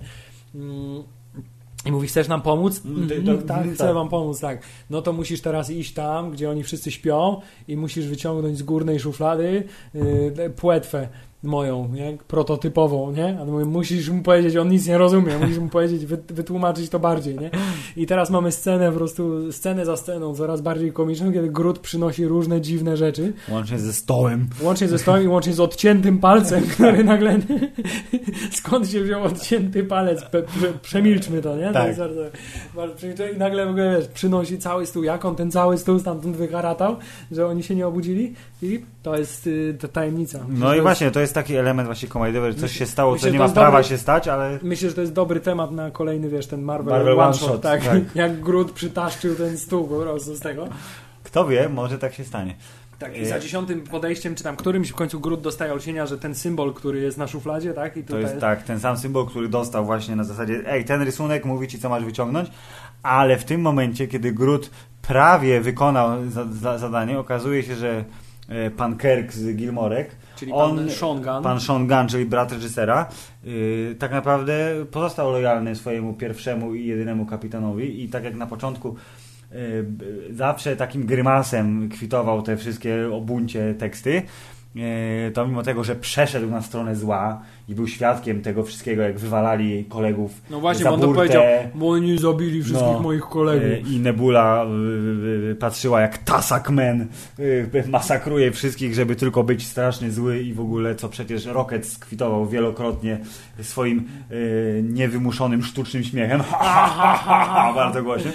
Mm. 0.54 1.15
I 1.86 1.92
mówi, 1.92 2.08
chcesz 2.08 2.28
nam 2.28 2.42
pomóc? 2.42 2.82
Mm, 2.84 3.12
mm, 3.12 3.38
tak, 3.38 3.46
tak, 3.46 3.74
chcę 3.74 3.94
wam 3.94 4.08
pomóc, 4.08 4.40
tak. 4.40 4.62
No 4.90 5.02
to 5.02 5.12
musisz 5.12 5.40
teraz 5.40 5.70
iść 5.70 5.92
tam, 5.92 6.30
gdzie 6.30 6.50
oni 6.50 6.62
wszyscy 6.62 6.90
śpią 6.90 7.40
i 7.68 7.76
musisz 7.76 8.06
wyciągnąć 8.06 8.58
z 8.58 8.62
górnej 8.62 9.00
szuflady 9.00 9.64
yy, 9.94 10.50
płetwę 10.56 11.08
moją, 11.42 11.88
nie? 11.88 12.18
prototypową, 12.28 13.12
nie? 13.12 13.38
A 13.40 13.44
mówię, 13.44 13.64
musisz 13.64 14.10
mu 14.10 14.22
powiedzieć, 14.22 14.56
on 14.56 14.68
nic 14.68 14.86
nie 14.86 14.98
rozumie, 14.98 15.38
musisz 15.38 15.58
mu 15.58 15.68
powiedzieć, 15.68 16.06
wytłumaczyć 16.28 16.88
to 16.88 16.98
bardziej, 16.98 17.38
nie? 17.38 17.50
I 17.96 18.06
teraz 18.06 18.30
mamy 18.30 18.52
scenę, 18.52 18.90
po 18.90 18.96
prostu 18.96 19.52
scenę 19.52 19.84
za 19.84 19.96
sceną, 19.96 20.34
coraz 20.34 20.60
bardziej 20.60 20.92
komiczną, 20.92 21.32
kiedy 21.32 21.50
Grut 21.50 21.78
przynosi 21.78 22.26
różne 22.26 22.60
dziwne 22.60 22.96
rzeczy. 22.96 23.32
Łącznie 23.48 23.78
ze 23.78 23.92
stołem. 23.92 24.48
Łącznie 24.62 24.88
ze 24.88 24.98
stołem 24.98 25.24
i 25.24 25.28
łącznie 25.28 25.52
z 25.52 25.60
odciętym 25.60 26.18
palcem, 26.18 26.66
który 26.74 27.04
nagle... 27.04 27.38
Skąd 28.52 28.90
się 28.90 29.00
wziął 29.00 29.24
odcięty 29.24 29.84
palec? 29.84 30.24
przemilczmy 30.82 31.42
to, 31.42 31.56
nie? 31.56 31.72
Tak. 31.72 31.96
To 31.96 32.02
bardzo, 32.76 33.06
I 33.34 33.38
nagle 33.38 33.66
w 33.66 33.68
ogóle, 33.68 33.96
wiesz, 33.98 34.08
przynosi 34.08 34.58
cały 34.58 34.86
stół. 34.86 35.02
Jak 35.02 35.24
on 35.24 35.36
ten 35.36 35.50
cały 35.50 35.78
stół 35.78 35.98
stamtąd 35.98 36.36
wykaratał, 36.36 36.96
że 37.32 37.46
oni 37.46 37.62
się 37.62 37.74
nie 37.74 37.86
obudzili? 37.86 38.34
Filip? 38.60 38.86
To 39.02 39.16
jest 39.16 39.46
y, 39.46 39.76
to 39.80 39.88
tajemnica. 39.88 40.46
No 40.48 40.74
i 40.74 40.80
właśnie, 40.80 41.10
to 41.10 41.20
jest 41.20 41.34
taki 41.40 41.56
element 41.56 41.86
właśnie 41.86 42.08
komediowy, 42.08 42.52
że 42.52 42.58
coś 42.58 42.72
się 42.72 42.86
stało, 42.86 43.12
myślę, 43.12 43.28
co 43.28 43.32
nie 43.32 43.38
ma 43.38 43.48
prawa 43.48 43.70
dobry, 43.70 43.88
się 43.88 43.98
stać, 43.98 44.28
ale... 44.28 44.58
Myślę, 44.62 44.88
że 44.88 44.94
to 44.94 45.00
jest 45.00 45.12
dobry 45.12 45.40
temat 45.40 45.70
na 45.70 45.90
kolejny, 45.90 46.28
wiesz, 46.28 46.46
ten 46.46 46.62
Marvel, 46.62 46.94
Marvel 46.94 47.20
One, 47.20 47.34
Shot, 47.34 47.60
tak? 47.60 47.84
tak. 47.84 47.98
Jak 48.14 48.40
Groot 48.40 48.72
przytaszczył 48.72 49.34
ten 49.34 49.58
stół 49.58 49.88
po 49.88 50.00
prostu 50.00 50.34
z 50.34 50.40
tego. 50.40 50.68
Kto 51.24 51.46
wie, 51.46 51.68
może 51.68 51.98
tak 51.98 52.14
się 52.14 52.24
stanie. 52.24 52.54
Tak, 52.98 53.16
i 53.16 53.26
za 53.26 53.40
dziesiątym 53.40 53.80
podejściem, 53.80 54.34
czy 54.34 54.44
tam 54.44 54.56
którymś 54.56 54.90
w 54.90 54.94
końcu 54.94 55.20
Groot 55.20 55.40
dostaje 55.40 55.72
olśnienia, 55.72 56.06
że 56.06 56.18
ten 56.18 56.34
symbol, 56.34 56.74
który 56.74 57.00
jest 57.00 57.18
na 57.18 57.26
szufladzie, 57.26 57.74
tak? 57.74 57.96
I 57.96 58.04
to 58.04 58.18
jest 58.18 58.40
tak, 58.40 58.62
ten 58.62 58.80
sam 58.80 58.96
symbol, 58.96 59.26
który 59.26 59.48
dostał 59.48 59.84
właśnie 59.84 60.16
na 60.16 60.24
zasadzie, 60.24 60.62
ej, 60.66 60.84
ten 60.84 61.02
rysunek 61.02 61.44
mówi 61.44 61.68
ci, 61.68 61.78
co 61.78 61.88
masz 61.88 62.04
wyciągnąć, 62.04 62.50
ale 63.02 63.36
w 63.36 63.44
tym 63.44 63.60
momencie, 63.60 64.08
kiedy 64.08 64.32
Groot 64.32 64.70
prawie 65.02 65.60
wykonał 65.60 66.30
za, 66.30 66.44
za, 66.44 66.78
zadanie, 66.78 67.18
okazuje 67.18 67.62
się, 67.62 67.74
że 67.74 68.04
E, 68.48 68.70
pan 68.70 68.98
Kirk 68.98 69.32
z 69.32 69.56
Gilmorek. 69.56 70.10
Czyli 70.36 70.52
on, 70.52 70.76
pan 70.76 70.90
Sean 70.90 71.22
Gunn. 71.22 71.42
Pan 71.42 71.60
Sean 71.60 71.86
Gunn, 71.86 72.08
czyli 72.08 72.26
brat 72.26 72.52
reżysera, 72.52 73.08
yy, 73.44 73.96
tak 73.98 74.12
naprawdę 74.12 74.86
pozostał 74.90 75.32
lojalny 75.32 75.76
swojemu 75.76 76.14
pierwszemu 76.14 76.74
i 76.74 76.86
jedynemu 76.86 77.26
kapitanowi 77.26 78.04
i 78.04 78.08
tak 78.08 78.24
jak 78.24 78.34
na 78.34 78.46
początku 78.46 78.96
yy, 79.50 79.56
zawsze 80.30 80.76
takim 80.76 81.06
grymasem 81.06 81.88
kwitował 81.88 82.42
te 82.42 82.56
wszystkie 82.56 83.14
obuncie 83.14 83.74
teksty, 83.74 84.22
yy, 84.74 85.30
to 85.34 85.46
mimo 85.46 85.62
tego, 85.62 85.84
że 85.84 85.96
przeszedł 85.96 86.50
na 86.50 86.62
stronę 86.62 86.96
zła, 86.96 87.42
i 87.68 87.74
był 87.74 87.86
świadkiem 87.86 88.42
tego 88.42 88.62
wszystkiego, 88.62 89.02
jak 89.02 89.18
wywalali 89.18 89.84
kolegów 89.84 90.42
No 90.50 90.60
właśnie, 90.60 90.84
za 90.84 90.90
on 90.90 91.00
to 91.00 91.08
powiedział, 91.08 91.42
bo 91.74 91.88
oni 91.88 92.18
zabili 92.18 92.62
wszystkich 92.62 92.92
no, 92.92 93.00
moich 93.00 93.22
kolegów. 93.22 93.68
E, 93.68 93.78
I 93.78 94.00
Nebula 94.00 94.64
e, 94.64 95.50
e, 95.50 95.54
patrzyła 95.54 96.00
jak 96.00 96.18
Tasak 96.18 96.70
Men 96.70 97.06
masakruje 97.88 98.52
wszystkich, 98.52 98.94
żeby 98.94 99.16
tylko 99.16 99.44
być 99.44 99.66
strasznie 99.66 100.10
zły 100.10 100.42
i 100.42 100.52
w 100.52 100.60
ogóle, 100.60 100.94
co 100.94 101.08
przecież 101.08 101.46
Rocket 101.46 101.86
skwitował 101.86 102.46
wielokrotnie 102.46 103.18
swoim 103.62 104.08
niewymuszonym, 104.82 105.62
sztucznym 105.62 106.04
śmiechem. 106.04 106.42
Bardzo 107.74 108.02
głośno. 108.02 108.30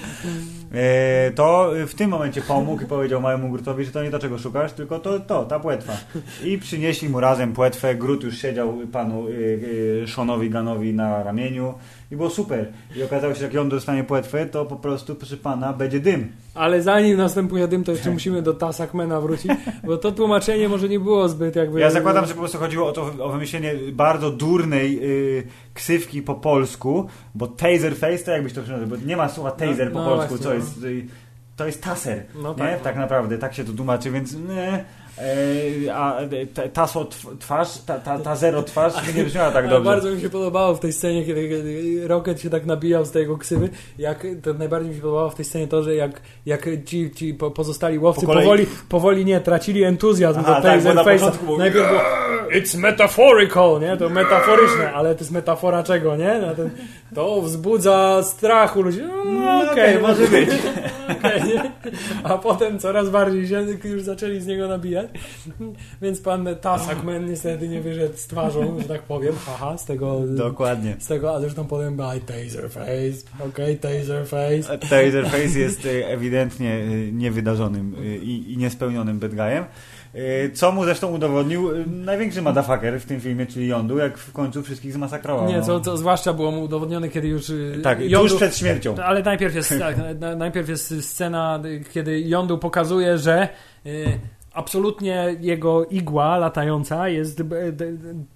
To 1.35 1.71
w 1.87 1.93
tym 1.93 2.09
momencie 2.09 2.41
pomógł 2.41 2.83
i 2.83 2.85
powiedział 2.85 3.21
małemu 3.21 3.49
Grutowi, 3.49 3.85
że 3.85 3.91
to 3.91 4.03
nie 4.03 4.11
to, 4.11 4.19
czego 4.19 4.37
szukasz, 4.37 4.73
tylko 4.73 4.99
to, 4.99 5.19
to 5.19 5.45
ta 5.45 5.59
płetwa. 5.59 5.93
I 6.43 6.57
przynieśli 6.57 7.09
mu 7.09 7.19
razem 7.19 7.53
płetwę. 7.53 7.95
Grut 7.95 8.23
już 8.23 8.37
siedział 8.37 8.77
panu 8.91 9.20
Y, 9.29 10.03
y, 10.03 10.07
Seanowi 10.07 10.49
Ganowi 10.49 10.93
na 10.93 11.23
ramieniu 11.23 11.73
i 12.11 12.15
było 12.15 12.29
super. 12.29 12.71
I 12.95 13.03
okazało 13.03 13.33
się, 13.33 13.39
że 13.39 13.45
jak 13.45 13.53
ją 13.53 13.69
dostanie 13.69 14.03
płetwę, 14.03 14.45
to 14.45 14.65
po 14.65 14.75
prostu, 14.75 15.15
proszę 15.15 15.37
pana, 15.37 15.73
będzie 15.73 15.99
dym. 15.99 16.31
Ale 16.55 16.81
zanim 16.81 17.17
następuje 17.17 17.67
dym, 17.67 17.83
to 17.83 17.91
jeszcze 17.91 18.11
musimy 18.11 18.41
do 18.41 18.53
Tasakmena 18.53 19.21
wrócić, 19.21 19.51
bo 19.83 19.97
to 19.97 20.11
tłumaczenie 20.11 20.69
może 20.69 20.89
nie 20.89 20.99
było 20.99 21.29
zbyt 21.29 21.55
jakby... 21.55 21.79
Ja 21.79 21.91
zakładam, 21.91 22.25
że 22.25 22.33
po 22.33 22.39
prostu 22.39 22.57
chodziło 22.57 22.87
o 22.87 22.91
to, 22.91 23.11
o 23.19 23.29
wymyślenie 23.29 23.73
bardzo 23.93 24.31
durnej 24.31 25.01
yy, 25.01 25.43
ksywki 25.73 26.21
po 26.21 26.35
polsku, 26.35 27.07
bo 27.35 27.47
taser 27.47 27.95
face 27.95 28.23
to 28.23 28.31
jakbyś 28.31 28.53
to 28.53 28.61
przynosił, 28.61 28.87
bo 28.87 28.95
nie 29.05 29.17
ma 29.17 29.29
słowa 29.29 29.51
taser 29.51 29.93
no, 29.93 29.99
po 29.99 29.99
no 29.99 30.05
polsku, 30.05 30.35
właśnie, 30.35 30.43
co 30.43 30.49
no. 30.49 30.55
jest... 30.55 30.83
Yy, 30.83 31.05
to 31.55 31.65
jest 31.65 31.83
taser, 31.83 32.23
no 32.35 32.53
tak, 32.53 32.71
nie? 32.71 32.83
tak 32.83 32.95
naprawdę, 32.95 33.37
tak 33.37 33.53
się 33.53 33.63
to 33.63 33.73
tłumaczy, 33.73 34.11
więc 34.11 34.33
nie. 34.33 34.85
E, 35.17 35.93
a 35.95 36.17
ta, 36.53 36.67
ta 36.67 36.87
so 36.87 37.07
twarz, 37.39 37.77
ta, 37.85 37.99
ta, 37.99 38.19
ta 38.19 38.35
zero 38.35 38.63
twarz 38.63 38.93
nie 39.15 39.23
brzmiała 39.23 39.51
tak 39.51 39.67
dobrze. 39.69 39.89
Bardzo 39.89 40.11
mi 40.11 40.21
się 40.21 40.29
podobało 40.29 40.75
w 40.75 40.79
tej 40.79 40.93
scenie, 40.93 41.25
kiedy, 41.25 42.07
Rocket 42.07 42.41
się 42.41 42.49
tak 42.49 42.65
nabijał 42.65 43.05
z 43.05 43.11
tej 43.11 43.21
jego 43.21 43.37
ksywy. 43.37 43.69
Jak, 43.97 44.27
to 44.43 44.53
najbardziej 44.53 44.89
mi 44.89 44.95
się 44.95 45.01
podobało 45.01 45.29
w 45.29 45.35
tej 45.35 45.45
scenie 45.45 45.67
to, 45.67 45.83
że 45.83 45.95
jak, 45.95 46.21
jak 46.45 46.67
ci, 46.85 47.11
ci 47.11 47.33
po- 47.33 47.51
pozostali 47.51 47.99
łowcy 47.99 48.25
Po 48.25 48.33
powoli, 48.33 48.65
powoli 48.89 49.25
nie, 49.25 49.39
tracili 49.39 49.83
entuzjazm 49.83 50.39
Aha, 50.39 50.55
do 50.55 50.61
tak, 50.61 50.83
na 50.95 51.03
początku 51.03 51.45
było- 51.45 51.57
Najpierw 51.57 51.87
było 51.89 52.01
It's 52.51 52.77
metaphorical, 52.77 53.79
nie? 53.81 53.97
To 53.97 54.09
metaforyczne, 54.09 54.93
ale 54.93 55.15
to 55.15 55.19
jest 55.21 55.31
metafora 55.31 55.83
czego, 55.83 56.15
nie? 56.15 56.39
No 56.41 56.47
to, 56.55 57.41
wzbudza 57.41 58.23
strach 58.23 58.77
u 58.77 58.81
ludzi. 58.81 58.99
No, 59.01 59.31
No, 59.31 59.71
okej, 59.71 59.71
okej, 59.71 60.01
może 60.01 60.27
być. 60.27 60.49
Nie? 61.47 61.71
A 62.23 62.37
potem 62.37 62.79
coraz 62.79 63.09
bardziej 63.09 63.47
się 63.47 63.65
już 63.83 64.01
zaczęli 64.01 64.39
z 64.39 64.47
niego 64.47 64.67
nabijać. 64.67 65.00
Więc 66.01 66.21
pan 66.21 66.47
Tasakman 66.61 67.25
niestety 67.25 67.67
nie 67.67 67.81
wyszedł 67.81 68.17
z 68.17 68.27
twarzą, 68.27 68.79
że 68.81 68.87
tak 68.87 69.01
powiem, 69.01 69.35
haha, 69.45 69.77
z 69.77 69.85
tego... 69.85 70.19
Dokładnie. 70.27 70.95
Z 70.99 71.07
tego, 71.07 71.35
a 71.35 71.39
zresztą 71.39 71.65
potem 71.65 71.95
była 71.95 72.13
Taserface, 72.19 73.47
okej, 73.49 73.77
Taserface. 73.77 74.77
Taserface 74.77 75.59
jest 75.59 75.85
e, 75.85 76.07
ewidentnie 76.07 76.73
e, 76.73 77.11
niewydarzonym 77.11 77.95
e, 77.99 78.17
i, 78.17 78.53
i 78.53 78.57
niespełnionym 78.57 79.19
bad 79.19 79.35
guyem. 79.35 79.65
Co 80.53 80.71
mu 80.71 80.83
zresztą 80.83 81.11
udowodnił 81.11 81.69
największy 81.87 82.41
motherfucker 82.41 82.99
w 82.99 83.05
tym 83.05 83.21
filmie, 83.21 83.45
czyli 83.45 83.67
Yondu, 83.67 83.97
jak 83.97 84.17
w 84.17 84.31
końcu 84.31 84.63
wszystkich 84.63 84.93
zmasakrował. 84.93 85.47
Nie, 85.47 85.57
no. 85.57 85.63
co, 85.63 85.81
co 85.81 85.97
zwłaszcza 85.97 86.33
było 86.33 86.51
mu 86.51 86.63
udowodnione, 86.63 87.09
kiedy 87.09 87.27
już... 87.27 87.51
Tak, 87.83 87.99
Yondu- 87.99 88.19
tuż 88.19 88.35
przed 88.35 88.57
śmiercią. 88.57 88.95
Ale 88.95 89.23
najpierw 89.23 89.55
jest, 89.55 89.73
tak, 89.79 89.95
na- 90.19 90.35
najpierw 90.35 90.69
jest 90.69 91.05
scena, 91.05 91.59
kiedy 91.93 92.21
Yondu 92.21 92.57
pokazuje, 92.57 93.17
że 93.17 93.47
absolutnie 94.53 95.35
jego 95.39 95.85
igła 95.85 96.37
latająca 96.37 97.09
jest 97.09 97.41
d- 97.41 97.73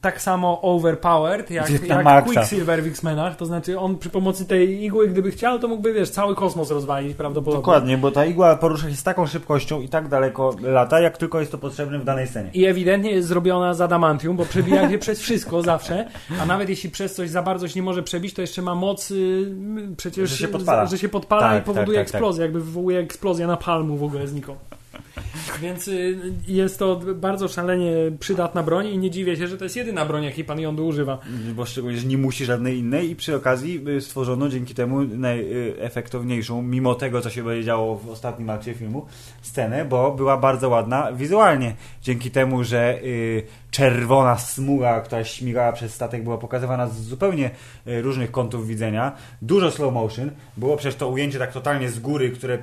tak 0.02 0.22
samo 0.22 0.62
overpowered 0.62 1.52
jak, 1.52 1.70
jak. 1.88 2.04
Quicksilver 2.34 2.84
w 2.84 2.88
X-Menach. 2.88 3.36
To 3.36 3.46
znaczy 3.46 3.80
on 3.80 3.98
przy 3.98 4.10
pomocy 4.10 4.46
tej 4.46 4.84
igły, 4.84 5.08
gdyby 5.08 5.32
chciał, 5.32 5.60
to 5.60 5.68
mógłby, 5.68 5.94
wiesz, 5.94 6.10
cały 6.10 6.36
kosmos 6.36 6.72
rozwalić 6.72 7.16
prawdopodobnie. 7.18 7.62
Dokładnie, 7.62 7.98
bo 7.98 8.12
ta 8.12 8.26
igła 8.26 8.56
porusza 8.56 8.90
się 8.90 8.96
z 8.96 9.04
taką 9.04 9.28
szybkością 9.28 9.82
i 9.82 9.90
tak 9.90 10.08
daleko 10.08 10.56
lata, 10.62 11.00
jak 11.00 11.18
tylko 11.18 11.40
jest 11.40 11.52
to 11.52 11.58
potrzebne 11.58 12.00
w 12.00 12.04
danej 12.06 12.28
scenie. 12.28 12.50
I 12.54 12.66
ewidentnie 12.66 13.12
jest 13.12 13.28
zrobiona 13.28 13.74
z 13.74 13.82
adamantium, 13.82 14.38
bo 14.38 14.46
przebija 14.46 14.90
się 14.90 14.98
przez 14.98 15.20
wszystko 15.20 15.62
zawsze, 15.62 16.08
a 16.42 16.46
nawet 16.46 16.70
jeśli 16.70 16.90
przez 16.90 17.16
coś 17.16 17.30
za 17.30 17.42
bardzo 17.42 17.68
się 17.68 17.80
nie 17.80 17.84
może 17.84 18.04
przebić, 18.04 18.34
to 18.34 18.42
jeszcze 18.42 18.62
ma 18.62 18.76
moc 18.76 19.12
y, 19.12 19.46
przecież, 19.98 20.30
Że 20.30 20.38
się 20.38 20.48
podpala. 20.48 20.86
że 20.86 20.98
się 20.98 21.10
podpala 21.10 21.42
Tak, 21.42 21.62
i 21.64 21.66
powoduje 21.66 21.98
tak, 21.98 22.06
tak, 22.06 22.12
tak. 22.12 22.16
eksplozję, 22.22 22.44
jakby 22.44 22.60
wywołuje 22.62 23.00
eksplozję 23.00 23.48
na 23.48 23.58
palmu 23.58 23.98
w 23.98 24.04
ogóle 24.04 24.28
znikąd. 24.28 24.60
Więc 25.62 25.88
y, 25.88 26.18
jest 26.48 26.80
to 26.80 27.02
bardzo 27.16 27.48
szalenie 27.48 27.94
przydatna 28.20 28.64
broń 28.64 28.88
i 28.88 28.98
nie 28.98 29.12
dziwię 29.12 29.38
się, 29.38 29.48
że 29.48 29.58
to 29.58 29.64
jest 29.64 29.76
jedyna 29.76 30.06
broń, 30.06 30.24
jakiej 30.24 30.46
pan 30.46 30.60
Yondu 30.60 30.88
używa. 30.88 31.20
Bo 31.56 31.66
szczególnie, 31.66 31.98
że 31.98 32.08
nie 32.08 32.18
musi 32.18 32.46
żadnej 32.46 32.78
innej 32.78 33.10
i 33.10 33.16
przy 33.16 33.36
okazji 33.36 33.82
y, 33.88 34.02
stworzono 34.02 34.50
dzięki 34.50 34.76
temu 34.76 35.02
najefektowniejszą, 35.02 36.62
mimo 36.62 36.96
tego, 36.96 37.22
co 37.22 37.30
się 37.30 37.44
będzie 37.44 37.64
działo 37.64 37.96
w 37.96 38.10
ostatnim 38.10 38.50
akcie 38.50 38.74
filmu, 38.74 39.06
scenę, 39.42 39.86
bo 39.86 40.12
była 40.12 40.38
bardzo 40.38 40.70
ładna 40.70 41.14
wizualnie. 41.14 41.76
Dzięki 42.02 42.32
temu, 42.32 42.64
że 42.64 43.00
y, 43.04 43.44
czerwona 43.76 44.38
smuga, 44.38 45.02
która 45.02 45.24
śmigała 45.24 45.72
przez 45.72 45.94
statek, 45.94 46.24
była 46.24 46.38
pokazywana 46.38 46.88
z 46.88 47.02
zupełnie 47.02 47.52
y, 47.88 48.02
różnych 48.02 48.32
kątów 48.32 48.68
widzenia. 48.68 49.12
Dużo 49.42 49.72
slow 49.72 49.94
motion. 49.94 50.32
Było 50.58 50.78
przecież 50.78 50.96
to 50.96 51.08
ujęcie 51.08 51.40
tak 51.40 51.52
totalnie 51.52 51.90
z 51.90 52.00
góry, 52.00 52.32
które 52.32 52.58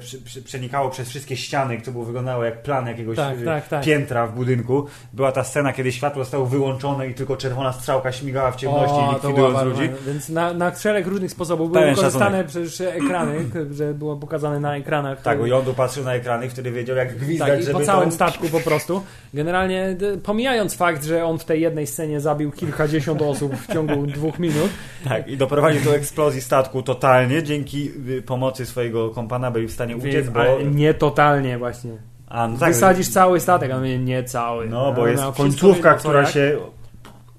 przenikało 0.45 0.91
przez 0.91 1.09
wszystkie 1.09 1.37
ściany, 1.37 1.79
które 1.79 1.93
było 1.93 2.05
wyglądało 2.05 2.45
jak 2.45 2.63
plan 2.63 2.87
jakiegoś 2.87 3.17
Tak, 3.17 3.39
y, 3.39 3.45
tak, 3.45 3.69
tak. 3.69 3.85
piętra 3.85 4.27
w 4.27 4.35
budynku. 4.35 4.87
Była 5.13 5.33
ta 5.33 5.45
scena, 5.45 5.73
kiedy 5.73 5.93
światło 5.93 6.25
zostało 6.25 6.47
wyłączone 6.47 7.09
i 7.09 7.15
tylko 7.15 7.37
czerwona 7.37 7.73
strzałka 7.73 8.13
śmigała 8.13 8.51
w 8.51 8.57
ciemności 8.57 8.97
i 8.97 9.21
to 9.21 9.29
likwidując 9.29 9.63
ludzi. 9.63 9.91
Więc 10.07 10.29
na, 10.29 10.53
na 10.53 10.75
szereg 10.75 11.07
różnych 11.07 11.31
sposobów 11.31 11.73
były 11.73 11.87
wykorzystane 11.87 12.45
przecież 12.45 12.81
ekrany, 12.81 13.45
że 13.79 13.95
było 13.95 14.17
pokazane 14.17 14.61
na 14.61 14.77
ekranach. 14.77 15.23
Tak, 15.23 15.39
bo 15.39 15.47
Jondu 15.47 15.75
patrzył 15.75 16.05
na 16.05 16.15
ekrany, 16.15 16.49
wtedy 16.49 16.71
wiedział 16.71 16.97
jak 16.97 17.17
gwizdać, 17.17 17.49
Tak, 17.49 17.71
i 17.71 17.73
po 17.73 17.81
całym 17.81 18.09
to... 18.09 18.15
statku 18.15 18.49
po 18.49 18.61
prostu. 18.61 19.03
Generalnie, 19.35 19.97
pomijając 20.23 20.77
fakt, 20.77 21.01
że 21.05 21.24
on 21.24 21.38
w 21.38 21.44
tej 21.44 21.61
jednej 21.61 21.86
scenie 21.86 22.20
zabił 22.20 22.50
kilkadziesiąt 22.50 23.22
osób 23.22 23.57
w 23.57 23.72
ciągu 23.72 24.07
dwóch 24.16 24.38
minut, 24.38 24.70
Tak, 25.05 25.28
i 25.28 25.36
doprowadził 25.36 25.84
do 25.84 25.94
eksplozji 25.96 26.40
statku 26.40 26.82
totalnie, 26.82 27.42
dzięki 27.42 27.90
y, 28.09 28.22
pomocy 28.22 28.66
swojego 28.66 29.11
kompana 29.11 29.50
był 29.50 29.68
w 29.68 29.72
stanie 29.72 29.96
uciec, 29.96 30.28
bo... 30.28 30.42
nie 30.70 30.94
totalnie 30.94 31.59
właśnie. 31.59 31.92
A, 32.28 32.48
no 32.48 32.59
tak, 32.59 32.72
Wysadzisz 32.72 33.09
cały 33.09 33.40
statek, 33.40 33.70
a 33.70 33.76
mówię, 33.76 33.98
nie 33.98 34.24
cały. 34.24 34.68
No, 34.68 34.92
bo 34.92 35.07
jest 35.07 35.22
końcówka, 35.36 35.94
która 35.94 36.26
się 36.26 36.59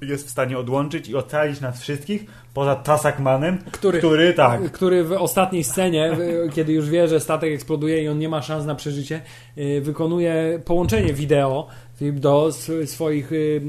jest 0.01 0.28
w 0.28 0.30
stanie 0.30 0.57
odłączyć 0.57 1.09
i 1.09 1.16
ocalić 1.16 1.61
nas 1.61 1.82
wszystkich, 1.82 2.26
poza 2.53 2.76
Tasakmanem, 2.76 3.57
Który, 3.72 3.97
który 3.99 4.34
tak, 4.34 4.72
który 4.72 5.03
w 5.03 5.11
ostatniej 5.11 5.64
scenie, 5.64 6.18
kiedy 6.53 6.74
już 6.74 6.89
wie, 6.89 7.07
że 7.07 7.20
statek 7.20 7.53
eksploduje 7.53 8.03
i 8.03 8.07
on 8.07 8.20
nie 8.20 8.30
ma 8.30 8.41
szans 8.41 8.66
na 8.66 8.76
przeżycie, 8.76 9.22
y, 9.57 9.82
wykonuje 9.82 10.59
połączenie 10.66 11.14
wideo 11.14 11.68
do 12.12 12.47
sw- 12.47 12.86
swoich, 12.89 13.32
y, 13.32 13.62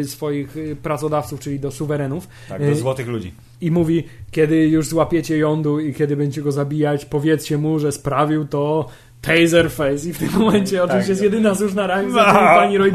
y, 0.00 0.04
swoich 0.04 0.56
y, 0.56 0.76
pracodawców, 0.82 1.40
czyli 1.40 1.60
do 1.60 1.70
suwerenów. 1.70 2.28
tak 2.48 2.66
do 2.70 2.74
złotych 2.74 3.06
ludzi. 3.08 3.32
I 3.60 3.70
mówi, 3.70 4.04
kiedy 4.30 4.68
już 4.68 4.88
złapiecie 4.88 5.36
jądu 5.38 5.80
i 5.80 5.94
kiedy 5.94 6.16
będziecie 6.16 6.42
go 6.42 6.52
zabijać, 6.52 7.04
powiedzcie 7.04 7.58
mu, 7.58 7.78
że 7.78 7.92
sprawił 7.92 8.44
to 8.44 8.88
Taserface. 9.20 10.08
I 10.08 10.12
w 10.12 10.18
tym 10.18 10.28
momencie 10.38 10.82
oczywiście 10.84 11.02
Tak. 11.02 11.08
jest 11.08 11.22
jedyna 11.22 11.54
słuszna 11.54 11.86
reakcja, 11.86 12.26
No. 12.26 12.32
pani 12.34 12.78
Roy... 12.78 12.92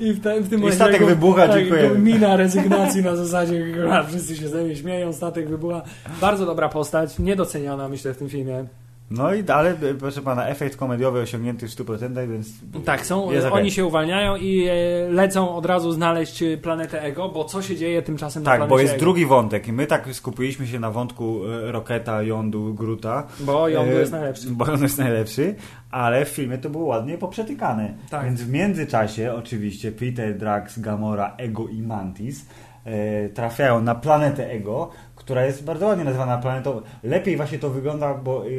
I 0.00 0.12
w, 0.12 0.20
te, 0.20 0.40
w 0.40 0.48
tym 0.48 0.58
momencie 0.60 0.76
statek 0.76 0.94
jego- 0.94 1.06
wybucha, 1.06 1.48
tak, 1.48 1.56
dziękujemy. 1.60 1.88
jego 1.88 1.98
mina 2.00 2.36
rezygnacji 2.36 3.02
na 3.02 3.16
zasadzie, 3.16 3.64
wszyscy 4.08 4.36
się 4.36 4.48
ze 4.48 4.62
mnie 4.64 4.76
śmieją, 4.76 5.12
statek 5.12 5.48
wybucha. 5.48 5.82
Bardzo 6.20 6.46
dobra 6.46 6.68
postać, 6.68 7.18
niedoceniana 7.18 7.88
myślę 7.88 8.14
w 8.14 8.16
tym 8.18 8.28
filmie. 8.28 8.64
No 9.16 9.34
i 9.34 9.44
ale, 9.48 9.74
y, 9.82 9.94
proszę 9.94 10.22
pana, 10.22 10.46
efekt 10.46 10.76
komediowy 10.76 11.20
osiągnięty 11.20 11.68
w 11.68 11.70
100%, 11.70 12.28
więc... 12.28 12.48
Tak, 12.84 13.06
są, 13.06 13.24
okej. 13.24 13.50
oni 13.50 13.70
się 13.70 13.86
uwalniają 13.86 14.36
i 14.36 14.66
e, 14.68 14.74
lecą 15.10 15.54
od 15.54 15.66
razu 15.66 15.92
znaleźć 15.92 16.42
e, 16.42 16.56
planetę 16.56 17.02
Ego, 17.02 17.28
bo 17.28 17.44
co 17.44 17.62
się 17.62 17.76
dzieje 17.76 18.02
tymczasem 18.02 18.42
na 18.42 18.50
Tak, 18.50 18.68
bo 18.68 18.78
jest 18.78 18.94
Ego? 18.94 19.00
drugi 19.00 19.26
wątek 19.26 19.68
i 19.68 19.72
my 19.72 19.86
tak 19.86 20.08
skupiliśmy 20.12 20.66
się 20.66 20.80
na 20.80 20.90
wątku 20.90 21.40
Roketa, 21.62 22.22
Jądu, 22.22 22.74
Gruta. 22.74 23.26
Bo 23.40 23.68
Jądu 23.68 23.96
E, 23.96 24.00
jest 24.00 24.12
najlepszy. 24.12 24.50
Bo 24.50 24.64
on 24.64 24.82
jest 24.82 24.98
najlepszy, 24.98 25.54
ale 25.90 26.24
w 26.24 26.28
filmie 26.28 26.58
to 26.58 26.70
było 26.70 26.84
ładnie 26.84 27.18
poprzetykane. 27.18 27.94
Tak. 28.10 28.24
Więc 28.24 28.42
w 28.42 28.50
międzyczasie 28.50 29.32
oczywiście 29.34 29.92
Peter, 29.92 30.38
Drax, 30.38 30.78
Gamora, 30.78 31.34
Ego 31.38 31.68
i 31.68 31.82
Mantis 31.82 32.46
e, 32.84 33.28
trafiają 33.28 33.80
na 33.80 33.94
planetę 33.94 34.50
Ego, 34.50 34.90
która 35.24 35.44
jest 35.44 35.64
bardzo 35.64 35.86
ładnie 35.86 36.04
nazywana 36.04 36.38
planetą. 36.38 36.80
Lepiej 37.02 37.36
właśnie 37.36 37.58
to 37.58 37.70
wygląda, 37.70 38.14
bo 38.14 38.46
y, 38.46 38.50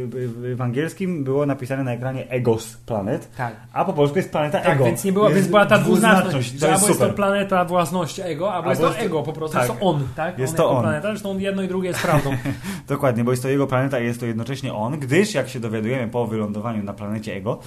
y, 0.46 0.56
w 0.56 0.62
angielskim 0.62 1.24
było 1.24 1.46
napisane 1.46 1.84
na 1.84 1.94
ekranie 1.94 2.30
Egos 2.30 2.78
Planet, 2.78 3.36
Tak. 3.38 3.56
a 3.74 3.86
po 3.86 3.94
polsku 3.94 4.18
jest 4.18 4.32
planeta 4.32 4.60
Tak, 4.60 4.76
Ego. 4.76 4.86
więc 4.86 5.04
nie 5.04 5.14
była, 5.14 5.30
więc 5.30 5.48
była 5.48 5.66
ta 5.66 5.78
dwuznaczność, 5.78 6.54
To 6.54 6.60
że 6.60 6.68
jest 6.68 6.84
albo 6.84 6.88
jest 6.88 7.00
to 7.00 7.10
planeta 7.10 7.66
własności 7.66 8.22
Ego, 8.22 8.54
albo, 8.54 8.70
jest 8.70 8.82
to 8.82 8.88
jest 8.88 9.00
to- 9.00 9.06
Ego 9.06 9.24
po 9.24 9.34
prostu, 9.34 9.58
tak. 9.58 9.68
jest 9.68 9.80
to 9.80 9.86
on, 9.86 10.08
tak? 10.16 10.40
Jest 10.40 10.54
on 10.54 10.58
to 10.58 10.70
on. 10.72 10.82
planeta, 10.82 11.08
zresztą 11.08 11.38
jedno 11.38 11.62
i 11.62 11.68
drugie 11.68 11.88
jest 11.88 12.02
prawdą. 12.02 12.32
Dokładnie, 12.88 13.24
bo 13.24 13.32
jest 13.32 13.44
to 13.44 13.50
jego 13.50 13.68
planeta 13.68 14.00
i 14.00 14.06
jest 14.06 14.20
to 14.20 14.26
jednocześnie 14.26 14.74
on, 14.74 15.00
gdyż 15.00 15.34
jak 15.34 15.50
się 15.50 15.60
dowiadujemy 15.60 16.08
po 16.12 16.28
wylądowaniu 16.28 16.84
na 16.84 16.94
planecie 16.94 17.36
Ego, 17.36 17.60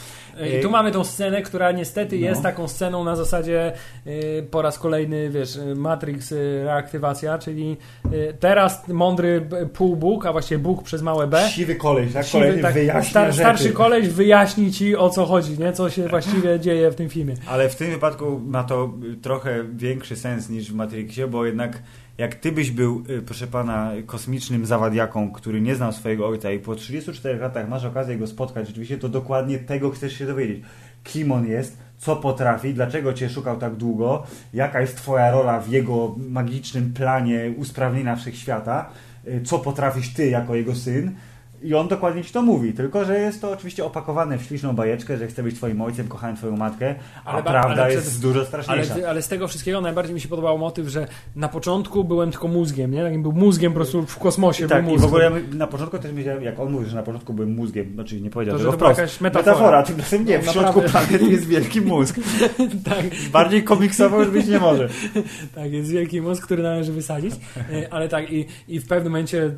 I 0.58 0.62
tu 0.62 0.70
mamy 0.70 0.92
tą 0.92 1.04
scenę, 1.04 1.42
która 1.42 1.72
niestety 1.72 2.16
No. 2.18 2.26
jest 2.26 2.42
taką 2.42 2.68
sceną 2.68 3.04
na 3.04 3.16
zasadzie 3.16 3.72
y, 4.06 4.46
po 4.50 4.62
raz 4.62 4.78
kolejny, 4.78 5.30
wiesz, 5.30 5.56
y, 5.56 5.74
Matrix 5.74 6.32
y, 6.32 6.62
reaktywacja, 6.64 7.38
czyli 7.38 7.76
y, 8.12 8.36
teraz 8.40 8.85
mądry 8.88 9.48
półbóg, 9.72 10.26
a 10.26 10.32
właściwie 10.32 10.58
Bóg 10.58 10.82
przez 10.82 11.02
małe 11.02 11.26
B. 11.26 11.48
siwy 11.50 11.74
koleś, 11.74 12.12
tak? 12.12 12.26
siwy, 12.26 12.38
Kolejny 12.44 12.62
tak, 12.62 12.74
wyjaśnia 12.74 13.10
star, 13.10 13.26
rzeczy. 13.26 13.38
starszy 13.38 13.72
koleś 13.72 14.08
wyjaśni 14.08 14.72
ci 14.72 14.96
o 14.96 15.10
co 15.10 15.26
chodzi, 15.26 15.58
nie? 15.58 15.72
co 15.72 15.90
się 15.90 16.08
właściwie 16.08 16.60
dzieje 16.60 16.90
w 16.90 16.94
tym 16.94 17.08
filmie. 17.08 17.34
Ale 17.48 17.68
w 17.68 17.76
tym 17.76 17.90
wypadku 17.90 18.40
ma 18.46 18.64
to 18.64 18.94
trochę 19.22 19.64
większy 19.76 20.16
sens 20.16 20.48
niż 20.50 20.72
w 20.72 20.74
Matrixie, 20.74 21.26
bo 21.26 21.46
jednak 21.46 21.82
jak 22.18 22.34
ty 22.34 22.52
byś 22.52 22.70
był, 22.70 23.02
y, 23.10 23.22
proszę 23.22 23.46
pana, 23.46 23.92
kosmicznym 24.06 24.66
zawadiaką, 24.66 25.32
który 25.32 25.60
nie 25.60 25.74
znał 25.74 25.92
swojego 25.92 26.28
ojca 26.28 26.50
i 26.52 26.58
po 26.58 26.74
34 26.74 27.38
latach 27.38 27.68
masz 27.68 27.84
okazję 27.84 28.16
go 28.16 28.26
spotkać 28.26 28.66
rzeczywiście, 28.66 28.98
to 28.98 29.08
dokładnie 29.08 29.58
tego 29.58 29.90
chcesz 29.90 30.18
się 30.18 30.26
dowiedzieć. 30.26 30.62
Kim 31.04 31.32
on 31.32 31.46
jest, 31.46 31.78
co 31.98 32.16
potrafi, 32.16 32.74
dlaczego 32.74 33.12
cię 33.12 33.30
szukał 33.30 33.56
tak 33.56 33.74
długo, 33.74 34.26
jaka 34.54 34.80
jest 34.80 34.96
twoja 34.96 35.30
rola 35.30 35.60
w 35.60 35.68
jego 35.68 36.14
magicznym 36.18 36.92
planie 36.92 37.52
usprawnienia 37.56 38.16
wszechświata, 38.16 38.88
y, 39.28 39.42
co 39.44 39.58
potrafisz 39.58 40.14
ty 40.14 40.28
jako 40.28 40.54
jego 40.54 40.74
syn. 40.74 41.14
I 41.62 41.74
on 41.74 41.88
dokładnie 41.88 42.24
ci 42.24 42.32
to 42.32 42.42
mówi, 42.42 42.72
tylko 42.72 43.04
że 43.04 43.18
jest 43.18 43.40
to 43.40 43.50
oczywiście 43.50 43.84
opakowane 43.84 44.38
w 44.38 44.42
śliczną 44.42 44.72
bajeczkę, 44.72 45.16
że 45.18 45.26
chce 45.26 45.42
być 45.42 45.56
twoim 45.56 45.80
ojcem, 45.80 46.08
kochałem 46.08 46.36
twoją 46.36 46.56
matkę, 46.56 46.94
a 47.24 47.30
Ale 47.32 47.42
prawda 47.42 47.82
ale 47.82 47.92
jest 47.94 48.06
przed- 48.10 48.22
dużo 48.22 48.38
Ale, 48.38 48.46
straszniejsza. 48.48 48.94
ale 49.08 49.22
z 49.22 49.28
tego 49.28 49.48
wszystkiego 49.48 49.80
najbardziej 49.80 50.14
mi 50.14 50.20
się 50.20 50.28
podobał 50.28 50.58
motyw, 50.58 50.88
że 50.88 51.06
na 51.36 51.48
początku 51.48 52.04
byłem 52.04 52.30
tylko 52.30 52.48
mózgiem, 52.48 52.90
nie? 52.90 53.02
Takim 53.04 53.22
był 53.22 53.32
mózgiem 53.32 53.72
po 53.72 53.76
prostu 53.76 54.06
w 54.06 54.18
kosmosie. 54.18 54.68
tak, 54.68 54.84
był 54.84 54.94
i 54.94 54.98
w 54.98 55.04
ogóle 55.04 55.24
ja 55.24 55.30
na 55.54 55.66
początku 55.66 55.98
też 55.98 56.12
myślałem, 56.12 56.42
jak 56.42 56.60
on 56.60 56.72
mówi, 56.72 56.86
że 56.86 56.96
na 56.96 57.02
początku 57.02 57.32
byłem 57.32 57.54
mózgiem, 57.54 57.94
znaczy 57.94 58.20
nie 58.20 58.30
powiedział 58.30 58.54
To, 58.54 58.58
że 58.58 58.64
to 58.64 58.76
była 58.76 58.90
wprost. 58.94 58.98
jakaś 58.98 59.20
metafora. 59.20 59.82
tymczasem 59.82 60.24
nie, 60.24 60.38
No, 60.38 60.44
w 60.44 60.54
środku 60.54 60.82
planety 60.82 61.24
jest 61.24 61.46
wielki 61.46 61.80
mózg. 61.80 62.16
tak, 62.90 63.04
Bardziej 63.32 63.62
komiksowo 63.64 64.18
już 64.20 64.30
być 64.30 64.46
nie 64.46 64.58
może. 64.58 64.88
tak, 65.54 65.72
jest 65.72 65.90
wielki 65.90 66.20
mózg, 66.20 66.44
który 66.44 66.62
należy 66.62 66.92
wysadzić. 66.92 67.34
E, 67.72 67.92
Ale 67.92 68.08
tak, 68.08 68.32
i, 68.32 68.46
i 68.68 68.80
w 68.80 68.86
pewnym 68.88 69.12
momencie 69.12 69.50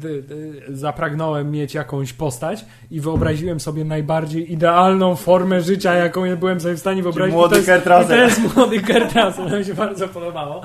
zapragnąłem 0.68 1.50
mieć 1.50 1.74
jakąś 1.88 2.12
postać 2.12 2.64
i 2.90 3.00
wyobraziłem 3.00 3.60
sobie 3.60 3.84
najbardziej 3.84 4.52
idealną 4.52 5.16
formę 5.16 5.60
życia, 5.60 5.94
jaką 5.94 6.36
byłem 6.36 6.60
sobie 6.60 6.74
w 6.74 6.78
stanie 6.78 7.02
wyobrazić. 7.02 7.34
młody 7.34 7.60
I 7.60 7.64
to 7.64 7.72
jest, 7.72 7.84
Kurt. 7.84 8.04
I 8.04 8.08
to 8.08 8.16
jest 8.16 8.56
młody 8.56 8.80
Kurt 8.80 9.14
Russell, 9.16 9.50
to 9.50 9.58
mi 9.58 9.64
się 9.64 9.74
bardzo 9.74 10.08
podobało. 10.08 10.62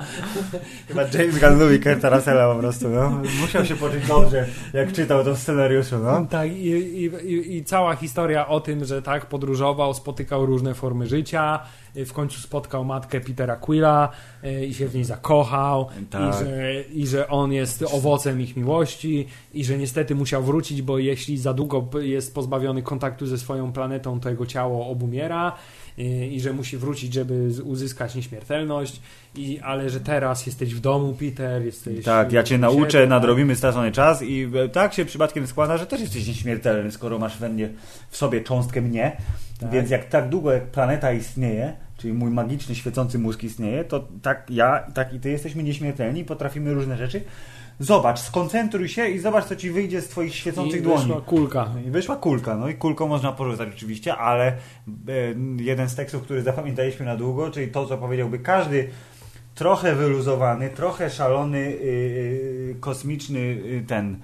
Chyba 0.88 1.02
James 1.02 1.38
Gunn 1.38 1.58
lubi 1.58 1.80
Kurta 1.80 2.10
Russella 2.10 2.54
po 2.54 2.60
prostu, 2.60 2.88
no. 2.88 3.20
Musiał 3.40 3.64
się 3.64 3.76
poczuć 3.76 4.06
dobrze, 4.06 4.46
jak 4.72 4.92
czytał 4.92 5.24
to 5.24 5.34
w 5.34 5.38
scenariuszu, 5.38 5.98
no. 5.98 6.26
Tak, 6.30 6.50
i, 6.50 6.68
i, 6.68 7.56
i, 7.56 7.64
cała 7.64 7.96
historia 7.96 8.48
o 8.48 8.60
tym, 8.60 8.84
że 8.84 9.02
tak 9.02 9.26
podróżował, 9.26 9.94
spotykał 9.94 10.46
różne 10.46 10.74
formy 10.74 11.06
życia, 11.06 11.60
w 12.06 12.12
końcu 12.12 12.40
spotkał 12.40 12.84
matkę 12.84 13.20
Petera 13.20 13.56
Quilla 13.56 14.08
y, 14.44 14.66
i 14.66 14.74
się 14.74 14.88
w 14.88 14.94
niej 14.94 15.04
zakochał, 15.04 15.88
Tak. 16.10 16.34
i, 16.34 16.38
że, 16.44 16.82
i 16.82 17.06
że 17.06 17.28
on 17.28 17.52
jest 17.52 17.82
owocem 17.92 18.40
ich 18.40 18.56
miłości, 18.56 19.26
i 19.54 19.64
że 19.64 19.78
niestety 19.78 20.14
musiał 20.14 20.42
wrócić, 20.42 20.82
bo 20.82 20.98
jeśli 20.98 21.38
za 21.38 21.54
długo 21.54 21.88
jest 22.00 22.34
pozbawiony 22.34 22.82
kontaktu 22.82 23.26
ze 23.26 23.38
swoją 23.38 23.72
planetą, 23.72 24.20
to 24.20 24.30
jego 24.30 24.46
ciało 24.46 24.88
obumiera. 24.88 25.52
y, 25.98 26.02
I 26.26 26.40
że 26.40 26.52
musi 26.52 26.76
wrócić, 26.76 27.14
żeby 27.14 27.48
uzyskać 27.64 28.14
nieśmiertelność, 28.14 29.00
i, 29.36 29.60
ale 29.60 29.90
że 29.90 30.00
teraz 30.00 30.46
jesteś 30.46 30.74
w 30.74 30.80
domu, 30.80 31.14
Peter, 31.18 31.64
jesteś. 31.64 32.04
Tak, 32.04 32.32
ja 32.32 32.42
cię 32.42 32.58
nauczę, 32.58 32.90
siebie, 32.90 33.06
nadrobimy 33.06 33.56
stracony 33.56 33.92
czas 33.92 34.22
i 34.22 34.48
e, 34.64 34.68
tak 34.68 34.94
się 34.94 35.04
przypadkiem 35.04 35.46
składa, 35.46 35.76
że 35.78 35.86
też 35.86 36.00
jesteś 36.00 36.28
nieśmiertelny, 36.28 36.92
skoro 36.92 37.18
masz 37.18 37.38
we 37.38 37.48
mnie, 37.48 37.68
w 38.10 38.16
sobie 38.16 38.40
cząstkę 38.40 38.80
mnie, 38.80 39.16
Tak. 39.60 39.70
więc 39.70 39.90
jak 39.90 40.04
tak 40.08 40.28
długo 40.28 40.52
jak 40.52 40.66
planeta 40.66 41.12
istnieje, 41.12 41.76
czyli 42.04 42.14
mój 42.14 42.30
magiczny, 42.30 42.74
świecący 42.74 43.18
mózg 43.18 43.42
istnieje, 43.42 43.84
to 43.84 44.08
tak 44.22 44.50
ja, 44.50 44.86
tak 44.94 45.14
i 45.14 45.20
ty 45.20 45.30
jesteśmy 45.30 45.62
nieśmiertelni 45.62 46.24
potrafimy 46.24 46.74
różne 46.74 46.96
rzeczy. 46.96 47.24
Zobacz, 47.80 48.20
skoncentruj 48.20 48.88
się 48.88 49.08
i 49.08 49.18
zobacz, 49.18 49.44
co 49.44 49.56
ci 49.56 49.70
wyjdzie 49.70 50.00
z 50.00 50.08
twoich 50.08 50.34
świecących 50.34 50.80
I 50.80 50.82
dłoni. 50.82 51.02
wyszła 51.02 51.20
kulka. 51.20 51.68
I 51.86 51.90
wyszła 51.90 52.16
kulka, 52.16 52.56
no 52.56 52.68
i 52.68 52.74
kulką 52.74 53.08
można 53.08 53.32
porzucać 53.32 53.68
oczywiście, 53.74 54.16
ale 54.16 54.46
e, 54.46 54.54
jeden 55.56 55.88
z 55.88 55.94
tekstów, 55.94 56.22
który 56.22 56.42
zapamiętaliśmy 56.42 57.06
na 57.06 57.16
długo, 57.16 57.50
czyli 57.50 57.68
to, 57.68 57.86
co 57.86 57.98
powiedziałby 57.98 58.38
każdy 58.38 58.88
trochę 59.54 59.94
wyluzowany, 59.94 60.70
trochę 60.70 61.10
szalony, 61.10 61.58
y, 61.58 61.70
y, 62.72 62.76
kosmiczny 62.80 63.38
y, 63.38 63.84
ten 63.86 64.16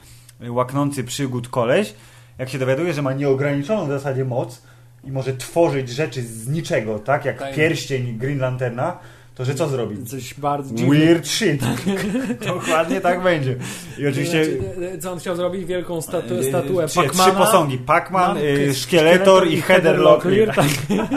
y, 0.43 0.53
łaknący 0.53 1.05
przygód 1.05 1.49
koleś, 1.49 1.95
jak 2.39 2.49
się 2.49 2.59
dowiaduje, 2.59 2.93
że 2.93 3.03
ma 3.03 3.13
nieograniczoną 3.13 3.87
w 3.87 3.89
zasadzie 3.89 4.25
moc 4.25 4.63
i 5.05 5.13
może 5.13 5.33
tworzyć 5.37 5.89
rzeczy 5.89 6.23
z 6.23 6.49
niczego, 6.49 6.99
tak 6.99 7.25
jak 7.25 7.39
Tak. 7.39 7.55
pierścień 7.55 8.19
Green 8.19 8.39
Lanterna, 8.39 8.99
to 9.35 9.45
że 9.45 9.55
co 9.55 9.69
zrobi? 9.69 10.05
Coś 10.05 10.35
bardzo 10.35 10.75
dziwnego. 10.75 11.05
Weird 11.05 11.29
shit. 11.29 11.63
Dokładnie 12.47 13.01
tak 13.01 13.23
będzie. 13.23 13.57
I 13.99 14.07
oczywiście... 14.07 14.45
Znaczy, 14.45 14.99
co 15.01 15.13
on 15.13 15.19
chciał 15.19 15.37
zrobić? 15.37 15.65
Wielką 15.65 16.03
statu 16.03 16.43
statuę 16.43 16.87
trzy, 16.87 17.01
Pacmana. 17.03 17.31
trzy 17.31 17.39
posągi. 17.39 17.79
Pac-Man, 17.79 18.35
Mam- 18.35 18.37
y, 18.69 18.75
Szkieletor 18.75 19.49
i 19.49 19.63
Heather 19.63 19.99
Locklear. 19.99 20.55
Tak. 20.55 20.67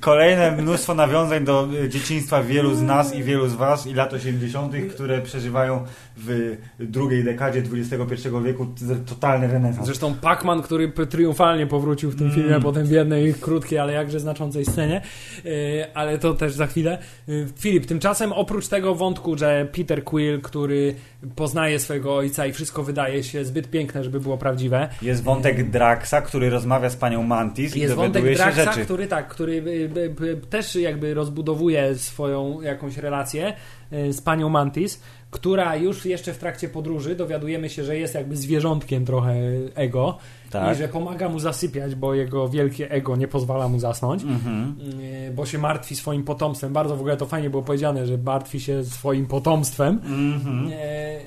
Kolejne 0.00 0.50
mnóstwo 0.52 0.94
nawiązań 0.94 1.44
do 1.44 1.68
y, 1.84 1.88
dzieciństwa 1.88 2.42
wielu 2.42 2.74
z 2.74 2.82
nas 2.82 3.14
i 3.14 3.22
wielu 3.22 3.48
z 3.48 3.54
was 3.54 3.86
i 3.86 3.94
lat 3.94 4.12
80., 4.12 4.74
które 4.94 5.20
przeżywają 5.20 5.84
w 6.16 6.56
drugiej 6.80 7.24
dekadzie 7.24 7.62
XXI 7.72 8.28
wieku 8.44 8.66
totalny 9.06 9.48
renesans. 9.48 9.86
Zresztą 9.86 10.14
Pacman, 10.14 10.62
który 10.62 10.92
triumfalnie 11.10 11.66
powrócił 11.66 12.10
w 12.10 12.16
tym 12.16 12.26
Mm. 12.26 12.38
filmie, 12.40 12.60
potem 12.60 12.86
w 12.86 12.90
jednej 12.90 13.34
krótkiej, 13.34 13.78
ale 13.78 13.92
jakże 13.92 14.20
znaczącej 14.20 14.64
scenie. 14.64 15.00
Yy, 15.44 15.52
ale 15.94 16.18
to 16.18 16.34
też 16.34 16.52
za 16.52 16.66
chwilę. 16.66 16.98
Filip, 17.58 17.86
tymczasem 17.86 18.32
oprócz 18.32 18.68
tego 18.68 18.94
wątku, 18.94 19.38
że 19.38 19.66
Peter 19.76 20.04
Quill, 20.04 20.40
który 20.40 20.94
poznaje 21.36 21.78
swojego 21.78 22.16
ojca 22.16 22.46
i 22.46 22.52
wszystko 22.52 22.82
wydaje 22.82 23.22
się 23.24 23.44
zbyt 23.44 23.70
piękne, 23.70 24.04
żeby 24.04 24.20
było 24.20 24.38
prawdziwe. 24.38 24.88
Jest 25.02 25.22
wątek 25.22 25.70
Draxa, 25.70 26.14
który 26.24 26.50
rozmawia 26.50 26.90
z 26.90 26.96
panią 26.96 27.22
Mantis 27.22 27.76
i 27.76 27.80
Jest 27.80 27.94
wątek 27.94 28.12
dowiaduje 28.12 28.36
się 28.36 28.42
Draxa, 28.42 28.72
rzeczy. 28.72 28.84
który 28.84 29.06
tak, 29.06 29.28
który 29.42 29.62
y, 29.96 30.24
y, 30.24 30.36
też 30.50 30.76
jakby 30.76 31.14
rozbudowuje 31.14 31.94
swoją 31.94 32.60
jakąś 32.60 32.96
relację 32.96 33.54
y, 33.92 34.12
z 34.12 34.20
panią 34.20 34.48
Mantis, 34.48 35.02
która 35.30 35.76
już 35.76 36.06
jeszcze 36.06 36.32
w 36.32 36.38
trakcie 36.38 36.68
podróży 36.68 37.14
dowiadujemy 37.14 37.68
się, 37.68 37.84
że 37.84 37.98
jest 37.98 38.14
jakby 38.14 38.36
zwierzątkiem 38.36 39.04
trochę 39.04 39.34
ego 39.74 40.18
Tak. 40.52 40.76
i 40.76 40.78
że 40.78 40.88
pomaga 40.88 41.28
mu 41.28 41.38
zasypiać, 41.38 41.94
bo 41.94 42.14
jego 42.14 42.48
wielkie 42.48 42.90
ego 42.90 43.16
nie 43.16 43.28
pozwala 43.28 43.68
mu 43.68 43.78
zasnąć, 43.78 44.22
Mhm. 44.22 44.74
y, 45.28 45.32
bo 45.34 45.46
się 45.46 45.58
martwi 45.58 45.96
swoim 45.96 46.24
potomstwem. 46.24 46.72
Bardzo 46.72 46.96
w 46.96 47.00
ogóle 47.00 47.16
to 47.16 47.26
fajnie 47.26 47.50
było 47.50 47.62
powiedziane, 47.62 48.06
że 48.06 48.18
martwi 48.18 48.60
się 48.60 48.84
swoim 48.84 49.26
potomstwem. 49.26 50.00
Mhm. 50.04 50.70
E, 50.72 51.20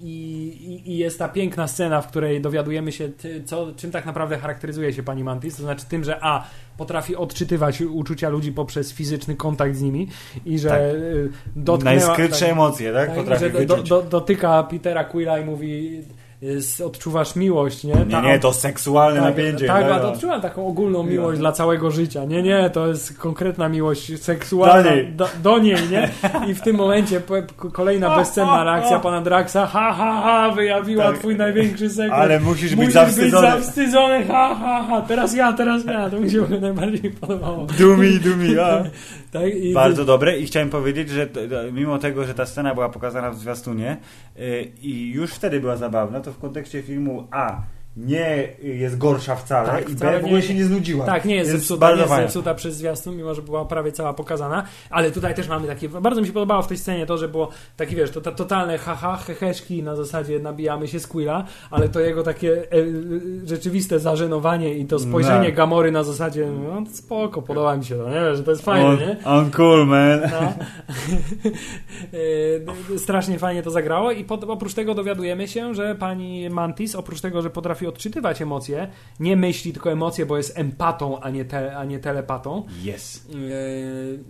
I, 0.00 0.82
i, 0.86 0.98
jest 0.98 1.18
ta 1.18 1.28
piękna 1.28 1.66
scena, 1.68 2.00
w 2.00 2.06
której 2.08 2.40
dowiadujemy 2.40 2.92
się, 2.92 3.08
co, 3.44 3.66
czym 3.76 3.90
tak 3.90 4.06
naprawdę 4.06 4.38
charakteryzuje 4.38 4.92
się 4.92 5.02
pani 5.02 5.24
Mantis. 5.24 5.56
To 5.56 5.62
znaczy 5.62 5.84
tym, 5.88 6.04
że 6.04 6.18
A 6.24 6.44
potrafi 6.76 7.16
odczytywać 7.16 7.80
uczucia 7.80 8.28
ludzi 8.28 8.52
poprzez 8.52 8.92
fizyczny 8.92 9.34
kontakt 9.36 9.76
z 9.76 9.82
nimi 9.82 10.08
i 10.46 10.58
że 10.58 10.68
Tak. 10.68 10.80
y, 10.80 11.30
dotknęła. 11.56 11.96
Najskrytsze 11.96 12.50
emocje, 12.50 12.92
tak? 12.92 13.06
tak, 13.08 13.16
Potrafi 13.18 13.44
że 13.44 13.66
do, 13.66 13.76
do, 13.82 14.02
dotyka 14.02 14.62
Petera 14.62 15.04
Quilla 15.04 15.38
i 15.38 15.44
mówi. 15.44 16.00
Jest, 16.44 16.80
odczuwasz 16.80 17.36
miłość, 17.36 17.84
nie? 17.84 17.94
Nie, 17.94 18.06
Ta- 18.10 18.20
nie, 18.20 18.38
to 18.38 18.52
seksualne 18.52 19.20
tak, 19.20 19.28
napięcie. 19.28 19.66
Tak, 19.66 19.86
no, 19.88 19.94
a 19.94 19.98
to 20.00 20.06
no. 20.06 20.12
odczuwam 20.12 20.40
taką 20.40 20.66
ogólną 20.66 21.02
No. 21.02 21.10
miłość 21.10 21.38
dla 21.38 21.52
całego 21.52 21.90
życia. 21.90 22.24
Nie, 22.24 22.42
nie, 22.42 22.70
to 22.70 22.86
jest 22.88 23.18
konkretna 23.18 23.68
miłość 23.68 24.22
seksualna 24.22 24.82
Do 24.82 24.90
niej. 24.90 25.12
do, 25.12 25.28
do 25.42 25.58
niej, 25.58 25.76
nie? 25.90 26.10
I 26.48 26.54
w 26.54 26.60
tym 26.60 26.76
momencie 26.76 27.20
kolejna 27.72 28.16
bezcenna 28.16 28.64
reakcja 28.64 28.98
pana 29.00 29.20
Draxa. 29.20 29.66
Ha, 29.66 29.92
ha, 29.98 30.20
ha, 30.24 30.50
wyjawiła 30.54 31.04
Tak. 31.04 31.18
twój 31.18 31.36
największy 31.36 31.90
sekret. 31.90 32.12
Ale 32.12 32.40
musisz 32.40 32.70
być 32.70 32.76
Musisz 32.78 32.94
zawstydzony. 32.94 33.46
być 33.46 33.64
zawstydzony. 33.64 34.24
Ha, 34.26 34.56
ha, 34.60 34.84
ha. 34.88 35.02
Teraz 35.08 35.34
ja, 35.34 35.52
teraz 35.52 35.84
ja. 35.84 36.10
To 36.10 36.20
mi 36.20 36.30
się 36.30 36.40
najbardziej 36.60 37.10
podobało. 37.10 37.66
Dumi, 37.78 38.20
dumi, 38.20 38.58
a. 38.58 38.84
Tak? 39.32 39.42
Bardzo 39.74 40.04
dobre 40.04 40.38
i 40.38 40.46
chciałem 40.46 40.70
powiedzieć, 40.70 41.08
że 41.10 41.28
mimo 41.72 41.98
tego, 41.98 42.24
że 42.24 42.34
ta 42.34 42.46
scena 42.46 42.74
była 42.74 42.88
pokazana 42.88 43.30
w 43.30 43.36
zwiastunie 43.38 43.96
y, 44.38 44.68
i 44.82 45.10
już 45.12 45.30
wtedy 45.30 45.60
była 45.60 45.76
zabawna, 45.76 46.20
to 46.20 46.32
w 46.34 46.38
kontekście 46.38 46.82
filmu 46.82 47.28
A 47.30 47.62
nie 47.96 48.48
jest 48.62 48.98
gorsza 48.98 49.36
wcale 49.36 49.68
Tak, 49.68 49.90
i 49.90 49.94
wcale 49.94 50.12
B 50.12 50.20
w 50.20 50.24
ogóle 50.24 50.40
nie- 50.40 50.46
się 50.46 50.54
nie 50.54 50.64
znudziła. 50.64 51.06
Tak, 51.06 51.24
nie 51.24 51.34
jest, 51.34 51.50
Jest 51.52 51.60
zepsuta, 51.66 51.92
nie 51.94 52.00
jest 52.00 52.12
zepsuta 52.14 52.54
przez 52.54 52.76
zwiastun, 52.76 53.16
mimo 53.16 53.34
że 53.34 53.42
była 53.42 53.64
prawie 53.64 53.92
cała 53.92 54.14
pokazana, 54.14 54.64
ale 54.90 55.10
tutaj 55.10 55.34
też 55.34 55.48
mamy 55.48 55.66
takie, 55.66 55.88
bardzo 55.88 56.20
mi 56.20 56.26
się 56.26 56.32
podobało 56.32 56.62
w 56.62 56.66
tej 56.66 56.78
scenie 56.78 57.06
to, 57.06 57.18
że 57.18 57.28
było 57.28 57.48
taki, 57.76 57.96
wiesz, 57.96 58.10
to, 58.10 58.20
to 58.20 58.32
totalne 58.32 58.78
haha, 58.78 59.16
heheszki 59.16 59.82
na 59.82 59.96
zasadzie 59.96 60.38
nabijamy 60.38 60.88
się 60.88 61.00
z 61.00 61.06
Quilla, 61.06 61.44
ale 61.70 61.88
to 61.88 62.00
jego 62.00 62.22
takie 62.22 62.52
e, 62.52 62.62
e, 62.62 62.84
rzeczywiste 63.46 63.98
zażenowanie 64.00 64.74
i 64.74 64.84
to 64.84 64.98
spojrzenie 64.98 65.48
No. 65.48 65.54
Gamory 65.54 65.92
na 65.92 66.02
zasadzie, 66.04 66.46
no 66.46 66.82
spoko, 66.92 67.42
podoba 67.42 67.76
mi 67.76 67.84
się 67.84 67.96
to, 67.96 68.10
nie, 68.10 68.36
że 68.36 68.42
to 68.42 68.50
jest 68.50 68.64
fajne, 68.64 68.86
on, 68.88 68.96
nie? 68.98 69.16
on 69.24 69.50
cool, 69.50 69.86
man. 69.86 70.20
No. 70.20 70.52
E, 72.94 72.98
Strasznie 72.98 73.38
fajnie 73.38 73.62
to 73.62 73.70
zagrało 73.70 74.12
i 74.12 74.24
pod, 74.24 74.44
oprócz 74.44 74.74
tego 74.74 74.94
dowiadujemy 74.94 75.48
się, 75.48 75.74
że 75.74 75.94
pani 75.94 76.50
Mantis, 76.50 76.94
oprócz 76.94 77.20
tego, 77.20 77.42
że 77.42 77.50
potrafi 77.50 77.83
odczytywać 77.86 78.42
emocje, 78.42 78.88
nie 79.20 79.36
myśli, 79.36 79.72
tylko 79.72 79.92
emocje, 79.92 80.26
bo 80.26 80.36
jest 80.36 80.58
empatą, 80.58 81.20
a 81.20 81.30
nie, 81.30 81.44
te, 81.44 81.76
a 81.76 81.84
nie 81.84 81.98
telepatą, 81.98 82.66
Yes. 82.94 83.26
e, 83.30 83.34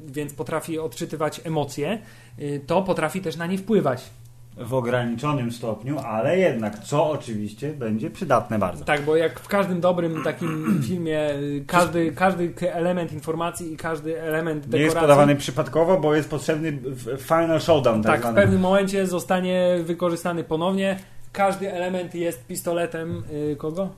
więc 0.07 0.35
potrafi 0.35 0.79
odczytywać 0.79 1.41
emocje, 1.45 1.99
e, 2.39 2.59
to 2.59 2.83
potrafi 2.83 3.21
też 3.21 3.37
na 3.37 3.47
nie 3.47 3.59
wpływać. 3.59 4.11
W 4.57 4.75
ograniczonym 4.75 5.53
stopniu, 5.53 5.99
ale 5.99 6.39
jednak, 6.39 6.79
co 6.79 7.11
oczywiście 7.11 7.73
będzie 7.73 8.11
przydatne 8.11 8.59
bardzo. 8.59 8.85
Tak, 8.85 9.03
bo 9.03 9.17
jak 9.17 9.41
w 9.41 9.49
każdym 9.49 9.81
dobrym 9.81 10.23
takim 10.25 10.65
filmie, 10.89 11.31
y, 11.35 11.65
każdy, 11.67 12.13
każdy 12.13 12.55
element 12.73 13.13
informacji 13.13 13.73
i 13.73 13.77
każdy 13.77 14.21
element 14.23 14.57
Nie 14.65 14.71
dekoracji... 14.71 14.85
jest 14.85 14.97
podawany 14.99 15.37
przypadkowo, 15.37 16.01
bo 16.01 16.15
jest 16.15 16.31
potrzebny 16.31 16.73
w- 16.73 17.21
final 17.23 17.61
showdown. 17.61 18.03
Tak, 18.03 18.23
Tak, 18.23 18.33
w 18.33 18.35
pewnym 18.35 18.61
momencie 18.61 19.07
zostanie 19.07 19.79
wykorzystany 19.85 20.45
ponownie. 20.45 20.99
Każdy 21.35 21.73
element 21.73 22.15
jest 22.15 22.47
pistoletem 22.47 23.25
y, 23.53 23.57
kogo? 23.57 23.89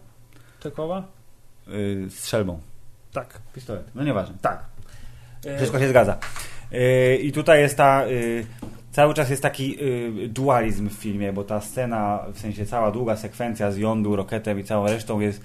Czekowa? 0.61 1.05
Y, 1.69 2.11
strzelbą. 2.11 2.61
Tak. 3.13 3.39
Pistolet. 3.55 3.95
No 3.95 4.05
nieważne. 4.05 4.35
Tak. 4.43 4.65
Y, 5.47 5.57
Wszystko 5.57 5.79
się 5.79 5.89
zgadza. 5.89 6.19
Yy, 6.73 7.17
I 7.17 7.33
tutaj 7.33 7.61
jest 7.61 7.77
ta 7.77 8.07
yy, 8.07 8.47
cały 8.93 9.15
czas 9.15 9.31
jest 9.31 9.43
taki 9.43 9.77
y, 9.83 10.29
dualizm 10.29 10.89
w 10.89 10.93
filmie, 10.93 11.33
bo 11.33 11.45
ta 11.45 11.61
scena, 11.61 12.25
w 12.33 12.39
sensie 12.39 12.67
cała 12.67 12.91
długa 12.91 13.17
sekwencja 13.17 13.71
z 13.71 13.77
jądu, 13.77 14.17
roketem 14.17 14.61
i 14.61 14.65
całą 14.65 14.87
resztą 14.87 15.21
jest 15.21 15.41
y, 15.41 15.45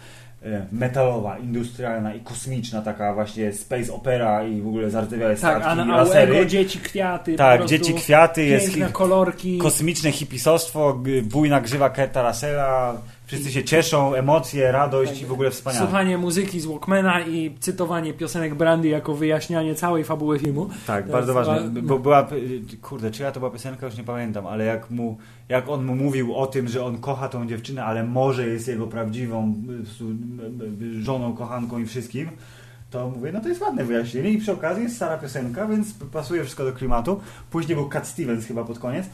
metalowa, 0.72 1.38
industrialna 1.38 2.14
i 2.16 2.20
kosmiczna, 2.20 2.82
taka 2.82 3.14
właśnie 3.14 3.54
space 3.54 3.94
opera 3.94 4.44
i 4.44 4.62
w 4.62 4.68
ogóle 4.68 4.90
zardzewiałe 4.90 5.32
Tak, 5.36 5.40
statki 5.40 5.70
a 5.70 5.76
na 5.76 5.98
lasery. 5.98 6.46
Dzieci 6.46 6.80
kwiaty. 6.80 7.36
Tak, 7.36 7.66
dzieci 7.66 7.94
kwiaty, 7.94 8.46
jest 8.46 8.78
kolorki. 8.92 9.58
kosmiczne 9.58 10.12
hipisostwo, 10.12 11.02
bujna 11.24 11.62
grzywa 11.62 11.90
Kurta 11.90 12.28
Russella, 12.30 12.98
wszyscy 13.32 13.52
się 13.52 13.64
cieszą, 13.64 14.14
emocje, 14.14 14.72
radość 14.72 15.22
i 15.22 15.26
w 15.26 15.32
ogóle 15.32 15.52
wspaniale. 15.52 15.86
Słuchanie 15.86 16.18
muzyki 16.18 16.60
z 16.60 16.66
Walkmana 16.66 17.22
i 17.22 17.56
cytowanie 17.60 18.14
piosenek 18.14 18.56
Brandy 18.56 18.88
jako 18.88 19.14
wyjaśnianie 19.16 19.76
całej 19.76 20.04
fabuły 20.04 20.40
filmu. 20.40 20.70
Tak, 20.88 21.06
To 21.06 21.12
bardzo 21.12 21.34
ważne, 21.34 21.62
ba- 21.70 21.82
bo 21.82 22.00
była, 22.00 22.28
kurde, 22.82 23.12
czyja 23.12 23.32
to 23.32 23.40
była 23.40 23.52
piosenka, 23.52 23.86
już 23.86 23.98
nie 23.98 24.04
pamiętam, 24.04 24.48
ale 24.48 24.66
jak 24.66 24.90
mu, 24.90 25.18
jak 25.50 25.70
on 25.70 25.86
mu 25.86 25.96
mówił 25.96 26.36
o 26.36 26.48
tym, 26.48 26.68
że 26.68 26.86
on 26.86 26.98
kocha 26.98 27.30
tą 27.30 27.48
dziewczynę, 27.48 27.86
ale 27.86 28.04
może 28.04 28.48
jest 28.48 28.68
jego 28.68 28.88
prawdziwą 28.88 29.54
żoną, 31.02 31.34
kochanką 31.36 31.80
i 31.80 31.86
wszystkim, 31.86 32.30
to 32.90 33.10
mówię, 33.10 33.32
no 33.32 33.42
to 33.42 33.48
jest 33.50 33.62
ładne 33.62 33.86
wyjaśnienie 33.86 34.30
i 34.30 34.38
przy 34.38 34.52
okazji 34.52 34.84
jest 34.84 34.96
stara 34.96 35.18
piosenka, 35.18 35.68
więc 35.68 35.94
pasuje 35.94 36.42
wszystko 36.44 36.64
do 36.66 36.74
klimatu. 36.74 37.20
Później 37.52 37.76
był 37.76 37.90
Cat 37.90 38.08
Stevens 38.08 38.46
chyba 38.46 38.64
pod 38.64 38.80
koniec 38.80 39.06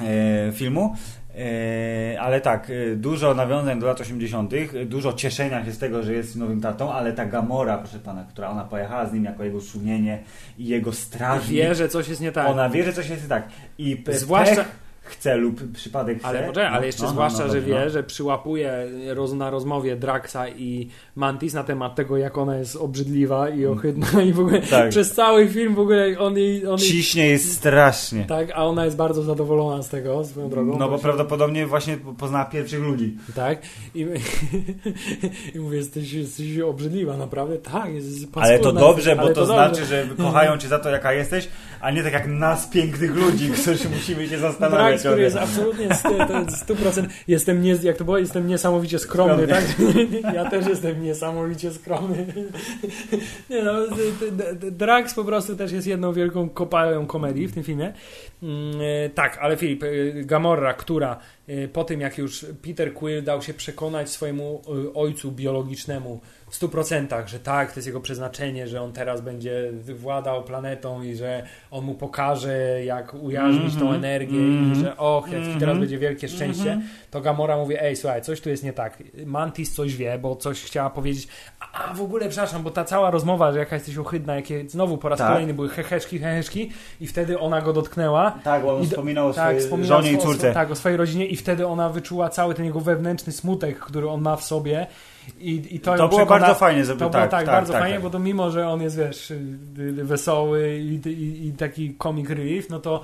e, 0.00 0.52
filmu. 0.52 0.96
E, 1.36 2.20
ale 2.20 2.40
tak, 2.40 2.70
e, 2.70 2.96
dużo 2.96 3.34
nawiązań 3.34 3.80
do 3.80 3.86
lat 3.86 4.00
80., 4.00 4.52
e, 4.74 4.84
dużo 4.84 5.12
cieszenia 5.12 5.64
się 5.64 5.72
z 5.72 5.78
tego, 5.78 6.02
że 6.02 6.12
jest 6.12 6.36
nowym 6.36 6.60
tatą, 6.60 6.92
ale 6.92 7.12
ta 7.12 7.26
Gamora, 7.26 7.78
proszę 7.78 7.98
pana, 7.98 8.24
która 8.24 8.48
ona 8.48 8.64
pojechała 8.64 9.06
z 9.06 9.12
nim 9.12 9.24
jako 9.24 9.44
jego 9.44 9.60
sumienie 9.60 10.18
i 10.58 10.66
jego 10.66 10.92
strażnik. 10.92 11.56
Wie, 11.56 11.74
że 11.74 11.88
coś 11.88 12.08
jest 12.08 12.20
nie 12.20 12.32
tak. 12.32 12.48
Ona 12.48 12.68
wie, 12.70 12.84
że 12.84 12.92
coś 12.92 13.08
jest 13.08 13.22
nie 13.22 13.28
tak. 13.28 13.48
I 13.78 14.04
Zwłaszcza- 14.12 14.56
pech 14.56 14.85
chce 15.06 15.36
lub 15.36 15.72
przypadek 15.72 16.18
chce. 16.18 16.26
Ale, 16.28 16.40
poczekaj, 16.42 16.66
ale 16.68 16.80
No, 16.80 16.86
jeszcze 16.86 17.02
no, 17.02 17.08
no, 17.08 17.12
zwłaszcza, 17.12 17.38
no, 17.46 17.48
że 17.52 17.60
dobrze, 17.60 17.74
wie, 17.74 17.84
no. 17.84 17.90
że 17.90 18.02
przyłapuje 18.02 18.86
roz, 19.14 19.32
na 19.32 19.50
rozmowie 19.50 19.96
Draxa 19.96 20.48
i 20.56 20.88
Mantis 21.16 21.54
na 21.54 21.64
temat 21.64 21.94
tego, 21.94 22.16
jak 22.16 22.38
ona 22.38 22.56
jest 22.56 22.76
obrzydliwa 22.76 23.48
i 23.48 23.66
ohydna 23.66 24.22
i 24.22 24.32
w 24.32 24.40
ogóle 24.40 24.60
Tak. 24.62 24.88
przez 24.90 25.12
cały 25.14 25.48
film 25.48 25.74
w 25.74 25.78
ogóle 25.78 26.18
on 26.18 26.36
jej... 26.36 26.66
On 26.66 26.78
jej 26.80 26.88
Ciśnie 26.88 27.28
jest 27.28 27.52
strasznie. 27.52 28.24
tak, 28.24 28.48
a 28.54 28.64
ona 28.64 28.84
jest 28.84 28.96
bardzo 28.96 29.22
zadowolona 29.22 29.82
z 29.82 29.88
tego, 29.88 30.24
swoją 30.24 30.48
drogą. 30.48 30.78
No 30.78 30.88
bo 30.88 30.98
prawdopodobnie 30.98 31.66
właśnie 31.66 31.96
poznała 32.18 32.44
pierwszych 32.44 32.80
ludzi. 32.80 33.16
Tak. 33.34 33.58
I, 33.94 34.06
I 35.54 35.58
mówię, 35.58 35.76
jesteś, 35.76 36.12
jesteś 36.12 36.58
obrzydliwa, 36.58 37.16
naprawdę? 37.16 37.56
Tak, 37.58 37.94
jest 37.94 38.26
Ale 38.34 38.58
to 38.58 38.72
dobrze, 38.72 39.16
bo 39.16 39.22
to, 39.28 39.34
dobrze. 39.34 39.46
znaczy, 39.46 39.84
że 39.84 40.06
kochają 40.16 40.58
cię 40.58 40.68
za 40.68 40.78
to, 40.78 40.90
jaka 40.90 41.12
jesteś, 41.12 41.48
a 41.80 41.90
nie 41.90 42.02
tak 42.02 42.12
jak 42.12 42.26
nas, 42.26 42.66
pięknych 42.66 43.14
ludzi, 43.14 43.50
którzy 43.50 43.88
musimy 43.88 44.28
się 44.28 44.38
zastanawiać. 44.38 44.95
O 44.96 45.08
który 45.08 45.22
jest 45.22 45.36
absolutnie 45.36 45.94
st- 45.94 46.28
to 46.28 46.40
jest 46.40 46.66
100%. 46.68 47.06
Jestem, 47.28 47.62
nie, 47.62 47.76
jak 47.82 47.96
to 47.96 48.04
było, 48.04 48.18
jestem 48.18 48.46
niesamowicie 48.46 48.98
skromny, 48.98 49.46
tak? 49.46 49.64
Ja 50.34 50.50
też 50.50 50.66
jestem 50.66 51.02
niesamowicie 51.02 51.70
skromny. 51.72 52.26
Nie 53.50 53.62
no, 53.62 53.72
Drax 54.70 55.14
po 55.14 55.24
prostu 55.24 55.56
też 55.56 55.72
jest 55.72 55.86
jedną 55.86 56.12
wielką 56.12 56.48
kopalnią 56.48 57.06
komedii 57.06 57.46
w 57.46 57.54
tym 57.54 57.64
filmie. 57.64 57.92
Mm, 58.42 58.80
e, 58.80 59.10
tak, 59.10 59.38
ale 59.40 59.56
Filip, 59.56 59.82
e, 59.82 59.86
Gamorra, 60.24 60.74
która 60.74 61.18
e, 61.46 61.68
po 61.68 61.84
tym 61.84 62.00
jak 62.00 62.18
już 62.18 62.46
Peter 62.62 62.94
Quill 62.94 63.22
dał 63.22 63.42
się 63.42 63.54
przekonać 63.54 64.10
swojemu 64.10 64.62
ojcu 64.94 65.32
biologicznemu 65.32 66.20
w 66.50 66.58
100%, 66.60 67.26
że 67.28 67.40
tak, 67.40 67.72
to 67.72 67.78
jest 67.78 67.86
jego 67.86 68.00
przeznaczenie, 68.00 68.68
że 68.68 68.82
on 68.82 68.92
teraz 68.92 69.20
będzie 69.20 69.72
władał 69.94 70.44
planetą 70.44 71.02
i 71.02 71.14
że 71.14 71.42
on 71.70 71.84
mu 71.84 71.94
pokaże, 71.94 72.84
jak 72.84 73.14
ujarzmić 73.14 73.74
tą 73.74 73.80
Mhm. 73.80 73.94
energię 73.94 74.38
Mhm. 74.38 74.72
i 74.72 74.76
że 74.76 74.96
och, 74.96 75.28
jak 75.28 75.40
Mhm. 75.40 75.60
teraz 75.60 75.78
będzie 75.78 75.98
wielkie 75.98 76.28
szczęście, 76.28 76.72
Mhm. 76.72 76.88
to 77.10 77.20
Gamora 77.20 77.56
mówi, 77.56 77.74
ej, 77.80 77.96
słuchaj, 77.96 78.22
coś 78.22 78.40
tu 78.40 78.48
jest 78.50 78.64
nie 78.64 78.72
tak. 78.72 79.02
Mantis 79.26 79.74
coś 79.74 79.96
wie, 79.96 80.18
bo 80.18 80.36
coś 80.36 80.62
chciała 80.64 80.90
powiedzieć. 80.90 81.28
A, 81.60 81.90
a 81.90 81.94
w 81.94 82.02
ogóle, 82.02 82.28
przepraszam, 82.28 82.62
bo 82.62 82.70
ta 82.70 82.84
cała 82.84 83.10
rozmowa, 83.10 83.52
że 83.52 83.58
jaka 83.58 83.76
jesteś 83.76 83.98
ohydna, 83.98 84.34
jakie 84.36 84.68
znowu 84.68 84.98
po 84.98 85.08
raz 85.08 85.18
Tak. 85.18 85.28
kolejny 85.32 85.54
były 85.54 85.68
heheszki, 85.68 86.18
heheszki 86.18 86.70
i 87.00 87.06
wtedy 87.06 87.38
ona 87.38 87.60
go 87.62 87.72
dotknęła. 87.72 88.38
Tak, 88.44 88.62
bo 88.62 88.74
on 88.76 88.82
I 88.82 88.84
do- 88.84 88.90
wspominał 88.90 89.26
o 89.28 89.32
Tak, 89.32 89.44
swojej 89.44 89.60
wspominał 89.60 89.88
żonie 89.88 90.12
i 90.12 90.16
o 90.16 90.20
córce. 90.22 90.52
Tak, 90.52 90.70
o 90.70 90.74
swojej 90.74 90.96
rodzinie 90.98 91.26
i 91.26 91.36
wtedy 91.36 91.66
ona 91.66 91.88
wyczuła 91.88 92.28
cały 92.28 92.54
ten 92.54 92.64
jego 92.64 92.80
wewnętrzny 92.80 93.32
smutek, 93.32 93.78
który 93.78 94.08
on 94.08 94.20
ma 94.22 94.36
w 94.36 94.44
sobie. 94.44 94.86
I, 95.38 95.74
i 95.74 95.80
to, 95.80 95.96
To, 95.96 96.08
było 96.08 96.26
bardzo 96.26 96.54
fajnie 96.54 96.84
zrobione. 96.84 97.10
to 97.10 97.18
było 97.18 97.22
Tak, 97.22 97.30
tak, 97.30 97.46
tak, 97.46 97.54
bardzo 97.54 97.72
tak, 97.72 97.82
fajnie, 97.82 97.96
tak. 97.96 98.02
bo 98.02 98.10
to 98.10 98.18
mimo, 98.18 98.50
że 98.50 98.68
on 98.68 98.82
jest, 98.82 98.98
wiesz, 98.98 99.30
y, 99.30 99.34
y, 99.78 100.04
wesoły 100.04 100.78
i, 100.78 101.08
i, 101.08 101.46
i 101.46 101.52
taki 101.52 101.96
comic 102.02 102.30
relief, 102.30 102.70
no 102.70 102.78
to 102.78 103.02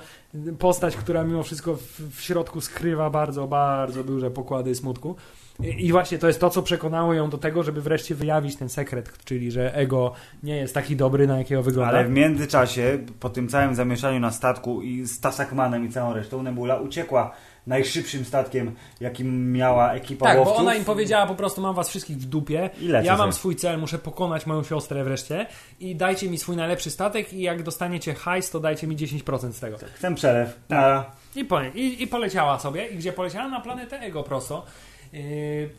postać, 0.59 0.95
która 0.95 1.23
mimo 1.23 1.43
wszystko 1.43 1.75
w, 1.75 2.15
w 2.15 2.21
środku 2.21 2.61
skrywa 2.61 3.09
bardzo, 3.09 3.47
bardzo 3.47 4.03
duże 4.03 4.31
pokłady 4.31 4.75
smutku. 4.75 5.15
I, 5.59 5.85
I 5.85 5.91
właśnie 5.91 6.17
to 6.17 6.27
jest 6.27 6.39
to, 6.39 6.49
co 6.49 6.61
przekonało 6.61 7.13
ją 7.13 7.29
do 7.29 7.37
tego, 7.37 7.63
żeby 7.63 7.81
wreszcie 7.81 8.15
wyjawić 8.15 8.55
ten 8.55 8.69
sekret, 8.69 9.23
czyli 9.25 9.51
że 9.51 9.75
ego 9.75 10.13
nie 10.43 10.55
jest 10.55 10.73
taki 10.73 10.95
dobry, 10.95 11.27
na 11.27 11.37
jakiego 11.37 11.63
wygląda. 11.63 11.97
Ale 11.97 12.05
w 12.05 12.09
międzyczasie, 12.09 12.99
po 13.19 13.29
tym 13.29 13.47
całym 13.47 13.75
zamieszaniu 13.75 14.19
na 14.19 14.31
statku 14.31 14.81
i 14.81 15.05
z 15.05 15.19
Tasakmanem 15.19 15.85
i 15.85 15.89
całą 15.89 16.13
resztą, 16.13 16.43
Nebula 16.43 16.75
uciekła 16.79 17.31
najszybszym 17.67 18.25
statkiem, 18.25 18.75
jakim 18.99 19.51
miała 19.51 19.93
ekipa 19.93 20.25
Tak, 20.25 20.37
bo 20.37 20.43
łowców. 20.43 20.59
ona 20.59 20.75
im 20.75 20.85
powiedziała 20.85 21.27
po 21.27 21.35
prostu 21.35 21.61
mam 21.61 21.75
was 21.75 21.89
wszystkich 21.89 22.17
w 22.17 22.25
dupie, 22.25 22.69
ja 23.03 23.17
mam 23.17 23.33
swój 23.33 23.55
cel, 23.55 23.79
muszę 23.79 23.99
pokonać 23.99 24.45
moją 24.45 24.63
siostrę 24.63 25.03
wreszcie 25.03 25.45
i 25.79 25.95
dajcie 25.95 26.29
mi 26.29 26.37
swój 26.37 26.55
najlepszy 26.55 26.91
statek 26.91 27.33
i 27.33 27.41
jak 27.41 27.63
dostaniecie 27.63 28.13
hajs, 28.13 28.49
to 28.49 28.59
dajcie 28.59 28.87
mi 28.87 28.97
10% 28.97 29.51
z 29.51 29.59
tego. 29.59 29.77
Chcę 29.93 30.15
przelew. 30.15 30.59
Tak. 30.67 31.11
I, 31.35 31.45
po, 31.45 31.61
i, 31.63 32.03
I 32.03 32.07
poleciała 32.07 32.59
sobie. 32.59 32.87
I 32.87 32.97
gdzie 32.97 33.13
poleciała? 33.13 33.47
Na 33.47 33.61
planetę 33.61 33.99
Ego 33.99 34.23
prosto. 34.23 34.65
Yy, 35.13 35.69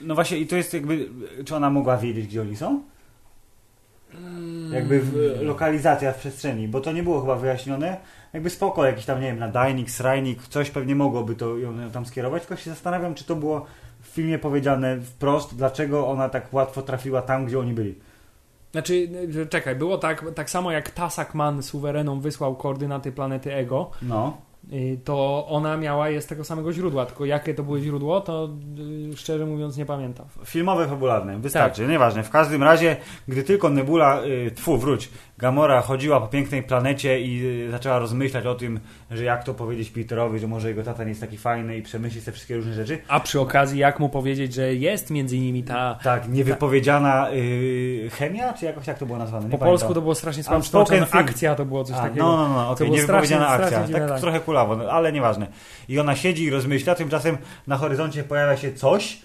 no 0.00 0.14
właśnie, 0.14 0.38
i 0.38 0.46
to 0.46 0.56
jest 0.56 0.74
jakby, 0.74 1.08
czy 1.44 1.56
ona 1.56 1.70
mogła 1.70 1.96
wiedzieć, 1.96 2.26
gdzie 2.26 2.42
oni 2.42 2.56
są? 2.56 2.82
Jakby 4.72 5.00
w, 5.00 5.38
lokalizacja 5.42 6.12
w 6.12 6.18
przestrzeni, 6.18 6.68
bo 6.68 6.80
to 6.80 6.92
nie 6.92 7.02
było 7.02 7.20
chyba 7.20 7.36
wyjaśnione. 7.36 7.96
Jakby 8.34 8.50
spoko, 8.50 8.84
jakiś 8.84 9.04
tam, 9.04 9.20
nie 9.20 9.26
wiem, 9.26 9.38
nadajnik, 9.38 9.90
srajnik, 9.90 10.42
coś 10.42 10.70
pewnie 10.70 10.94
mogłoby 10.94 11.34
to 11.34 11.58
ją 11.58 11.90
tam 11.90 12.06
skierować, 12.06 12.42
tylko 12.42 12.56
się 12.62 12.70
zastanawiam, 12.70 13.14
czy 13.14 13.24
to 13.24 13.36
było 13.36 13.66
w 14.00 14.06
filmie 14.06 14.38
powiedziane 14.38 15.00
wprost, 15.00 15.56
dlaczego 15.56 16.08
ona 16.08 16.28
tak 16.28 16.52
łatwo 16.54 16.82
trafiła 16.82 17.22
tam, 17.22 17.46
gdzie 17.46 17.58
oni 17.58 17.72
byli. 17.72 17.94
Znaczy, 18.72 19.08
że 19.30 19.46
czekaj, 19.46 19.76
było 19.76 19.98
tak, 19.98 20.24
tak 20.34 20.50
samo 20.50 20.72
jak 20.72 20.90
Tasak 20.90 21.34
Man 21.34 21.62
suwerenom 21.62 22.20
wysłał 22.20 22.56
koordynaty 22.56 23.12
planety 23.12 23.54
Ego, 23.54 23.90
No. 24.02 24.36
Yy, 24.68 24.96
to 25.04 25.46
ona 25.48 25.76
miała 25.76 26.08
je 26.08 26.20
z 26.20 26.26
tego 26.26 26.44
samego 26.44 26.72
źródła, 26.72 27.06
tylko 27.06 27.24
jakie 27.24 27.54
to 27.54 27.62
były 27.62 27.80
źródło, 27.80 28.20
to 28.20 28.48
yy, 29.08 29.16
szczerze 29.16 29.46
mówiąc 29.46 29.76
nie 29.76 29.86
pamiętam. 29.86 30.26
Filmowe, 30.44 30.88
fabularne, 30.88 31.38
wystarczy, 31.38 31.86
nieważne. 31.86 32.22
W 32.22 32.30
każdym 32.30 32.62
razie, 32.62 32.96
gdy 33.28 33.42
tylko 33.42 33.70
Nebula, 33.70 34.22
y, 34.24 34.50
tfu, 34.50 34.78
wróć, 34.78 35.10
Gamora 35.38 35.80
chodziła 35.80 36.20
po 36.20 36.26
pięknej 36.26 36.62
planecie 36.62 37.20
i 37.20 37.46
y, 37.66 37.70
zaczęła 37.70 37.98
rozmyślać 37.98 38.46
o 38.46 38.54
tym, 38.54 38.80
że 39.10 39.24
jak 39.24 39.44
to 39.44 39.54
powiedzieć 39.54 39.90
Peterowi, 39.90 40.38
że 40.38 40.46
może 40.46 40.68
jego 40.68 40.82
tata 40.82 41.02
nie 41.02 41.08
jest 41.08 41.20
taki 41.20 41.36
fajny 41.36 41.76
i 41.76 41.82
przemyśli 41.82 42.22
te 42.22 42.32
wszystkie 42.32 42.56
różne 42.56 42.72
rzeczy. 42.74 42.98
A 43.08 43.20
przy 43.20 43.40
okazji, 43.40 43.78
jak 43.80 44.00
mu 44.00 44.08
powiedzieć, 44.08 44.54
że 44.54 44.74
jest 44.74 45.10
między 45.10 45.38
nimi 45.38 45.64
ta... 45.64 45.98
Tak, 46.02 46.28
niewypowiedziana 46.28 47.30
y, 47.32 48.10
chemia, 48.12 48.52
czy 48.52 48.64
jakoś 48.64 48.86
tak 48.86 48.98
to 48.98 49.06
było 49.06 49.18
nazwane? 49.18 49.44
Nie 49.44 49.50
Po 49.50 49.58
pamiętam. 49.58 49.68
polsku 49.78 49.94
to 49.94 50.00
było 50.00 50.14
strasznie 50.14 50.42
słabo. 50.42 50.64
Akcja 51.10 51.54
to 51.54 51.64
było 51.64 51.84
coś 51.84 51.96
A, 51.96 52.00
takiego. 52.02 52.24
No, 52.24 52.48
no, 52.48 52.54
no, 52.54 52.74
było 52.74 52.90
niewypowiedziana 52.90 53.44
strasznie- 53.44 53.64
akcja. 53.64 53.78
strasznie 53.78 53.94
tak, 53.94 54.08
tak. 54.08 54.20
trochę 54.20 54.40
kulawo, 54.54 54.92
ale 54.92 55.12
nieważne. 55.12 55.46
I 55.88 55.98
ona 55.98 56.16
siedzi 56.16 56.44
i 56.44 56.50
rozmyśla, 56.50 56.94
tymczasem 56.94 57.38
na 57.66 57.76
horyzoncie 57.76 58.24
pojawia 58.24 58.56
się 58.56 58.72
coś, 58.72 59.18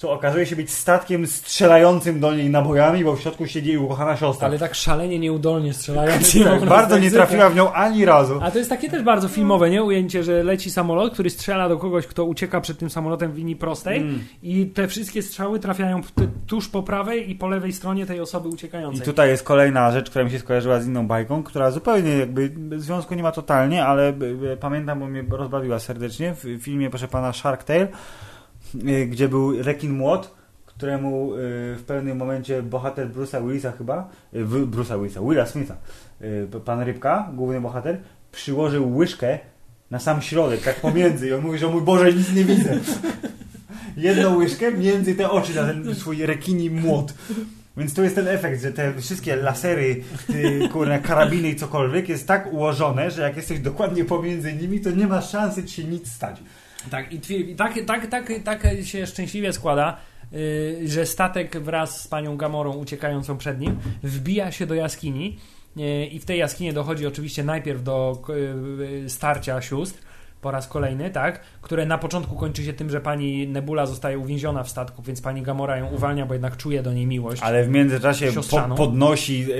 co 0.00 0.12
okazuje 0.12 0.46
się 0.46 0.56
być 0.56 0.70
statkiem 0.70 1.26
strzelającym 1.26 2.20
do 2.20 2.34
niej 2.34 2.50
nabojami, 2.50 3.04
bo 3.04 3.16
w 3.16 3.20
środku 3.20 3.46
siedzi 3.46 3.68
jej 3.68 3.78
ukochana 3.78 4.16
siostra. 4.16 4.48
Ale 4.48 4.58
tak 4.58 4.74
szalenie 4.74 5.18
nieudolnie 5.18 5.74
strzelający. 5.74 6.38
po 6.44 6.50
tak, 6.50 6.64
bardzo 6.64 6.98
nie 6.98 7.10
trafiła 7.10 7.50
w 7.50 7.54
nią 7.56 7.72
ani 7.72 8.04
razu. 8.04 8.38
A 8.42 8.50
to 8.50 8.58
jest 8.58 8.70
takie 8.70 8.90
też 8.90 9.02
bardzo 9.02 9.28
filmowe, 9.28 9.70
nie? 9.70 9.82
Ujęcie, 9.84 10.22
że 10.24 10.42
leci 10.42 10.70
samolot, 10.70 11.12
który 11.12 11.30
strzela 11.30 11.68
do 11.68 11.76
kogoś, 11.76 12.06
kto 12.06 12.24
ucieka 12.24 12.60
przed 12.60 12.78
tym 12.78 12.90
samolotem 12.90 13.32
w 13.32 13.36
linii 13.36 13.56
prostej 13.56 14.00
Mm. 14.00 14.20
i 14.42 14.66
te 14.66 14.88
wszystkie 14.88 15.22
strzały 15.22 15.58
trafiają 15.58 16.00
tuż 16.46 16.68
po 16.68 16.82
prawej 16.82 17.30
i 17.30 17.34
po 17.34 17.48
lewej 17.48 17.72
stronie 17.72 18.06
tej 18.06 18.20
osoby 18.20 18.48
I 18.48 18.52
uciekającej. 18.52 19.06
tutaj 19.06 19.28
jest 19.28 19.42
kolejna 19.42 19.92
rzecz, 19.92 20.10
która 20.10 20.24
mi 20.24 20.30
się 20.30 20.38
skojarzyła 20.38 20.80
z 20.80 20.86
inną 20.86 21.06
bajką, 21.06 21.42
która 21.42 21.70
zupełnie 21.70 22.10
jakby 22.10 22.50
związku 22.76 23.14
nie 23.14 23.22
ma 23.22 23.32
totalnie, 23.32 23.86
ale 23.86 24.12
b- 24.12 24.34
b- 24.34 24.56
pamiętam, 24.56 25.00
bo 25.00 25.06
mnie 25.06 25.24
rozbawiła 25.30 25.78
serdecznie 25.78 26.34
w 26.34 26.58
filmie, 26.62 26.90
proszę 26.90 27.08
pana, 27.08 27.32
Shark 27.32 27.64
Tale, 27.64 27.88
gdzie 29.08 29.28
był 29.28 29.62
rekin 29.62 29.92
młot, 29.92 30.34
któremu 30.80 31.34
y, 31.34 31.36
w 31.76 31.82
pewnym 31.86 32.18
momencie 32.18 32.62
bohater 32.62 33.10
Bruce'a 33.10 33.46
Willisa 33.46 33.72
chyba, 33.72 34.08
y, 34.34 34.44
Bruce'a 34.44 34.98
Willisa, 34.98 35.20
Willa 35.20 35.46
Smitha, 35.46 35.76
y, 36.22 36.60
pan 36.64 36.80
Rybka, 36.80 37.30
główny 37.34 37.60
bohater, 37.60 37.98
przyłożył 38.32 38.96
łyżkę 38.96 39.38
na 39.90 39.98
sam 39.98 40.22
środek, 40.22 40.62
tak 40.62 40.80
pomiędzy 40.80 41.28
i 41.28 41.32
on 41.32 41.40
mówi, 41.40 41.58
że 41.58 41.68
mój 41.68 41.82
Boże, 41.82 42.12
nic 42.12 42.32
nie 42.34 42.44
widzę. 42.44 42.78
Jedną 43.96 44.36
łyżkę 44.36 44.72
między 44.72 45.14
te 45.14 45.30
oczy 45.30 45.54
na 45.54 45.66
ten 45.66 45.94
swój 45.94 46.26
rekini 46.26 46.70
młot. 46.70 47.14
Więc 47.76 47.94
to 47.94 48.02
jest 48.02 48.14
ten 48.14 48.28
efekt, 48.28 48.62
że 48.62 48.72
te 48.72 48.94
wszystkie 49.00 49.36
lasery, 49.36 50.02
ty, 50.26 50.68
kurna, 50.72 50.98
karabiny 50.98 51.48
i 51.48 51.56
cokolwiek 51.56 52.08
jest 52.08 52.26
tak 52.26 52.52
ułożone, 52.52 53.10
że 53.10 53.22
jak 53.22 53.36
jesteś 53.36 53.60
dokładnie 53.60 54.04
pomiędzy 54.04 54.52
nimi, 54.52 54.80
to 54.80 54.90
nie 54.90 55.06
ma 55.06 55.22
szansy 55.22 55.64
ci 55.64 55.84
nic 55.84 56.12
stać. 56.12 56.42
Tak, 56.90 57.12
i, 57.12 57.54
tak, 57.56 57.74
tak, 57.86 58.06
tak, 58.06 58.32
tak 58.44 58.66
się 58.84 59.06
szczęśliwie 59.06 59.52
składa, 59.52 59.96
yy, 60.32 60.88
że 60.88 61.06
statek 61.06 61.58
wraz 61.58 62.00
z 62.00 62.08
panią 62.08 62.36
Gamorą 62.36 62.72
uciekającą 62.72 63.38
przed 63.38 63.60
nim 63.60 63.78
wbija 64.02 64.52
się 64.52 64.66
do 64.66 64.74
jaskini 64.74 65.38
yy, 65.76 66.06
i 66.06 66.18
w 66.18 66.24
tej 66.24 66.38
jaskini 66.38 66.72
dochodzi 66.72 67.06
oczywiście 67.06 67.44
najpierw 67.44 67.82
do 67.82 68.22
yy, 68.28 69.10
starcia 69.10 69.62
sióstr 69.62 70.00
po 70.40 70.50
raz 70.50 70.68
kolejny, 70.68 71.10
tak, 71.10 71.40
które 71.62 71.86
na 71.86 71.98
początku 71.98 72.36
kończy 72.36 72.64
się 72.64 72.72
tym, 72.72 72.90
że 72.90 73.00
pani 73.00 73.48
Nebula 73.48 73.86
zostaje 73.86 74.18
uwięziona 74.18 74.62
w 74.62 74.70
statku, 74.70 75.02
więc 75.02 75.20
pani 75.20 75.42
Gamora 75.42 75.76
ją 75.76 75.86
uwalnia, 75.86 76.26
bo 76.26 76.34
jednak 76.34 76.56
czuje 76.56 76.82
do 76.82 76.92
niej 76.92 77.06
miłość. 77.06 77.42
Ale 77.42 77.64
w 77.64 77.68
międzyczasie 77.68 78.32
po, 78.50 78.76
podnosi 78.76 79.46
e, 79.52 79.56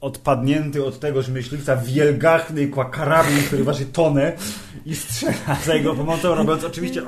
odpadnięty 0.00 0.84
od 0.84 1.00
tegoż 1.00 1.28
myśliwca 1.28 1.76
wielgachny 1.76 2.68
kwa 2.68 2.84
karabin, 2.84 3.42
który 3.46 3.64
waży 3.64 3.86
tonę 3.86 4.32
i 4.86 4.94
strzela 4.94 5.56
za 5.64 5.74
jego 5.74 5.94
pomocą, 5.94 6.34
robiąc 6.34 6.64
oczywiście 6.64 7.02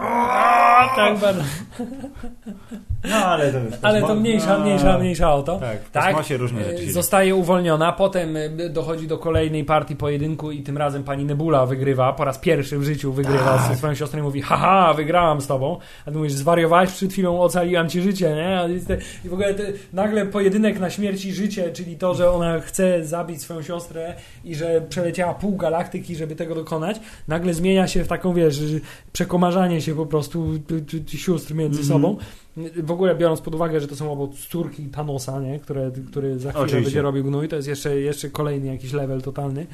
tak 0.96 1.18
bardzo. 1.18 1.42
No 3.08 3.16
ale 3.16 3.52
to 3.52 3.58
jest 3.58 3.78
Ale 3.82 4.00
to 4.00 4.14
mniejsza, 4.14 4.58
no, 4.58 4.64
mniejsza, 4.64 4.98
mniejsza 4.98 5.34
o 5.34 5.42
to. 5.42 5.58
Tak, 5.58 5.82
w 5.82 5.90
Tak. 5.90 6.16
różne 6.38 6.64
rzeczy. 6.64 6.92
Zostaje 6.92 7.34
uwolniona, 7.34 7.92
potem 7.92 8.36
e, 8.36 8.48
dochodzi 8.68 9.06
do 9.06 9.18
kolejnej 9.18 9.64
partii 9.64 9.96
pojedynku 9.96 10.50
i 10.50 10.62
tym 10.62 10.78
razem 10.78 11.04
pani 11.04 11.24
Nebula 11.24 11.66
wygrywa, 11.66 12.12
po 12.12 12.24
raz 12.24 12.38
pierwszy 12.38 12.78
w 12.78 12.82
życiu 12.82 13.12
wygrywa 13.12 13.58
Tak. 13.58 13.68
ze 13.68 13.76
swoją 13.76 13.94
siostrą 13.94 14.20
i 14.20 14.22
mówi 14.22 14.42
haha, 14.42 14.94
wygrałam 14.94 15.40
z 15.40 15.46
tobą. 15.46 15.78
A 16.06 16.10
ty 16.10 16.16
mówisz, 16.16 16.32
zwariowałeś 16.32 16.90
przed 16.90 17.12
chwilą, 17.12 17.40
ocaliłam 17.40 17.88
ci 17.88 18.02
życie, 18.02 18.34
nie? 18.34 18.74
I 19.24 19.28
w 19.28 19.32
ogóle 19.32 19.54
te, 19.54 19.64
nagle 19.92 20.26
pojedynek 20.26 20.80
na 20.80 20.90
śmierć 20.90 21.24
i 21.24 21.32
życie, 21.32 21.72
czyli 21.72 21.96
to, 21.96 22.14
że 22.14 22.30
ona 22.30 22.60
chce 22.60 23.04
zabić 23.04 23.42
swoją 23.42 23.62
siostrę 23.62 24.14
i 24.44 24.54
że 24.54 24.80
przeleciała 24.88 25.34
pół 25.34 25.56
galaktyki, 25.56 26.16
żeby 26.16 26.36
tego 26.36 26.54
dokonać, 26.54 27.00
nagle 27.28 27.54
zmienia 27.64 27.88
się 27.88 28.04
w 28.04 28.08
taką, 28.08 28.34
wiesz, 28.34 28.60
przekomarzanie 29.12 29.80
się 29.80 29.94
po 29.94 30.06
prostu 30.06 30.46
sióstr 31.08 31.54
między 31.54 31.80
Mhm. 31.80 32.00
sobą. 32.00 32.16
W 32.82 32.90
ogóle 32.90 33.14
biorąc 33.14 33.40
pod 33.40 33.54
uwagę, 33.54 33.80
że 33.80 33.88
to 33.88 33.96
są 33.96 34.12
obo 34.12 34.28
córki 34.50 34.86
Thanosa, 34.88 35.40
nie? 35.40 35.58
Które, 35.58 35.90
który 36.10 36.38
za 36.38 36.50
chwilę 36.50 36.64
Oczywiście. 36.64 36.84
będzie 36.84 37.02
robił 37.02 37.24
gnój, 37.24 37.48
to 37.48 37.56
jest 37.56 37.68
jeszcze, 37.68 38.00
jeszcze 38.00 38.30
kolejny 38.30 38.66
jakiś 38.66 38.92
level 38.92 39.22
totalny. 39.22 39.66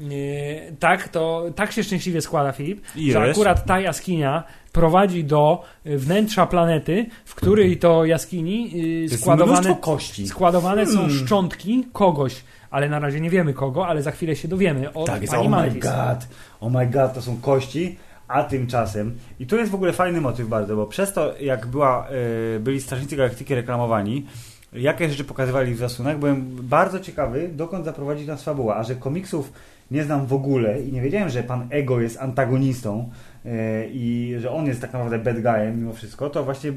Nie, 0.00 0.60
tak, 0.78 1.08
to 1.08 1.44
tak 1.56 1.72
się 1.72 1.84
szczęśliwie 1.84 2.20
składa, 2.20 2.52
Filip, 2.52 2.80
I 2.96 3.12
że 3.12 3.20
akurat 3.20 3.64
ta 3.66 3.80
jaskinia 3.80 4.44
prowadzi 4.72 5.24
do 5.24 5.62
y, 5.86 5.98
wnętrza 5.98 6.46
planety, 6.46 7.06
w 7.24 7.34
której 7.34 7.76
to 7.76 8.04
jaskini 8.04 8.70
y, 8.74 8.78
Jest 8.78 9.20
składowane, 9.20 9.76
kości. 9.80 10.28
składowane 10.28 10.86
są 10.86 10.92
Hmm. 10.98 11.10
szczątki 11.16 11.84
kogoś, 11.92 12.34
ale 12.70 12.88
na 12.88 12.98
razie 12.98 13.20
nie 13.20 13.30
wiemy 13.30 13.52
kogo, 13.54 13.86
ale 13.86 14.02
za 14.02 14.10
chwilę 14.10 14.36
się 14.36 14.48
dowiemy 14.48 14.92
od 14.92 15.06
Tak, 15.06 15.22
jest, 15.22 15.34
pani 15.34 15.48
oh 15.48 15.62
my 15.62 15.70
god, 15.80 16.28
oh 16.60 16.78
my 16.78 16.86
god, 16.86 17.14
to 17.14 17.22
są 17.22 17.40
kości, 17.40 17.98
a 18.28 18.44
tymczasem, 18.44 19.18
i 19.40 19.46
to 19.46 19.56
jest 19.56 19.70
w 19.70 19.74
ogóle 19.74 19.92
fajny 19.92 20.20
motyw 20.20 20.48
bardzo, 20.48 20.76
bo 20.76 20.86
przez 20.86 21.12
to, 21.12 21.38
jak 21.40 21.66
była, 21.66 22.08
e, 22.56 22.60
byli 22.60 22.80
Strażnicy 22.80 23.16
Galaktyki 23.16 23.54
reklamowani, 23.54 24.26
jakie 24.72 25.10
rzeczy 25.10 25.24
pokazywali 25.24 25.74
w 25.74 25.78
zasłonach, 25.78 26.18
byłem 26.18 26.56
bardzo 26.62 27.00
ciekawy, 27.00 27.48
dokąd 27.52 27.84
zaprowadzić 27.84 28.26
nas 28.26 28.42
fabuła, 28.42 28.76
a 28.76 28.82
że 28.82 28.94
komiksów 28.94 29.52
nie 29.90 30.04
znam 30.04 30.26
w 30.26 30.32
ogóle 30.32 30.82
i 30.82 30.92
nie 30.92 31.00
wiedziałem, 31.00 31.28
że 31.28 31.42
pan 31.42 31.66
Ego 31.70 32.00
jest 32.00 32.20
antagonistą 32.20 33.10
e, 33.44 33.88
i 33.88 34.34
że 34.38 34.50
on 34.50 34.66
jest 34.66 34.80
tak 34.80 34.92
naprawdę 34.92 35.18
bad 35.18 35.42
guyem 35.42 35.80
mimo 35.80 35.92
wszystko, 35.92 36.30
to 36.30 36.44
właśnie 36.44 36.72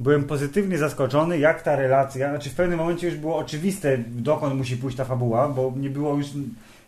byłem 0.00 0.24
pozytywnie 0.24 0.78
zaskoczony, 0.78 1.38
jak 1.38 1.62
ta 1.62 1.76
relacja, 1.76 2.30
znaczy 2.30 2.50
w 2.50 2.54
pewnym 2.54 2.78
momencie 2.78 3.06
już 3.06 3.16
było 3.16 3.36
oczywiste, 3.36 3.98
dokąd 4.08 4.54
musi 4.54 4.76
pójść 4.76 4.96
ta 4.96 5.04
fabuła, 5.04 5.48
bo 5.48 5.72
nie 5.76 5.90
było 5.90 6.16
już 6.16 6.26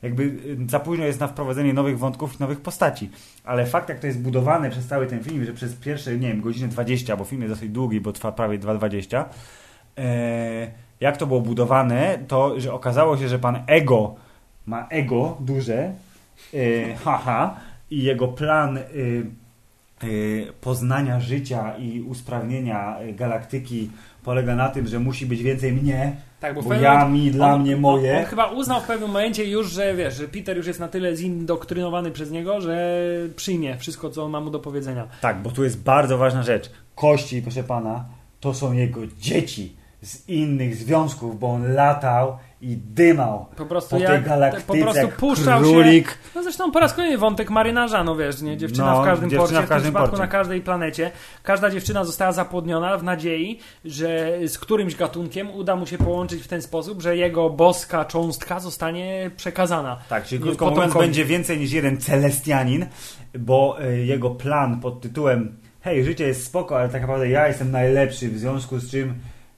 jakby 0.02 0.22
y, 0.22 0.56
za 0.68 0.80
późno 0.80 1.04
jest 1.04 1.20
na 1.20 1.28
wprowadzenie 1.28 1.72
nowych 1.72 1.98
wątków 1.98 2.34
i 2.34 2.42
nowych 2.42 2.60
postaci. 2.60 3.10
Ale 3.44 3.66
fakt, 3.66 3.88
jak 3.88 3.98
to 3.98 4.06
jest 4.06 4.20
budowane 4.20 4.70
przez 4.70 4.86
cały 4.86 5.06
ten 5.06 5.24
film, 5.24 5.44
że 5.44 5.52
przez 5.52 5.74
pierwsze, 5.74 6.18
nie 6.18 6.28
wiem, 6.28 6.40
godzinę 6.40 6.68
20, 6.68 7.16
bo 7.16 7.24
film 7.24 7.42
jest 7.42 7.54
dosyć 7.54 7.70
długi, 7.70 8.00
bo 8.00 8.12
trwa 8.12 8.32
prawie 8.32 8.58
2,20, 8.58 9.24
e, 9.98 10.70
jak 11.00 11.16
to 11.16 11.26
było 11.26 11.40
budowane, 11.40 12.18
to, 12.28 12.60
że 12.60 12.72
okazało 12.72 13.16
się, 13.16 13.28
że 13.28 13.38
pan 13.38 13.62
Ego 13.66 14.14
ma 14.66 14.86
ego 14.88 15.36
duże, 15.40 15.92
e, 16.54 16.94
haha, 17.04 17.56
i 17.90 18.02
jego 18.02 18.28
plan 18.28 18.78
e, 18.78 18.82
poznania 20.60 21.20
życia 21.20 21.76
i 21.76 22.00
usprawnienia 22.00 22.98
e, 22.98 23.12
galaktyki 23.12 23.90
polega 24.24 24.56
na 24.56 24.68
tym, 24.68 24.86
że 24.86 24.98
musi 24.98 25.26
być 25.26 25.42
więcej 25.42 25.72
mnie, 25.72 26.16
Tak, 26.42 26.54
bo, 26.54 26.62
pewnym 26.62 26.82
ja, 26.82 27.08
mi, 27.08 27.30
dla 27.30 27.54
on, 27.54 27.60
mnie, 27.60 27.74
On, 27.74 27.80
moje. 27.80 28.18
on 28.18 28.24
chyba 28.24 28.46
uznał 28.46 28.80
w 28.80 28.84
pewnym 28.84 29.08
momencie 29.08 29.44
już, 29.44 29.72
że 29.72 29.94
wiesz, 29.94 30.14
że 30.14 30.28
Peter 30.28 30.56
już 30.56 30.66
jest 30.66 30.80
na 30.80 30.88
tyle 30.88 31.16
zindoktrynowany 31.16 32.10
przez 32.10 32.30
niego, 32.30 32.60
że 32.60 32.98
przyjmie 33.36 33.78
wszystko, 33.78 34.10
co 34.10 34.24
on 34.24 34.30
ma 34.30 34.40
mu 34.40 34.50
do 34.50 34.58
powiedzenia. 34.58 35.06
Tak, 35.20 35.42
bo 35.42 35.50
tu 35.50 35.64
jest 35.64 35.82
bardzo 35.82 36.18
ważna 36.18 36.42
rzecz. 36.42 36.70
Kości, 36.94 37.42
proszę 37.42 37.64
pana, 37.64 38.04
to 38.40 38.54
są 38.54 38.72
jego 38.72 39.00
dzieci 39.20 39.76
z 40.02 40.28
innych 40.28 40.76
związków, 40.76 41.38
bo 41.38 41.46
on 41.52 41.72
latał 41.72 42.36
i 42.62 42.76
dymał 42.76 43.46
Po 43.56 43.66
prostu 43.66 43.90
po 43.90 43.96
tej 43.96 44.14
jak, 44.14 44.24
galaktyce 44.24 44.66
po 44.66 44.76
prostu 44.76 45.08
puszczał 45.08 45.64
się. 45.64 45.70
królik. 45.70 46.18
No 46.34 46.42
zresztą 46.42 46.72
po 46.72 46.80
raz 46.80 46.94
kolejny 46.94 47.18
wątek 47.18 47.50
marynarza, 47.50 48.04
no 48.04 48.16
wiesz, 48.16 48.42
nie? 48.42 48.56
Dziewczyna 48.56 48.92
No, 48.92 49.02
w 49.02 49.04
każdym 49.04 49.30
dziewczyna 49.30 49.48
porcie, 49.60 49.66
w 49.66 49.68
każdym 49.68 49.78
w 49.78 49.82
tym 49.82 49.92
przypadku 49.92 50.10
porcie. 50.10 50.22
na 50.22 50.28
każdej 50.28 50.60
planecie. 50.60 51.10
Każda 51.42 51.70
dziewczyna 51.70 52.04
została 52.04 52.32
zapłodniona 52.32 52.98
w 52.98 53.04
nadziei, 53.04 53.58
że 53.84 54.38
z 54.46 54.58
którymś 54.58 54.96
gatunkiem 54.96 55.50
uda 55.50 55.76
mu 55.76 55.86
się 55.86 55.98
połączyć 55.98 56.42
w 56.42 56.48
ten 56.48 56.62
sposób, 56.62 57.02
że 57.02 57.16
jego 57.16 57.50
boska 57.50 58.04
cząstka 58.04 58.60
zostanie 58.60 59.30
przekazana. 59.36 59.98
Tak, 60.08 60.24
czyli 60.24 60.42
krótko 60.42 60.70
mówiąc, 60.70 60.94
będzie 60.94 61.24
więcej 61.24 61.58
niż 61.58 61.72
jeden 61.72 61.98
celestianin, 62.00 62.86
bo 63.38 63.76
e, 63.80 63.96
jego 63.96 64.30
plan 64.30 64.80
pod 64.80 65.00
tytułem 65.00 65.56
hej, 65.80 66.04
życie 66.04 66.26
jest 66.26 66.46
spoko, 66.46 66.78
ale 66.78 66.88
tak 66.88 67.00
naprawdę 67.00 67.28
ja 67.28 67.48
jestem 67.48 67.70
najlepszy, 67.70 68.28
w 68.28 68.38
związku 68.38 68.78
z 68.78 68.90
czym 68.90 69.14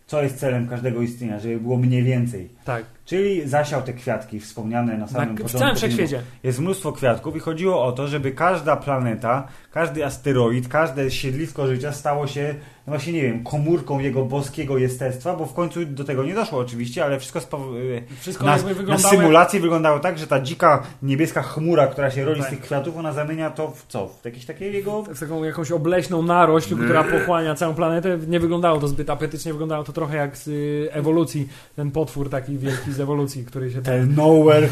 co 0.06 0.22
jest 0.22 0.38
celem 0.38 0.68
każdego 0.68 1.02
istnienia, 1.02 1.38
żeby 1.38 1.60
było 1.60 1.76
mniej 1.76 2.02
więcej. 2.02 2.48
Tak, 2.64 2.84
Czyli 3.04 3.48
zasiał 3.48 3.82
te 3.82 3.92
kwiatki 3.92 4.40
wspomniane 4.40 4.92
na 4.92 4.98
na, 4.98 5.06
samym 5.06 5.28
w 5.36 5.42
początku. 5.42 5.58
całym 5.58 5.76
filmu. 5.76 5.94
wszechświecie. 5.94 6.22
Jest 6.42 6.58
mnóstwo 6.60 6.92
kwiatków 6.92 7.36
i 7.36 7.40
chodziło 7.40 7.84
o 7.84 7.92
to, 7.92 8.08
żeby 8.08 8.32
każda 8.32 8.76
planeta, 8.76 9.48
każdy 9.70 10.04
asteroid, 10.06 10.68
każde 10.68 11.10
siedlisko 11.10 11.66
życia 11.66 11.92
stało 11.92 12.26
się, 12.26 12.54
no 12.86 12.90
właśnie 12.90 13.12
nie 13.12 13.22
wiem, 13.22 13.44
komórką 13.44 13.98
jego 13.98 14.24
boskiego 14.24 14.78
jestestwa, 14.78 15.36
bo 15.36 15.46
w 15.46 15.54
końcu 15.54 15.84
do 15.86 16.04
tego 16.04 16.24
nie 16.24 16.34
doszło 16.34 16.58
oczywiście, 16.58 17.04
ale 17.04 17.18
wszystko 17.18 17.40
spow- 17.40 17.74
Wszystko 18.20 18.44
na, 18.46 18.56
na 18.86 18.98
symulacji 18.98 19.60
wyglądało 19.60 19.98
tak, 19.98 20.18
że 20.18 20.26
ta 20.26 20.40
dzika 20.40 20.82
niebieska 21.02 21.42
chmura, 21.42 21.86
która 21.86 22.10
się 22.10 22.24
rodzi 22.24 22.40
Tak. 22.40 22.48
z 22.48 22.50
tych 22.50 22.60
kwiatów, 22.60 22.96
ona 22.96 23.12
zamienia 23.12 23.50
to 23.50 23.70
w 23.70 23.86
co? 23.88 24.08
W 24.08 24.24
jakieś 24.24 24.44
takie 24.46 24.70
jego... 24.70 25.02
w 25.02 25.20
taką 25.20 25.44
jakąś 25.44 25.70
obleśną 25.70 26.22
narośl, 26.22 26.76
która 26.76 27.04
pochłania 27.04 27.54
całą 27.54 27.74
planetę. 27.74 28.18
Nie 28.28 28.40
wyglądało 28.40 28.80
to 28.80 28.88
zbyt 28.88 29.10
apetycznie, 29.10 29.52
wyglądało 29.52 29.84
to 29.84 29.92
trochę 29.92 30.16
jak 30.16 30.36
z 30.36 30.48
y, 30.48 30.88
ewolucji, 30.92 31.48
ten 31.76 31.90
potwór 31.90 32.30
taki 32.30 32.53
wielki 32.58 32.92
z 32.92 33.00
ewolucji, 33.00 33.44
który 33.44 33.70
się 33.70 33.74
tam... 33.74 33.84
Tell 33.84 34.08
nowhere, 34.08 34.68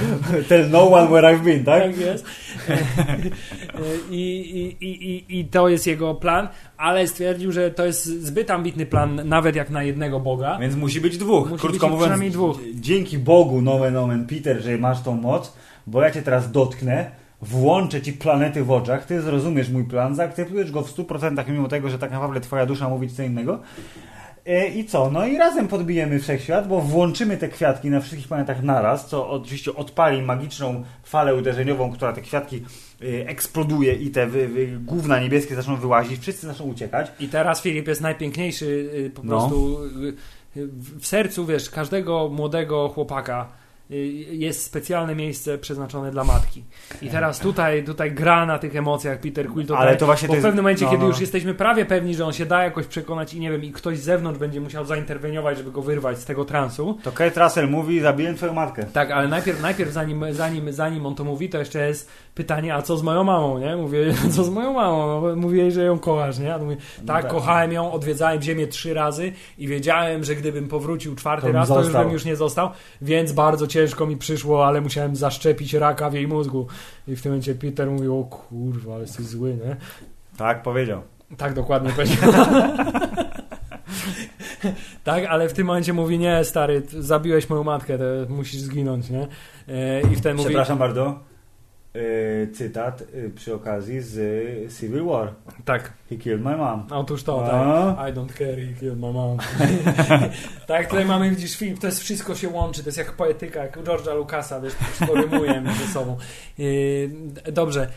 tell 0.49 0.71
no 0.71 0.91
one 0.91 1.07
where 1.09 1.37
I've 1.37 1.45
been, 1.45 1.65
tak? 1.65 1.83
Tak 1.83 1.99
jest. 1.99 2.25
I, 4.11 4.77
i, 4.81 4.85
i, 4.87 5.11
i, 5.11 5.41
I 5.41 5.45
to 5.45 5.69
jest 5.69 5.87
jego 5.87 6.15
plan, 6.15 6.49
ale 6.77 7.07
stwierdził, 7.07 7.53
że 7.53 7.71
to 7.71 7.87
jest 7.87 8.05
zbyt 8.05 8.51
ambitny 8.51 8.87
plan, 8.87 9.21
nawet 9.25 9.57
jak 9.57 9.71
na 9.71 9.83
jednego 9.83 10.21
Boga. 10.21 10.59
Więc 10.59 10.77
musi 10.77 11.01
być 11.01 11.19
dwóch. 11.19 11.51
Musi 11.51 11.61
Krótko 11.61 11.89
być 11.89 11.99
mówiąc, 12.01 12.33
dwóch. 12.33 12.61
dzięki 12.75 13.19
Bogu, 13.19 13.63
nomen 13.63 13.97
omen 13.97 14.27
Peter, 14.27 14.63
że 14.63 14.79
masz 14.79 15.03
tą 15.03 15.15
moc, 15.15 15.57
bo 15.87 16.03
ja 16.03 16.11
cię 16.11 16.23
teraz 16.23 16.51
dotknę, 16.53 17.11
włączę 17.43 18.03
ci 18.03 18.13
planety 18.13 18.65
w 18.65 18.71
oczach, 18.71 19.07
ty 19.07 19.21
zrozumiesz 19.21 19.71
mój 19.71 19.85
plan, 19.85 20.15
zaakceptujesz 20.15 20.71
go 20.71 20.83
w 20.83 20.97
100% 20.97 21.51
mimo 21.51 21.69
tego, 21.69 21.91
że 21.91 21.99
tak 21.99 22.11
naprawdę 22.11 22.41
twoja 22.41 22.67
dusza 22.67 22.89
mówi 22.89 23.09
co 23.09 23.23
innego. 23.23 23.61
E, 24.47 24.69
I 24.69 24.85
co? 24.85 25.11
No 25.11 25.27
i 25.27 25.39
razem 25.39 25.69
podbijemy 25.69 26.19
wszechświat, 26.21 26.69
bo 26.69 26.81
włączymy 26.81 27.37
te 27.37 27.49
kwiatki 27.49 27.91
na 27.91 28.01
wszystkich 28.01 28.29
planetach 28.29 28.63
naraz, 28.63 29.07
co 29.09 29.31
oczywiście 29.31 29.75
odpali 29.75 30.23
magiczną 30.23 30.85
falę 31.05 31.35
uderzeniową, 31.35 31.93
która 31.93 32.13
te 32.13 32.21
kwiatki 32.21 32.57
e, 33.03 33.29
eksploduje 33.29 33.95
i 33.95 34.11
te 34.11 34.27
wy, 34.27 34.49
wy, 34.49 34.67
gówna 34.81 35.21
niebieskie 35.21 35.55
zaczną 35.55 35.77
wyłazić, 35.77 36.21
wszyscy 36.21 36.47
zaczną 36.47 36.67
uciekać. 36.67 37.13
I 37.21 37.29
teraz 37.29 37.63
Filip 37.63 37.89
jest 37.89 38.01
najpiękniejszy 38.01 38.67
y, 38.95 39.11
po 39.11 39.23
No. 39.25 39.29
prostu 39.29 39.79
y, 39.85 40.61
y, 40.61 40.69
w 41.01 41.07
sercu, 41.07 41.47
wiesz, 41.47 41.71
każdego 41.71 42.29
młodego 42.29 42.89
chłopaka 42.89 43.49
jest 44.31 44.63
specjalne 44.63 45.15
miejsce 45.15 45.59
przeznaczone 45.59 46.11
dla 46.11 46.25
matki. 46.25 46.65
I 47.03 47.09
teraz 47.09 47.39
tutaj, 47.39 47.85
tutaj 47.85 48.13
gra 48.13 48.47
na 48.47 48.59
tych 48.59 48.77
emocjach 48.77 49.19
Peter 49.21 49.49
Quill 49.49 49.67
tutaj, 49.67 49.83
Ale 49.83 49.97
to 49.97 50.07
właśnie 50.07 50.29
bo 50.29 50.35
to 50.35 50.41
w 50.41 50.43
pewnym 50.43 50.65
momencie, 50.65 50.85
no, 50.85 50.91
kiedy 50.91 51.03
no. 51.03 51.09
już 51.09 51.21
jesteśmy 51.21 51.55
prawie 51.55 51.85
pewni, 51.85 52.15
że 52.15 52.27
on 52.27 52.33
się 52.33 52.47
da 52.47 52.65
jakoś 52.65 52.87
przekonać 52.87 53.35
i 53.35 53.41
nie 53.41 53.51
wiem, 53.51 53.65
i 53.65 53.73
ktoś 53.73 53.99
z 53.99 54.03
zewnątrz 54.03 54.39
będzie 54.39 54.61
musiał 54.61 54.85
zainterweniować, 54.85 55.59
żeby 55.59 55.71
go 55.73 55.83
wyrwać 55.83 56.19
z 56.19 56.25
tego 56.25 56.45
transu, 56.45 56.99
To 57.03 57.13
Kate 57.13 57.45
Russell 57.45 57.69
mówi, 57.69 58.01
zabiję 58.01 58.35
twoją 58.35 58.53
matkę. 58.55 58.85
tak, 58.93 59.11
ale 59.11 59.29
najpierw, 59.29 59.63
najpierw 59.63 59.93
zanim, 59.93 60.25
zanim, 60.31 60.73
zanim 60.73 61.07
on 61.07 61.15
to 61.15 61.25
mówi, 61.25 61.49
to 61.49 61.59
jeszcze 61.59 61.89
jest 61.89 62.11
pytanie, 62.35 62.75
a 62.75 62.83
co 62.83 62.97
z 62.97 63.03
moją 63.03 63.25
mamą, 63.25 63.59
nie? 63.59 63.77
Mówię, 63.77 64.15
co 64.35 64.45
z 64.45 64.51
moją 64.51 64.73
mamą? 64.73 65.21
No, 65.23 65.37
mówię 65.37 65.71
że 65.71 65.85
ją 65.85 65.99
kochasz, 65.99 66.39
nie? 66.39 66.55
A 66.55 66.59
mówię, 66.59 66.77
tak, 67.07 67.29
kochałem 67.29 67.73
ją, 67.73 67.93
odwiedzałem 67.93 68.43
ziemię 68.43 68.67
trzy 68.67 68.95
razy 68.95 69.33
i 69.59 69.69
wiedziałem, 69.69 70.25
że 70.25 70.35
gdybym 70.35 70.69
powrócił 70.69 71.15
czwarty 71.15 71.47
To 71.47 71.53
raz, 71.53 71.69
to 71.69 71.83
już 71.83 71.93
bym 71.93 72.11
już 72.11 72.25
nie 72.25 72.37
został, 72.37 72.71
więc 73.03 73.33
bardzo 73.33 73.67
ciężko 73.67 74.07
mi 74.07 74.17
przyszło, 74.17 74.67
ale 74.67 74.81
musiałem 74.81 75.17
zaszczepić 75.17 75.75
raka 75.75 76.11
w 76.11 76.15
jej 76.15 76.29
mózgu. 76.29 76.67
I 77.09 77.17
w 77.17 77.23
tym 77.23 77.33
momencie 77.33 77.55
Peter 77.55 77.91
mówił, 77.91 78.21
o 78.21 78.25
kurwa, 78.25 78.99
jesteś 78.99 79.27
zły, 79.27 79.51
nie? 79.51 79.77
Tak 80.37 80.63
powiedział. 80.63 81.03
Tak 81.37 81.55
dokładnie 81.55 81.91
powiedział. 81.91 82.33
tak, 85.05 85.25
ale 85.25 85.49
w 85.49 85.53
tym 85.53 85.67
momencie 85.67 85.93
mówi, 85.93 86.19
nie 86.19 86.45
stary, 86.45 86.83
zabiłeś 86.99 87.51
moją 87.51 87.65
matkę, 87.65 87.99
to 87.99 88.05
musisz 88.29 88.61
zginąć, 88.61 89.11
nie? 89.11 89.27
E, 89.69 90.01
I 90.01 90.17
wtedy 90.17 90.35
mówi, 90.35 90.49
Przepraszam 90.49 90.79
bardzo. 90.79 91.32
Yy, 91.95 92.49
cytat 92.55 93.03
yy, 93.15 93.31
przy 93.31 93.55
okazji 93.55 94.01
z 94.01 94.15
yy, 94.17 94.69
Civil 94.81 95.05
War. 95.05 95.29
tak, 95.65 95.93
He 96.11 96.17
killed 96.17 96.45
my 96.45 96.57
mom. 96.57 96.87
otóż 96.91 97.23
to, 97.23 97.45
A? 97.45 97.49
tak. 97.97 98.09
I 98.09 98.13
don't 98.19 98.33
care, 98.39 98.57
he 98.67 98.81
killed 98.81 99.01
my 99.01 99.13
mom. 99.13 99.39
tak, 100.67 100.87
tutaj 100.89 101.05
mamy, 101.05 101.31
widzisz, 101.31 101.57
film, 101.57 101.77
to 101.77 101.87
jest 101.87 102.01
wszystko 102.01 102.35
się 102.35 102.49
łączy, 102.49 102.83
to 102.83 102.89
jest 102.89 102.99
jak 102.99 103.13
poetyka, 103.13 103.63
jak 103.63 103.79
George'a 103.79 104.17
Lucasa, 104.17 104.61
wiesz, 104.61 104.75
wszystko 104.75 105.15
rymuje 105.15 105.63
ze 105.87 105.93
sobą. 105.93 106.17
Dobrze. 107.53 107.89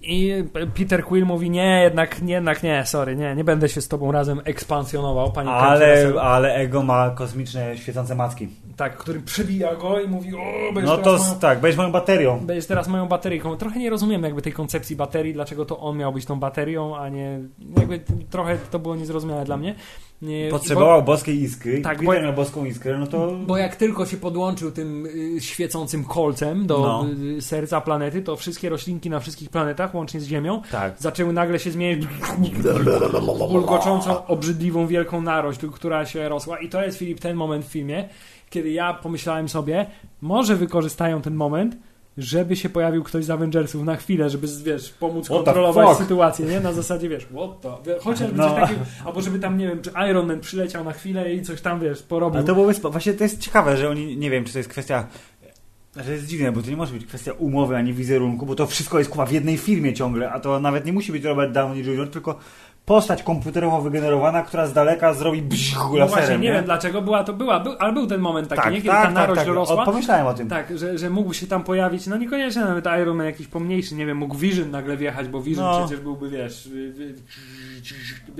I 0.00 0.44
Peter 0.74 1.04
Quill 1.04 1.26
mówi, 1.26 1.50
nie, 1.50 1.82
jednak, 1.82 2.22
nie, 2.22 2.34
jednak 2.34 2.62
nie, 2.62 2.86
sorry, 2.86 3.16
nie, 3.16 3.34
nie 3.36 3.44
będę 3.44 3.68
się 3.68 3.80
z 3.80 3.88
tobą 3.88 4.12
razem 4.12 4.40
ekspansjonował, 4.44 5.32
pani 5.32 5.48
Ale, 5.50 6.12
ale 6.20 6.54
Ego 6.54 6.82
ma 6.82 7.10
kosmiczne 7.10 7.76
świecące 7.76 8.14
macki. 8.14 8.48
Tak, 8.78 8.96
który 8.96 9.20
przebija 9.20 9.76
go 9.76 10.00
i 10.00 10.08
mówi, 10.08 10.34
o, 10.34 10.72
będziesz 10.74 10.84
No 10.96 10.98
to 10.98 11.18
moją 11.18 11.34
tak, 11.40 11.60
będziesz 11.60 11.78
moją 11.78 11.92
baterią. 11.92 12.40
Będziesz 12.40 12.66
teraz 12.66 12.88
moją 12.88 13.06
bateryjką. 13.08 13.56
Trochę 13.56 13.78
nie 13.80 13.90
rozumiem 13.90 14.22
jakby 14.22 14.42
tej 14.42 14.52
koncepcji 14.52 14.96
baterii, 14.96 15.32
dlaczego 15.32 15.64
to 15.64 15.78
on 15.78 15.96
miał 15.96 16.12
być 16.12 16.24
tą 16.24 16.40
baterią, 16.40 16.96
a 16.96 17.08
nie... 17.08 17.40
Jakby 17.78 18.00
trochę 18.30 18.58
to 18.70 18.78
było 18.78 18.96
niezrozumiałe 18.96 19.44
dla 19.44 19.56
mnie. 19.56 19.74
Nie, 20.22 20.48
Potrzebował 20.50 21.02
boskiej 21.02 21.42
iskry. 21.42 21.80
Tak, 21.80 21.96
Tak, 21.96 22.06
bo- 22.06 22.12
miał 22.12 22.32
boską 22.32 22.64
iskrę, 22.64 22.98
no 22.98 23.06
to... 23.06 23.18
Bo, 23.26 23.32
bo 23.46 23.56
jak 23.56 23.76
tylko 23.76 24.06
się 24.06 24.16
podłączył 24.16 24.70
tym 24.70 25.06
y, 25.06 25.40
świecącym 25.40 26.04
kolcem 26.04 26.66
do 26.66 26.78
No. 26.78 27.06
y, 27.38 27.42
serca 27.42 27.80
planety, 27.80 28.22
to 28.22 28.36
wszystkie 28.36 28.68
roślinki 28.68 29.10
na 29.10 29.20
wszystkich 29.20 29.50
planetach, 29.50 29.94
łącznie 29.94 30.20
z 30.20 30.24
Ziemią, 30.26 30.62
Tak. 30.70 30.94
zaczęły 30.98 31.32
nagle 31.32 31.58
się 31.58 31.70
zmieniać 31.70 32.06
w 32.06 33.52
bulgoczącą, 33.52 34.26
obrzydliwą, 34.26 34.86
wielką 34.86 35.20
narośl, 35.22 35.70
która 35.70 36.06
się 36.06 36.28
rosła. 36.28 36.58
I 36.58 36.68
to 36.68 36.84
jest, 36.84 36.98
Filip, 36.98 37.20
ten 37.20 37.36
moment 37.36 37.64
w 37.64 37.68
filmie, 37.68 38.08
kiedy 38.50 38.70
ja 38.70 38.94
pomyślałem 38.94 39.48
sobie, 39.48 39.86
może 40.20 40.56
wykorzystają 40.56 41.22
ten 41.22 41.34
moment, 41.34 41.76
żeby 42.18 42.56
się 42.56 42.68
pojawił 42.68 43.02
ktoś 43.04 43.24
z 43.24 43.30
Avengersów 43.30 43.82
na 43.82 43.96
chwilę, 43.96 44.30
żeby, 44.30 44.46
wiesz, 44.64 44.90
pomóc 44.90 45.26
What 45.26 45.44
kontrolować 45.44 45.98
sytuację, 45.98 46.46
nie? 46.46 46.60
Na 46.60 46.72
zasadzie, 46.72 47.08
wiesz, 47.08 47.24
what 47.24 47.60
the... 47.84 48.00
Chociażby 48.00 48.36
No. 48.36 48.48
coś 48.48 48.60
takiego, 48.60 48.80
albo 49.04 49.20
żeby 49.20 49.38
tam, 49.38 49.58
nie 49.58 49.68
wiem, 49.68 49.82
czy 49.82 49.90
Iron 50.10 50.26
Man 50.26 50.40
przyleciał 50.40 50.84
na 50.84 50.92
chwilę 50.92 51.34
i 51.34 51.42
coś 51.42 51.60
tam, 51.60 51.80
wiesz, 51.80 52.02
porobił. 52.02 52.36
Ale 52.36 52.46
to 52.46 52.54
byłoby... 52.54 52.74
Właśnie 52.74 53.12
to 53.12 53.24
jest 53.24 53.40
ciekawe, 53.40 53.76
że 53.76 53.88
oni... 53.88 54.16
Nie 54.16 54.30
wiem, 54.30 54.44
czy 54.44 54.52
to 54.52 54.58
jest 54.58 54.68
kwestia... 54.68 55.06
Że 55.96 56.04
to 56.04 56.10
jest 56.10 56.26
dziwne, 56.26 56.52
bo 56.52 56.62
to 56.62 56.70
nie 56.70 56.76
może 56.76 56.92
być 56.92 57.06
kwestia 57.06 57.32
umowy 57.32 57.76
ani 57.76 57.92
wizerunku, 57.92 58.46
bo 58.46 58.54
to 58.54 58.66
wszystko 58.66 58.98
jest 58.98 59.10
kuwa 59.10 59.26
w 59.26 59.32
jednej 59.32 59.56
firmie 59.58 59.94
ciągle, 59.94 60.30
a 60.30 60.40
to 60.40 60.60
nawet 60.60 60.84
nie 60.86 60.92
musi 60.92 61.12
być 61.12 61.24
Robert 61.24 61.52
Downey 61.52 61.84
Jr., 61.84 62.10
tylko 62.10 62.38
postać 62.88 63.22
komputerowo 63.22 63.80
wygenerowana, 63.80 64.42
która 64.42 64.66
z 64.66 64.72
daleka 64.72 65.14
zrobi 65.14 65.42
bzz, 65.42 65.74
No 65.76 65.96
laserem, 65.96 66.08
właśnie, 66.08 66.38
nie 66.38 66.42
nie? 66.48 66.52
wiem 66.52 66.64
dlaczego 66.64 67.02
była 67.02 67.24
to 67.24 67.32
była, 67.32 67.60
był, 67.60 67.72
ale 67.78 67.92
był 67.92 68.06
ten 68.06 68.20
moment 68.20 68.48
taki, 68.48 68.62
tak, 68.62 68.72
nie? 68.72 68.76
Kiedy 68.78 68.88
tak, 68.88 69.02
ta 69.04 69.10
narośl 69.10 69.36
tak, 69.38 69.46
tak. 69.46 69.54
rosła. 69.54 69.82
O, 69.82 69.84
pomyślałem 69.84 70.26
o 70.26 70.34
tym. 70.34 70.48
Tak, 70.48 70.78
że, 70.78 70.98
że 70.98 71.10
mógł 71.10 71.32
się 71.32 71.46
tam 71.46 71.64
pojawić, 71.64 72.06
no 72.06 72.16
niekoniecznie 72.16 72.62
nawet 72.62 72.84
Iron 73.02 73.16
Man 73.16 73.26
jakiś 73.26 73.46
pomniejszy, 73.46 73.94
nie 73.94 74.06
wiem, 74.06 74.16
mógł 74.16 74.36
Vision 74.36 74.70
nagle 74.70 74.96
wjechać, 74.96 75.28
bo 75.28 75.42
Vision 75.42 75.64
No. 75.64 75.78
przecież 75.80 76.00
byłby, 76.00 76.30
wiesz, 76.30 76.68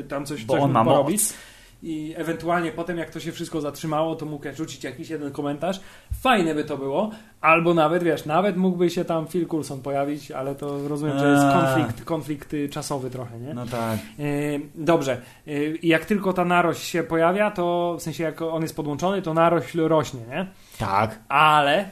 tam 0.08 0.26
coś, 0.26 0.44
Bo 0.44 0.54
coś 0.54 0.62
on 0.62 0.70
ma 0.72 0.84
porobić. 0.84 1.20
moc. 1.22 1.34
I 1.82 2.14
ewentualnie 2.16 2.72
potem, 2.72 2.98
jak 2.98 3.10
to 3.10 3.20
się 3.20 3.32
wszystko 3.32 3.60
zatrzymało, 3.60 4.16
to 4.16 4.26
mógł 4.26 4.44
rzucić 4.54 4.84
jakiś 4.84 5.10
jeden 5.10 5.32
komentarz. 5.32 5.80
Fajne 6.20 6.54
by 6.54 6.64
to 6.64 6.78
było. 6.78 7.10
Albo 7.40 7.74
nawet, 7.74 8.02
wiesz, 8.02 8.26
nawet 8.26 8.56
mógłby 8.56 8.90
się 8.90 9.04
tam 9.04 9.26
Phil 9.26 9.46
Coulson 9.46 9.80
pojawić, 9.82 10.30
ale 10.30 10.54
to 10.54 10.88
rozumiem, 10.88 11.18
że 11.18 11.30
jest 11.30 11.44
konflikt, 11.44 12.04
konflikt 12.04 12.54
y, 12.54 12.68
czasowy 12.68 13.10
trochę, 13.10 13.40
nie? 13.40 13.54
No 13.54 13.66
tak. 13.66 13.98
Yy, 14.18 14.60
Dobrze. 14.74 15.22
Yy, 15.46 15.76
I 15.76 15.88
jak 15.88 16.04
tylko 16.04 16.32
ta 16.32 16.44
narośl 16.44 16.80
się 16.80 17.02
pojawia, 17.02 17.50
to 17.50 17.96
w 17.98 18.02
sensie 18.02 18.24
jak 18.24 18.42
on 18.42 18.62
jest 18.62 18.76
podłączony, 18.76 19.22
to 19.22 19.34
narośl 19.34 19.80
rośnie, 19.80 20.20
nie? 20.30 20.46
Tak. 20.78 21.18
Ale 21.28 21.88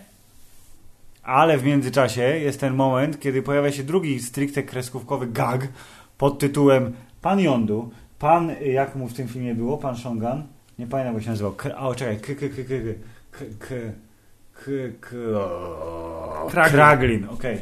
Ale 1.23 1.59
w 1.59 1.65
międzyczasie 1.65 2.23
jest 2.23 2.61
ten 2.61 2.75
moment, 2.75 3.21
kiedy 3.21 3.43
pojawia 3.43 3.73
się 3.73 3.83
drugi 3.83 4.21
stricte 4.21 4.63
kreskówkowy 4.63 5.27
gag 5.27 5.69
pod 6.19 6.39
tytułem 6.39 6.93
Pan 7.23 7.41
Yondu, 7.41 7.91
pan, 8.19 8.51
jak 8.65 8.97
mu 8.97 9.09
w 9.09 9.15
tym 9.15 9.29
filmie 9.29 9.55
było, 9.55 9.79
pan 9.79 9.97
Shongan, 9.97 10.47
nie 10.79 10.87
pamiętam 10.87 11.15
jak 11.15 11.25
się 11.25 11.31
nazywał, 11.31 11.53
K, 11.53 11.79
o 11.79 11.95
czekaj, 11.95 12.17
k, 12.21 12.35
k, 12.35 12.49
k, 12.49 12.57
k, 12.57 12.75
k, 13.31 13.45
k, 13.59 13.75
k, 14.53 14.71
k, 15.01 15.09
Kraglin. 16.51 16.73
Kraglin, 16.73 17.27
okej. 17.31 17.59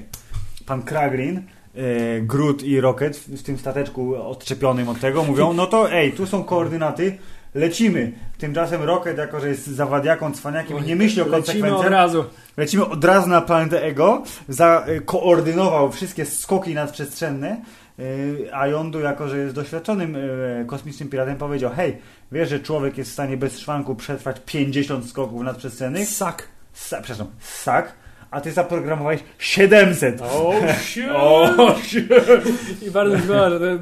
Pan 0.67 0.83
Kraglin, 0.83 1.43
y, 1.77 2.23
Groot 2.23 2.63
i 2.63 2.81
Rocket 2.81 3.17
w, 3.17 3.29
w 3.29 3.43
tym 3.43 3.59
stateczku 3.59 4.15
odczepionym 4.17 4.89
od 4.89 5.01
tego 5.01 5.25
mówią, 5.25 5.53
no 5.53 5.67
to 5.67 5.93
ej, 5.93 6.13
tu 6.13 6.27
są 6.27 6.45
koordynaty, 6.45 7.19
lecimy. 7.55 8.13
Tymczasem 8.39 8.83
Rocket, 8.83 9.19
jako 9.19 9.41
że 9.41 9.49
jest 9.49 9.67
zawadiaką, 9.67 10.33
cwaniakiem 10.33 10.85
nie 10.85 10.97
myśli 10.97 11.23
o 11.23 11.25
lecimy 11.25 11.37
konsekwencjach, 11.37 11.87
od 11.87 11.93
razu. 11.93 12.25
Lecimy 12.57 12.87
od 12.87 13.05
razu 13.05 13.29
na 13.29 13.41
planetę 13.41 13.83
Ego, 13.83 14.23
zakoordynował 14.49 15.93
wszystkie 15.93 16.27
skoki 16.27 16.75
nadprzestrzenne, 16.75 17.61
a 18.53 18.67
Yondu, 18.67 19.01
jako 19.01 19.29
że 19.29 19.39
jest 19.39 19.55
doświadczonym 19.55 20.17
y, 20.17 20.65
kosmicznym 20.67 21.09
piratem, 21.09 21.37
powiedział, 21.37 21.71
hej, 21.77 21.99
wiesz, 22.33 22.49
że 22.49 22.61
człowiek 22.61 22.99
jest 22.99 23.11
w 23.11 23.13
stanie 23.13 23.37
bez 23.37 23.59
szwanku 23.59 23.95
przetrwać 23.95 24.37
50 24.47 25.09
skoków 25.11 25.43
nadprzestrzennych? 25.43 26.09
Sak. 26.09 26.49
Sa, 26.75 27.01
przepraszam, 27.03 27.27
sak, 27.41 27.93
a 28.35 28.41
ty 28.41 28.53
zaprogramowałeś 28.53 29.21
700. 29.39 30.23
O, 30.23 30.55
shit. 30.83 31.05
O, 31.15 31.75
shit. 31.83 32.09
I 32.87 32.91
bardzo 32.91 33.17
chyba, 33.19 33.51
że 33.51 33.61
te, 33.61 33.79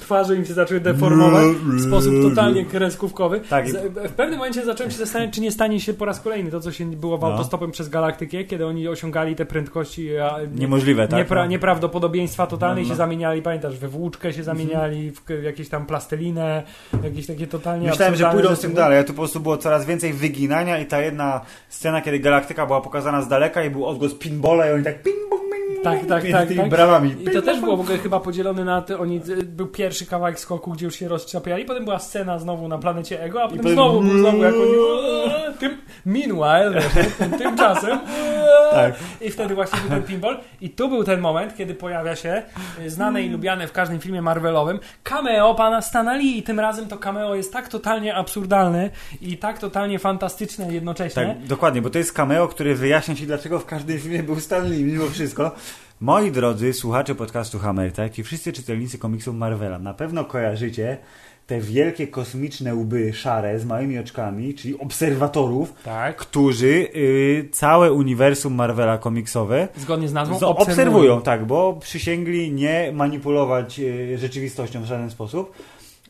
twarze 0.00 0.36
im 0.36 0.44
się 0.44 0.54
zaczęły 0.54 0.80
deformować 0.80 1.44
w 1.62 1.80
sposób 1.86 2.12
totalnie 2.22 2.64
kreskówkowy. 2.64 3.40
Tak. 3.40 3.66
W 4.08 4.12
pewnym 4.12 4.38
momencie 4.38 4.64
zacząłem 4.64 4.90
się 4.90 4.98
zastanawiać, 4.98 5.34
czy 5.34 5.40
nie 5.40 5.50
stanie 5.50 5.80
się 5.80 5.94
po 5.94 6.04
raz 6.04 6.20
kolejny 6.20 6.50
to, 6.50 6.60
co 6.60 6.72
się 6.72 6.86
było 6.86 7.18
w 7.18 7.20
No. 7.20 7.26
autostopem 7.26 7.70
przez 7.70 7.88
galaktykę, 7.88 8.44
kiedy 8.44 8.66
oni 8.66 8.88
osiągali 8.88 9.34
te 9.36 9.46
prędkości 9.46 10.16
a, 10.18 10.38
Niemożliwe, 10.54 11.08
tak? 11.08 11.18
niepra, 11.18 11.42
No. 11.44 11.50
nieprawdopodobieństwa 11.50 12.46
totalne 12.46 12.80
i 12.80 12.84
No, 12.84 12.88
no. 12.88 12.94
się 12.94 12.96
zamieniali, 12.98 13.42
pamiętasz, 13.42 13.78
we 13.78 13.88
włóczkę 13.88 14.32
się 14.32 14.42
zamieniali, 14.42 15.10
w 15.10 15.42
jakieś 15.42 15.68
tam 15.68 15.86
plastelinę, 15.86 16.62
jakieś 17.04 17.26
takie 17.26 17.46
totalnie 17.46 17.88
Myślałem, 17.88 18.16
że 18.16 18.30
pójdą 18.30 18.56
z 18.56 18.60
tym 18.60 18.74
dalej, 18.74 18.98
a 18.98 19.04
tu 19.04 19.12
po 19.12 19.18
prostu 19.18 19.40
było 19.40 19.56
coraz 19.56 19.86
więcej 19.86 20.12
wyginania 20.12 20.78
i 20.78 20.86
ta 20.86 21.00
jedna 21.00 21.40
scena, 21.68 22.00
kiedy 22.00 22.18
galaktyka 22.18 22.66
była 22.66 22.80
pokazana 22.80 23.22
z 23.22 23.28
daleka 23.28 23.62
i 23.66 23.70
był 23.70 23.86
odgłos 23.86 24.14
pinbola 24.14 24.70
i 24.70 24.72
oni 24.72 24.84
tak 24.84 25.02
ping, 25.02 25.16
bong, 25.30 25.45
Tak, 25.84 26.06
tak, 26.06 26.24
tak, 26.32 26.48
tymi 26.48 26.60
tak. 26.60 26.68
brawami. 26.70 27.14
I 27.20 27.30
to 27.30 27.42
też 27.42 27.60
było 27.60 27.76
w 27.76 27.80
ogóle 27.80 27.98
chyba 27.98 28.20
podzielone 28.20 28.64
na 28.64 28.82
te, 28.82 28.98
oni, 28.98 29.20
y, 29.28 29.42
był 29.42 29.66
pierwszy 29.66 30.06
kawałek 30.06 30.40
skoku, 30.40 30.72
gdzie 30.72 30.84
już 30.86 30.94
się 30.94 31.08
rozczapiali, 31.08 31.64
potem 31.64 31.84
była 31.84 31.98
scena 31.98 32.38
znowu 32.38 32.68
na 32.68 32.78
planecie 32.78 33.22
Ego, 33.22 33.42
a 33.42 33.48
potem, 33.48 33.58
potem- 33.58 33.74
znowu 33.74 34.00
był 34.00 34.18
znowu 34.18 34.38
jak 34.42 34.54
oni, 34.54 34.72
tym, 35.58 35.78
meanwhile, 36.06 36.82
tym, 37.18 37.30
tymczasem 37.38 37.98
Tak. 38.70 38.94
i 39.20 39.30
wtedy 39.30 39.54
właśnie 39.54 39.80
był 39.80 39.90
ten 39.90 40.02
pinball 40.02 40.38
i 40.60 40.70
tu 40.70 40.88
był 40.88 41.04
ten 41.04 41.20
moment, 41.20 41.56
kiedy 41.56 41.74
pojawia 41.74 42.16
się 42.16 42.42
y, 42.84 42.90
znane 42.90 43.22
i 43.22 43.30
lubiane 43.30 43.66
w 43.68 43.72
każdym 43.72 44.00
filmie 44.00 44.22
Marvelowym 44.22 44.78
cameo 45.02 45.54
pana 45.54 45.82
Stana 45.82 46.14
Lee 46.16 46.38
i 46.38 46.42
tym 46.42 46.60
razem 46.60 46.86
to 46.88 46.96
cameo 46.98 47.34
jest 47.34 47.52
tak 47.52 47.68
totalnie 47.68 48.14
absurdalne 48.14 48.90
i 49.20 49.36
tak 49.38 49.58
totalnie 49.58 49.98
fantastyczne 49.98 50.72
jednocześnie. 50.72 51.26
Tak, 51.26 51.46
dokładnie, 51.46 51.82
bo 51.82 51.90
to 51.90 51.98
jest 51.98 52.12
cameo, 52.12 52.48
który 52.48 52.74
wyjaśnia 52.74 53.14
ci, 53.14 53.26
dlaczego 53.26 53.58
w 53.58 53.66
każdym 53.66 53.98
filmie 53.98 54.22
był 54.22 54.40
Stan 54.40 54.70
Lee, 54.70 54.84
mimo 54.84 55.06
wszystko. 55.06 55.50
Moi 56.00 56.30
drodzy 56.30 56.72
słuchacze 56.72 57.14
podcastu 57.14 57.58
Hammer, 57.58 57.92
tak, 57.92 58.18
i 58.18 58.22
wszyscy 58.22 58.52
czytelnicy 58.52 58.98
komiksów 58.98 59.34
Marvela, 59.34 59.78
na 59.78 59.94
pewno 59.94 60.24
kojarzycie 60.24 60.96
te 61.46 61.60
wielkie 61.60 62.06
kosmiczne 62.08 62.74
łby 62.74 63.12
szare 63.12 63.58
z 63.58 63.64
małymi 63.64 63.98
oczkami, 63.98 64.54
czyli 64.54 64.78
obserwatorów, 64.78 65.72
Tak. 65.84 66.16
którzy 66.16 66.66
y, 66.96 67.48
całe 67.52 67.92
uniwersum 67.92 68.54
Marvela 68.54 68.98
komiksowe 68.98 69.68
Zgodnie 69.76 70.08
z 70.08 70.12
nazwą 70.12 70.38
z- 70.38 70.42
obserwują, 70.42 71.22
tak, 71.22 71.44
bo 71.46 71.78
przysięgli 71.80 72.52
nie 72.52 72.92
manipulować 72.94 73.80
y, 73.80 74.18
rzeczywistością 74.18 74.82
w 74.82 74.84
żaden 74.84 75.10
sposób. 75.10 75.52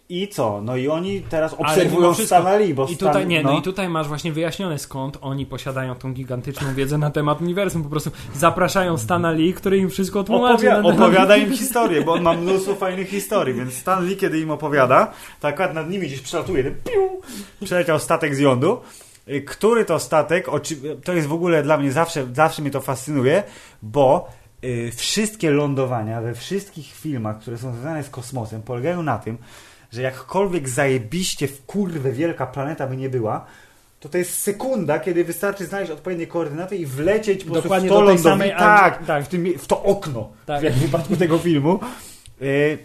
I 0.08 0.28
co? 0.28 0.60
No 0.62 0.76
i 0.76 0.88
oni 0.88 1.20
teraz 1.22 1.54
obserwują 1.54 2.14
wszystko- 2.14 2.56
Lee, 2.58 2.74
bo 2.74 2.86
I 2.86 2.94
Stan, 2.94 3.08
tutaj, 3.08 3.26
nie, 3.26 3.42
no. 3.42 3.58
i 3.58 3.62
tutaj 3.62 3.88
masz 3.88 4.08
właśnie 4.08 4.32
wyjaśnione 4.32 4.78
skąd 4.78 5.18
oni 5.20 5.46
posiadają 5.46 5.94
tą 5.94 6.12
gigantyczną 6.12 6.74
wiedzę 6.74 6.98
na 6.98 7.10
temat 7.10 7.40
uniwersum. 7.40 7.82
Po 7.82 7.88
prostu 7.90 8.10
zapraszają 8.34 8.98
Stana 8.98 9.30
Lee, 9.30 9.52
który 9.54 9.78
im 9.78 9.90
wszystko 9.90 10.24
tłumaczy. 10.24 10.66
Opowia- 10.66 10.94
opowiada 10.94 11.36
im 11.36 11.52
historię, 11.52 12.02
bo 12.02 12.12
on 12.12 12.22
ma 12.22 12.32
mnóstwo 12.32 12.74
fajnych 12.74 13.08
historii, 13.08 13.54
więc 13.54 13.74
Stan 13.74 14.06
Lee, 14.06 14.16
kiedy 14.16 14.40
im 14.40 14.50
opowiada, 14.50 15.10
to 15.40 15.48
akurat 15.48 15.74
nad 15.74 15.90
nimi 15.90 16.06
gdzieś 16.06 16.20
przelatuje, 16.20 16.64
ten 16.64 16.74
piu, 16.74 17.20
przeleciał 17.64 17.98
statek 17.98 18.34
z 18.34 18.38
jądu, 18.38 18.80
y, 19.28 19.42
który 19.42 19.84
to 19.84 19.98
statek, 19.98 20.46
to 21.04 21.12
jest 21.12 21.28
w 21.28 21.32
ogóle 21.32 21.62
dla 21.62 21.76
mnie 21.78 21.92
zawsze, 21.92 22.26
zawsze 22.34 22.62
mnie 22.62 22.70
to 22.70 22.80
fascynuje, 22.80 23.42
bo 23.82 24.28
y, 24.64 24.90
wszystkie 24.96 25.50
lądowania 25.50 26.20
we 26.20 26.34
wszystkich 26.34 26.86
filmach, 26.94 27.38
które 27.40 27.58
są 27.58 27.72
związane 27.72 28.02
z 28.02 28.10
kosmosem, 28.10 28.62
polegają 28.62 29.02
na 29.02 29.18
tym, 29.18 29.38
że 29.96 30.02
jakkolwiek 30.02 30.68
zajebiście 30.68 31.48
w 31.48 31.66
kurwę 31.66 32.12
wielka 32.12 32.46
planeta 32.46 32.86
by 32.86 32.96
nie 32.96 33.08
była, 33.08 33.46
to 34.00 34.08
to 34.08 34.18
jest 34.18 34.38
sekunda, 34.38 34.98
kiedy 34.98 35.24
wystarczy 35.24 35.66
znaleźć 35.66 35.90
odpowiednie 35.90 36.26
koordynaty 36.26 36.76
i 36.76 36.86
wlecieć 36.86 37.44
po 37.44 37.50
prostu 37.52 37.62
Dokładnie 37.62 37.88
w 37.88 37.92
to 37.92 38.06
do 38.06 38.12
samej- 38.12 38.58
tak, 38.58 39.06
tak. 39.06 39.24
W, 39.24 39.28
tym, 39.28 39.46
w 39.58 39.66
to 39.66 39.82
okno, 39.82 40.28
Tak. 40.46 40.62
jak 40.62 40.72
w 40.72 40.78
wypadku 40.78 41.16
tego 41.16 41.38
filmu. 41.38 41.80
Y, 42.42 42.78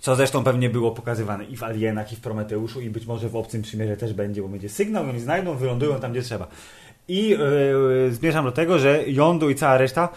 co 0.00 0.16
zresztą 0.16 0.44
pewnie 0.44 0.70
było 0.70 0.90
pokazywane 0.90 1.44
i 1.44 1.56
w 1.56 1.62
Alienach, 1.62 2.12
i 2.12 2.16
w 2.16 2.20
Prometeuszu, 2.20 2.80
i 2.80 2.90
być 2.90 3.06
może 3.06 3.28
w 3.28 3.36
Obcym 3.36 3.62
Przymierze 3.62 3.96
też 3.96 4.12
będzie, 4.12 4.42
bo 4.42 4.48
będzie 4.48 4.68
sygnał, 4.68 5.06
i 5.06 5.10
oni 5.10 5.20
znajdą, 5.20 5.56
wylądują 5.56 6.00
tam, 6.00 6.12
gdzie 6.12 6.22
trzeba. 6.22 6.46
I 7.08 7.28
yy, 7.28 7.38
zmierzam 8.10 8.44
do 8.44 8.52
tego, 8.52 8.78
że 8.78 9.04
Jondo 9.06 9.48
i 9.48 9.54
cała 9.54 9.78
reszta 9.78 10.08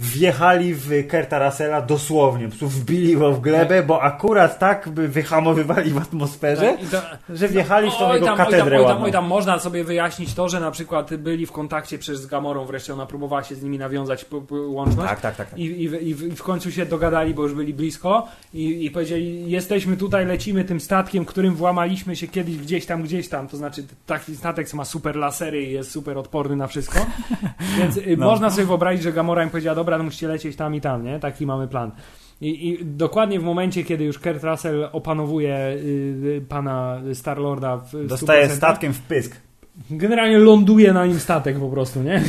wjechali 0.00 0.74
w 0.74 1.06
Kerta 1.08 1.46
Russella 1.48 1.82
dosłownie, 1.82 2.44
po 2.44 2.50
prostu 2.50 2.68
wbili 2.68 3.16
go 3.16 3.32
w 3.32 3.40
glebę, 3.40 3.82
bo 3.82 4.02
akurat 4.02 4.58
tak 4.58 4.88
by 4.88 5.08
wyhamowywali 5.08 5.90
w 5.90 5.98
atmosferze, 5.98 6.76
Tak, 6.90 7.00
to- 7.26 7.36
że 7.36 7.48
wjechali 7.48 7.90
w 7.90 7.96
tą 7.96 8.14
jego 8.14 8.26
tam, 8.26 8.36
tam, 8.36 8.46
katedrę 8.46 8.78
oj, 8.78 8.86
tam, 8.86 9.02
oj, 9.02 9.12
tam 9.12 9.26
można 9.26 9.58
sobie 9.58 9.84
wyjaśnić 9.84 10.34
to, 10.34 10.48
że 10.48 10.60
na 10.60 10.70
przykład 10.70 11.14
byli 11.16 11.46
w 11.46 11.52
kontakcie 11.52 11.98
przez 11.98 12.20
z 12.22 12.26
Gamorą, 12.26 12.64
wreszcie 12.64 12.92
ona 12.92 13.06
próbowała 13.06 13.42
się 13.44 13.54
z 13.54 13.62
nimi 13.62 13.78
nawiązać 13.78 14.26
łączność. 14.50 15.08
Tak, 15.08 15.20
tak, 15.20 15.36
tak. 15.36 15.50
tak. 15.50 15.58
I, 15.58 15.82
i, 15.82 15.88
w- 15.88 16.02
i, 16.02 16.14
w- 16.14 16.42
końcu 16.42 16.70
się 16.72 16.86
dogadali, 16.86 17.34
bo 17.34 17.42
już 17.42 17.54
byli 17.54 17.74
blisko 17.74 18.28
i, 18.54 18.84
i 18.86 18.90
powiedzieli, 18.90 19.50
jesteśmy 19.50 19.96
tutaj, 19.96 20.26
lecimy 20.26 20.64
tym 20.64 20.80
statkiem, 20.80 21.24
którym 21.24 21.54
włamaliśmy 21.54 22.16
się 22.16 22.28
kiedyś 22.28 22.56
gdzieś 22.56 22.86
tam, 22.86 23.02
gdzieś 23.02 23.28
tam. 23.28 23.48
To 23.48 23.56
znaczy 23.56 23.84
taki 24.06 24.36
statek, 24.36 24.68
co 24.68 24.76
ma 24.76 24.84
super 24.84 25.16
lasery 25.16 25.62
i 25.62 25.72
jest 25.72 25.90
super 25.90 26.18
odporny 26.18 26.56
na 26.56 26.66
wszystko. 26.66 27.06
Więc 27.78 27.96
y, 27.96 28.16
No. 28.18 28.26
można 28.26 28.50
sobie 28.50 28.66
wyobrazić, 28.66 29.02
że 29.02 29.12
Gamora 29.12 29.44
im 29.44 29.50
powiedziała, 29.50 29.74
dobra, 29.88 29.98
no 29.98 30.04
musicie 30.04 30.28
lecieć 30.28 30.56
tam 30.56 30.74
i 30.74 30.80
tam, 30.80 31.04
nie? 31.04 31.20
Taki 31.20 31.46
mamy 31.46 31.68
plan. 31.68 31.92
I, 32.40 32.68
I 32.68 32.84
dokładnie 32.84 33.40
w 33.40 33.42
momencie, 33.42 33.84
kiedy 33.84 34.04
już 34.04 34.18
Kurt 34.18 34.44
Russell 34.44 34.88
opanowuje 34.92 35.56
y, 35.56 35.78
y, 36.24 36.44
pana 36.48 37.00
Starlorda 37.14 37.76
w 37.76 38.06
Dostaje 38.06 38.48
100%, 38.48 38.50
statkiem 38.50 38.92
w 38.92 39.02
pysk. 39.02 39.47
Generalnie 39.90 40.38
ląduje 40.38 40.92
na 40.92 41.06
nim 41.06 41.20
statek 41.20 41.58
po 41.60 41.68
prostu, 41.68 42.02
nie? 42.02 42.22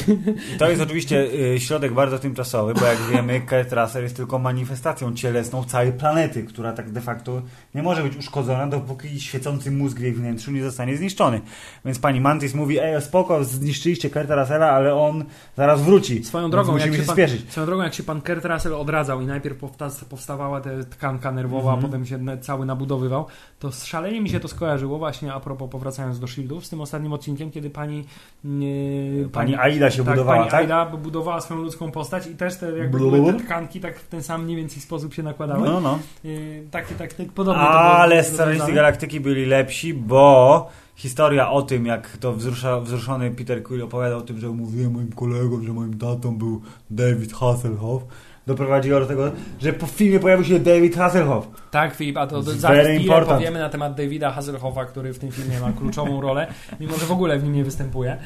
To 0.59 0.69
jest 0.69 0.81
oczywiście 0.81 1.27
y, 1.55 1.59
środek 1.59 1.93
bardzo 1.93 2.19
tymczasowy, 2.19 2.73
bo 2.73 2.85
jak 2.85 2.97
wiemy, 3.11 3.41
Kurt 3.41 3.73
Russell 3.73 4.03
jest 4.03 4.15
tylko 4.15 4.39
manifestacją 4.39 5.13
cielesną 5.15 5.63
całej 5.63 5.91
planety, 5.93 6.43
która 6.43 6.73
tak 6.73 6.91
de 6.91 7.01
facto 7.01 7.41
nie 7.75 7.83
może 7.83 8.03
być 8.03 8.17
uszkodzona, 8.17 8.67
dopóki 8.67 9.19
świecący 9.21 9.71
mózg 9.71 9.97
w 9.97 10.01
jej 10.01 10.13
wnętrzu 10.13 10.51
nie 10.51 10.63
zostanie 10.63 10.97
zniszczony. 10.97 11.41
Więc 11.85 11.99
pani 11.99 12.21
Mantis 12.21 12.53
mówi, 12.53 12.79
ej, 12.79 13.01
spoko, 13.01 13.43
zniszczyliście 13.43 14.09
Kurta 14.09 14.35
Russella, 14.35 14.71
ale 14.71 14.95
on 14.95 15.25
zaraz 15.57 15.81
wróci. 15.81 16.23
Swoją 16.23 16.49
drogą, 16.51 16.77
jak 16.77 16.87
musimy 16.87 16.97
się, 16.97 17.03
pan, 17.07 17.15
spieszyć. 17.15 17.51
swoją 17.51 17.65
drogą, 17.65 17.83
jak 17.83 17.93
się 17.93 18.03
pan 18.03 18.21
Kurt 18.21 18.45
Russell 18.45 18.73
odradzał 18.73 19.21
i 19.21 19.25
najpierw 19.25 19.57
powsta- 19.57 20.05
powstawała 20.09 20.61
ta 20.61 20.69
tkanka 20.89 21.31
nerwowa, 21.31 21.69
Mhm. 21.73 21.79
a 21.79 21.87
potem 21.87 22.05
się 22.05 22.19
cały 22.41 22.65
nabudowywał, 22.65 23.25
to 23.59 23.71
szalenie 23.71 24.21
mi 24.21 24.29
się 24.29 24.39
to 24.39 24.47
skojarzyło 24.47 24.97
właśnie 24.97 25.33
a 25.33 25.39
propos, 25.39 25.69
powracając 25.71 26.19
do 26.19 26.27
Shieldów, 26.27 26.65
z 26.65 26.69
tym 26.69 26.81
ostatnim 26.81 27.13
odcinkiem, 27.13 27.38
kiedy 27.51 27.69
pani 27.69 28.05
yy, 28.43 29.29
Pani 29.31 29.55
Aida 29.55 29.91
się 29.91 30.03
budowała, 30.03 30.37
pani 30.37 30.51
tak? 30.51 30.61
Aida 30.61 30.85
budowała 30.85 31.41
swoją 31.41 31.61
ludzką 31.61 31.91
postać 31.91 32.27
i 32.27 32.35
też 32.35 32.57
te, 32.57 32.77
jakby 32.77 32.97
były 32.97 33.33
te 33.33 33.39
tkanki 33.39 33.79
tak 33.79 33.99
w 33.99 34.07
ten 34.07 34.23
sam 34.23 34.43
mniej 34.43 34.57
więcej 34.57 34.81
sposób 34.81 35.13
się 35.13 35.23
nakładały. 35.23 35.67
No, 35.67 35.81
no. 35.81 35.99
Yy, 36.23 36.63
tak, 36.71 36.87
tak, 36.93 37.13
tak 37.13 37.27
podobnie 37.31 37.63
to 37.63 37.69
było 37.69 37.81
Ale. 37.81 38.23
Strażnicy 38.23 38.73
Galaktyki 38.73 39.19
byli 39.19 39.45
lepsi, 39.45 39.93
bo 39.93 40.69
historia 40.95 41.51
o 41.51 41.61
tym, 41.61 41.85
jak 41.85 42.17
to 42.17 42.33
wzrusza, 42.33 42.79
wzruszony 42.79 43.31
Peter 43.31 43.63
Quill 43.63 43.83
opowiadał 43.83 44.19
o 44.19 44.21
tym, 44.21 44.39
że 44.39 44.49
mówiłem 44.49 44.91
moim 44.91 45.11
kolegom, 45.11 45.65
że 45.65 45.73
moim 45.73 45.97
tatą 45.97 46.37
był 46.37 46.61
David 46.89 47.33
Hasselhoff, 47.33 48.03
doprowadziła 48.47 48.99
do 48.99 49.05
tego, 49.05 49.31
że 49.61 49.73
po 49.73 49.87
filmie 49.87 50.19
pojawił 50.19 50.45
się 50.45 50.59
David 50.59 50.95
Hasselhoff. 50.95 51.47
Tak, 51.71 51.95
Filip, 51.95 52.17
a 52.17 52.27
to 52.27 52.39
It's 52.39 52.55
za 52.55 52.67
chwilę 52.67 52.95
important. 52.95 53.39
powiemy 53.39 53.59
na 53.59 53.69
temat 53.69 53.95
Davida 53.95 54.31
Hasselhoffa, 54.31 54.85
który 54.85 55.13
w 55.13 55.19
tym 55.19 55.31
filmie 55.31 55.59
ma 55.59 55.71
kluczową 55.71 56.21
rolę, 56.21 56.47
mimo 56.79 56.97
że 56.97 57.05
w 57.05 57.11
ogóle 57.11 57.39
w 57.39 57.43
nim 57.43 57.53
nie 57.53 57.63
występuje. 57.63 58.17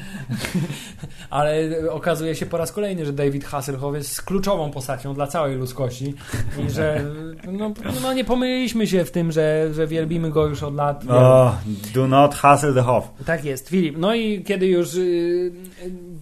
Ale 1.30 1.54
okazuje 1.90 2.34
się 2.34 2.46
po 2.46 2.56
raz 2.56 2.72
kolejny, 2.72 3.06
że 3.06 3.12
David 3.12 3.44
Hasselhoff 3.44 3.94
jest 3.94 4.22
kluczową 4.22 4.70
postacią 4.70 5.14
dla 5.14 5.26
całej 5.26 5.56
ludzkości 5.56 6.14
i 6.66 6.70
że 6.70 7.04
no, 7.52 7.72
no 8.02 8.12
nie 8.12 8.24
pomyliliśmy 8.24 8.86
się 8.86 9.04
w 9.04 9.10
tym, 9.10 9.32
że, 9.32 9.74
że 9.74 9.86
wielbimy 9.86 10.30
go 10.30 10.46
już 10.46 10.62
od 10.62 10.74
lat. 10.74 11.04
Oh, 11.08 11.58
do 11.94 12.06
not 12.06 12.34
hassle 12.34 12.74
the 12.74 12.82
Hoff. 12.82 13.08
Tak 13.26 13.44
jest, 13.44 13.68
Filip. 13.68 13.96
No 13.98 14.14
i 14.14 14.42
kiedy 14.42 14.66
już 14.66 14.94
y, 14.94 15.52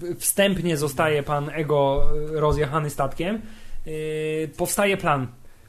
y, 0.02 0.14
wstępnie 0.14 0.76
zostaje 0.76 1.22
pan 1.22 1.50
Ego 1.54 2.06
rozjechany 2.32 2.90
statkiem, 2.90 3.42
powstaje 4.56 4.96
plan. 4.96 5.26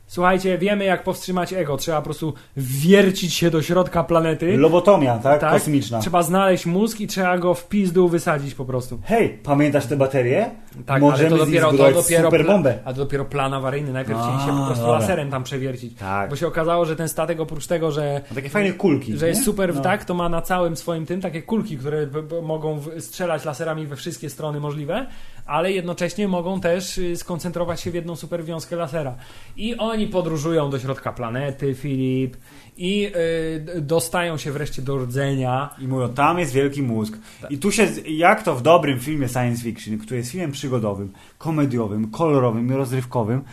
Słuchajcie, 0.08 0.58
wiemy 0.58 0.86
jak 0.86 1.04
powstrzymać 1.04 1.54
Ego. 1.54 1.78
Trzeba 1.78 1.98
po 1.98 2.04
prostu 2.04 2.34
wiercić 2.58 3.34
się 3.34 3.52
do 3.52 3.62
środka 3.62 4.04
planety. 4.04 4.58
Lobotomia, 4.58 5.18
tak? 5.18 5.42
Tak. 5.42 5.52
Kosmiczna. 5.52 6.00
Trzeba 6.00 6.24
znaleźć 6.24 6.66
mózg 6.66 7.00
i 7.00 7.08
trzeba 7.08 7.38
go 7.38 7.54
w 7.54 7.68
pizdu 7.68 8.08
wysadzić 8.10 8.54
po 8.56 8.66
prostu. 8.66 9.00
Hej, 9.06 9.30
pamiętasz 9.44 9.86
te 9.86 9.96
baterie? 9.98 10.50
Tak, 10.86 11.02
Możemy 11.02 11.30
ale 11.30 11.40
to 11.40 11.46
dopiero, 11.46 11.72
to 11.72 11.78
dopiero, 11.92 12.24
super 12.24 12.46
bombę. 12.46 12.80
a 12.86 12.94
to 12.94 13.00
dopiero 13.00 13.26
plan 13.26 13.54
awaryjny. 13.54 13.94
Najpierw 13.94 14.20
chcieli 14.20 14.40
się 14.40 14.58
po 14.60 14.66
prostu 14.66 14.86
dobra. 14.86 15.00
laserem 15.00 15.32
tam 15.32 15.44
przewiercić. 15.44 15.98
Tak. 15.98 16.30
Bo 16.30 16.36
się 16.36 16.48
okazało, 16.48 16.86
że 16.86 16.96
ten 16.96 17.10
statek 17.10 17.40
oprócz 17.40 17.68
tego, 17.68 17.92
że 17.92 18.22
No, 18.30 18.36
takie 18.36 18.50
fajne 18.50 18.74
kulki. 18.74 19.18
że 19.18 19.28
jest 19.28 19.40
nie? 19.42 19.46
super 19.46 19.74
w 19.74 19.76
No. 19.76 19.82
tak, 19.82 20.06
to 20.06 20.14
ma 20.14 20.30
na 20.30 20.42
całym 20.42 20.76
swoim 20.76 21.06
tym 21.06 21.22
takie 21.22 21.42
kulki, 21.42 21.78
które 21.78 22.08
mogą 22.44 22.82
strzelać 23.00 23.46
laserami 23.46 23.88
we 23.88 23.96
wszystkie 23.96 24.30
strony 24.30 24.60
możliwe, 24.60 25.06
ale 25.46 25.72
jednocześnie 25.72 26.28
mogą 26.28 26.60
też 26.60 26.98
y, 26.98 27.18
skoncentrować 27.18 27.82
się 27.82 27.92
w 27.92 27.94
jedną 27.94 28.16
super 28.16 28.46
wiązkę 28.46 28.76
lasera. 28.76 29.16
I 29.58 29.78
oni 29.78 30.08
podróżują 30.08 30.70
do 30.70 30.80
środka 30.80 31.14
planety, 31.14 31.76
Filip, 31.76 32.38
i 32.78 33.12
y, 33.76 33.82
dostają 33.82 34.38
się 34.38 34.52
wreszcie 34.52 34.82
do 34.82 34.98
rdzenia. 34.98 35.70
I 35.80 35.88
mówią, 35.88 36.10
tam 36.10 36.40
jest 36.40 36.54
wielki 36.54 36.82
mózg. 36.82 37.18
Tak. 37.42 37.52
I 37.52 37.58
tu 37.58 37.72
się, 37.72 37.88
jak 38.08 38.44
to 38.44 38.56
w 38.56 38.62
dobrym 38.62 39.00
filmie 39.00 39.30
science 39.30 39.64
fiction, 39.64 39.98
który 39.98 40.18
jest 40.18 40.32
filmem 40.32 40.52
przygodowym, 40.52 41.14
komediowym, 41.38 42.12
kolorowym 42.12 42.68
i 42.68 42.74
rozrywkowym, 42.74 43.44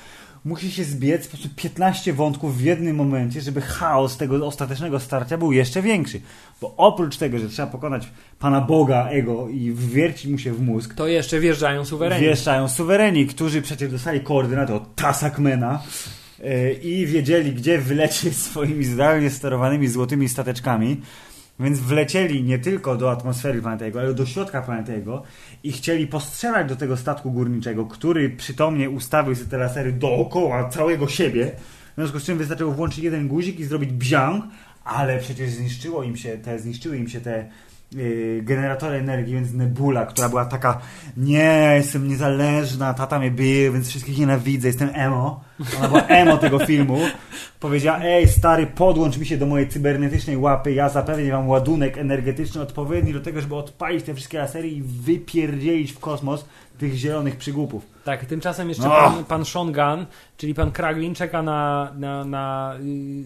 musi 0.45 0.73
się 0.73 0.85
zbiec 0.85 1.27
po 1.27 1.31
prostu 1.31 1.49
15 1.57 2.12
wątków 2.12 2.59
w 2.59 2.61
jednym 2.61 2.97
momencie, 2.97 3.41
żeby 3.41 3.61
chaos 3.61 4.17
tego 4.17 4.47
ostatecznego 4.47 5.01
starcia 5.01 5.39
był 5.39 5.53
jeszcze 5.53 5.83
większy. 5.83 6.21
Bo 6.61 6.75
oprócz 6.77 7.17
tego, 7.17 7.39
że 7.39 7.49
trzeba 7.49 7.69
pokonać 7.69 8.09
Pana 8.39 8.61
Boga, 8.61 9.09
Ego 9.09 9.49
i 9.49 9.73
wwiercić 9.73 10.31
mu 10.31 10.39
się 10.39 10.53
w 10.53 10.62
mózg, 10.62 10.95
To 10.95 11.09
jeszcze 11.09 11.41
wjeżdżają 11.41 11.85
suwereni. 11.85 12.23
Wjeżdżają 12.23 12.69
suwereni, 12.69 13.27
którzy 13.27 13.62
przecież 13.62 13.91
dostali 13.91 14.21
koordynaty 14.21 14.75
od 14.75 14.95
Tasakmena 14.95 15.83
yy, 16.39 16.73
i 16.73 17.07
wiedzieli, 17.07 17.53
gdzie 17.53 17.79
wylecieć 17.79 18.37
swoimi 18.51 18.85
zdalnie 18.85 19.31
sterowanymi 19.31 19.89
złotymi 19.89 20.29
stateczkami. 20.29 21.01
Więc 21.61 21.81
wlecieli 21.81 22.43
nie 22.43 22.59
tylko 22.59 22.97
do 22.97 23.11
atmosfery 23.11 23.62
planety 23.62 23.85
Ego, 23.85 24.01
ale 24.01 24.15
do 24.15 24.27
środka 24.27 24.62
planety 24.62 24.93
Ego 24.95 25.23
i 25.62 25.73
chcieli 25.73 26.07
postrzelać 26.07 26.69
do 26.69 26.77
tego 26.77 26.97
statku 26.97 27.32
górniczego, 27.32 27.87
który 27.87 28.31
przytomnie 28.31 28.91
ustawił 28.91 29.35
sobie 29.35 29.51
te 29.51 29.59
lasery 29.59 29.93
dookoła 29.93 30.69
całego 30.69 31.09
siebie. 31.09 31.53
W 31.93 31.95
związku 31.97 32.20
z 32.20 32.24
czym 32.24 32.39
wystarczyło 32.39 32.73
włączyć 32.73 32.99
jeden 32.99 33.28
guzik 33.28 33.61
i 33.61 33.65
zrobić 33.65 33.93
bziang, 33.93 34.45
ale 34.85 35.19
przecież 35.19 35.51
zniszczyło 35.51 36.03
im 36.03 36.16
się 36.16 36.39
te, 36.39 36.59
zniszczyły 36.59 36.97
im 36.97 37.09
się 37.09 37.20
te 37.20 37.49
generatory 38.43 38.97
energii, 38.97 39.35
więc 39.35 39.53
Nebula, 39.53 40.07
która 40.07 40.29
była 40.29 40.45
taka 40.45 40.81
nie, 41.17 41.73
jestem 41.77 42.09
niezależna, 42.09 42.95
tata 42.95 43.19
mnie 43.19 43.31
bije, 43.31 43.71
więc 43.71 43.89
wszystkich 43.89 44.19
nienawidzę, 44.19 44.69
jestem 44.69 44.91
emo. 44.95 45.45
Ona 45.79 45.89
była 45.89 46.03
emo 46.03 46.39
tego 46.39 46.59
filmu. 46.59 46.99
Powiedziała, 47.61 48.05
ej 48.05 48.29
stary, 48.29 48.67
podłącz 48.67 49.19
mi 49.19 49.27
się 49.27 49.37
do 49.37 49.47
mojej 49.47 49.69
cybernetycznej 49.69 50.37
łapy, 50.37 50.73
ja 50.73 50.89
zapewnię 50.89 51.33
wam 51.33 51.49
ładunek 51.49 51.99
energetyczny 51.99 52.61
odpowiedni 52.62 53.12
do 53.12 53.21
tego, 53.21 53.41
żeby 53.41 53.55
odpalić 53.55 54.05
te 54.05 54.15
wszystkie 54.15 54.39
lasery 54.39 54.69
i 54.69 54.83
wypierdzielić 54.83 55.93
w 55.93 55.99
kosmos 55.99 56.45
tych 56.81 56.94
zielonych 56.94 57.36
przygłupów. 57.36 57.86
Tak, 58.05 58.24
tymczasem 58.24 58.69
jeszcze 58.69 58.85
No. 58.85 58.90
pan, 58.90 59.24
pan 59.24 59.44
Sean 59.44 59.73
Gunn, 59.73 60.07
czyli 60.36 60.55
pan 60.55 60.70
Kraglin, 60.73 61.15
czeka 61.15 61.43
na, 61.43 61.93
na, 61.97 62.24
na 62.24 62.74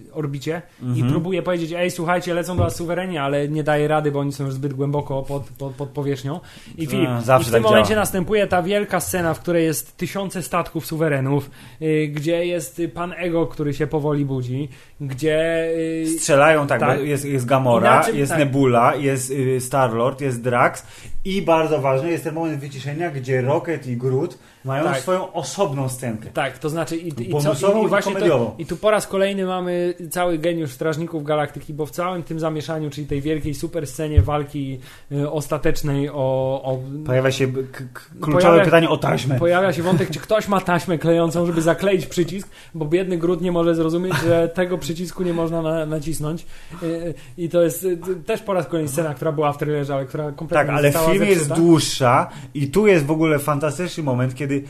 y, 0.08 0.12
orbicie 0.12 0.62
i 0.82 0.86
Mhm. 0.86 1.10
próbuje 1.10 1.42
powiedzieć, 1.42 1.72
ej, 1.76 1.90
słuchajcie, 1.90 2.34
lecą 2.34 2.56
do 2.56 2.62
was 2.62 2.76
suwerenie, 2.76 3.22
ale 3.22 3.48
nie 3.48 3.62
daje 3.64 3.88
rady, 3.88 4.12
bo 4.12 4.18
oni 4.18 4.32
są 4.32 4.44
już 4.44 4.54
zbyt 4.54 4.72
głęboko 4.72 5.22
pod, 5.22 5.42
pod, 5.58 5.74
pod 5.74 5.88
powierzchnią. 5.88 6.40
I, 6.78 6.86
Filip, 6.86 7.08
A, 7.08 7.20
zawsze 7.20 7.48
i 7.48 7.50
w 7.50 7.52
tym 7.54 7.62
tak 7.62 7.70
momencie 7.70 7.88
działa. 7.90 8.00
następuje 8.00 8.46
ta 8.46 8.62
wielka 8.62 9.00
scena, 9.00 9.34
w 9.34 9.40
której 9.40 9.64
jest 9.64 9.96
tysiące 9.96 10.42
statków 10.42 10.86
suwerenów, 10.86 11.50
y, 11.82 12.08
gdzie 12.14 12.46
jest 12.46 12.82
pan 12.94 13.12
Ego, 13.16 13.46
który 13.46 13.74
się 13.74 13.86
powoli 13.86 14.24
budzi, 14.24 14.68
gdzie... 15.06 15.66
y, 16.04 16.18
Strzelają 16.18 16.66
tak, 16.66 16.80
Tak. 16.80 17.00
jest, 17.00 17.24
jest 17.24 17.46
Gamora, 17.46 17.90
Inaczej- 17.94 18.18
jest 18.18 18.30
tak. 18.32 18.38
Nebula, 18.38 18.94
jest 18.96 19.30
y, 19.30 19.60
Star-Lord, 19.60 20.20
jest 20.20 20.42
Drax 20.42 20.86
i 21.24 21.42
bardzo 21.42 21.80
ważny 21.80 22.10
jest 22.10 22.24
ten 22.24 22.34
moment 22.34 22.60
wyciszenia, 22.60 23.10
gdzie 23.10 23.40
Rocket 23.42 23.86
i 23.86 23.96
Groot 23.96 24.38
mają 24.64 24.84
Tak. 24.84 24.98
swoją 24.98 25.32
osobną 25.32 25.88
scenkę. 25.88 26.28
Tak, 26.34 26.58
to 26.58 26.68
znaczy 26.68 26.96
i, 26.96 27.08
i, 27.08 27.12
co, 27.42 27.52
i, 27.80 27.84
i 27.84 27.88
właśnie 27.88 28.14
to, 28.16 28.54
i 28.58 28.66
tu 28.66 28.76
po 28.76 28.90
raz 28.90 29.06
kolejny 29.06 29.46
mamy 29.46 29.94
cały 30.10 30.38
geniusz 30.38 30.70
Strażników 30.70 31.24
Galaktyki, 31.24 31.74
bo 31.74 31.86
w 31.86 31.90
całym 31.90 32.22
tym 32.22 32.40
zamieszaniu, 32.40 32.90
czyli 32.90 33.06
tej 33.06 33.20
wielkiej 33.20 33.54
super 33.54 33.86
scenie 33.86 34.22
walki 34.22 34.78
y, 35.12 35.30
ostatecznej 35.30 36.08
o, 36.08 36.14
o 36.64 36.78
Pojawia 37.06 37.32
się 37.32 37.46
kluczowe 38.20 38.48
Pojawia- 38.58 38.64
pytanie 38.64 38.88
o 38.88 38.96
taśmę. 38.96 39.38
Pojawia 39.38 39.72
się 39.72 39.82
wątek, 39.82 40.10
czy 40.10 40.18
ktoś 40.20 40.48
ma 40.48 40.60
taśmę 40.60 40.98
klejącą, 40.98 41.46
żeby 41.46 41.62
zakleić 41.62 42.06
przycisk, 42.06 42.48
bo 42.74 42.84
biedny 42.84 43.16
Grud 43.18 43.40
nie 43.42 43.52
może 43.52 43.74
zrozumieć, 43.74 44.14
że 44.26 44.48
tego 44.48 44.78
przycisku 44.78 44.93
nie 45.24 45.32
można 45.32 45.62
na, 45.62 45.86
nacisnąć. 45.86 46.46
Y, 46.82 47.14
I 47.38 47.48
to 47.48 47.62
jest 47.62 47.84
y, 47.84 47.96
też 48.26 48.40
po 48.40 48.54
raz 48.54 48.66
kolejny 48.66 48.88
scena, 48.88 49.14
która 49.14 49.32
była 49.32 49.52
w 49.52 49.58
trailerze, 49.58 49.94
ale 49.94 50.06
która 50.06 50.32
kompletnie 50.32 50.66
Tak, 50.66 50.76
ale 50.76 50.92
film 50.92 51.24
jest 51.24 51.52
dłuższa 51.52 52.30
i 52.54 52.68
tu 52.68 52.86
jest 52.86 53.06
w 53.06 53.10
ogóle 53.10 53.38
fantastyczny 53.38 54.02
moment, 54.02 54.34
kiedy 54.34 54.64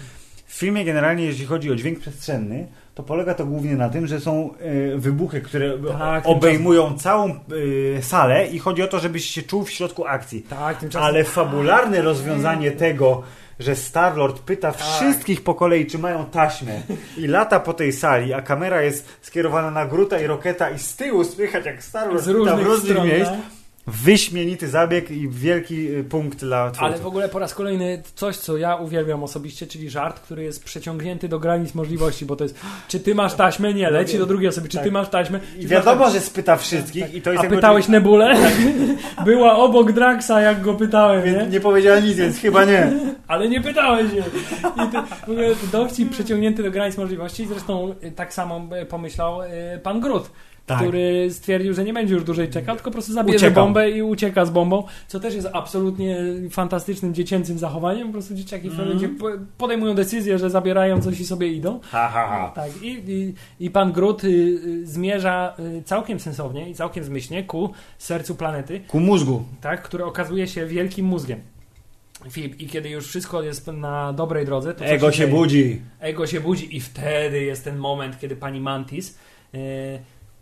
w 0.46 0.54
filmie 0.54 0.84
generalnie, 0.84 1.24
jeśli 1.24 1.46
chodzi 1.46 1.70
o 1.70 1.76
dźwięk 1.76 1.98
przestrzenny, 1.98 2.66
to 2.94 3.02
polega 3.02 3.34
to 3.34 3.46
głównie 3.46 3.76
na 3.76 3.88
tym, 3.88 4.06
że 4.06 4.20
są 4.20 4.50
e, 4.58 4.98
wybuchy, 4.98 5.40
które 5.40 5.78
Tak, 5.98 6.26
obejmują 6.26 6.98
całą 6.98 7.30
e, 7.30 8.02
salę 8.02 8.46
i 8.46 8.58
chodzi 8.58 8.82
o 8.82 8.86
to, 8.86 8.98
żebyś 8.98 9.24
się 9.24 9.42
czuł 9.42 9.64
w 9.64 9.70
środku 9.70 10.06
akcji. 10.06 10.42
Tak, 10.42 10.78
tymczasem 10.78 11.06
Ale 11.06 11.24
fabularne 11.24 12.02
rozwiązanie 12.02 12.70
tego, 12.70 13.22
że 13.58 13.76
Starlord 13.76 14.38
pyta 14.40 14.72
Tak. 14.72 14.80
wszystkich 14.82 15.44
po 15.44 15.54
kolei, 15.54 15.86
czy 15.86 15.98
mają 15.98 16.26
taśmę 16.26 16.80
i 17.16 17.26
lata 17.26 17.60
po 17.60 17.74
tej 17.74 17.92
sali, 17.92 18.32
a 18.32 18.42
kamera 18.42 18.82
jest 18.82 19.08
skierowana 19.22 19.70
na 19.70 19.86
Gruta 19.86 20.20
i 20.20 20.26
Roketa 20.26 20.70
i 20.70 20.78
z 20.78 20.96
tyłu 20.96 21.24
słychać 21.24 21.66
jak 21.66 21.82
Starlord 21.84 22.22
z 22.24 22.26
pyta 22.26 22.34
w 22.34 22.38
różnych 22.38 22.66
różnych 22.66 22.90
stron. 22.92 23.06
miejsc. 23.08 23.30
tak? 23.30 23.40
Wyśmienity 23.86 24.68
zabieg 24.68 25.10
i 25.10 25.28
wielki 25.28 25.88
y, 25.94 26.04
punkt 26.04 26.38
dla 26.38 26.70
twórców. 26.70 26.82
Ale 26.82 26.98
w 26.98 27.06
ogóle 27.06 27.28
po 27.28 27.38
raz 27.38 27.54
kolejny 27.54 28.02
coś, 28.14 28.36
co 28.36 28.56
ja 28.56 28.76
uwielbiam 28.76 29.22
osobiście, 29.22 29.66
czyli 29.66 29.90
żart, 29.90 30.20
który 30.20 30.42
jest 30.44 30.64
przeciągnięty 30.64 31.28
do 31.28 31.38
granic 31.38 31.74
możliwości, 31.74 32.26
bo 32.26 32.36
to 32.36 32.44
jest, 32.44 32.60
czy 32.88 33.00
ty 33.00 33.14
masz 33.14 33.34
taśmę? 33.34 33.74
Nie, 33.74 33.90
leci 33.90 34.18
do 34.18 34.26
drugiej 34.26 34.48
osoby, 34.48 34.68
czy 34.68 34.76
Tak. 34.76 34.84
ty 34.84 34.92
masz 34.92 35.08
taśmę? 35.08 35.40
I 35.58 35.66
wiadomo, 35.66 36.04
masz 36.04 36.12
że 36.12 36.20
spyta 36.20 36.56
wszystkich 36.56 37.14
i 37.14 37.22
to 37.22 37.30
jest 37.30 37.40
A 37.40 37.44
jakby- 37.44 37.56
pytałeś 37.56 37.88
Nebulę? 37.88 38.36
Była 39.24 39.56
obok 39.56 39.92
Draxa, 39.92 40.40
jak 40.40 40.60
go 40.60 40.74
pytałem, 40.74 41.22
Więc 41.24 41.38
nie? 41.38 41.46
nie 41.46 41.60
powiedziała 41.60 41.98
nic, 41.98 42.16
więc 42.16 42.38
chyba 42.38 42.64
nie. 42.64 42.92
Ale 43.28 43.48
nie 43.48 43.60
pytałeś 43.60 44.12
się. 44.12 44.18
I 44.88 44.92
to, 44.92 45.02
w 45.26 45.28
ogóle 45.28 45.48
dowcip 45.72 46.10
przeciągnięty 46.10 46.62
do 46.62 46.70
granic 46.70 46.96
możliwości. 46.96 47.46
Zresztą 47.46 47.94
y, 48.04 48.12
tak 48.12 48.34
samo 48.34 48.60
y, 48.82 48.86
pomyślał 48.86 49.38
pan 49.82 50.00
Grut. 50.00 50.30
Tak. 50.66 50.78
Który 50.78 51.30
stwierdził, 51.30 51.74
że 51.74 51.84
nie 51.84 51.92
będzie 51.92 52.14
już 52.14 52.24
dłużej 52.24 52.48
czekał, 52.48 52.74
tylko 52.76 52.90
po 52.90 52.92
prostu 52.92 53.12
zabierze 53.12 53.36
Uciekam. 53.46 53.64
bombę 53.64 53.90
i 53.90 54.02
ucieka 54.02 54.44
z 54.44 54.50
bombą, 54.50 54.84
co 55.08 55.20
też 55.20 55.34
jest 55.34 55.48
absolutnie 55.52 56.18
fantastycznym 56.50 57.14
dziecięcym 57.14 57.58
zachowaniem. 57.58 58.06
Po 58.06 58.12
prostu 58.12 58.34
dzieciaki 58.34 58.70
momencie 58.70 59.08
po- 59.08 59.30
podejmują 59.58 59.94
decyzję, 59.94 60.38
że 60.38 60.50
zabierają 60.50 61.02
coś 61.02 61.20
i 61.20 61.26
sobie 61.26 61.48
idą. 61.48 61.80
Ha, 61.82 62.08
ha, 62.08 62.26
ha. 62.28 62.52
Tak, 62.54 62.82
i, 62.82 63.02
i, 63.08 63.34
i 63.66 63.70
pan 63.70 63.92
Grut 63.92 64.24
y, 64.24 64.28
y, 64.28 64.86
zmierza 64.86 65.54
y, 65.78 65.82
całkiem 65.82 66.20
sensownie 66.20 66.70
i 66.70 66.74
całkiem 66.74 67.04
zmyślnie 67.04 67.42
ku 67.44 67.70
sercu 67.98 68.34
planety, 68.34 68.80
Ku 68.88 69.00
mózgu. 69.00 69.42
tak, 69.60 69.82
który 69.82 70.04
okazuje 70.04 70.48
się 70.48 70.66
wielkim 70.66 71.06
mózgiem. 71.06 71.40
Filip, 72.30 72.60
I 72.60 72.66
kiedy 72.66 72.88
już 72.88 73.06
wszystko 73.06 73.42
jest 73.42 73.66
na 73.66 74.12
dobrej 74.12 74.46
drodze, 74.46 74.74
to 74.74 74.84
Ego 74.84 75.12
się 75.12 75.18
dzieje? 75.18 75.30
budzi. 75.30 75.80
Ego 76.00 76.26
się 76.26 76.40
budzi 76.40 76.76
i 76.76 76.80
wtedy 76.80 77.42
jest 77.42 77.64
ten 77.64 77.76
moment, 77.78 78.18
kiedy 78.20 78.36
pani 78.36 78.60
Mantis. 78.60 79.18
y, 79.54 79.58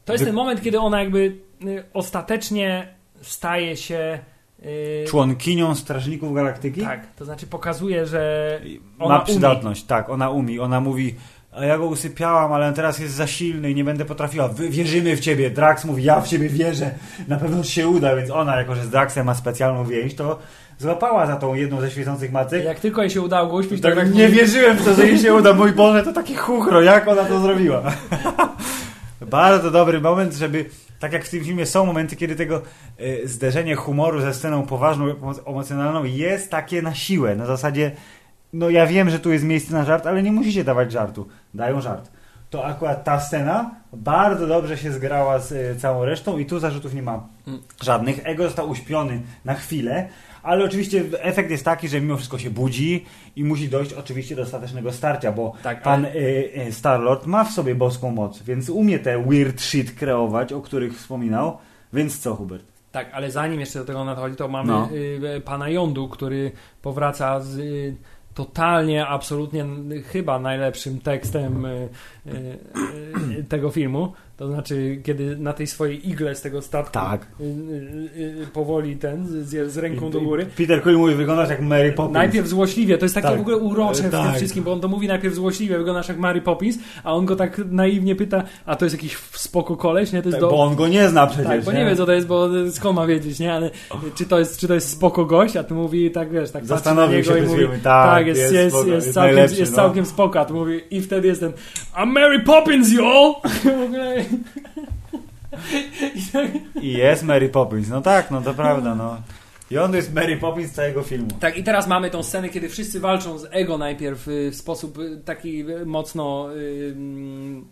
to 0.05 0.13
jest 0.13 0.23
Wy- 0.25 0.27
ten 0.27 0.35
moment, 0.37 0.63
kiedy 0.63 0.81
ona 0.81 1.01
jakby 1.03 1.19
y, 1.67 1.85
ostatecznie 1.95 2.89
staje 3.21 3.77
się. 3.77 4.19
y, 4.65 5.05
Członkinią 5.09 5.75
Strażników 5.75 6.35
Galaktyki? 6.35 6.81
tak, 6.81 7.07
to 7.17 7.25
znaczy 7.25 7.47
pokazuje, 7.47 8.07
że 8.07 8.61
Ma 8.99 9.21
przydatność, 9.21 9.85
tak, 9.85 10.11
ona 10.11 10.31
umie. 10.31 10.63
Ona 10.63 10.81
mówi, 10.81 11.15
a 11.53 11.65
ja 11.65 11.79
go 11.79 11.87
usypiałam, 11.87 12.53
ale 12.53 12.69
on 12.69 12.75
teraz 12.75 12.99
jest 12.99 13.15
za 13.15 13.27
silny 13.27 13.71
i 13.71 13.75
nie 13.75 13.85
będę 13.85 14.05
potrafiła. 14.05 14.49
Wy, 14.49 14.69
wierzymy 14.69 15.17
w 15.17 15.21
ciebie. 15.21 15.51
Drax 15.51 15.85
mówi, 15.85 16.05
ja 16.05 16.21
w 16.21 16.29
ciebie 16.29 16.49
wierzę. 16.49 16.91
Na 17.29 17.37
pewno 17.37 17.63
się 17.65 17.89
uda, 17.89 18.17
więc 18.17 18.31
ona, 18.31 18.57
jako 18.57 18.75
że 18.75 18.85
z 18.85 18.91
Draxem 18.91 19.27
ma 19.27 19.35
specjalną 19.35 19.85
więź, 19.85 20.15
to 20.15 20.39
złapała 20.79 21.27
za 21.27 21.37
tą 21.37 21.55
jedną 21.55 21.81
ze 21.81 21.91
świecących 21.91 22.33
macek. 22.33 22.65
jak 22.65 22.81
tylko 22.81 23.01
jej 23.03 23.11
się 23.11 23.21
udało 23.23 23.49
go 23.49 23.57
uśpić, 23.57 23.83
to 23.83 23.89
Tak, 23.89 23.99
tak 23.99 24.15
nie 24.15 24.29
wierzyłem 24.29 24.77
w 24.77 24.85
to, 24.85 24.95
że 24.95 25.07
jej 25.07 25.19
się 25.19 25.35
uda. 25.39 25.53
Mój 25.55 25.73
Boże, 25.73 26.03
to 26.03 26.13
taki 26.13 26.35
chuchro, 26.35 26.83
jak 26.83 27.09
ona 27.09 27.25
to 27.25 27.41
zrobiła. 27.41 27.83
Bardzo 29.27 29.71
dobry 29.71 30.01
moment, 30.01 30.35
żeby, 30.35 30.65
tak 31.01 31.13
jak 31.13 31.25
w 31.25 31.31
tym 31.31 31.45
filmie 31.45 31.67
są 31.67 31.87
momenty, 31.87 32.17
kiedy 32.17 32.37
tego 32.37 32.63
e, 32.99 33.29
zderzenie 33.29 33.75
humoru 33.77 34.21
ze 34.21 34.35
sceną 34.35 34.67
poważną, 34.67 35.07
emo- 35.09 35.49
emocjonalną 35.51 36.05
jest 36.05 36.51
takie 36.51 36.83
na 36.83 36.95
siłę. 36.95 37.37
Na 37.37 37.47
zasadzie, 37.47 37.91
no 38.53 38.71
ja 38.71 38.87
wiem, 38.87 39.11
że 39.11 39.19
tu 39.19 39.33
jest 39.33 39.45
miejsce 39.45 39.73
na 39.75 39.85
żart, 39.85 40.07
ale 40.07 40.23
nie 40.23 40.33
musicie 40.33 40.65
dawać 40.65 40.93
żartu. 40.93 41.29
Dają 41.55 41.81
żart. 41.81 42.11
To 42.51 42.65
akurat 42.67 43.05
ta 43.05 43.21
scena 43.21 43.71
bardzo 43.93 44.47
dobrze 44.47 44.77
się 44.79 44.93
zgrała 44.93 45.39
z 45.39 45.53
e, 45.53 45.77
całą 45.77 46.05
resztą 46.05 46.39
i 46.39 46.47
tu 46.47 46.59
zarzutów 46.59 46.95
nie 46.95 47.03
mam 47.03 47.21
Mm. 47.47 47.61
żadnych. 47.83 48.21
Ego 48.25 48.45
został 48.45 48.71
uśpiony 48.71 49.21
na 49.45 49.55
chwilę, 49.55 50.09
ale 50.43 50.65
oczywiście 50.65 51.05
efekt 51.21 51.51
jest 51.51 51.65
taki, 51.65 51.89
że 51.89 52.01
mimo 52.01 52.17
wszystko 52.17 52.39
się 52.39 52.51
budzi 52.51 53.05
i 53.37 53.45
musi 53.45 53.69
dojść 53.69 53.93
oczywiście 53.93 54.37
do 54.37 54.43
ostatecznego 54.43 54.93
starcia, 54.93 55.33
bo 55.33 55.53
Tak, 55.63 55.83
pan 55.83 56.05
ale- 56.05 56.15
y, 56.17 56.51
y, 56.69 56.73
Starlord 56.73 57.27
ma 57.27 57.45
w 57.45 57.51
sobie 57.51 57.75
boską 57.75 58.11
moc, 58.11 58.43
więc 58.43 58.69
umie 58.71 58.99
te 58.99 59.23
weird 59.25 59.61
shit 59.61 59.93
kreować, 59.95 60.53
o 60.53 60.61
których 60.61 60.97
wspominał. 60.99 61.59
Więc 61.93 62.19
co, 62.19 62.35
Hubert? 62.35 62.65
Tak, 62.93 63.11
ale 63.15 63.31
zanim 63.31 63.61
jeszcze 63.61 63.79
do 63.79 63.85
tego 63.85 64.05
nadchodzi, 64.05 64.37
to 64.37 64.49
mamy 64.49 64.69
No. 64.73 64.89
y, 65.37 65.41
pana 65.41 65.69
Jądu, 65.69 66.09
który 66.09 66.53
powraca 66.83 67.41
z 67.41 67.59
y, 67.59 67.97
totalnie, 68.35 69.07
absolutnie 69.07 69.67
chyba 70.13 70.39
najlepszym 70.39 71.01
tekstem 71.01 71.65
y, 71.65 71.89
y, 72.27 72.31
y, 73.39 73.45
tego 73.45 73.71
filmu. 73.71 74.13
To 74.37 74.49
znaczy, 74.49 75.01
kiedy 75.05 75.37
na 75.37 75.53
tej 75.53 75.67
swojej 75.67 76.09
igle 76.09 76.35
z 76.35 76.41
tego 76.41 76.63
statku 76.63 76.93
Tak. 76.93 77.27
y, 77.41 77.45
y, 77.45 78.43
y, 78.43 78.47
powoli 78.53 78.97
ten 78.97 79.27
z, 79.27 79.73
z 79.73 79.79
ręką 79.79 80.11
do 80.11 80.21
góry. 80.21 80.47
Peter 80.57 80.83
Quill 80.83 80.97
mówi, 80.97 81.15
wyglądasz 81.15 81.49
jak 81.51 81.61
Mary 81.63 81.93
Poppins. 81.93 82.15
Najpierw 82.15 82.49
złośliwie, 82.49 82.99
to 82.99 83.05
jest 83.05 83.15
takie 83.15 83.29
Tak. 83.29 83.39
w 83.39 83.41
ogóle 83.41 83.57
urocze 83.57 84.03
w 84.03 84.11
Tak. 84.11 84.27
tym 84.27 84.35
wszystkim, 84.35 84.65
bo 84.65 84.73
on 84.73 84.81
to 84.81 84.89
mówi 84.89 85.09
najpierw 85.09 85.35
złośliwie, 85.35 85.79
wyglądasz 85.79 86.09
jak 86.09 86.19
Mary 86.19 86.41
Poppins, 86.41 86.79
a 87.05 87.15
on 87.15 87.27
go 87.27 87.37
tak 87.37 87.61
naiwnie 87.71 88.17
pyta, 88.17 88.43
a 88.67 88.77
to 88.77 88.85
jest 88.85 88.97
jakiś 88.97 89.17
spoko 89.33 89.77
koleś, 89.77 90.13
nie? 90.13 90.23
To 90.23 90.29
jest 90.29 90.37
Tak, 90.37 90.41
do... 90.41 90.51
Bo 90.51 90.63
on 90.63 90.77
go 90.77 90.89
nie 90.89 91.09
zna 91.09 91.27
przecież. 91.27 91.47
Tak, 91.47 91.65
bo 91.65 91.73
nie 91.73 91.85
wie 91.85 91.97
co 91.97 92.07
to 92.07 92.13
jest, 92.13 92.27
bo 92.27 92.49
skąd 92.71 92.97
ma 92.97 93.07
wiedzieć, 93.07 93.39
nie? 93.39 93.53
Ale 93.53 93.71
czy 94.15 94.27
to 94.27 94.39
jest, 94.39 94.61
czy 94.61 94.69
to 94.69 94.75
jest 94.75 94.91
spoko 94.91 95.25
gość, 95.25 95.57
a 95.57 95.65
ty 95.65 95.75
mówi 95.75 96.11
tak, 96.11 96.31
wiesz, 96.31 96.51
tak 96.51 96.67
Zastanowił 96.67 97.25
się 97.25 97.39
i 97.39 97.43
mówi, 97.43 97.65
tak, 97.83 98.11
tak, 98.11 98.27
jest, 98.27 98.41
jest 98.41 98.55
jest, 98.55 98.77
spoko, 98.77 98.91
jest, 98.91 99.13
całkiem, 99.13 99.39
jest 99.39 99.71
no. 99.71 99.77
całkiem 99.77 100.07
spoko, 100.07 100.41
a 100.41 100.45
tu 100.45 100.55
mówi 100.55 100.81
i 100.91 101.01
wtedy 101.01 101.29
jest 101.29 101.41
ten 101.41 101.53
I'm 101.97 102.07
Mary 102.07 102.41
Poppins, 102.41 102.89
y'all! 102.93 103.35
W 103.83 103.85
ogóle- 103.85 104.22
I 106.83 106.93
jest 106.93 107.23
Mary 107.23 107.49
Poppins. 107.49 107.89
No 107.89 108.01
tak, 108.01 108.31
no 108.31 108.41
to 108.41 108.55
prawda, 108.55 108.95
no. 108.95 109.17
I 109.71 109.79
on 109.79 109.95
jest 109.95 110.15
Mary 110.15 110.37
Poppins 110.37 110.73
całego 110.73 111.03
filmu. 111.03 111.29
tak, 111.41 111.57
i 111.57 111.65
teraz 111.65 111.87
mamy 111.87 112.11
tą 112.11 112.23
scenę, 112.23 112.49
kiedy 112.49 112.69
wszyscy 112.69 113.01
walczą 113.01 113.39
z 113.39 113.49
ego 113.51 113.79
najpierw 113.79 114.29
y, 114.29 114.51
w 114.51 114.57
sposób 114.57 114.99
y, 114.99 115.21
taki 115.25 115.71
y, 115.71 115.87
mocno 115.87 116.49
y, 116.57 116.93
mm, 116.97 117.65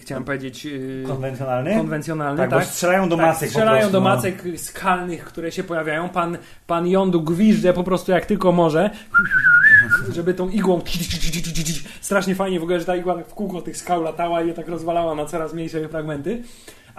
chciałem 0.00 0.24
powiedzieć 0.24 0.66
y, 0.66 1.04
Konwencjonalny? 1.06 1.76
konwencjonalny, 1.76 2.38
tak, 2.38 2.50
tak? 2.50 2.58
bo 2.58 2.64
strzelają 2.64 3.08
do 3.08 3.16
tak, 3.16 3.26
macek 3.26 3.48
strzelają 3.48 3.78
prostu, 3.78 3.92
do 3.92 4.00
no. 4.00 4.16
macek 4.16 4.42
skalnych, 4.56 5.24
które 5.24 5.52
się 5.52 5.64
pojawiają. 5.64 6.08
Pan, 6.08 6.38
pan 6.66 6.86
Jądu 6.86 7.22
gwizdże 7.22 7.72
po 7.72 7.84
prostu 7.84 8.12
jak 8.12 8.26
tylko 8.26 8.52
może, 8.52 8.90
żeby 10.12 10.34
tą 10.34 10.48
igłą 10.48 10.80
strasznie 12.00 12.34
fajnie 12.34 12.60
w 12.60 12.62
ogóle, 12.62 12.80
że 12.80 12.86
ta 12.86 12.96
igła 12.96 13.14
tak 13.14 13.28
w 13.28 13.34
kółko 13.34 13.62
tych 13.62 13.76
skał 13.76 14.02
latała 14.02 14.42
i 14.42 14.48
je 14.48 14.54
tak 14.54 14.68
rozwalała 14.68 15.14
na 15.14 15.24
coraz 15.26 15.54
mniejsze 15.54 15.88
fragmenty. 15.88 16.42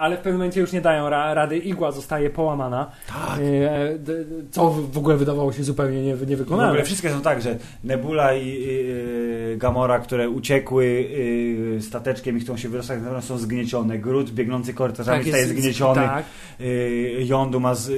Ale 0.00 0.16
w 0.16 0.18
pewnym 0.18 0.34
momencie 0.34 0.60
już 0.60 0.72
nie 0.72 0.80
dają 0.80 1.08
ra 1.10 1.34
rady, 1.34 1.58
igła 1.58 1.92
zostaje 1.92 2.30
połamana. 2.30 2.90
Tak. 3.08 3.38
E, 3.40 3.98
d- 3.98 4.24
co 4.50 4.70
w 4.70 4.90
w 4.92 4.98
ogóle 4.98 5.16
wydawało 5.16 5.52
się 5.52 5.64
zupełnie 5.64 6.02
nie, 6.02 6.16
W 6.16 6.28
niewykonalne. 6.28 6.68
ogóle 6.68 6.84
wszystkie 6.84 7.10
są 7.10 7.20
tak, 7.20 7.42
że 7.42 7.56
Nebula 7.84 8.34
i 8.34 8.48
y, 8.68 9.56
Gamora, 9.58 9.98
które 9.98 10.28
uciekły 10.30 10.84
y, 10.84 11.78
stateczkiem 11.82 12.36
i 12.36 12.40
chcą 12.40 12.56
się 12.56 12.68
wyrostać, 12.68 12.98
są 13.20 13.38
zgniecione. 13.38 13.98
Groot 13.98 14.30
biegnący 14.30 14.74
korytarzami 14.74 15.24
staje 15.28 15.46
zgnieciony. 15.46 16.00
Tak. 16.00 16.24
Y, 16.60 17.16
Yondu 17.28 17.60
ma 17.60 17.74
z, 17.74 17.92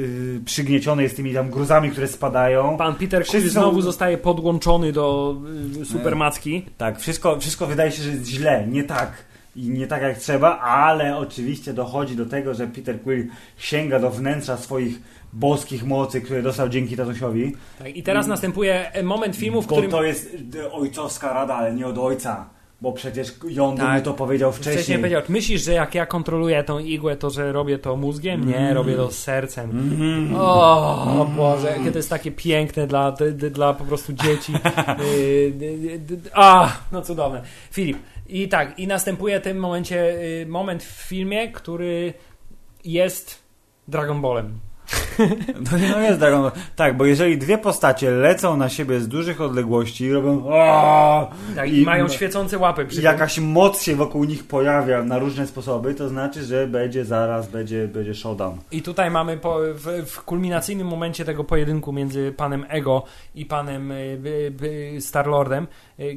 przygnieciony 0.45 1.03
jest 1.03 1.17
tymi 1.17 1.35
tam 1.35 1.51
gruzami, 1.51 1.91
które 1.91 2.09
spadają. 2.09 2.77
Pan 2.77 2.95
Peter 2.95 3.25
Quill 3.27 3.43
są- 3.43 3.49
znowu 3.61 3.81
zostaje 3.81 4.19
podłączony 4.19 4.93
do 4.93 5.37
supermacki. 5.85 6.63
Tak, 6.79 6.99
wszystko, 7.01 7.41
wszystko 7.41 7.67
wydaje 7.67 7.91
się, 7.93 8.03
że 8.03 8.11
jest 8.11 8.27
źle, 8.27 8.67
nie 8.69 8.85
tak. 8.85 9.32
I 9.57 9.69
nie 9.71 9.87
tak 9.87 10.03
jak 10.03 10.19
trzeba, 10.19 10.59
ale 10.59 11.17
oczywiście 11.19 11.73
dochodzi 11.73 12.17
do 12.17 12.27
tego, 12.27 12.55
że 12.55 12.67
Peter 12.67 13.01
Quill 13.03 13.29
sięga 13.59 13.99
do 13.99 14.11
wnętrza 14.11 14.57
swoich 14.57 15.01
boskich 15.33 15.85
mocy, 15.85 16.21
które 16.21 16.43
dostał 16.43 16.69
dzięki 16.69 16.97
tatusiowi. 16.97 17.53
Tak, 17.79 17.97
I 17.97 18.03
teraz 18.03 18.27
następuje 18.27 18.93
moment 19.03 19.37
filmu, 19.37 19.63
w 19.63 19.67
Bo 19.67 19.73
którym 19.73 19.91
to 19.91 20.03
jest 20.03 20.37
e, 20.61 20.73
ojcowska 20.73 21.33
rada, 21.33 21.55
ale 21.55 21.75
nie 21.75 21.87
od 21.87 21.99
ojca. 21.99 22.47
Bo 22.81 22.93
przecież 22.93 23.35
Jądu 23.49 23.83
Tak. 23.83 23.97
mi 23.99 24.03
to 24.03 24.15
powiedział 24.15 24.53
Wcześniej. 24.53 24.75
wcześniej. 24.75 24.99
powiedział, 24.99 25.23
myślisz, 25.29 25.65
że 25.65 25.73
jak 25.73 25.95
ja 25.95 26.07
kontroluję 26.07 26.65
tą 26.65 26.79
igłę, 26.79 27.17
to 27.17 27.31
że 27.31 27.53
robię 27.53 27.79
to 27.79 27.97
mózgiem? 27.97 28.49
Nie, 28.49 28.57
Mm. 28.59 28.75
robię 28.75 28.95
to 28.97 29.11
sercem. 29.11 29.71
Mhm. 29.71 30.35
O 30.41 31.27
Boże, 31.37 31.75
jakie 31.79 31.93
to 31.93 31.99
jest 31.99 32.11
takie 32.11 32.31
piękne 32.33 32.87
dla, 32.87 33.13
dla 33.51 33.75
po 33.75 33.85
prostu 33.85 34.13
dzieci. 34.13 34.53
Y, 35.17 35.53
A, 36.35 36.73
no 36.93 37.03
cudowne. 37.03 37.43
Filip, 37.71 37.99
i 38.33 38.49
tak, 38.49 38.79
i 38.79 38.87
następuje 38.87 39.41
w 39.41 39.43
tym 39.43 39.59
momencie 39.59 40.15
y, 40.43 40.47
moment 40.49 40.83
w 40.83 41.09
filmie, 41.09 41.53
który 41.53 42.15
jest 42.85 43.43
Dragon 43.89 44.23
Ballem. 44.23 44.59
To 45.71 45.77
no 45.91 46.01
jest 46.01 46.19
Dragon 46.19 46.43
Ball. 46.43 46.53
Tak, 46.77 46.97
bo 46.97 47.05
jeżeli 47.05 47.39
dwie 47.39 47.59
postacie 47.59 48.11
lecą 48.11 48.57
na 48.57 48.69
siebie 48.69 49.01
z 49.01 49.09
dużych 49.09 49.41
odległości 49.41 50.05
i 50.05 50.13
robią 50.13 50.53
"Aaaa!" 50.53 51.27
Tak, 51.57 51.71
i, 51.71 51.81
I- 51.81 51.85
mają 51.85 52.09
świecące 52.09 52.59
łapy 52.59 52.87
przy 52.87 53.03
jakaś 53.03 53.39
moc 53.39 53.83
się 53.83 53.97
wokół 53.97 54.25
nich 54.25 54.47
pojawia 54.47 55.03
na 55.03 55.19
różne 55.19 55.47
sposoby, 55.47 55.95
to 55.95 56.09
znaczy, 56.09 56.45
że 56.45 56.67
będzie 56.67 57.05
zaraz, 57.05 57.49
będzie, 57.49 57.89
będzie 57.89 58.15
showdown. 58.15 58.59
I 58.71 58.83
tutaj 58.83 59.11
mamy 59.11 59.37
po, 59.37 59.59
w, 59.75 60.07
w 60.07 60.23
kulminacyjnym 60.23 60.87
momencie 60.87 61.25
tego 61.25 61.45
pojedynku 61.45 61.93
między 61.93 62.35
panem 62.37 62.65
Ego 62.69 63.03
i 63.35 63.47
panem 63.47 63.93
y, 63.93 63.95
y, 64.63 64.97
y, 64.97 65.01
Starlordem, 65.01 65.67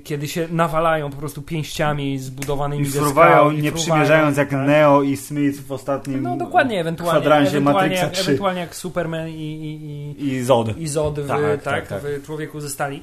kiedy 0.03 0.27
się 0.27 0.47
nawalają 0.51 1.09
po 1.09 1.17
prostu 1.17 1.41
pięściami 1.41 2.19
zbudowanymi 2.19 2.83
I 2.83 2.85
ze 2.85 2.99
fruwają, 2.99 3.51
nie 3.51 3.71
przymierzając 3.71 4.37
jak 4.37 4.49
tak. 4.49 4.67
Neo 4.67 5.01
i 5.01 5.17
Smith 5.17 5.67
w 5.67 5.71
ostatnim 5.71 6.23
No 6.23 6.37
dokładnie, 6.37 6.79
ewentualnie, 6.79 7.21
kwadransie 7.21 7.57
ewentualnie, 7.57 7.79
Matrixa 7.89 8.05
jak, 8.05 8.13
3 8.13 8.21
ewentualnie 8.21 8.61
jak 8.61 8.75
Superman 8.75 9.29
i, 9.29 9.33
i, 9.33 10.23
i, 10.23 10.33
i 10.33 10.43
Zod. 10.43 10.77
i 10.77 10.87
Zod 10.87 11.19
w, 11.19 11.27
Tak, 11.27 11.41
tak, 11.41 11.61
tak, 11.63 11.87
tak. 11.87 12.01
w 12.01 12.25
Człowieku 12.25 12.59
ze 12.59 12.69
Stali. 12.69 13.01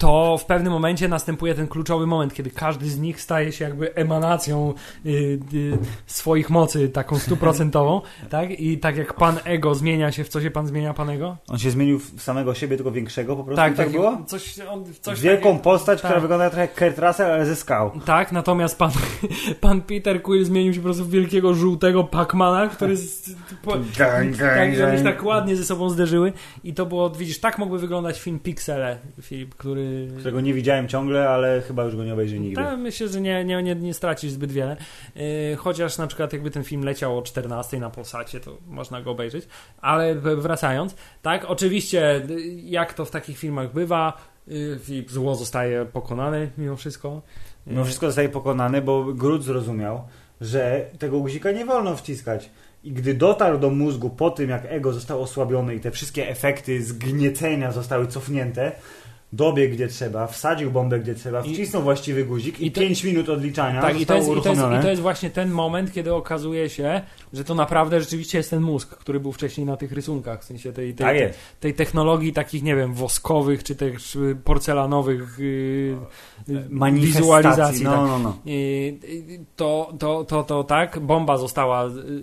To 0.00 0.38
w 0.38 0.46
pewnym 0.46 0.72
momencie 0.72 1.08
następuje 1.08 1.54
ten 1.54 1.68
kluczowy 1.68 2.06
moment, 2.06 2.34
kiedy 2.34 2.50
każdy 2.50 2.90
z 2.90 2.98
nich 2.98 3.20
staje 3.20 3.52
się 3.52 3.64
jakby 3.64 3.94
emanacją 3.94 4.74
y, 5.06 5.08
y, 5.54 5.78
swoich 6.06 6.50
mocy, 6.50 6.88
taką 6.88 7.18
stuprocentową, 7.18 8.00
tak? 8.30 8.50
I 8.50 8.78
tak 8.78 8.96
jak 8.96 9.14
pan 9.14 9.36
Ego 9.44 9.74
zmienia 9.74 10.12
się, 10.12 10.24
w 10.24 10.28
co 10.28 10.40
się 10.40 10.50
pan 10.50 10.66
zmienia, 10.66 10.94
pan 10.94 11.10
Ego? 11.10 11.36
On 11.48 11.58
się 11.58 11.70
zmienił 11.70 11.98
w 11.98 12.22
samego 12.22 12.54
siebie, 12.54 12.76
tylko 12.76 12.92
większego 12.92 13.36
po 13.36 13.44
prostu, 13.44 13.56
tak, 13.56 13.76
taki- 13.76 13.92
było? 13.92 14.22
Coś, 14.26 14.58
on, 14.60 14.84
coś 15.00 15.20
Wielką 15.20 15.42
takiego- 15.42 15.64
postać, 15.64 16.00
tak. 16.00 16.10
która 16.10 16.20
wygląda 16.20 16.50
trochę 16.50 16.60
jak 16.62 16.78
Kurt 16.78 16.98
Russell, 16.98 17.30
ale 17.30 17.46
ze 17.46 17.56
skał. 17.56 17.90
Tak, 18.04 18.32
natomiast 18.32 18.78
pan, 18.78 18.90
pan 19.60 19.80
Peter 19.80 20.22
Quill 20.22 20.44
zmienił 20.44 20.72
się 20.72 20.80
po 20.80 20.84
prostu 20.84 21.04
w 21.04 21.10
wielkiego 21.10 21.54
żółtego 21.54 22.04
Pacmana, 22.04 22.68
który 22.68 22.96
z, 22.96 23.34
po, 23.62 23.72
Gang, 23.98 24.36
tak, 24.36 24.76
że 24.76 24.86
one 24.86 24.98
się 24.98 25.04
tak 25.04 25.24
ładnie 25.24 25.56
ze 25.56 25.64
sobą 25.64 25.90
zderzyły 25.90 26.32
i 26.64 26.74
to 26.74 26.86
było, 26.86 27.10
widzisz, 27.10 27.40
tak 27.40 27.58
mógłby 27.58 27.78
wyglądać 27.78 28.20
film 28.20 28.38
Pixele, 28.38 28.98
Filip, 29.22 29.54
który... 29.54 29.89
Którego 30.18 30.40
nie 30.40 30.54
widziałem 30.54 30.88
ciągle, 30.88 31.28
ale 31.28 31.60
chyba 31.60 31.84
już 31.84 31.96
go 31.96 32.04
nie 32.04 32.12
obejrzę 32.12 32.38
nigdy. 32.38 32.62
Tak, 32.62 32.78
myślę, 32.78 33.08
że 33.08 33.20
nie, 33.20 33.44
nie, 33.44 33.62
nie, 33.62 33.74
nie 33.74 33.94
stracisz 33.94 34.30
zbyt 34.30 34.52
wiele. 34.52 34.76
Yy, 35.16 35.22
chociaż 35.56 35.98
na 35.98 36.06
przykład 36.06 36.32
jakby 36.32 36.50
ten 36.50 36.64
film 36.64 36.84
leciał 36.84 37.18
o 37.18 37.22
14 37.22 37.78
na 37.78 37.90
Polsacie, 37.90 38.40
to 38.40 38.58
można 38.66 39.02
go 39.02 39.10
obejrzeć. 39.10 39.48
Ale 39.80 40.14
wracając, 40.14 40.96
tak, 41.22 41.44
oczywiście 41.44 42.16
y, 42.30 42.40
jak 42.64 42.94
to 42.94 43.04
w 43.04 43.10
takich 43.10 43.38
filmach 43.38 43.72
bywa, 43.72 44.30
Filip, 44.80 45.10
zło 45.10 45.34
zostaje 45.34 45.84
pokonane 45.84 46.48
mimo 46.58 46.76
wszystko. 46.76 47.22
Yy, 47.66 47.74
No 47.74 47.84
wszystko 47.84 48.06
zostaje 48.06 48.28
pokonane, 48.28 48.82
bo 48.82 49.04
Groot 49.04 49.42
zrozumiał, 49.44 50.02
że 50.40 50.86
tego 50.98 51.20
guzika 51.20 51.50
nie 51.50 51.64
wolno 51.64 51.96
wciskać. 51.96 52.50
I 52.84 52.92
gdy 52.92 53.14
dotarł 53.14 53.58
do 53.58 53.70
mózgu 53.70 54.10
po 54.10 54.30
tym, 54.30 54.50
jak 54.50 54.66
ego 54.68 54.92
zostało 54.92 55.22
osłabione 55.22 55.74
i 55.74 55.80
te 55.80 55.90
wszystkie 55.90 56.28
efekty 56.28 56.82
zgniecenia 56.82 57.72
zostały 57.72 58.06
cofnięte, 58.06 58.72
dobiegł 59.32 59.74
gdzie 59.74 59.88
trzeba, 59.88 60.26
wsadził 60.26 60.70
bombę 60.70 61.00
gdzie 61.00 61.14
trzeba, 61.14 61.40
I- 61.40 61.54
wcisnął 61.54 61.82
właściwy 61.82 62.24
guzik 62.24 62.60
i, 62.60 62.66
i 62.66 62.72
to- 62.72 62.80
5 62.80 63.04
minut 63.04 63.28
odliczania 63.28 63.80
Tak, 63.80 64.00
i 64.00 64.06
to, 64.06 64.14
jest, 64.14 64.28
i, 64.28 64.42
to 64.42 64.50
jest, 64.50 64.62
i 64.78 64.82
to 64.82 64.90
jest 64.90 65.02
właśnie 65.02 65.30
ten 65.30 65.50
moment, 65.50 65.92
kiedy 65.92 66.14
okazuje 66.14 66.68
się, 66.68 67.00
że 67.32 67.44
to 67.44 67.54
naprawdę 67.54 68.00
rzeczywiście 68.00 68.38
jest 68.38 68.50
ten 68.50 68.62
mózg, 68.62 68.88
który 68.96 69.20
był 69.20 69.32
wcześniej 69.32 69.66
na 69.66 69.76
tych 69.76 69.92
rysunkach, 69.92 70.40
w 70.40 70.44
sensie 70.44 70.72
tej, 70.72 70.94
tej, 70.94 71.06
tak 71.06 71.16
tej, 71.16 71.30
tej 71.60 71.74
technologii 71.74 72.32
takich, 72.32 72.62
nie 72.62 72.76
wiem, 72.76 72.94
woskowych, 72.94 73.64
czy 73.64 73.76
też 73.76 74.16
y, 74.16 74.36
porcelanowych 74.44 75.38
yy, 75.38 75.96
wizualizacji. 76.92 77.84
no, 77.84 77.90
tak. 77.90 78.00
no, 78.00 78.18
no. 78.18 78.38
Yy, 78.44 78.98
to, 79.56 79.92
to, 79.98 80.24
to, 80.24 80.44
to 80.44 80.64
tak, 80.64 80.98
bomba 80.98 81.36
została 81.36 81.84
yy, 81.84 82.22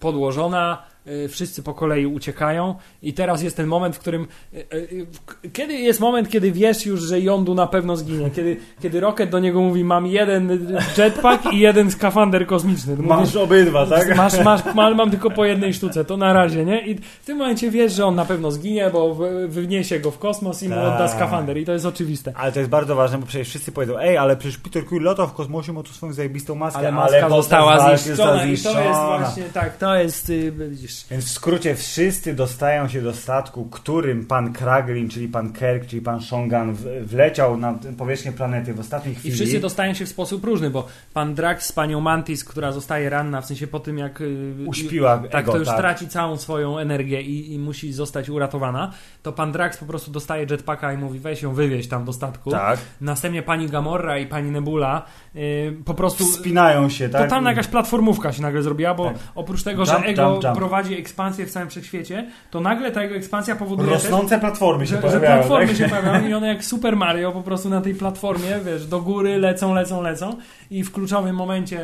podłożona, 0.00 0.82
yy, 1.06 1.28
wszyscy 1.28 1.62
po 1.62 1.74
kolei 1.74 2.06
uciekają 2.06 2.74
i 3.02 3.12
teraz 3.12 3.42
jest 3.42 3.56
ten 3.56 3.66
moment, 3.66 3.96
w 3.96 3.98
którym 3.98 4.26
w- 4.52 5.52
kiedy 5.52 5.74
jest 5.74 6.00
moment, 6.00 6.28
kiedy 6.28 6.52
wiesz 6.52 6.86
już, 6.86 7.00
że 7.02 7.20
Yondu 7.20 7.54
na 7.54 7.66
pewno 7.66 7.96
zginie, 7.96 8.30
kiedy, 8.30 8.56
kiedy 8.82 9.00
Rocket 9.00 9.30
do 9.30 9.38
niego 9.38 9.60
mówi, 9.60 9.84
mam 9.84 10.06
jeden 10.06 10.74
jetpack 10.98 11.52
i 11.52 11.58
jeden 11.58 11.90
skafander 11.90 12.46
kosmiczny. 12.46 12.96
Masz 12.96 13.36
obydwa, 13.36 13.86
tak? 13.86 14.16
Masz, 14.16 14.44
masz, 14.44 14.60
mam, 14.74 14.94
mam 14.94 15.10
tylko 15.10 15.30
po 15.30 15.44
jednej 15.44 15.74
sztuce, 15.74 16.04
to 16.04 16.16
na 16.16 16.32
razie, 16.32 16.64
nie? 16.64 16.86
I 16.86 16.94
w 16.94 17.26
tym 17.26 17.38
momencie 17.38 17.70
wiesz, 17.70 17.92
że 17.92 18.06
on 18.06 18.14
na 18.14 18.24
pewno 18.24 18.50
zginie, 18.50 18.90
bo 18.92 19.16
wyniesie 19.48 20.00
go 20.00 20.10
w 20.10 20.18
kosmos 20.18 20.62
i 20.62 20.68
mu 20.68 20.74
Tak. 20.74 20.84
odda 20.94 21.08
skafander 21.08 21.58
i 21.58 21.64
to 21.64 21.72
jest 21.72 21.86
oczywiste. 21.86 22.32
Ale 22.36 22.52
to 22.52 22.58
jest 22.58 22.70
bardzo 22.70 22.94
ważne, 22.96 23.18
bo 23.18 23.26
przecież 23.26 23.48
wszyscy 23.48 23.72
powiedzą, 23.72 23.98
ej, 23.98 24.16
ale 24.16 24.36
przecież 24.36 24.58
Peter 24.58 24.84
Quill 24.86 25.02
latał 25.02 25.26
w 25.28 25.32
kosmosie, 25.32 25.72
ma 25.72 25.82
tu 25.82 25.92
swoją 25.92 26.12
zajebistą 26.12 26.54
maskę, 26.54 26.78
Ale 26.78 26.88
ale, 26.88 26.96
maska 26.96 27.20
podczas 27.20 27.36
została 27.36 27.76
walki 27.78 28.02
zniszczona 28.04 28.34
i 28.34 28.38
to 28.38 28.46
jest 28.46 28.62
zniszczona. 28.62 29.18
właśnie, 29.18 29.42
tak, 29.54 29.61
to 29.70 29.96
jest, 29.96 30.30
y, 30.30 30.52
widzisz... 30.52 31.04
Więc 31.10 31.24
w 31.24 31.28
skrócie 31.30 31.74
wszyscy 31.74 32.34
dostają 32.34 32.88
się 32.88 33.02
do 33.02 33.12
statku, 33.14 33.64
którym 33.64 34.26
pan 34.26 34.52
Kraglin, 34.52 35.08
czyli 35.08 35.28
pan 35.28 35.52
Kirk, 35.52 35.86
czyli 35.86 36.02
pan 36.02 36.20
Shongan 36.20 36.76
wleciał 37.02 37.56
na 37.56 37.74
powierzchnię 37.98 38.32
planety 38.32 38.74
w 38.74 38.80
ostatniej 38.80 39.14
I 39.14 39.18
chwili. 39.18 39.34
wszyscy 39.34 39.60
dostają 39.60 39.94
się 39.94 40.06
w 40.06 40.08
sposób 40.08 40.44
różny, 40.44 40.70
bo 40.70 40.86
pan 41.14 41.34
Drax 41.34 41.66
z 41.66 41.72
panią 41.72 42.00
Mantis, 42.00 42.44
która 42.44 42.72
zostaje 42.72 43.10
ranna, 43.10 43.40
w 43.40 43.46
sensie 43.46 43.66
po 43.66 43.80
tym 43.80 43.98
jak... 43.98 44.20
y, 44.20 44.54
uśpiła 44.66 45.18
Tak, 45.18 45.42
ego, 45.42 45.52
to 45.52 45.58
już 45.58 45.68
tak. 45.68 45.78
traci 45.78 46.08
całą 46.08 46.36
swoją 46.36 46.78
energię 46.78 47.22
i, 47.22 47.52
i 47.52 47.58
musi 47.58 47.92
zostać 47.92 48.28
uratowana. 48.28 48.92
To 49.22 49.32
pan 49.32 49.52
Drax 49.52 49.76
po 49.78 49.86
prostu 49.86 50.10
dostaje 50.10 50.46
jetpacka 50.50 50.92
i 50.92 50.96
mówi 50.96 51.18
weź 51.18 51.42
ją 51.42 51.54
wywieź 51.54 51.88
tam 51.88 52.04
do 52.04 52.12
statku. 52.12 52.50
Tak. 52.50 52.78
Następnie 53.00 53.42
pani 53.42 53.68
Gamorra 53.68 54.18
i 54.18 54.26
pani 54.26 54.50
Nebula 54.50 55.02
y, 55.36 55.76
po 55.84 55.94
prostu 55.94 56.24
Wspinają 56.24 56.88
się, 56.88 57.08
tak? 57.08 57.22
Totalna 57.22 57.50
jakaś 57.50 57.66
platformówka 57.66 58.32
się 58.32 58.42
nagle 58.42 58.62
zrobiła, 58.62 58.94
bo 58.94 59.04
Tak. 59.04 59.16
oprócz 59.34 59.51
tego, 59.64 59.82
Jump, 59.82 59.90
że 59.90 60.04
Ego 60.06 60.22
jump, 60.30 60.44
jump. 60.44 60.56
prowadzi 60.56 60.98
ekspansję 60.98 61.46
w 61.46 61.50
całym 61.50 61.70
wszechświecie, 61.70 62.26
to 62.50 62.60
nagle 62.60 62.90
ta 62.92 63.02
jego 63.02 63.14
ekspansja 63.14 63.56
powoduje 63.56 63.90
Rosnące 63.90 64.38
platformy 64.40 64.80
też, 64.80 64.88
się 64.90 64.96
że, 64.96 65.02
że 65.02 65.08
pojawiają. 65.08 65.36
platformy 65.38 65.66
tak? 65.68 65.76
się 65.76 65.88
pojawiają 65.88 66.28
i 66.28 66.34
one 66.34 66.46
jak 66.48 66.64
Super 66.64 66.96
Mario 66.96 67.32
po 67.32 67.42
prostu 67.42 67.68
na 67.68 67.80
tej 67.80 67.94
platformie, 67.94 68.60
wiesz, 68.64 68.86
do 68.86 69.00
góry 69.00 69.38
lecą, 69.38 69.74
lecą, 69.74 70.02
lecą 70.02 70.36
i 70.70 70.84
w 70.84 70.92
kluczowym 70.92 71.36
momencie 71.36 71.80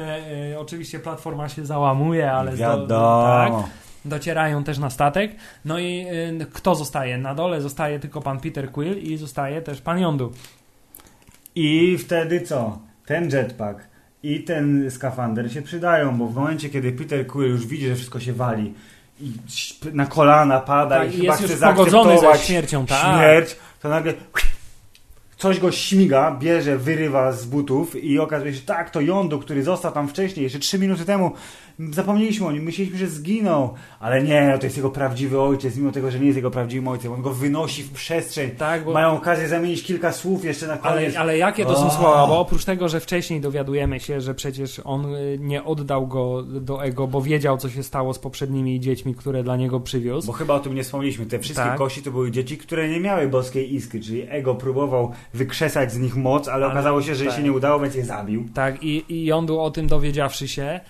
e, 0.52 0.58
oczywiście 0.60 0.98
platforma 0.98 1.48
się 1.48 1.66
załamuje, 1.66 2.32
ale 2.32 2.52
zdo- 2.52 2.58
tak, 2.58 2.78
Wiadomo. 2.78 3.68
docierają 4.04 4.64
też 4.64 4.78
na 4.78 4.90
statek. 4.90 5.32
No 5.64 5.78
i 5.78 6.06
y, 6.42 6.46
kto 6.52 6.74
zostaje? 6.74 7.18
Na 7.18 7.34
dole 7.34 7.60
zostaje 7.60 7.98
tylko 8.00 8.20
pan 8.20 8.40
Peter 8.40 8.70
Quill 8.72 8.98
i 8.98 9.16
zostaje 9.16 9.62
też 9.62 9.80
pan 9.80 9.98
Yondu. 9.98 10.32
I 11.54 11.98
wtedy 11.98 12.40
co? 12.40 12.78
Ten 13.06 13.30
jetpack 13.30 13.87
i 14.22 14.40
ten 14.40 14.90
skafander 14.90 15.52
się 15.52 15.62
przydają, 15.62 16.18
bo 16.18 16.26
w 16.26 16.34
momencie, 16.34 16.70
kiedy 16.70 16.92
Peter 16.92 17.26
Quill 17.26 17.50
już 17.50 17.66
widzi, 17.66 17.88
że 17.88 17.94
wszystko 17.94 18.20
się 18.20 18.32
wali 18.32 18.74
i 19.20 19.32
na 19.92 20.06
kolana 20.06 20.60
pada 20.60 20.98
Tak, 20.98 21.14
i 21.14 21.20
chyba 21.20 21.36
chce 21.36 21.56
zaakceptować 21.56 22.40
śmiercią, 22.40 22.86
tak. 22.86 23.16
śmierć, 23.16 23.56
to 23.82 23.88
nagle 23.88 24.14
coś 25.36 25.60
go 25.60 25.72
śmiga, 25.72 26.36
bierze, 26.40 26.78
wyrywa 26.78 27.32
z 27.32 27.46
butów 27.46 28.04
i 28.04 28.18
okazuje 28.18 28.54
się, 28.54 28.60
tak, 28.60 28.90
to 28.90 29.00
Jądu, 29.00 29.38
który 29.38 29.62
został 29.62 29.92
tam 29.92 30.08
wcześniej, 30.08 30.44
jeszcze 30.44 30.58
trzy 30.58 30.78
minuty 30.78 31.04
temu, 31.04 31.32
zapomnieliśmy 31.92 32.46
o 32.46 32.52
nim, 32.52 32.62
myśleliśmy, 32.62 32.98
że 32.98 33.06
zginął, 33.06 33.74
ale 34.00 34.22
nie, 34.22 34.48
no 34.52 34.58
to 34.58 34.66
jest 34.66 34.76
jego 34.76 34.90
prawdziwy 34.90 35.40
ojciec, 35.40 35.76
mimo 35.76 35.92
tego, 35.92 36.10
że 36.10 36.18
nie 36.20 36.26
jest 36.26 36.36
jego 36.36 36.50
prawdziwym 36.50 36.88
ojcem, 36.88 37.12
on 37.12 37.22
go 37.22 37.30
wynosi 37.34 37.82
w 37.82 37.92
przestrzeń, 37.92 38.50
Tak, 38.50 38.84
bo... 38.84 38.92
mają 38.92 39.16
okazję 39.16 39.48
zamienić 39.48 39.82
kilka 39.84 40.12
słów 40.12 40.44
jeszcze 40.44 40.66
na 40.66 40.76
koniec. 40.76 41.08
Ale, 41.16 41.18
ale 41.18 41.38
jakie 41.38 41.64
to 41.66 41.76
są 41.76 41.86
O. 41.86 41.90
słowa? 41.90 42.26
Bo 42.26 42.38
oprócz 42.40 42.64
tego, 42.64 42.88
że 42.88 43.00
wcześniej 43.00 43.40
dowiadujemy 43.40 44.00
się, 44.00 44.20
że 44.20 44.34
przecież 44.34 44.80
on 44.84 45.14
y, 45.14 45.38
nie 45.40 45.64
oddał 45.64 46.06
go 46.06 46.42
do 46.42 46.84
Ego, 46.84 47.06
bo 47.06 47.22
wiedział, 47.22 47.58
co 47.58 47.68
się 47.70 47.82
stało 47.82 48.14
z 48.14 48.18
poprzednimi 48.18 48.80
dziećmi, 48.80 49.14
które 49.14 49.42
dla 49.42 49.56
niego 49.56 49.80
przywiózł. 49.80 50.26
Bo 50.26 50.32
chyba 50.32 50.54
o 50.54 50.60
tym 50.60 50.74
nie 50.74 50.82
wspomnieliśmy. 50.82 51.26
Te 51.26 51.38
wszystkie 51.38 51.64
Tak. 51.64 51.78
kości 51.78 52.02
to 52.02 52.10
były 52.10 52.30
dzieci, 52.30 52.58
które 52.58 52.88
nie 52.88 53.00
miały 53.00 53.28
boskiej 53.28 53.74
iskry, 53.74 54.00
czyli 54.00 54.22
Ego 54.28 54.54
próbował 54.54 55.12
wykrzesać 55.34 55.92
z 55.92 55.98
nich 55.98 56.16
moc, 56.16 56.48
ale, 56.48 56.64
Ale- 56.64 56.74
okazało 56.74 57.02
się, 57.02 57.14
że 57.14 57.24
tak. 57.24 57.36
się 57.36 57.42
nie 57.42 57.52
udało, 57.52 57.80
więc 57.80 57.94
je 57.94 58.04
zabił. 58.04 58.44
Tak, 58.54 58.82
i, 58.82 59.04
i 59.08 59.24
Yondu 59.24 59.60
o 59.60 59.70
tym 59.70 59.86
dowiedziawszy 59.86 60.48
się, 60.48 60.80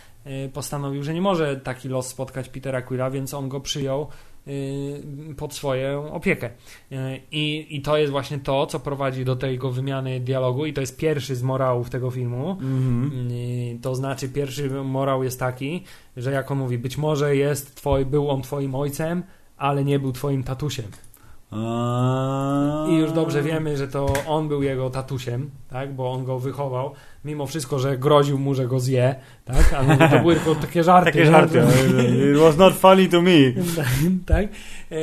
postanowił, 0.52 1.02
że 1.02 1.14
nie 1.14 1.20
może 1.20 1.56
taki 1.56 1.88
los 1.88 2.06
spotkać 2.06 2.48
Petera 2.48 2.82
Quilla, 2.82 3.10
więc 3.10 3.34
on 3.34 3.48
go 3.48 3.60
przyjął 3.60 4.08
y, 4.48 5.34
pod 5.36 5.54
swoją 5.54 6.12
opiekę. 6.12 6.50
Y, 6.92 6.96
I, 7.32 7.66
I 7.76 7.82
to 7.82 7.96
jest 7.98 8.12
właśnie 8.12 8.38
to, 8.38 8.66
co 8.66 8.80
prowadzi 8.80 9.24
do 9.24 9.36
tego 9.36 9.70
wymiany 9.70 10.20
dialogu 10.20 10.66
i 10.66 10.72
to 10.72 10.80
jest 10.80 10.96
pierwszy 10.96 11.36
z 11.36 11.42
morałów 11.42 11.90
tego 11.90 12.10
filmu. 12.10 12.56
Y, 13.30 13.78
To 13.82 13.94
znaczy, 13.94 14.28
pierwszy 14.28 14.70
morał 14.70 15.24
jest 15.24 15.38
taki, 15.40 15.84
że 16.16 16.32
jak 16.32 16.50
on 16.50 16.58
mówi, 16.58 16.78
być 16.78 16.98
może 16.98 17.36
jest 17.36 17.74
twoj, 17.74 18.06
był 18.06 18.30
on 18.30 18.42
twoim 18.42 18.74
ojcem, 18.74 19.22
ale 19.56 19.84
nie 19.84 19.98
był 19.98 20.12
twoim 20.12 20.44
tatusiem. 20.44 20.84
I 22.88 22.94
już 22.96 23.12
dobrze 23.12 23.42
wiemy, 23.42 23.76
że 23.76 23.88
to 23.88 24.06
on 24.26 24.48
był 24.48 24.62
jego 24.62 24.90
tatusiem, 24.90 25.50
tak? 25.70 25.94
Bo 25.94 26.12
on 26.12 26.24
go 26.24 26.38
wychował, 26.38 26.92
mimo 27.24 27.46
wszystko, 27.46 27.78
że 27.78 27.98
groził 27.98 28.38
mu, 28.38 28.54
że 28.54 28.66
go 28.66 28.80
zje, 28.80 29.14
tak? 29.44 29.72
Ale 29.72 30.10
to 30.10 30.18
były 30.18 30.34
tylko 30.34 30.54
takie 30.54 30.84
żarty. 30.84 31.12
Takie 31.12 31.26
żarty. 31.26 31.58
It 32.32 32.38
was 32.40 32.56
not 32.56 32.74
funny 32.74 33.08
to 33.08 33.22
me. 33.22 33.30
tak? 34.26 34.46
E, 34.92 34.96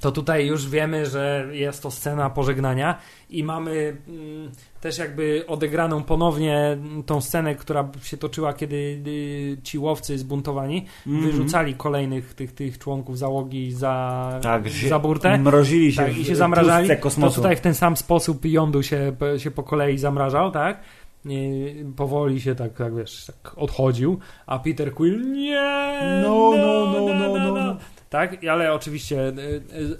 To 0.00 0.12
tutaj 0.12 0.46
już 0.46 0.68
wiemy, 0.68 1.06
że 1.06 1.48
jest 1.52 1.82
to 1.82 1.90
scena 1.90 2.30
pożegnania 2.30 2.98
i 3.30 3.44
mamy 3.44 3.96
mm, 4.08 4.50
też 4.80 4.98
jakby 4.98 5.44
odegraną 5.46 6.02
ponownie 6.02 6.78
tą 7.06 7.20
scenę, 7.20 7.54
która 7.54 7.88
się 8.02 8.16
toczyła, 8.16 8.52
kiedy 8.52 8.76
y, 8.76 9.58
ci 9.62 9.78
łowcy 9.78 10.18
zbuntowani 10.18 10.86
Mhm. 11.06 11.26
wyrzucali 11.26 11.74
kolejnych 11.74 12.34
tych, 12.34 12.52
tych 12.52 12.78
członków 12.78 13.18
załogi 13.18 13.72
za, 13.72 14.38
Tak, 14.42 14.68
za 14.68 14.98
burtę. 14.98 15.38
Mrozili 15.38 15.92
się 15.92 16.02
Tak, 16.02 16.12
w 16.12 16.18
i 16.18 16.24
się 16.24 16.36
zamrażali. 16.36 16.88
To 16.88 17.30
tutaj 17.30 17.56
w 17.56 17.60
ten 17.60 17.74
sam 17.74 17.96
sposób 17.96 18.44
jądu 18.44 18.82
się, 18.82 19.12
się 19.38 19.50
po 19.50 19.62
kolei 19.62 19.98
zamrażał, 19.98 20.50
tak? 20.50 20.80
I 21.24 21.74
powoli 21.96 22.40
się 22.40 22.54
tak, 22.54 22.72
tak 22.74 22.96
wiesz, 22.96 23.26
tak 23.26 23.52
odchodził, 23.58 24.18
a 24.46 24.58
Peter 24.58 24.94
Quill 24.94 25.32
nie, 25.32 26.00
No, 26.22 26.52
no, 26.56 26.86
no, 26.92 27.14
no, 27.14 27.38
no, 27.38 27.54
no. 27.64 27.76
Tak, 28.10 28.44
ale 28.44 28.72
oczywiście 28.72 29.28
y, 29.28 29.32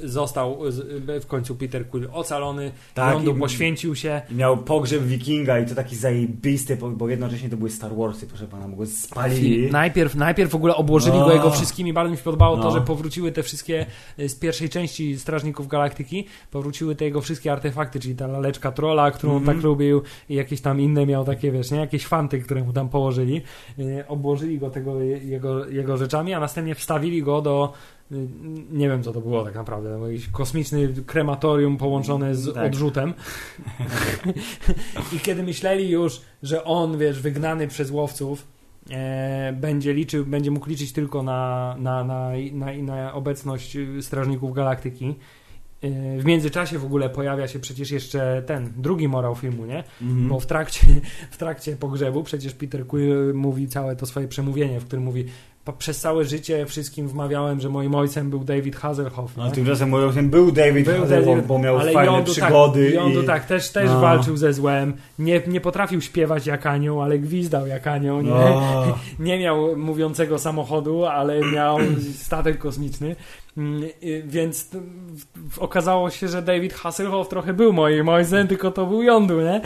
y, 0.05 0.09
został 0.09 0.71
z- 0.71 1.23
w 1.23 1.27
końcu 1.27 1.57
Peter 1.57 1.89
Quill 1.89 2.09
ocalony, 2.13 2.73
Tak, 2.95 3.15
jądu 3.15 3.37
i- 3.37 3.41
poświęcił 3.41 3.95
się. 3.95 4.23
I 4.31 4.35
miał 4.35 4.57
pogrzeb 4.57 5.03
wikinga 5.03 5.59
i 5.59 5.67
to 5.67 5.75
taki 5.75 5.97
zajebisty, 5.97 6.77
bo- 6.77 7.09
jednocześnie 7.09 7.49
to 7.49 7.57
były 7.57 7.71
Star 7.71 7.97
Warsy, 7.97 8.27
proszę 8.27 8.47
pana, 8.47 8.69
go 8.77 8.87
spalili. 8.87 9.71
Najpierw, 9.73 10.15
najpierw 10.15 10.51
w 10.51 10.55
ogóle 10.55 10.77
obłożyli 10.77 11.19
go 11.19 11.27
No. 11.27 11.33
jego 11.33 11.51
wszystkimi, 11.51 11.93
bardzo 11.93 12.11
mi 12.11 12.17
się 12.17 12.23
podobało 12.23 12.57
to, 12.57 12.63
No. 12.63 12.71
że 12.71 12.81
powróciły 12.81 13.33
te 13.33 13.43
wszystkie 13.43 13.87
z 14.19 14.35
pierwszej 14.35 14.69
części 14.69 15.19
Strażników 15.19 15.69
Galaktyki, 15.69 16.25
powróciły 16.51 16.95
te 16.97 17.05
jego 17.05 17.21
wszystkie 17.21 17.53
artefakty, 17.53 18.01
czyli 18.01 18.15
ta 18.15 18.27
laleczka 18.27 18.73
trolla, 18.73 19.11
którą 19.11 19.37
Mhm. 19.37 19.57
tak 19.57 19.65
lubił 19.65 20.03
i 20.29 20.35
jakieś 20.35 20.61
tam 20.61 20.81
inne 20.81 21.07
miał 21.07 21.25
takie, 21.25 21.53
wiesz, 21.53 21.71
nie? 21.71 21.79
Jakieś 21.79 22.07
fanty, 22.07 22.41
które 22.41 22.65
mu 22.65 22.73
tam 22.73 22.89
położyli. 22.89 23.43
Obłożyli 24.09 24.59
go 24.59 24.71
tego, 24.71 25.01
jego, 25.03 25.67
jego 25.67 25.97
rzeczami, 25.97 26.35
a 26.35 26.41
następnie 26.41 26.75
wstawili 26.75 27.23
go 27.23 27.43
do 27.43 27.73
nie 28.73 28.89
wiem 28.89 29.03
co 29.03 29.13
to 29.13 29.21
było 29.21 29.45
tak 29.45 29.55
naprawdę, 29.55 29.99
jakiś 30.13 30.29
kosmiczny 30.29 30.89
krematorium 31.07 31.77
połączone 31.77 32.35
z 32.35 32.55
Tak. 32.55 32.67
odrzutem. 32.67 33.15
I 35.17 35.21
kiedy 35.21 35.43
myśleli 35.43 35.91
już, 35.91 36.21
że 36.43 36.65
on, 36.65 36.99
wiesz, 36.99 37.21
wygnany 37.21 37.69
przez 37.69 37.91
łowców, 37.91 38.47
e, 38.91 39.53
będzie 39.61 39.95
liczył, 39.95 40.27
będzie 40.27 40.51
mógł 40.51 40.69
liczyć 40.69 40.93
tylko 40.93 41.23
na, 41.23 41.77
na, 41.79 42.05
na, 42.05 42.31
na, 42.53 42.67
na 42.83 43.15
obecność 43.15 43.77
strażników 44.01 44.55
galaktyki. 44.55 45.15
E, 45.83 46.19
W 46.21 46.25
międzyczasie 46.25 46.79
w 46.79 46.85
ogóle 46.85 47.11
pojawia 47.11 47.49
się 47.49 47.59
przecież 47.59 47.91
jeszcze 47.91 48.43
ten 48.47 48.73
drugi 48.77 49.09
morał 49.09 49.35
filmu, 49.35 49.67
nie? 49.67 49.85
Mhm. 50.03 50.29
Bo 50.29 50.41
w 50.41 50.47
trakcie, 50.47 50.81
w 51.31 51.37
trakcie 51.37 51.77
pogrzebu 51.77 52.23
przecież 52.23 52.55
Peter 52.55 52.87
Quill 52.87 53.35
mówi 53.35 53.69
całe 53.69 53.97
to 53.97 54.07
swoje 54.07 54.29
przemówienie, 54.29 54.81
w 54.81 54.85
którym 54.85 55.05
mówi 55.05 55.25
"Po- 55.25 55.31
przez 55.73 56.01
całe 56.01 56.24
życie 56.24 56.66
wszystkim 56.66 57.09
wmawiałem, 57.09 57.61
że 57.61 57.69
moim 57.69 57.95
ojcem 57.95 58.31
był 58.31 58.45
David 58.45 58.77
Hasselhoff. 58.77 59.36
No, 59.36 59.47
nie? 59.47 59.53
tymczasem 59.53 59.89
moim 59.89 60.09
ojcem 60.09 60.31
był 60.31 60.53
David 60.53 60.86
Był 60.86 61.01
Hasselhoff, 61.01 61.27
David, 61.27 61.47
bo 61.47 61.59
miał 61.59 61.78
ale 61.78 61.93
fajne 61.93 62.12
Jądu 62.12 62.32
przygody. 62.32 62.85
Tak, 62.85 62.95
Jądu 62.95 63.23
i... 63.23 63.27
tak, 63.27 63.45
też, 63.47 63.70
też 63.70 63.86
No. 63.90 64.01
walczył 64.01 64.36
ze 64.36 64.53
złem. 64.53 64.95
Nie, 65.19 65.43
nie 65.47 65.61
potrafił 65.61 66.01
śpiewać 66.01 66.47
jak 66.47 66.66
anioł, 66.66 67.03
ale 67.03 67.19
gwizdał 67.19 67.66
jak 67.66 67.86
anioł. 67.86 68.20
Nie, 68.23 68.31
No. 68.31 68.99
nie 69.19 69.39
miał 69.39 69.77
mówiącego 69.77 70.39
samochodu, 70.39 71.05
ale 71.05 71.40
miał 71.40 71.78
statek 72.15 72.59
kosmiczny. 72.59 73.16
Mm, 73.57 73.82
y, 74.03 74.23
Więc 74.27 74.70
okazało 75.59 76.11
się, 76.11 76.28
że 76.28 76.43
David 76.43 76.74
Hasselhoff 76.74 77.28
trochę 77.28 77.55
był 77.55 77.73
moim 77.73 78.09
ojcem, 78.09 78.49
tylko 78.49 78.70
to 78.70 78.86
był 78.86 79.03
Jądu, 79.03 79.40
nie? 79.40 79.61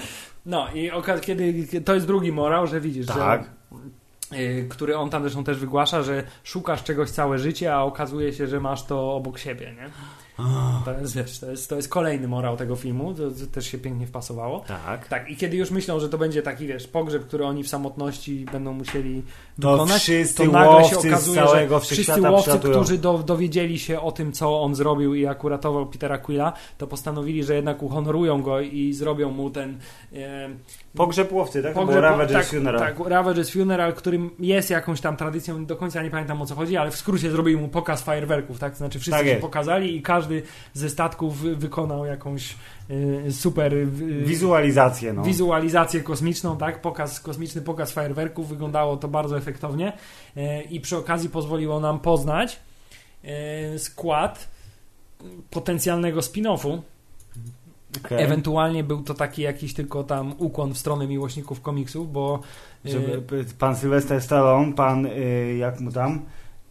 No 0.46 0.66
i 0.74 0.90
kiedy 1.20 1.66
to 1.84 1.94
jest 1.94 2.06
drugi 2.06 2.32
morał, 2.32 2.66
że 2.66 2.80
widzisz, 2.80 3.06
Tak. 3.06 3.42
że 3.42 3.61
który 4.68 4.96
on 4.96 5.10
tam 5.10 5.22
zresztą 5.22 5.44
też 5.44 5.58
wygłasza, 5.58 6.02
że 6.02 6.24
szukasz 6.44 6.82
czegoś 6.82 7.10
całe 7.10 7.38
życie, 7.38 7.74
a 7.74 7.82
okazuje 7.82 8.32
się, 8.32 8.46
że 8.46 8.60
masz 8.60 8.84
to 8.84 9.14
obok 9.14 9.38
siebie, 9.38 9.74
nie? 9.76 9.90
To 10.84 11.00
jest, 11.00 11.16
wiesz, 11.16 11.38
to 11.38 11.50
jest, 11.50 11.68
to 11.68 11.76
jest 11.76 11.88
kolejny 11.88 12.28
morał 12.28 12.56
tego 12.56 12.76
filmu, 12.76 13.14
to, 13.14 13.30
to 13.30 13.46
też 13.52 13.66
się 13.66 13.78
pięknie 13.78 14.06
wpasowało. 14.06 14.60
Tak. 14.60 15.08
Tak, 15.08 15.30
i 15.30 15.36
kiedy 15.36 15.56
już 15.56 15.70
myślą, 15.70 16.00
że 16.00 16.08
to 16.08 16.18
będzie 16.18 16.42
taki, 16.42 16.66
wiesz, 16.66 16.86
pogrzeb, 16.88 17.26
który 17.26 17.44
oni 17.44 17.62
w 17.62 17.68
samotności 17.68 18.46
będą 18.52 18.72
musieli 18.72 19.22
To 19.60 19.86
wszyscy 19.86 20.44
to 20.46 20.52
nagle 20.52 20.84
się 20.84 20.98
okazuje, 20.98 21.42
że 21.68 21.80
wszyscy 21.80 22.22
łowcy, 22.22 22.42
przylatują. 22.42 22.74
którzy 22.74 22.98
do, 22.98 23.18
dowiedzieli 23.18 23.78
się 23.78 24.00
o 24.00 24.12
tym, 24.12 24.32
co 24.32 24.62
on 24.62 24.74
zrobił 24.74 25.14
i 25.14 25.20
jak 25.20 25.44
uratował 25.44 25.86
Petera 25.86 26.18
Quilla, 26.18 26.52
to 26.78 26.86
postanowili, 26.86 27.44
że 27.44 27.54
jednak 27.54 27.82
uhonorują 27.82 28.42
go 28.42 28.60
i 28.60 28.92
zrobią 28.92 29.30
mu 29.30 29.50
ten 29.50 29.78
e, 30.12 30.48
Pogrzeb 30.96 31.32
łowcy, 31.32 31.62
tak? 31.62 31.74
pogrzeb, 31.74 31.96
Bo 32.02 32.08
Ravager's 32.08 32.32
tak, 32.32 32.46
Funeral. 32.46 32.80
tak, 32.80 32.96
Ravager's 32.98 33.52
Funeral, 33.52 33.92
którym 33.94 34.30
jest 34.38 34.70
jakąś 34.70 35.00
tam 35.00 35.16
tradycją, 35.16 35.66
do 35.66 35.76
końca 35.76 36.02
nie 36.02 36.10
pamiętam 36.10 36.42
o 36.42 36.46
co 36.46 36.54
chodzi, 36.54 36.76
ale 36.76 36.90
w 36.90 36.96
skrócie 36.96 37.30
zrobili 37.30 37.56
mu 37.56 37.68
pokaz 37.68 38.02
fajerwerków, 38.02 38.58
tak? 38.58 38.76
Znaczy 38.76 38.98
wszyscy 38.98 39.18
Tak 39.18 39.26
się 39.26 39.30
jest. 39.30 39.40
pokazali 39.42 39.96
i 39.96 40.02
każdy 40.02 40.42
ze 40.74 40.90
statków 40.90 41.38
wy- 41.40 41.56
wykonał 41.56 42.06
jakąś 42.06 42.54
y, 42.90 43.32
super 43.32 43.74
y, 43.74 43.86
Wizualizację, 44.24 45.12
no. 45.12 45.22
wizualizację 45.22 46.00
kosmiczną, 46.00 46.56
tak? 46.56 46.80
Pokaz, 46.80 47.20
kosmiczny 47.20 47.62
pokaz 47.62 47.92
fajerwerków, 47.92 48.48
wyglądało 48.48 48.96
to 48.96 49.08
bardzo 49.08 49.36
efektownie 49.36 49.92
e, 50.36 50.62
i 50.62 50.80
przy 50.80 50.96
okazji 50.96 51.28
pozwoliło 51.28 51.80
nam 51.80 52.00
poznać 52.00 52.60
e, 53.24 53.78
skład 53.78 54.48
potencjalnego 55.50 56.20
spin-offu. 56.20 56.78
Okej. 58.04 58.22
Ewentualnie 58.22 58.84
był 58.84 59.02
to 59.02 59.14
taki 59.14 59.42
jakiś 59.42 59.74
tylko 59.74 60.04
tam 60.04 60.34
ukłon 60.38 60.74
w 60.74 60.78
stronę 60.78 61.06
miłośników 61.06 61.60
komiksów, 61.60 62.12
bo 62.12 62.40
e, 62.86 62.90
Żeby, 62.90 63.22
pan 63.58 63.76
Sylwester 63.76 64.20
Stallone, 64.22 64.72
pan, 64.72 65.06
y, 65.06 65.56
jak 65.58 65.80
mu 65.80 65.92
tam, 65.92 66.20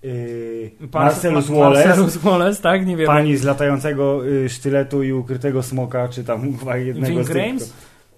y, 0.04 0.72
pan- 0.92 1.04
Marcellus 1.06 1.50
Ma- 1.50 1.56
Wallace, 1.58 1.88
Marcellus 1.88 2.18
Wallace, 2.18 2.62
tak? 2.62 2.86
Nie 2.88 2.98
wiem. 2.98 3.08
pani 3.08 3.38
z 3.38 3.44
latającego 3.44 4.22
sztyletu 4.48 5.04
i 5.04 5.12
ukrytego 5.14 5.64
smoka, 5.64 6.08
czy 6.08 6.24
tam 6.24 6.42
chyba 6.60 6.78
jednego 6.78 7.08
Ving 7.14 7.24
z 7.24 7.28
tych- 7.28 7.36
Rhames? 7.36 7.74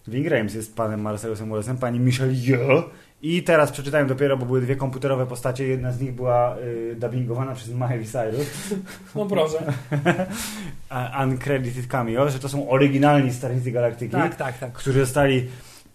Ving 0.07 0.27
Rhames 0.27 0.55
jest 0.55 0.75
panem 0.75 1.01
Marcellusem 1.01 1.49
Wallace'em, 1.49 1.77
pani 1.77 1.99
Michelle 1.99 2.33
Yeoh. 2.33 2.83
I 3.25 3.43
teraz 3.43 3.71
przeczytałem 3.71 4.07
dopiero, 4.07 4.37
bo 4.37 4.45
były 4.45 4.61
dwie 4.61 4.75
komputerowe 4.75 5.25
postacie, 5.25 5.67
jedna 5.67 5.91
z 5.91 6.01
nich 6.01 6.13
była 6.13 6.57
y, 6.57 6.95
dubbingowana 6.99 7.55
przez 7.55 7.69
Miley 7.69 8.05
Cyrus, 8.05 8.47
No 9.15 9.25
proszę. 9.25 9.73
uncredited 11.23 11.87
cameo, 11.87 12.29
że 12.29 12.39
to 12.39 12.49
są 12.49 12.69
oryginalni 12.69 13.33
Strażnicy 13.33 13.71
Galaktyki, 13.71 14.11
Tak, 14.11 14.35
tak, 14.35 14.57
tak. 14.57 14.73
którzy 14.73 14.99
zostali 14.99 15.49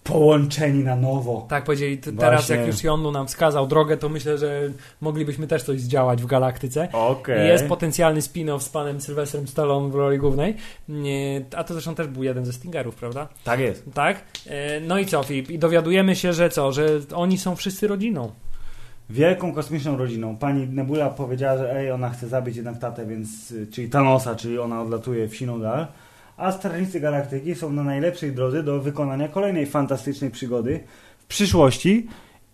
połączeni 0.09 0.85
na 0.85 0.97
nowo. 0.97 1.47
Tak 1.49 1.65
powiedzieli, 1.65 1.99
t- 1.99 2.13
teraz 2.13 2.41
Właśnie. 2.47 2.57
jak 2.57 2.67
już 2.67 2.85
Jondu 2.85 3.13
nam 3.13 3.27
wskazał 3.27 3.67
drogę, 3.67 3.97
to 3.97 4.09
myślę, 4.09 4.39
że 4.39 4.61
moglibyśmy 5.01 5.47
też 5.47 5.63
coś 5.63 5.81
zdziałać 5.81 6.23
w 6.23 6.27
galaktyce. 6.27 6.89
Okej. 6.93 7.49
Jest 7.49 7.67
potencjalny 7.67 8.21
spin-off 8.21 8.61
z 8.61 8.69
panem 8.69 9.01
Sylwestrem 9.01 9.49
Stallone 9.49 9.91
w 9.91 9.95
roli 9.95 10.19
głównej, 10.19 10.55
Nie, 10.89 11.45
a 11.57 11.65
to 11.65 11.75
zresztą 11.75 11.95
też 11.95 12.07
był 12.07 12.23
jeden 12.23 12.45
ze 12.45 12.53
Stingerów, 12.53 12.95
prawda? 12.95 13.29
Tak 13.45 13.61
jest. 13.61 13.85
Tak? 13.95 14.23
E, 14.47 14.81
No 14.81 14.99
i 14.99 15.07
co, 15.07 15.23
Filip? 15.23 15.51
I 15.51 15.59
dowiadujemy 15.59 16.17
się, 16.17 16.33
że 16.33 16.49
co? 16.51 16.73
Że 16.73 16.87
oni 17.15 17.39
są 17.39 17.57
wszyscy 17.57 17.87
rodziną. 17.89 18.33
Wielką 19.11 19.53
kosmiczną 19.55 19.97
rodziną. 19.97 20.37
Pani 20.37 20.67
Nebula 20.67 21.11
powiedziała, 21.11 21.59
że 21.59 21.77
ej, 21.77 21.91
ona 21.91 22.11
chce 22.11 22.29
zabić 22.29 22.57
jednak 22.57 22.79
tatę, 22.79 23.07
więc, 23.07 23.51
y, 23.51 23.67
czyli 23.67 23.89
Thanosa, 23.89 24.35
czyli 24.37 24.59
ona 24.59 24.83
odlatuje 24.83 25.29
w 25.29 25.37
siną 25.37 25.61
dal. 25.61 25.87
A 26.39 26.52
Strażnicy 26.52 27.01
Galaktyki 27.01 27.55
są 27.55 27.73
na 27.73 27.82
najlepszej 27.82 28.32
drodze 28.32 28.62
do 28.62 28.81
wykonania 28.81 29.28
kolejnej 29.28 29.66
fantastycznej 29.66 30.31
przygody 30.31 30.81
w 31.19 31.27
przyszłości. 31.27 32.09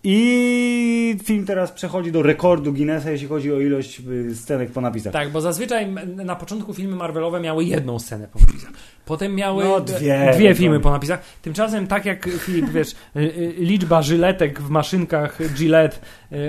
I 0.07 1.17
film 1.25 1.47
teraz 1.47 1.73
przechodzi 1.73 2.13
do 2.13 2.23
rekordu 2.23 2.73
Guinnessa, 2.73 3.11
jeśli 3.11 3.29
chodzi 3.29 3.53
o 3.53 3.61
ilość 3.61 4.03
y, 4.31 4.37
scenek 4.37 4.71
po 4.71 4.81
napisach. 4.81 5.13
Tak, 5.13 5.31
bo 5.31 5.41
zazwyczaj 5.41 5.87
na 6.07 6.37
początku 6.37 6.75
filmy 6.75 6.97
Marvelowe 6.97 7.41
miały 7.41 7.65
jedną 7.65 7.99
scenę 7.99 8.29
po 8.33 8.39
napisach. 8.39 8.71
Potem 9.07 9.35
miały 9.35 9.65
No, 9.65 9.81
dwie. 9.81 10.31
dwie 10.37 10.55
filmy 10.55 10.81
po 10.81 10.91
napisach. 10.91 11.23
Tymczasem, 11.43 11.87
tak 11.87 12.05
jak 12.05 12.29
Filip, 12.39 12.71
wiesz, 12.71 12.91
y, 13.17 13.21
y, 13.21 13.55
liczba 13.59 14.03
żyletek 14.03 14.61
w 14.61 14.71
maszynkach 14.71 15.39
Gillette 15.55 15.97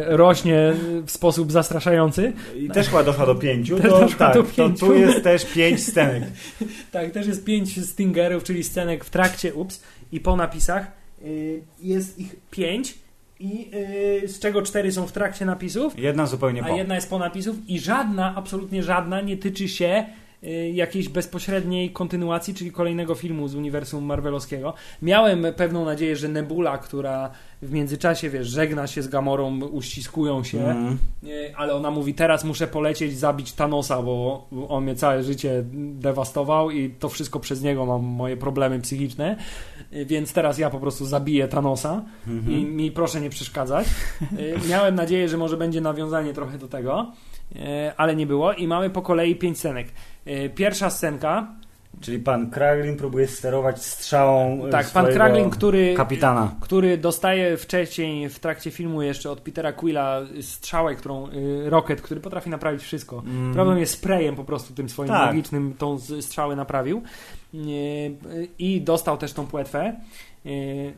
rośnie 0.05 0.73
w 1.05 1.11
sposób 1.11 1.51
zastraszający. 1.51 2.33
I 2.57 2.69
też 2.69 2.87
chyba 2.87 3.03
doszła 3.03 3.25
do 3.25 3.35
pięciu, 3.35 3.79
Też 3.79 3.91
to, 3.91 4.07
tak, 4.17 4.33
do 4.33 4.43
to 4.43 4.49
pięciu. 4.49 4.85
tu 4.85 4.93
jest 4.93 5.23
też 5.23 5.45
pięć 5.45 5.83
scenek. 5.83 6.23
Tak, 6.91 7.11
też 7.11 7.27
jest 7.27 7.45
pięć 7.45 7.85
stingerów, 7.89 8.43
czyli 8.43 8.63
scenek 8.63 9.05
w 9.05 9.09
trakcie, 9.09 9.53
ups, 9.53 9.83
i 10.11 10.19
po 10.19 10.35
napisach. 10.35 10.91
Jest 11.81 12.19
ich 12.19 12.35
pięć 12.51 13.04
i 13.39 13.71
y, 14.23 14.27
z 14.27 14.39
czego 14.39 14.61
cztery 14.61 14.91
są 14.91 15.07
w 15.07 15.11
trakcie 15.11 15.45
napisów, 15.45 15.99
Jedna 15.99 16.25
zupełnie 16.25 16.63
a 16.63 16.67
po. 16.67 16.75
jedna 16.75 16.95
jest 16.95 17.09
po 17.09 17.19
napisów 17.19 17.55
i 17.67 17.79
żadna, 17.79 18.33
absolutnie 18.35 18.83
żadna 18.83 19.21
nie 19.21 19.37
tyczy 19.37 19.67
się 19.67 20.05
y, 20.43 20.71
jakiejś 20.73 21.09
bezpośredniej 21.09 21.91
kontynuacji, 21.91 22.53
czyli 22.53 22.71
kolejnego 22.71 23.15
filmu 23.15 23.47
z 23.47 23.55
uniwersum 23.55 24.03
Marvelowskiego. 24.03 24.73
Miałem 25.01 25.45
pewną 25.55 25.85
nadzieję, 25.85 26.15
że 26.15 26.27
Nebula, 26.27 26.77
która 26.77 27.31
w 27.65 27.71
międzyczasie, 27.71 28.29
wiesz, 28.29 28.47
żegna 28.47 28.87
się 28.87 29.01
z 29.01 29.07
Gamorą, 29.07 29.59
uściskują 29.61 30.43
się, 30.43 30.75
y, 31.23 31.53
ale 31.57 31.73
ona 31.75 31.91
mówi, 31.91 32.13
teraz 32.13 32.43
muszę 32.43 32.67
polecieć, 32.67 33.17
zabić 33.17 33.53
Thanosa, 33.53 34.01
bo 34.01 34.47
on 34.69 34.83
mnie 34.83 34.95
całe 34.95 35.23
życie 35.23 35.63
dewastował 35.73 36.71
i 36.71 36.89
to 36.89 37.09
wszystko 37.09 37.39
przez 37.39 37.61
niego 37.61 37.85
mam 37.85 38.03
moje 38.03 38.37
problemy 38.37 38.79
psychiczne, 38.79 39.37
więc 40.05 40.33
teraz 40.33 40.57
ja 40.57 40.69
po 40.69 40.79
prostu 40.79 41.05
zabiję 41.05 41.47
Thanosa 41.47 42.01
Mhm. 42.27 42.51
i 42.57 42.65
mi 42.65 42.91
proszę 42.91 43.21
nie 43.21 43.29
przeszkadzać. 43.29 43.87
Y, 44.39 44.55
Miałem 44.69 44.95
nadzieję, 44.95 45.29
że 45.29 45.37
może 45.37 45.57
będzie 45.57 45.81
nawiązanie 45.81 46.33
trochę 46.33 46.57
do 46.57 46.67
tego, 46.67 47.11
y, 47.55 47.57
ale 47.97 48.15
nie 48.15 48.25
było 48.27 48.53
i 48.53 48.67
mamy 48.67 48.89
po 48.89 49.01
kolei 49.01 49.35
pięć 49.35 49.57
scenek. 49.57 49.87
Y, 50.27 50.49
Pierwsza 50.55 50.89
scenka, 50.89 51.47
Czyli 52.01 52.19
pan 52.19 52.51
Kraglin 52.51 52.97
próbuje 52.97 53.27
sterować 53.27 53.83
strzałą 53.83 54.65
e, 54.65 54.69
tak, 54.69 54.89
pan 54.89 55.05
Kraglin, 55.05 55.49
który, 55.49 55.93
kapitana. 55.93 56.55
który 56.61 56.97
dostaje 56.97 57.57
wcześniej 57.57 58.29
w 58.29 58.39
trakcie 58.39 58.71
filmu 58.71 59.01
jeszcze 59.01 59.31
od 59.31 59.41
Petera 59.41 59.73
Quilla 59.73 60.21
strzałę, 60.41 60.95
którą 60.95 61.29
y, 61.29 61.69
Rocket, 61.69 62.01
który 62.01 62.21
potrafi 62.21 62.49
naprawić 62.49 62.81
wszystko. 62.81 63.23
Mm. 63.25 63.53
Problem 63.53 63.79
jest 63.79 63.93
sprayem 63.93 64.35
po 64.35 64.43
prostu 64.43 64.73
tym 64.73 64.89
swoim 64.89 65.09
Tak. 65.09 65.27
magicznym, 65.27 65.73
tą 65.77 65.99
strzałę 65.99 66.55
naprawił. 66.55 67.01
Y, 67.53 67.57
y, 67.57 68.47
I 68.59 68.81
dostał 68.81 69.17
też 69.17 69.33
tą 69.33 69.47
płetwę. 69.47 69.95
Y, 70.45 70.93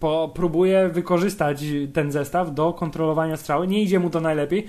Po, 0.00 0.30
próbuje 0.34 0.88
wykorzystać 0.88 1.64
ten 1.92 2.12
zestaw 2.12 2.54
do 2.54 2.72
kontrolowania 2.72 3.36
strzały. 3.36 3.66
Nie 3.68 3.82
idzie 3.82 3.98
mu 3.98 4.10
to 4.10 4.20
najlepiej. 4.20 4.66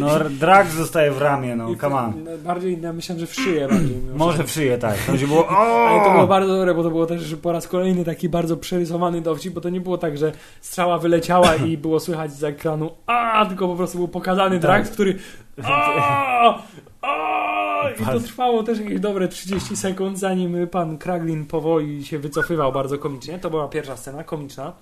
No, 0.00 0.08
Drax 0.30 0.72
zostaje 0.72 1.12
w 1.12 1.18
ramię, 1.18 1.56
no, 1.56 1.76
come 1.80 1.96
on. 1.96 2.12
no, 2.24 2.30
Bardziej, 2.44 2.80
ja 2.80 2.92
myślałem, 2.92 3.20
że 3.20 3.26
w 3.26 3.34
szyję 3.34 3.68
bardziej. 3.68 3.96
mimo 3.96 4.16
Może 4.16 4.44
w 4.44 4.50
szyję, 4.50 4.78
tak. 4.78 4.96
To 4.98 5.12
było... 5.12 5.48
Ale 5.88 6.04
to 6.04 6.10
było 6.10 6.26
bardzo 6.26 6.56
dobre, 6.56 6.74
bo 6.74 6.82
to 6.82 6.90
było 6.90 7.06
też 7.06 7.34
po 7.34 7.52
raz 7.52 7.68
kolejny 7.68 8.04
taki 8.04 8.28
bardzo 8.28 8.56
przerysowany 8.56 9.20
dowcip, 9.20 9.54
bo 9.54 9.60
to 9.60 9.68
nie 9.68 9.80
było 9.80 9.98
tak, 9.98 10.18
że 10.18 10.32
strzała 10.60 10.98
wyleciała 10.98 11.54
i 11.54 11.76
było 11.78 12.00
słychać 12.00 12.32
z 12.32 12.44
ekranu 12.44 12.90
a, 13.06 13.46
tylko 13.46 13.68
po 13.68 13.76
prostu 13.76 13.98
był 13.98 14.08
pokazany 14.08 14.50
Tak. 14.56 14.60
Drax, 14.60 14.90
który 14.90 15.18
a, 15.64 16.62
a, 17.06 17.90
i 18.00 18.04
to 18.04 18.20
trwało 18.20 18.62
też 18.62 18.78
jakieś 18.80 19.00
dobre 19.00 19.28
30 19.28 19.76
sekund, 19.76 20.18
zanim 20.18 20.68
pan 20.68 20.98
Kraglin 20.98 21.46
powoli 21.46 22.04
się 22.06 22.18
wycofywał 22.18 22.72
bardzo 22.72 22.98
komicznie. 22.98 23.38
To 23.38 23.50
była 23.50 23.68
pierwsza 23.68 23.96
scena, 23.96 24.24
komiczna. 24.24 24.72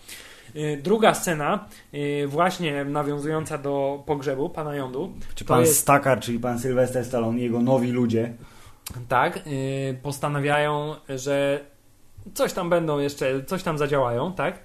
Y, 0.57 0.81
Druga 0.83 1.15
scena, 1.15 1.65
y, 1.95 2.27
właśnie 2.29 2.85
nawiązująca 2.85 3.59
do 3.59 4.03
pogrzebu 4.07 4.49
pana 4.49 4.75
Jądu. 4.75 5.13
Czy 5.35 5.45
pan 5.45 5.61
jest- 5.61 5.79
Stakar, 5.79 6.21
czyli 6.21 6.39
pan 6.39 6.59
Sylwester 6.59 7.05
Stallone 7.05 7.39
jego 7.41 7.61
nowi 7.63 7.91
ludzie. 7.93 8.33
Tak, 9.09 9.37
y, 9.47 9.99
postanawiają, 10.03 10.95
że 11.09 11.61
coś 12.35 12.53
tam 12.53 12.71
będą 12.71 12.99
jeszcze, 12.99 13.45
coś 13.45 13.63
tam 13.63 13.79
zadziałają, 13.79 14.33
tak? 14.33 14.59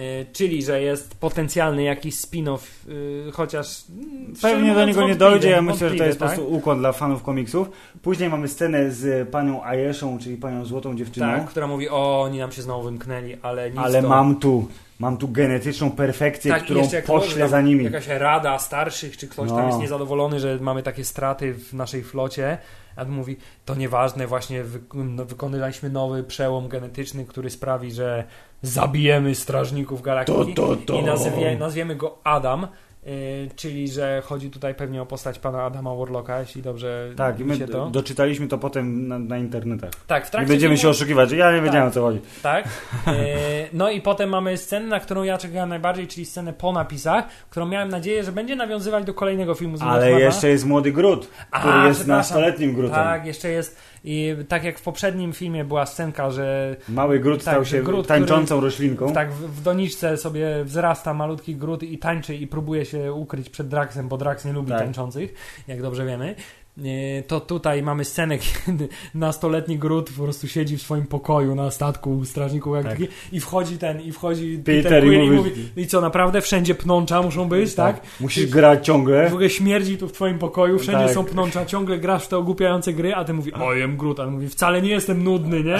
Y, 0.00 0.26
czyli, 0.32 0.62
że 0.62 0.82
jest 0.82 1.14
potencjalny 1.14 1.82
jakiś 1.82 2.14
spin-off, 2.14 2.58
y, 2.88 3.32
chociaż. 3.32 3.84
mm, 3.90 4.34
Pewnie 4.42 4.74
do 4.74 4.84
niego 4.86 5.08
nie 5.08 5.14
dojdzie, 5.16 5.50
ja 5.50 5.62
myślę, 5.62 5.90
że 5.90 5.96
to 5.96 6.04
jest 6.04 6.18
po 6.18 6.24
tak? 6.26 6.34
prostu 6.34 6.54
ukłon 6.54 6.78
dla 6.78 6.92
fanów 6.92 7.22
komiksów. 7.22 7.70
Później 8.02 8.30
mamy 8.30 8.48
scenę 8.48 8.90
z 8.90 9.28
panią 9.30 9.64
Ayeszą, 9.64 10.18
czyli 10.18 10.36
panią 10.36 10.64
Złotą 10.64 10.96
Dziewczyną. 10.96 11.26
Tak, 11.26 11.46
która 11.46 11.66
mówi, 11.66 11.88
o, 11.88 12.22
oni 12.22 12.38
nam 12.38 12.52
się 12.52 12.62
znowu 12.62 12.82
wymknęli, 12.82 13.36
ale 13.42 13.70
nic 13.70 13.78
Ale 13.80 14.02
to... 14.02 14.08
mam 14.08 14.36
tu, 14.36 14.68
mam 14.98 15.16
tu 15.16 15.28
genetyczną 15.28 15.90
perfekcję, 15.90 16.52
Tak, 16.52 16.62
którą 16.64 16.80
jeszcze 16.80 16.96
jak 16.96 17.04
poślę 17.04 17.40
tam 17.40 17.48
za 17.48 17.60
nimi. 17.60 17.84
Jakaś 17.84 18.06
rada 18.08 18.58
starszych, 18.58 19.16
czy 19.16 19.28
ktoś 19.28 19.50
No. 19.50 19.56
tam 19.56 19.66
jest 19.66 19.78
niezadowolony, 19.78 20.40
że 20.40 20.58
mamy 20.60 20.82
takie 20.82 21.04
straty 21.04 21.54
w 21.54 21.74
naszej 21.74 22.02
flocie. 22.02 22.58
A 22.96 23.02
on 23.02 23.08
mówi, 23.10 23.36
to 23.64 23.74
nieważne, 23.74 24.26
właśnie 24.26 24.62
wy, 24.64 24.80
no, 24.94 25.24
wykonaliśmy 25.24 25.90
nowy 25.90 26.22
przełom 26.24 26.68
genetyczny, 26.68 27.24
który 27.24 27.50
sprawi, 27.50 27.92
że 27.92 28.24
zabijemy 28.62 29.34
strażników 29.34 30.02
galaktyki 30.02 30.54
To, 30.54 30.66
to, 30.66 30.76
to. 30.86 30.94
i 31.00 31.04
nazwie, 31.04 31.56
nazwiemy 31.58 31.96
go 31.96 32.18
Adam. 32.24 32.66
y, 33.06 33.50
czyli, 33.56 33.88
że 33.88 34.22
chodzi 34.24 34.50
tutaj 34.50 34.74
pewnie 34.74 35.02
o 35.02 35.06
postać 35.06 35.38
pana 35.38 35.62
Adama 35.62 35.94
Warlocka, 35.94 36.40
jeśli 36.40 36.62
dobrze 36.62 37.08
Tak, 37.16 37.38
my 37.38 37.56
się 37.56 37.68
to. 37.68 37.90
doczytaliśmy 37.90 38.48
to 38.48 38.58
potem 38.58 39.08
na, 39.08 39.18
na 39.18 39.38
internetach. 39.38 39.90
Tak, 40.06 40.22
w 40.24 40.26
Nie 40.26 40.30
trakcie 40.30 40.48
będziemy 40.48 40.76
się 40.76 40.82
filmu- 40.82 40.90
oszukiwać, 40.90 41.30
że 41.30 41.36
ja 41.36 41.52
nie 41.52 41.62
wiedziałem 41.62 41.88
o 41.88 41.90
co 41.90 42.00
chodzi. 42.02 42.20
tak. 42.42 42.68
E, 43.06 43.12
No 43.72 43.90
i 43.90 44.00
potem 44.00 44.30
mamy 44.30 44.56
scenę, 44.56 44.86
na 44.86 45.00
którą 45.00 45.22
ja 45.22 45.38
czekałem 45.38 45.68
najbardziej, 45.68 46.06
czyli 46.08 46.26
scenę 46.26 46.52
po 46.52 46.72
napisach, 46.72 47.24
którą 47.50 47.66
miałem 47.66 47.88
nadzieję, 47.88 48.24
że 48.24 48.32
będzie 48.32 48.56
nawiązywać 48.56 49.04
do 49.04 49.14
kolejnego 49.14 49.54
filmu 49.54 49.76
z 49.76 49.82
Ale 49.82 49.90
Wolfmana. 50.00 50.18
jeszcze 50.18 50.48
jest 50.48 50.66
młody 50.66 50.92
Grut, 50.92 51.28
A, 51.50 51.60
który 51.60 51.74
jest 51.74 52.00
przepraszam. 52.00 52.16
nastoletnim 52.18 52.74
Grutem. 52.74 52.94
Tak, 52.94 53.26
jeszcze 53.26 53.48
jest. 53.48 53.78
I 54.08 54.36
tak 54.48 54.64
jak 54.64 54.78
w 54.78 54.82
poprzednim 54.82 55.32
filmie 55.32 55.64
była 55.64 55.86
scenka, 55.86 56.30
że 56.30 56.76
Mały 56.88 57.20
Grut 57.20 57.44
Tak, 57.44 57.54
stał 57.54 57.64
się 57.64 57.82
Groot, 57.82 58.06
tańczącą 58.06 58.60
roślinką. 58.60 59.12
tak 59.12 59.32
w, 59.32 59.56
w 59.56 59.62
doniczce 59.62 60.16
sobie 60.16 60.64
wzrasta 60.64 61.14
malutki 61.14 61.56
Grut 61.56 61.82
i 61.82 61.98
tańczy 61.98 62.34
i 62.34 62.46
próbuje 62.46 62.84
się 62.84 63.12
ukryć 63.12 63.50
przed 63.50 63.68
Draxem, 63.68 64.08
bo 64.08 64.16
Drax 64.18 64.44
nie 64.44 64.52
lubi 64.52 64.68
Tak. 64.68 64.78
tańczących, 64.78 65.34
jak 65.68 65.82
dobrze 65.82 66.06
wiemy. 66.06 66.34
E, 66.78 67.22
To 67.22 67.40
tutaj 67.40 67.82
mamy 67.82 68.04
scenę, 68.04 68.38
kiedy 68.66 68.88
nastoletni 69.14 69.78
Grut 69.78 70.10
po 70.16 70.22
prostu 70.22 70.48
siedzi 70.48 70.76
w 70.76 70.82
swoim 70.82 71.06
pokoju 71.06 71.54
na 71.54 71.70
statku 71.70 72.24
strażników 72.24 72.72
galaktyki 72.72 73.12
i 73.32 73.40
wchodzi 73.40 73.78
ten, 73.78 74.00
i 74.00 74.12
wchodzi 74.12 74.58
Peter 74.64 74.82
Peter 74.82 75.04
i 75.04 75.08
i 75.16 75.30
mówi- 75.30 75.36
mówi, 75.36 75.52
i 75.76 75.86
co, 75.86 76.00
naprawdę 76.00 76.40
wszędzie 76.40 76.74
pnącza 76.74 77.22
muszą 77.22 77.48
być, 77.48 77.74
tak? 77.74 78.00
Musisz 78.20 78.46
grać 78.46 78.86
ciągle. 78.86 79.30
W 79.30 79.32
ogóle 79.32 79.50
śmierdzi 79.50 79.98
tu 79.98 80.08
w 80.08 80.12
twoim 80.12 80.38
pokoju, 80.38 80.78
wszędzie 80.78 81.04
Tak. 81.04 81.14
są 81.14 81.24
pnącza, 81.24 81.66
ciągle 81.66 81.98
grasz 81.98 82.24
w 82.24 82.28
te 82.28 82.36
ogłupiające 82.36 82.92
gry, 82.92 83.14
a 83.14 83.24
ty 83.24 83.32
mówi, 83.32 83.52
o, 83.54 83.74
jem 83.74 83.96
Groot, 83.96 84.20
a 84.20 84.22
on 84.22 84.30
mówi, 84.32 84.48
wcale 84.48 84.82
nie 84.82 84.90
jestem 84.90 85.24
nudny, 85.24 85.62
nie? 85.64 85.78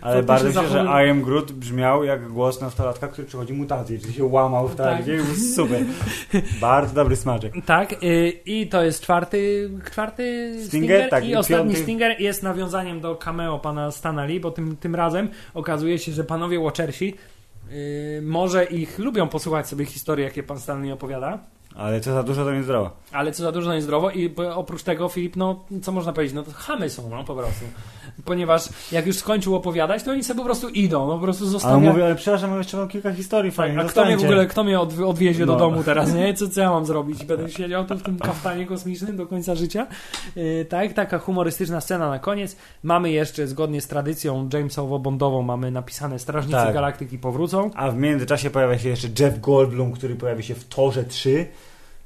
Ale 0.00 0.22
bardzo 0.22 0.46
myślę, 0.62 0.68
że 0.68 1.04
I 1.06 1.10
am 1.10 1.22
Groot 1.22 1.52
brzmiał 1.52 2.04
jak 2.04 2.28
głos 2.28 2.60
nastolatka, 2.60 3.08
który 3.08 3.26
przychodzi 3.26 3.52
mutację, 3.52 3.98
czyli 3.98 4.14
się 4.14 4.24
łamał 4.24 4.68
w 4.68 4.74
Tak. 4.76 4.96
tak. 5.04 5.04
Super. 5.54 5.82
bardzo 6.60 6.94
dobry 6.94 7.16
smaczek. 7.16 7.52
Tak, 7.66 7.92
y, 8.02 8.32
i 8.46 8.66
to 8.66 8.82
jest 8.82 9.02
czwarty, 9.02 9.70
czwarty 9.90 10.15
Stinger, 10.22 10.66
Stinger, 10.66 11.10
tak, 11.10 11.24
i 11.24 11.28
i 11.28 11.36
ostatni 11.36 11.66
piąty. 11.66 11.82
Stinger 11.82 12.20
jest 12.20 12.42
nawiązaniem 12.42 13.00
do 13.00 13.16
cameo 13.16 13.58
pana 13.58 13.90
Stanley, 13.90 14.40
bo 14.40 14.50
tym, 14.50 14.76
tym 14.76 14.94
razem 14.94 15.28
okazuje 15.54 15.98
się, 15.98 16.12
że 16.12 16.24
panowie 16.24 16.60
Watchersi 16.60 17.14
y, 17.70 18.20
może 18.22 18.64
ich 18.64 18.98
lubią 18.98 19.28
posłuchać 19.28 19.68
sobie 19.68 19.84
historii, 19.84 20.24
jakie 20.24 20.42
pan 20.42 20.60
Stanley 20.60 20.92
opowiada, 20.92 21.38
Ale 21.76 22.00
co 22.00 22.12
za 22.12 22.22
dużo 22.22 22.44
to 22.44 22.52
niezdrowo. 22.54 22.90
ale 23.12 23.32
co 23.32 23.42
za 23.42 23.52
dużo 23.52 23.74
niezdrowo 23.74 24.10
i 24.10 24.34
oprócz 24.54 24.82
tego 24.82 25.08
Filip, 25.08 25.36
no 25.36 25.64
co 25.82 25.92
można 25.92 26.12
powiedzieć, 26.12 26.34
no 26.34 26.42
to 26.42 26.50
chamy 26.54 26.90
są, 26.90 27.10
no 27.10 27.24
po 27.24 27.34
prostu. 27.34 27.64
Ponieważ 28.24 28.68
jak 28.92 29.06
już 29.06 29.16
skończył 29.16 29.54
opowiadać, 29.54 30.02
to 30.02 30.10
oni 30.10 30.24
sobie 30.24 30.38
po 30.38 30.44
prostu 30.44 30.68
idą, 30.68 31.06
no 31.06 31.14
po 31.14 31.22
prostu 31.22 31.44
Ale 31.44 31.50
zostawiają... 31.52 31.80
mówię, 31.92 32.04
ale 32.04 32.14
przepraszam, 32.14 32.58
jeszcze 32.58 32.76
mam 32.76 32.88
kilka 32.88 33.12
historii 33.12 33.50
fajnych. 33.50 33.86
A 33.86 33.88
kto 33.88 34.04
mnie 34.04 34.16
w 34.16 34.22
ogóle, 34.24 34.46
kto 34.46 34.64
mnie 34.64 34.80
od, 34.80 34.98
odwiezie 35.00 35.46
do 35.46 35.52
No. 35.52 35.58
domu 35.58 35.82
teraz, 35.84 36.14
nie? 36.14 36.34
Co, 36.34 36.48
co 36.48 36.60
ja 36.60 36.70
mam 36.70 36.86
zrobić? 36.86 37.24
Będę 37.24 37.50
siedział 37.50 37.84
tu 37.84 37.94
w 37.98 38.02
tym 38.02 38.18
kaftanie 38.18 38.66
kosmicznym 38.66 39.16
do 39.16 39.26
końca 39.26 39.54
życia? 39.54 39.86
Yy, 40.36 40.64
tak, 40.68 40.92
taka 40.92 41.18
humorystyczna 41.18 41.80
scena 41.80 42.08
na 42.10 42.18
koniec. 42.18 42.56
Mamy 42.82 43.10
jeszcze, 43.10 43.46
zgodnie 43.46 43.80
z 43.80 43.86
tradycją 43.88 44.48
Jamesowo-Bondową, 44.48 45.42
mamy 45.42 45.70
napisane 45.70 46.18
Strażnicy 46.18 46.56
Tak. 46.58 46.74
Galaktyki 46.74 47.18
powrócą. 47.18 47.70
A 47.74 47.90
w 47.90 47.96
międzyczasie 47.96 48.50
pojawia 48.50 48.78
się 48.78 48.88
jeszcze 48.88 49.08
Jeff 49.20 49.40
Goldblum, 49.40 49.92
który 49.92 50.14
pojawi 50.14 50.42
się 50.42 50.54
w 50.54 50.64
Torze 50.68 51.04
3 51.04 51.46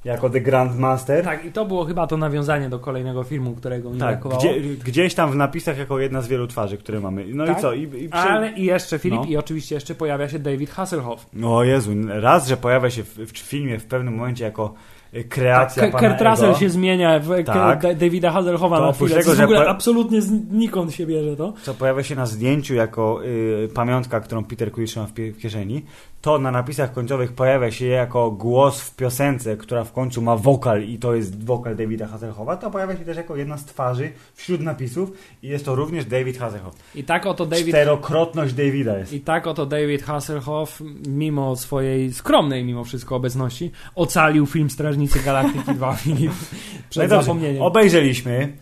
jako 0.05 0.31
The 0.31 0.41
Grandmaster. 0.41 1.25
Tak, 1.25 1.45
i 1.45 1.53
to 1.53 1.65
było 1.65 1.85
chyba 1.85 2.07
to 2.07 2.17
nawiązanie 2.17 2.69
do 2.69 2.79
kolejnego 2.79 3.25
filmu, 3.25 3.55
którego 3.55 3.91
mi 3.91 3.99
Tak, 4.01 4.09
brakowało. 4.09 4.41
gdzie, 4.41 4.61
gdzieś 4.61 5.15
tam 5.15 5.31
w 5.33 5.37
napisach 5.37 5.79
jako 5.79 5.99
jedna 5.99 6.23
z 6.23 6.29
wielu 6.29 6.47
twarzy, 6.47 6.79
które 6.79 7.01
mamy. 7.01 7.25
No 7.35 7.47
Tak? 7.47 7.59
i 7.59 7.61
co? 7.61 7.73
I, 7.73 7.83
i 7.83 8.09
przy... 8.09 8.19
Ale 8.19 8.53
i 8.53 8.65
jeszcze 8.65 8.99
Filip, 8.99 9.21
No. 9.21 9.27
i 9.27 9.37
oczywiście 9.37 9.75
jeszcze 9.75 9.95
pojawia 9.95 10.29
się 10.29 10.39
David 10.39 10.71
Hasselhoff. 10.71 11.27
O 11.45 11.65
Jezu, 11.65 11.91
raz, 12.09 12.49
że 12.49 12.57
pojawia 12.57 12.91
się 12.91 13.03
w, 13.05 13.09
w 13.19 13.39
filmie 13.39 13.79
w 13.79 13.87
pewnym 13.87 14.15
momencie 14.17 14.45
jako 14.45 14.75
y, 15.15 15.25
kreacja 15.25 15.83
K- 15.91 15.99
pana 15.99 16.09
Kurt 16.15 16.21
Russell 16.31 16.55
się 16.55 16.71
zmienia 16.71 17.19
w 17.19 17.29
Tak. 17.29 17.47
K- 17.47 17.77
Da- 17.77 17.95
Davida 17.95 18.31
Hasselhoffa 18.31 18.77
To 18.77 18.87
na 18.87 18.93
chwilę. 18.93 19.17
tego, 19.19 19.35
w 19.35 19.41
ogóle 19.41 19.61
po- 19.63 19.69
absolutnie 19.69 20.23
znikąd 20.23 20.93
się 20.95 21.07
bierze 21.07 21.37
to. 21.37 21.53
co 21.63 21.75
pojawia 21.75 22.03
się 22.03 22.15
na 22.17 22.27
zdjęciu 22.27 22.75
jako 22.75 23.25
y, 23.25 23.69
pamiątka, 23.75 24.21
którą 24.21 24.45
Peter 24.45 24.73
Quill 24.73 24.87
trzyma 24.87 25.07
w, 25.07 25.13
w 25.13 25.39
kieszeni, 25.39 25.85
to 26.21 26.39
na 26.39 26.51
napisach 26.51 26.93
końcowych 26.93 27.33
pojawia 27.33 27.71
się 27.71 27.87
jako 27.87 28.31
głos 28.31 28.81
w 28.81 28.97
piosence, 28.97 29.57
która 29.57 29.85
w 29.85 29.93
końcu 29.93 30.23
ma 30.23 30.37
wokal 30.37 30.83
i 30.83 30.99
to 30.99 31.15
jest 31.15 31.45
wokal 31.45 31.77
Davida 31.77 32.07
Hasselhoffa, 32.07 32.57
to 32.57 32.71
pojawia 32.71 32.97
się 32.97 33.05
też 33.05 33.17
jako 33.17 33.37
jedna 33.37 33.59
z 33.59 33.65
twarzy 33.65 34.13
wśród 34.35 34.61
napisów 34.61 35.13
i 35.43 35.49
jest 35.49 35.65
to 35.65 35.75
również 35.75 36.05
David 36.05 36.39
Hasselhoff. 36.39 36.75
I 36.95 37.05
tak 37.05 37.27
oto 37.27 37.47
David 37.47 37.69
Czterokrotność 37.69 38.55
Davida 38.55 38.99
jest. 38.99 39.13
I 39.13 39.21
tak 39.21 39.47
oto 39.47 39.67
David 39.67 40.03
Hasselhoff, 40.03 40.83
mimo 41.09 41.57
swojej 41.57 42.13
skromnej 42.13 42.65
mimo 42.65 42.85
wszystko 42.85 43.17
obecności, 43.17 43.71
ocalił 43.95 44.47
film 44.47 44.71
Strażnicy 44.71 45.21
Galaktyki 45.21 45.75
2 45.75 45.95
Filip 46.03 46.33
No 46.33 46.79
i 46.79 46.91
przed 46.91 47.11
dobrze, 47.11 47.23
zapomnieniem. 47.23 47.63
Obejrzeliśmy, 47.63 48.53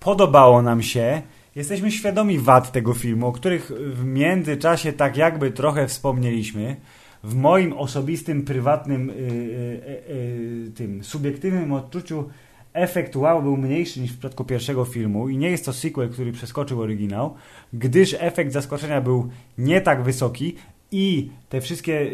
podobało 0.00 0.62
nam 0.62 0.82
się, 0.82 1.22
jesteśmy 1.56 1.90
świadomi 1.90 2.38
wad 2.38 2.72
tego 2.72 2.94
filmu, 2.94 3.26
o 3.26 3.32
których 3.32 3.72
w 3.78 4.04
międzyczasie 4.04 4.92
tak 4.92 5.16
jakby 5.16 5.50
trochę 5.50 5.86
wspomnieliśmy. 5.86 6.76
W 7.26 7.34
moim 7.34 7.72
osobistym, 7.72 8.42
prywatnym, 8.42 9.10
y, 9.10 9.12
y, 9.12 10.66
y, 10.66 10.72
tym 10.74 11.04
subiektywnym 11.04 11.72
odczuciu 11.72 12.24
efekt 12.72 13.16
wow 13.16 13.42
był 13.42 13.56
mniejszy 13.56 14.00
niż 14.00 14.10
w 14.10 14.14
przypadku 14.14 14.44
pierwszego 14.44 14.84
filmu 14.84 15.28
i 15.28 15.36
nie 15.36 15.50
jest 15.50 15.64
to 15.64 15.72
sequel, 15.72 16.10
który 16.10 16.32
przeskoczył 16.32 16.80
oryginał, 16.80 17.34
gdyż 17.72 18.16
efekt 18.18 18.52
zaskoczenia 18.52 19.00
był 19.00 19.28
nie 19.58 19.80
tak 19.80 20.02
wysoki 20.02 20.54
i 20.92 21.30
te 21.48 21.60
wszystkie 21.60 22.10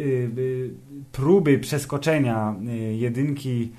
próby 1.12 1.58
przeskoczenia 1.58 2.54
jedynki 2.92 3.72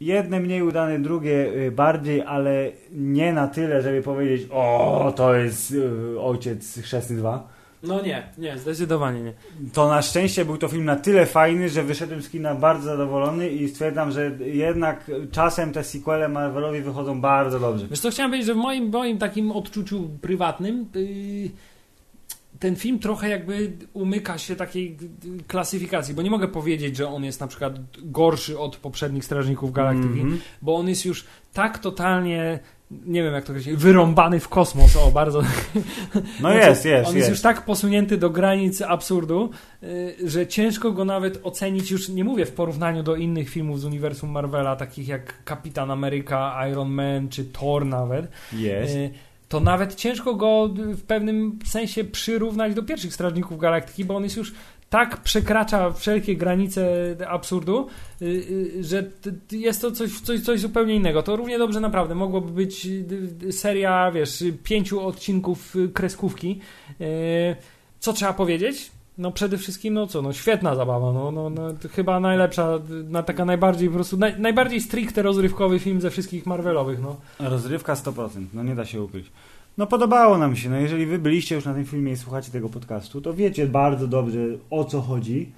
jedne 0.00 0.40
mniej 0.40 0.62
udane, 0.62 0.98
drugie 0.98 1.52
bardziej, 1.72 2.22
ale 2.22 2.70
nie 2.92 3.32
na 3.32 3.48
tyle, 3.48 3.82
żeby 3.82 4.02
powiedzieć 4.02 4.48
o, 4.50 5.12
to 5.16 5.34
jest 5.34 5.74
Ojciec 6.20 6.78
Chrzestny 6.82 7.16
2. 7.16 7.53
No 7.86 8.02
nie, 8.02 8.22
nie, 8.38 8.58
zdecydowanie 8.58 9.20
nie. 9.22 9.32
To 9.72 9.88
na 9.88 10.02
szczęście 10.02 10.44
był 10.44 10.56
to 10.56 10.68
film 10.68 10.84
na 10.84 10.96
tyle 10.96 11.26
fajny, 11.26 11.68
że 11.68 11.82
wyszedłem 11.82 12.22
z 12.22 12.28
kina 12.30 12.54
bardzo 12.54 12.84
zadowolony 12.84 13.48
i 13.48 13.68
stwierdzam, 13.68 14.10
że 14.12 14.30
jednak 14.44 15.10
czasem 15.32 15.72
te 15.72 15.84
sequele 15.84 16.28
Marvelowi 16.28 16.80
wychodzą 16.80 17.20
bardzo 17.20 17.60
dobrze. 17.60 17.88
Wiesz 17.88 18.00
co, 18.00 18.10
chciałem 18.10 18.30
powiedzieć, 18.30 18.46
że 18.46 18.54
w 18.54 18.56
moim, 18.56 18.88
moim 18.90 19.18
takim 19.18 19.52
odczuciu 19.52 20.08
prywatnym 20.22 20.86
yy, 20.94 21.50
ten 22.58 22.76
film 22.76 22.98
trochę 22.98 23.28
jakby 23.28 23.72
umyka 23.92 24.38
się 24.38 24.56
takiej 24.56 24.96
klasyfikacji, 25.46 26.14
bo 26.14 26.22
nie 26.22 26.30
mogę 26.30 26.48
powiedzieć, 26.48 26.96
że 26.96 27.08
on 27.08 27.24
jest 27.24 27.40
na 27.40 27.46
przykład 27.46 27.74
gorszy 28.02 28.58
od 28.58 28.76
poprzednich 28.76 29.24
Strażników 29.24 29.72
Galaktyki, 29.72 30.20
Mhm. 30.20 30.40
bo 30.62 30.74
on 30.76 30.88
jest 30.88 31.04
już 31.04 31.24
tak 31.52 31.78
totalnie, 31.78 32.58
nie 33.06 33.22
wiem 33.22 33.34
jak 33.34 33.44
to 33.44 33.52
określić, 33.52 33.76
wyrąbany 33.76 34.40
w 34.40 34.48
kosmos, 34.48 34.96
o 34.96 35.10
bardzo. 35.10 35.42
No 36.14 36.20
Znaczy, 36.40 36.58
jest, 36.68 36.84
jest, 36.84 37.08
On 37.10 37.16
jest. 37.16 37.28
już 37.30 37.40
tak 37.40 37.64
posunięty 37.64 38.16
do 38.16 38.30
granic 38.30 38.82
absurdu, 38.82 39.50
y, 39.82 40.16
że 40.24 40.46
ciężko 40.46 40.92
go 40.92 41.04
nawet 41.04 41.40
ocenić 41.42 41.90
już, 41.90 42.08
nie 42.08 42.24
mówię 42.24 42.46
w 42.46 42.52
porównaniu 42.52 43.02
do 43.02 43.16
innych 43.16 43.48
filmów 43.48 43.80
z 43.80 43.84
uniwersum 43.84 44.30
Marvela, 44.30 44.76
takich 44.76 45.08
jak 45.08 45.44
Kapitan 45.44 45.90
Ameryka, 45.90 46.68
Iron 46.70 46.90
Man 46.90 47.28
czy 47.28 47.44
Thor 47.44 47.86
nawet. 47.86 48.28
Jest. 48.52 48.94
Y, 48.94 49.10
To 49.48 49.60
nawet 49.60 49.94
ciężko 49.94 50.34
go 50.34 50.68
w 50.76 51.02
pewnym 51.02 51.58
sensie 51.64 52.04
przyrównać 52.04 52.74
do 52.74 52.82
pierwszych 52.82 53.14
Strażników 53.14 53.58
Galaktyki, 53.58 54.04
bo 54.04 54.16
on 54.16 54.24
jest 54.24 54.36
już 54.36 54.54
tak 54.94 55.22
przekracza 55.22 55.92
wszelkie 55.92 56.36
granice 56.36 57.16
absurdu, 57.28 57.86
y, 58.22 58.24
y, 58.24 58.84
że 58.84 59.10
jest 59.52 59.82
to 59.82 59.90
coś, 59.90 60.20
coś, 60.20 60.40
coś 60.40 60.60
zupełnie 60.60 60.94
innego. 60.94 61.22
To 61.22 61.36
równie 61.36 61.58
dobrze 61.58 61.80
naprawdę 61.80 62.14
mogłoby 62.14 62.52
być 62.52 62.86
y, 63.46 63.52
seria, 63.52 64.10
wiesz, 64.10 64.44
pięciu 64.64 65.06
odcinków 65.06 65.76
kreskówki. 65.94 66.60
Co 67.98 68.12
trzeba 68.12 68.32
powiedzieć? 68.32 68.90
No 69.18 69.32
przede 69.32 69.58
wszystkim, 69.58 69.94
no 69.94 70.06
co, 70.06 70.22
no 70.22 70.32
świetna 70.32 70.74
zabawa, 70.74 71.12
no, 71.12 71.30
no, 71.30 71.50
no 71.50 71.62
chyba 71.92 72.20
najlepsza, 72.20 72.78
na 73.08 73.22
taka 73.22 73.44
najbardziej 73.44 73.88
po 73.88 73.94
prostu, 73.94 74.16
naj, 74.16 74.40
najbardziej 74.40 74.80
stricte 74.80 75.22
rozrywkowy 75.22 75.78
film 75.78 76.00
ze 76.00 76.10
wszystkich 76.10 76.46
Marvelowych, 76.46 77.00
no. 77.02 77.16
Rozrywka 77.40 77.94
100%, 77.94 78.46
no 78.52 78.62
nie 78.62 78.74
da 78.74 78.84
się 78.84 79.02
ukryć. 79.02 79.26
No 79.78 79.86
podobało 79.86 80.38
nam 80.38 80.56
się, 80.56 80.70
no 80.70 80.76
jeżeli 80.76 81.06
wy 81.06 81.18
byliście 81.18 81.54
już 81.54 81.64
na 81.64 81.74
tym 81.74 81.84
filmie 81.84 82.12
i 82.12 82.16
słuchacie 82.16 82.52
tego 82.52 82.68
podcastu, 82.68 83.20
to 83.20 83.34
wiecie 83.34 83.66
bardzo 83.66 84.06
dobrze 84.06 84.38
o 84.70 84.84
co 84.84 85.00
chodzi 85.00 85.52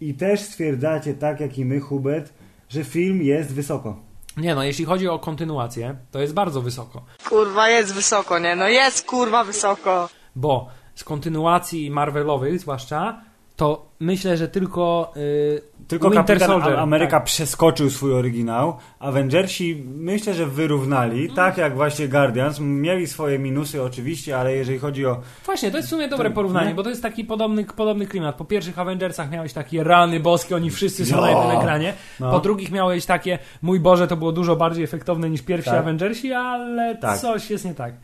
i 0.00 0.14
też 0.14 0.40
stwierdzacie 0.40 1.14
tak 1.14 1.40
jak 1.40 1.58
i 1.58 1.64
my, 1.64 1.80
Hubert, 1.80 2.32
że 2.68 2.84
film 2.84 3.22
jest 3.22 3.54
wysoko. 3.54 3.96
Nie 4.36 4.54
no, 4.54 4.64
jeśli 4.64 4.84
chodzi 4.84 5.08
o 5.08 5.18
kontynuację, 5.18 5.96
to 6.10 6.20
jest 6.20 6.34
bardzo 6.34 6.62
wysoko. 6.62 7.04
Kurwa, 7.28 7.68
jest 7.68 7.94
wysoko, 7.94 8.38
nie? 8.38 8.56
No 8.56 8.68
jest 8.68 9.06
kurwa 9.06 9.44
wysoko. 9.44 10.08
Bo 10.36 10.68
z 10.94 11.04
kontynuacji 11.04 11.90
Marvelowych 11.90 12.60
zwłaszcza, 12.60 13.20
to 13.62 13.86
myślę, 14.00 14.36
że 14.36 14.48
tylko, 14.48 15.12
yy, 15.16 15.62
Tylko 15.88 16.10
Winter 16.10 16.26
Kapitan 16.38 16.48
Soldier, 16.48 16.78
Ameryka 16.80 17.10
tak. 17.16 17.24
przeskoczył 17.24 17.90
swój 17.90 18.12
oryginał. 18.14 18.76
Avengersi 18.98 19.82
myślę, 19.86 20.34
że 20.34 20.46
wyrównali, 20.46 21.28
No. 21.28 21.34
tak 21.34 21.58
jak 21.58 21.74
właśnie 21.74 22.08
Guardians. 22.08 22.60
Mieli 22.60 23.06
swoje 23.06 23.38
minusy 23.38 23.82
oczywiście, 23.82 24.38
ale 24.38 24.56
jeżeli 24.56 24.78
chodzi 24.78 25.06
o... 25.06 25.20
Właśnie, 25.46 25.70
to 25.70 25.76
jest 25.76 25.88
w 25.88 25.90
sumie 25.90 26.08
dobre 26.08 26.28
To- 26.28 26.34
porównanie, 26.34 26.68
nie? 26.68 26.74
bo 26.74 26.82
to 26.82 26.90
jest 26.90 27.02
taki 27.02 27.24
podobny, 27.24 27.64
podobny 27.64 28.06
klimat. 28.06 28.36
Po 28.36 28.44
pierwszych 28.44 28.78
Avengersach 28.78 29.30
miałeś 29.30 29.52
takie 29.52 29.84
rany 29.84 30.20
boskie, 30.20 30.56
oni 30.56 30.70
wszyscy 30.70 31.06
są 31.06 31.16
Jo. 31.16 31.22
na 31.22 31.30
jednym 31.30 31.58
ekranie. 31.58 31.94
No. 32.20 32.30
Po 32.30 32.40
drugich 32.40 32.70
miałeś 32.70 33.06
takie, 33.06 33.38
mój 33.62 33.80
Boże, 33.80 34.06
to 34.08 34.16
było 34.16 34.32
dużo 34.32 34.56
bardziej 34.56 34.84
efektowne 34.84 35.30
niż 35.30 35.42
pierwsi 35.42 35.70
Tak. 35.70 35.78
Avengersi, 35.78 36.32
ale 36.32 36.96
Tak. 36.96 37.18
coś 37.18 37.50
jest 37.50 37.64
nie 37.64 37.74
tak. 37.74 37.94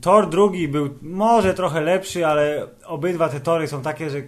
Thor 0.00 0.28
drugi 0.28 0.68
był 0.68 0.88
może 1.02 1.54
trochę 1.54 1.80
lepszy, 1.80 2.26
ale 2.26 2.66
obydwa 2.86 3.28
te 3.28 3.40
tory 3.40 3.66
są 3.68 3.82
takie, 3.82 4.10
że 4.10 4.22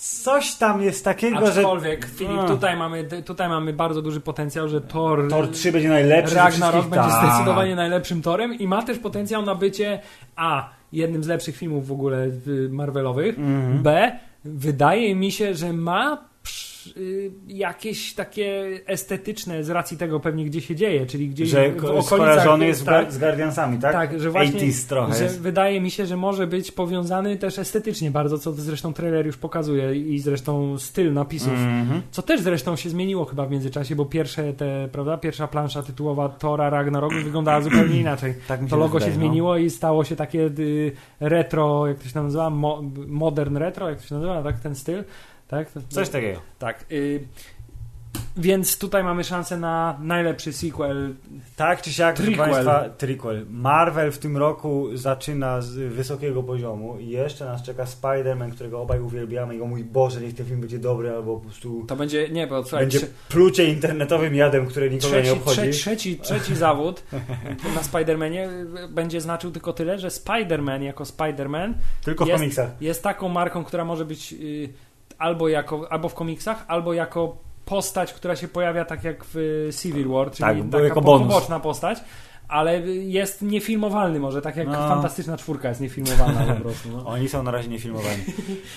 coś 0.00 0.54
tam 0.54 0.82
jest 0.82 1.04
takiego, 1.04 1.46
że 1.46 1.60
Aczkolwiek, 1.60 2.06
Filip, 2.06 2.38
A. 2.40 2.46
tutaj 2.48 2.76
mamy, 2.76 3.04
tutaj 3.24 3.48
mamy 3.48 3.72
bardzo 3.72 4.02
duży 4.02 4.20
potencjał, 4.20 4.68
że 4.68 4.80
Thor, 4.80 5.28
Thor 5.30 5.48
3 5.50 5.72
będzie 5.72 5.88
najlepszy 5.88 6.34
Ragnarok 6.34 6.86
będzie 6.86 7.08
Tak. 7.10 7.24
zdecydowanie 7.32 7.74
najlepszym 7.76 8.22
torem 8.22 8.54
i 8.54 8.66
ma 8.66 8.82
też 8.82 8.98
potencjał 8.98 9.42
na 9.42 9.54
bycie 9.54 10.00
A. 10.36 10.68
jednym 10.92 11.24
z 11.24 11.26
lepszych 11.26 11.56
filmów 11.56 11.86
w 11.88 11.92
ogóle 11.92 12.26
Marvelowych, 12.70 13.38
Mhm. 13.38 13.82
B. 13.82 14.12
wydaje 14.44 15.14
mi 15.14 15.32
się, 15.32 15.54
że 15.54 15.72
ma 15.72 16.24
jakieś 17.48 18.14
takie 18.14 18.70
estetyczne 18.86 19.64
z 19.64 19.70
racji 19.70 19.96
tego 19.96 20.20
pewnie 20.20 20.44
gdzie 20.44 20.60
się 20.60 20.74
dzieje, 20.76 21.06
czyli 21.06 21.28
gdzieś 21.28 21.48
Że 21.48 21.70
w 21.70 21.76
ko- 21.76 21.86
okolicach 21.86 22.04
skojarzony 22.06 22.66
jest 22.66 22.80
z 22.80 22.84
tak, 22.84 23.12
z 23.12 23.18
Guardiansami, 23.18 23.78
tak? 23.78 23.92
tak, 23.92 24.20
że 24.20 24.30
właśnie 24.30 24.60
80s 24.60 24.88
trochę 24.88 25.14
że 25.14 25.24
jest. 25.24 25.40
wydaje 25.40 25.80
mi 25.80 25.90
się, 25.90 26.06
że 26.06 26.16
może 26.16 26.46
być 26.46 26.72
powiązany 26.72 27.36
też 27.36 27.58
estetycznie 27.58 28.10
bardzo, 28.10 28.38
co 28.38 28.52
zresztą 28.52 28.92
trailer 28.92 29.26
już 29.26 29.36
pokazuje 29.36 29.94
i 29.96 30.18
zresztą 30.18 30.78
styl 30.78 31.12
napisów 31.12 31.52
Mhm. 31.52 32.02
co 32.10 32.22
też 32.22 32.40
zresztą 32.40 32.76
się 32.76 32.90
zmieniło 32.90 33.24
chyba 33.24 33.46
w 33.46 33.50
międzyczasie, 33.50 33.96
bo 33.96 34.04
pierwsze 34.06 34.52
te, 34.52 34.88
prawda, 34.92 35.16
pierwsza 35.18 35.48
plansza 35.48 35.82
tytułowa 35.82 36.28
Tora 36.28 36.70
Ragnarok 36.70 37.14
wyglądała 37.14 37.60
zupełnie 37.60 38.00
inaczej. 38.06 38.34
Tak 38.48 38.60
To 38.70 38.76
logo 38.76 38.92
wydaje, 38.94 39.12
się 39.12 39.18
no. 39.18 39.24
zmieniło 39.24 39.56
i 39.56 39.70
stało 39.70 40.04
się 40.04 40.16
takie 40.16 40.40
y, 40.58 40.92
retro, 41.20 41.86
jak 41.86 41.98
to 41.98 42.08
się 42.08 42.22
nazywa, 42.22 42.50
Mo, 42.50 42.82
modern 43.06 43.56
retro, 43.56 43.88
jak 43.90 44.00
to 44.02 44.08
się 44.08 44.14
nazywa, 44.14 44.42
tak, 44.42 44.60
ten 44.60 44.74
styl, 44.74 45.04
tak? 45.48 45.70
To- 45.70 45.80
Coś 45.88 46.08
takiego. 46.08 46.40
Tak. 46.58 46.84
Y, 46.92 47.24
więc 48.36 48.78
tutaj 48.78 49.04
mamy 49.04 49.24
szansę 49.24 49.56
na 49.56 49.98
najlepszy 50.02 50.52
sequel. 50.52 51.14
Tak 51.56 51.82
czy 51.82 51.92
siak, 51.92 52.14
proszę 52.16 52.30
Prequel. 52.30 52.50
Państwa, 52.52 52.88
triquel. 52.88 53.46
Marvel 53.50 54.12
w 54.12 54.18
tym 54.18 54.36
roku 54.36 54.88
zaczyna 54.96 55.60
z 55.60 55.74
wysokiego 55.94 56.42
poziomu 56.42 56.98
i 56.98 57.08
jeszcze 57.08 57.44
nas 57.44 57.62
czeka 57.62 57.84
Spider-Man, 57.84 58.50
którego 58.52 58.80
obaj 58.80 59.00
uwielbiamy 59.00 59.56
i 59.56 59.60
o 59.60 59.66
mój 59.66 59.84
Boże, 59.84 60.20
niech 60.20 60.34
ten 60.34 60.46
film 60.46 60.60
będzie 60.60 60.78
dobry 60.78 61.10
albo 61.10 61.36
po 61.36 61.40
prostu 61.44 61.84
To 61.88 61.96
będzie, 61.96 62.28
nie, 62.28 62.46
bo 62.46 62.62
słuchaj, 62.62 62.80
będzie 62.80 62.98
trze- 63.00 63.06
plucie 63.28 63.64
internetowym 63.64 64.34
jadem, 64.34 64.66
które 64.66 64.90
nikogo 64.90 65.16
nie 65.16 65.22
trzeci, 65.22 65.38
obchodzi. 65.38 65.60
trze, 65.60 65.70
trzeci, 65.70 66.18
trzeci 66.18 66.56
zawód 66.66 67.02
na 67.74 67.80
Spider-Manie 67.82 68.48
będzie 68.88 69.20
znaczył 69.20 69.50
tylko 69.50 69.72
tyle, 69.72 69.98
że 69.98 70.08
Spider-Man 70.08 70.82
jako 70.82 71.04
Spider-Man 71.04 71.72
Tylko 72.04 72.24
w 72.24 72.28
jest- 72.28 72.38
komiksach. 72.40 72.70
jest 72.80 73.02
taką 73.02 73.28
marką, 73.28 73.64
która 73.64 73.84
może 73.84 74.04
być 74.04 74.32
y, 74.32 74.68
albo, 75.18 75.48
jako, 75.48 75.92
albo 75.92 76.08
w 76.08 76.14
komiksach, 76.14 76.64
albo 76.68 76.92
jako 76.92 77.36
postać, 77.64 78.12
która 78.12 78.36
się 78.36 78.48
pojawia 78.48 78.84
tak 78.84 79.04
jak 79.04 79.24
w 79.34 79.68
Civil 79.82 80.08
War, 80.08 80.30
czyli 80.30 80.62
Tak, 80.62 80.70
taka 80.70 80.84
jako 80.84 81.02
poboczna 81.02 81.60
postać, 81.60 81.98
ale 82.48 82.80
jest 82.90 83.42
niefilmowalny 83.42 84.20
może, 84.20 84.42
tak 84.42 84.56
jak 84.56 84.66
No. 84.66 84.88
Fantastyczna 84.88 85.36
Czwórka 85.36 85.68
jest 85.68 85.80
niefilmowalna 85.80 86.54
po 86.54 86.60
prostu. 86.60 86.88
No. 86.88 87.06
Oni 87.14 87.28
są 87.28 87.42
na 87.42 87.50
razie 87.50 87.68
niefilmowani. 87.68 88.22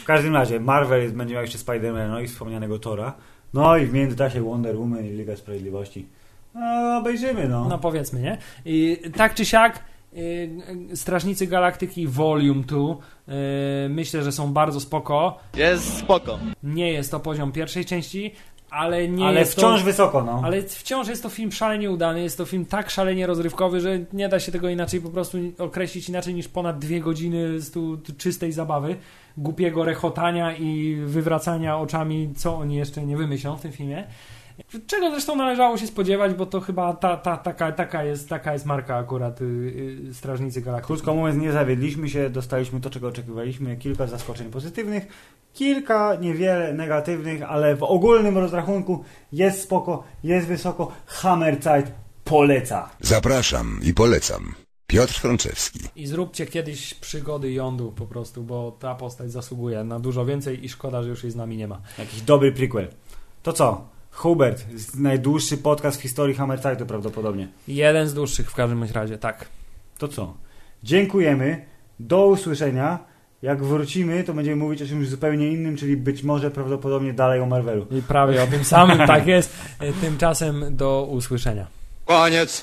W 0.02 0.06
każdym 0.06 0.34
razie, 0.34 0.60
Marvel 0.60 1.12
będzie 1.12 1.34
miał 1.34 1.44
jeszcze 1.44 1.58
Spider-Man, 1.58 2.10
no 2.10 2.20
i 2.20 2.28
wspomnianego 2.28 2.80
Tora. 2.80 3.14
No 3.54 3.78
i 3.78 3.86
w 3.86 3.94
międzyczasie 3.94 4.42
Wonder 4.42 4.78
Woman 4.78 5.06
i 5.06 5.10
Liga 5.10 5.36
Sprawiedliwości. 5.36 6.08
No, 6.54 6.98
obejrzymy, 6.98 7.48
no. 7.48 7.68
no 7.70 7.78
powiedzmy, 7.78 8.22
nie? 8.22 8.38
I, 8.66 8.98
tak 9.18 9.34
czy 9.34 9.46
siak 9.46 9.84
y, 10.14 10.50
Strażnicy 10.96 11.48
Galaktyki 11.48 12.08
Volume 12.08 12.64
2 12.64 12.78
y, 12.80 12.96
myślę, 13.90 14.24
że 14.24 14.32
są 14.32 14.54
bardzo 14.54 14.80
spoko. 14.80 15.38
Jest 15.56 15.98
spoko. 15.98 16.40
Nie 16.64 16.92
jest 16.92 17.12
to 17.12 17.20
poziom 17.20 17.52
pierwszej 17.52 17.86
części, 17.86 18.32
ale 18.70 19.08
nie 19.08 19.26
Ale 19.26 19.40
jest 19.40 19.54
wciąż 19.54 19.80
to... 19.80 19.86
wysoko, 19.86 20.24
no. 20.24 20.42
Ale 20.46 20.64
wciąż 20.64 21.08
jest 21.08 21.24
to 21.24 21.30
film 21.30 21.52
szalenie 21.52 21.92
udany, 21.92 22.22
jest 22.22 22.38
to 22.38 22.46
film 22.46 22.66
tak 22.66 22.90
szalenie 22.90 23.28
rozrywkowy, 23.28 23.82
że 23.82 24.00
nie 24.14 24.30
da 24.30 24.40
się 24.40 24.52
tego 24.52 24.70
inaczej 24.70 25.02
po 25.02 25.10
prostu 25.10 25.38
określić 25.58 26.10
inaczej 26.10 26.34
niż 26.34 26.48
ponad 26.48 26.80
dwie 26.80 27.00
godziny 27.02 27.62
z 27.62 27.72
tu, 27.72 27.98
tu 27.98 28.14
czystej 28.18 28.52
zabawy, 28.52 28.96
głupiego 29.38 29.84
rechotania 29.84 30.56
i 30.56 30.96
wywracania 31.06 31.78
oczami, 31.78 32.34
co 32.38 32.56
oni 32.58 32.76
jeszcze 32.76 33.06
nie 33.06 33.18
wymyślą 33.18 33.58
w 33.58 33.62
tym 33.62 33.72
filmie. 33.72 34.08
Czego 34.88 35.12
zresztą 35.12 35.36
należało 35.36 35.78
się 35.78 35.88
spodziewać, 35.88 36.34
bo 36.34 36.46
to 36.46 36.62
chyba 36.62 36.94
ta, 36.94 37.18
ta, 37.18 37.38
taka, 37.38 37.72
taka, 37.72 38.04
jest, 38.04 38.30
taka 38.30 38.54
jest 38.54 38.66
marka 38.66 38.98
akurat 38.98 39.42
y, 39.42 39.46
y, 40.10 40.14
Strażnicy 40.14 40.62
Galaktyki. 40.62 40.88
Krótko 40.88 41.16
mówiąc, 41.16 41.38
nie 41.38 41.52
zawiedliśmy 41.52 42.10
się, 42.10 42.30
dostaliśmy 42.30 42.82
to, 42.82 42.90
czego 42.90 43.08
oczekiwaliśmy, 43.08 43.78
kilka 43.78 44.08
zaskoczeń 44.08 44.52
pozytywnych, 44.52 45.08
kilka 45.54 46.16
niewiele 46.16 46.74
negatywnych, 46.74 47.44
ale 47.44 47.76
w 47.76 47.84
ogólnym 47.84 48.38
rozrachunku 48.38 49.04
jest 49.32 49.62
spoko, 49.62 50.04
jest 50.24 50.48
wysoko, 50.48 50.92
Hammerzeit 51.06 51.92
poleca. 52.24 52.90
Zapraszam 53.02 53.80
i 53.84 53.94
polecam. 53.94 54.56
Piotr 54.88 55.14
Franczewski. 55.14 55.80
I 55.96 56.08
zróbcie 56.08 56.46
kiedyś 56.46 56.94
przygody 56.94 57.52
jądu 57.52 57.92
po 57.92 58.06
prostu, 58.06 58.44
bo 58.44 58.78
ta 58.80 58.96
postać 58.96 59.32
zasługuje 59.32 59.84
na 59.84 60.00
dużo 60.00 60.26
więcej 60.26 60.66
i 60.66 60.70
szkoda, 60.70 61.04
że 61.04 61.10
już 61.10 61.24
jej 61.24 61.32
z 61.32 61.36
nami 61.36 61.58
nie 61.58 61.68
ma. 61.68 61.82
Jakiś 61.98 62.22
dobry 62.22 62.52
prequel. 62.52 62.88
To 63.44 63.54
co? 63.54 63.91
Hubert, 64.12 64.66
najdłuższy 64.96 65.58
podcast 65.58 66.00
w 66.00 66.02
historii 66.02 66.36
Hammerzeitu 66.36 66.86
prawdopodobnie. 66.86 67.48
Jeden 67.68 68.08
z 68.08 68.14
dłuższych 68.14 68.52
w 68.52 68.56
każdym 68.56 68.84
razie, 68.84 69.18
tak. 69.18 69.46
To 69.98 70.08
co? 70.08 70.34
Dziękujemy. 70.84 71.66
Do 72.00 72.28
usłyszenia. 72.28 73.00
Jak 73.42 73.64
wrócimy, 73.64 74.24
to 74.24 74.34
będziemy 74.34 74.56
mówić 74.56 74.82
o 74.82 74.88
czymś 74.88 75.08
zupełnie 75.08 75.48
innym, 75.48 75.78
czyli 75.78 75.98
być 75.98 76.24
może 76.24 76.52
prawdopodobnie 76.52 77.14
dalej 77.14 77.42
o 77.42 77.46
Marvelu. 77.46 77.88
I 77.92 78.02
prawie 78.02 78.44
o 78.44 78.48
tym 78.48 78.64
samym, 78.64 78.98
tak 79.08 79.28
jest. 79.28 79.56
Tymczasem 80.02 80.76
do 80.76 81.08
usłyszenia. 81.12 81.68
Koniec. 82.06 82.60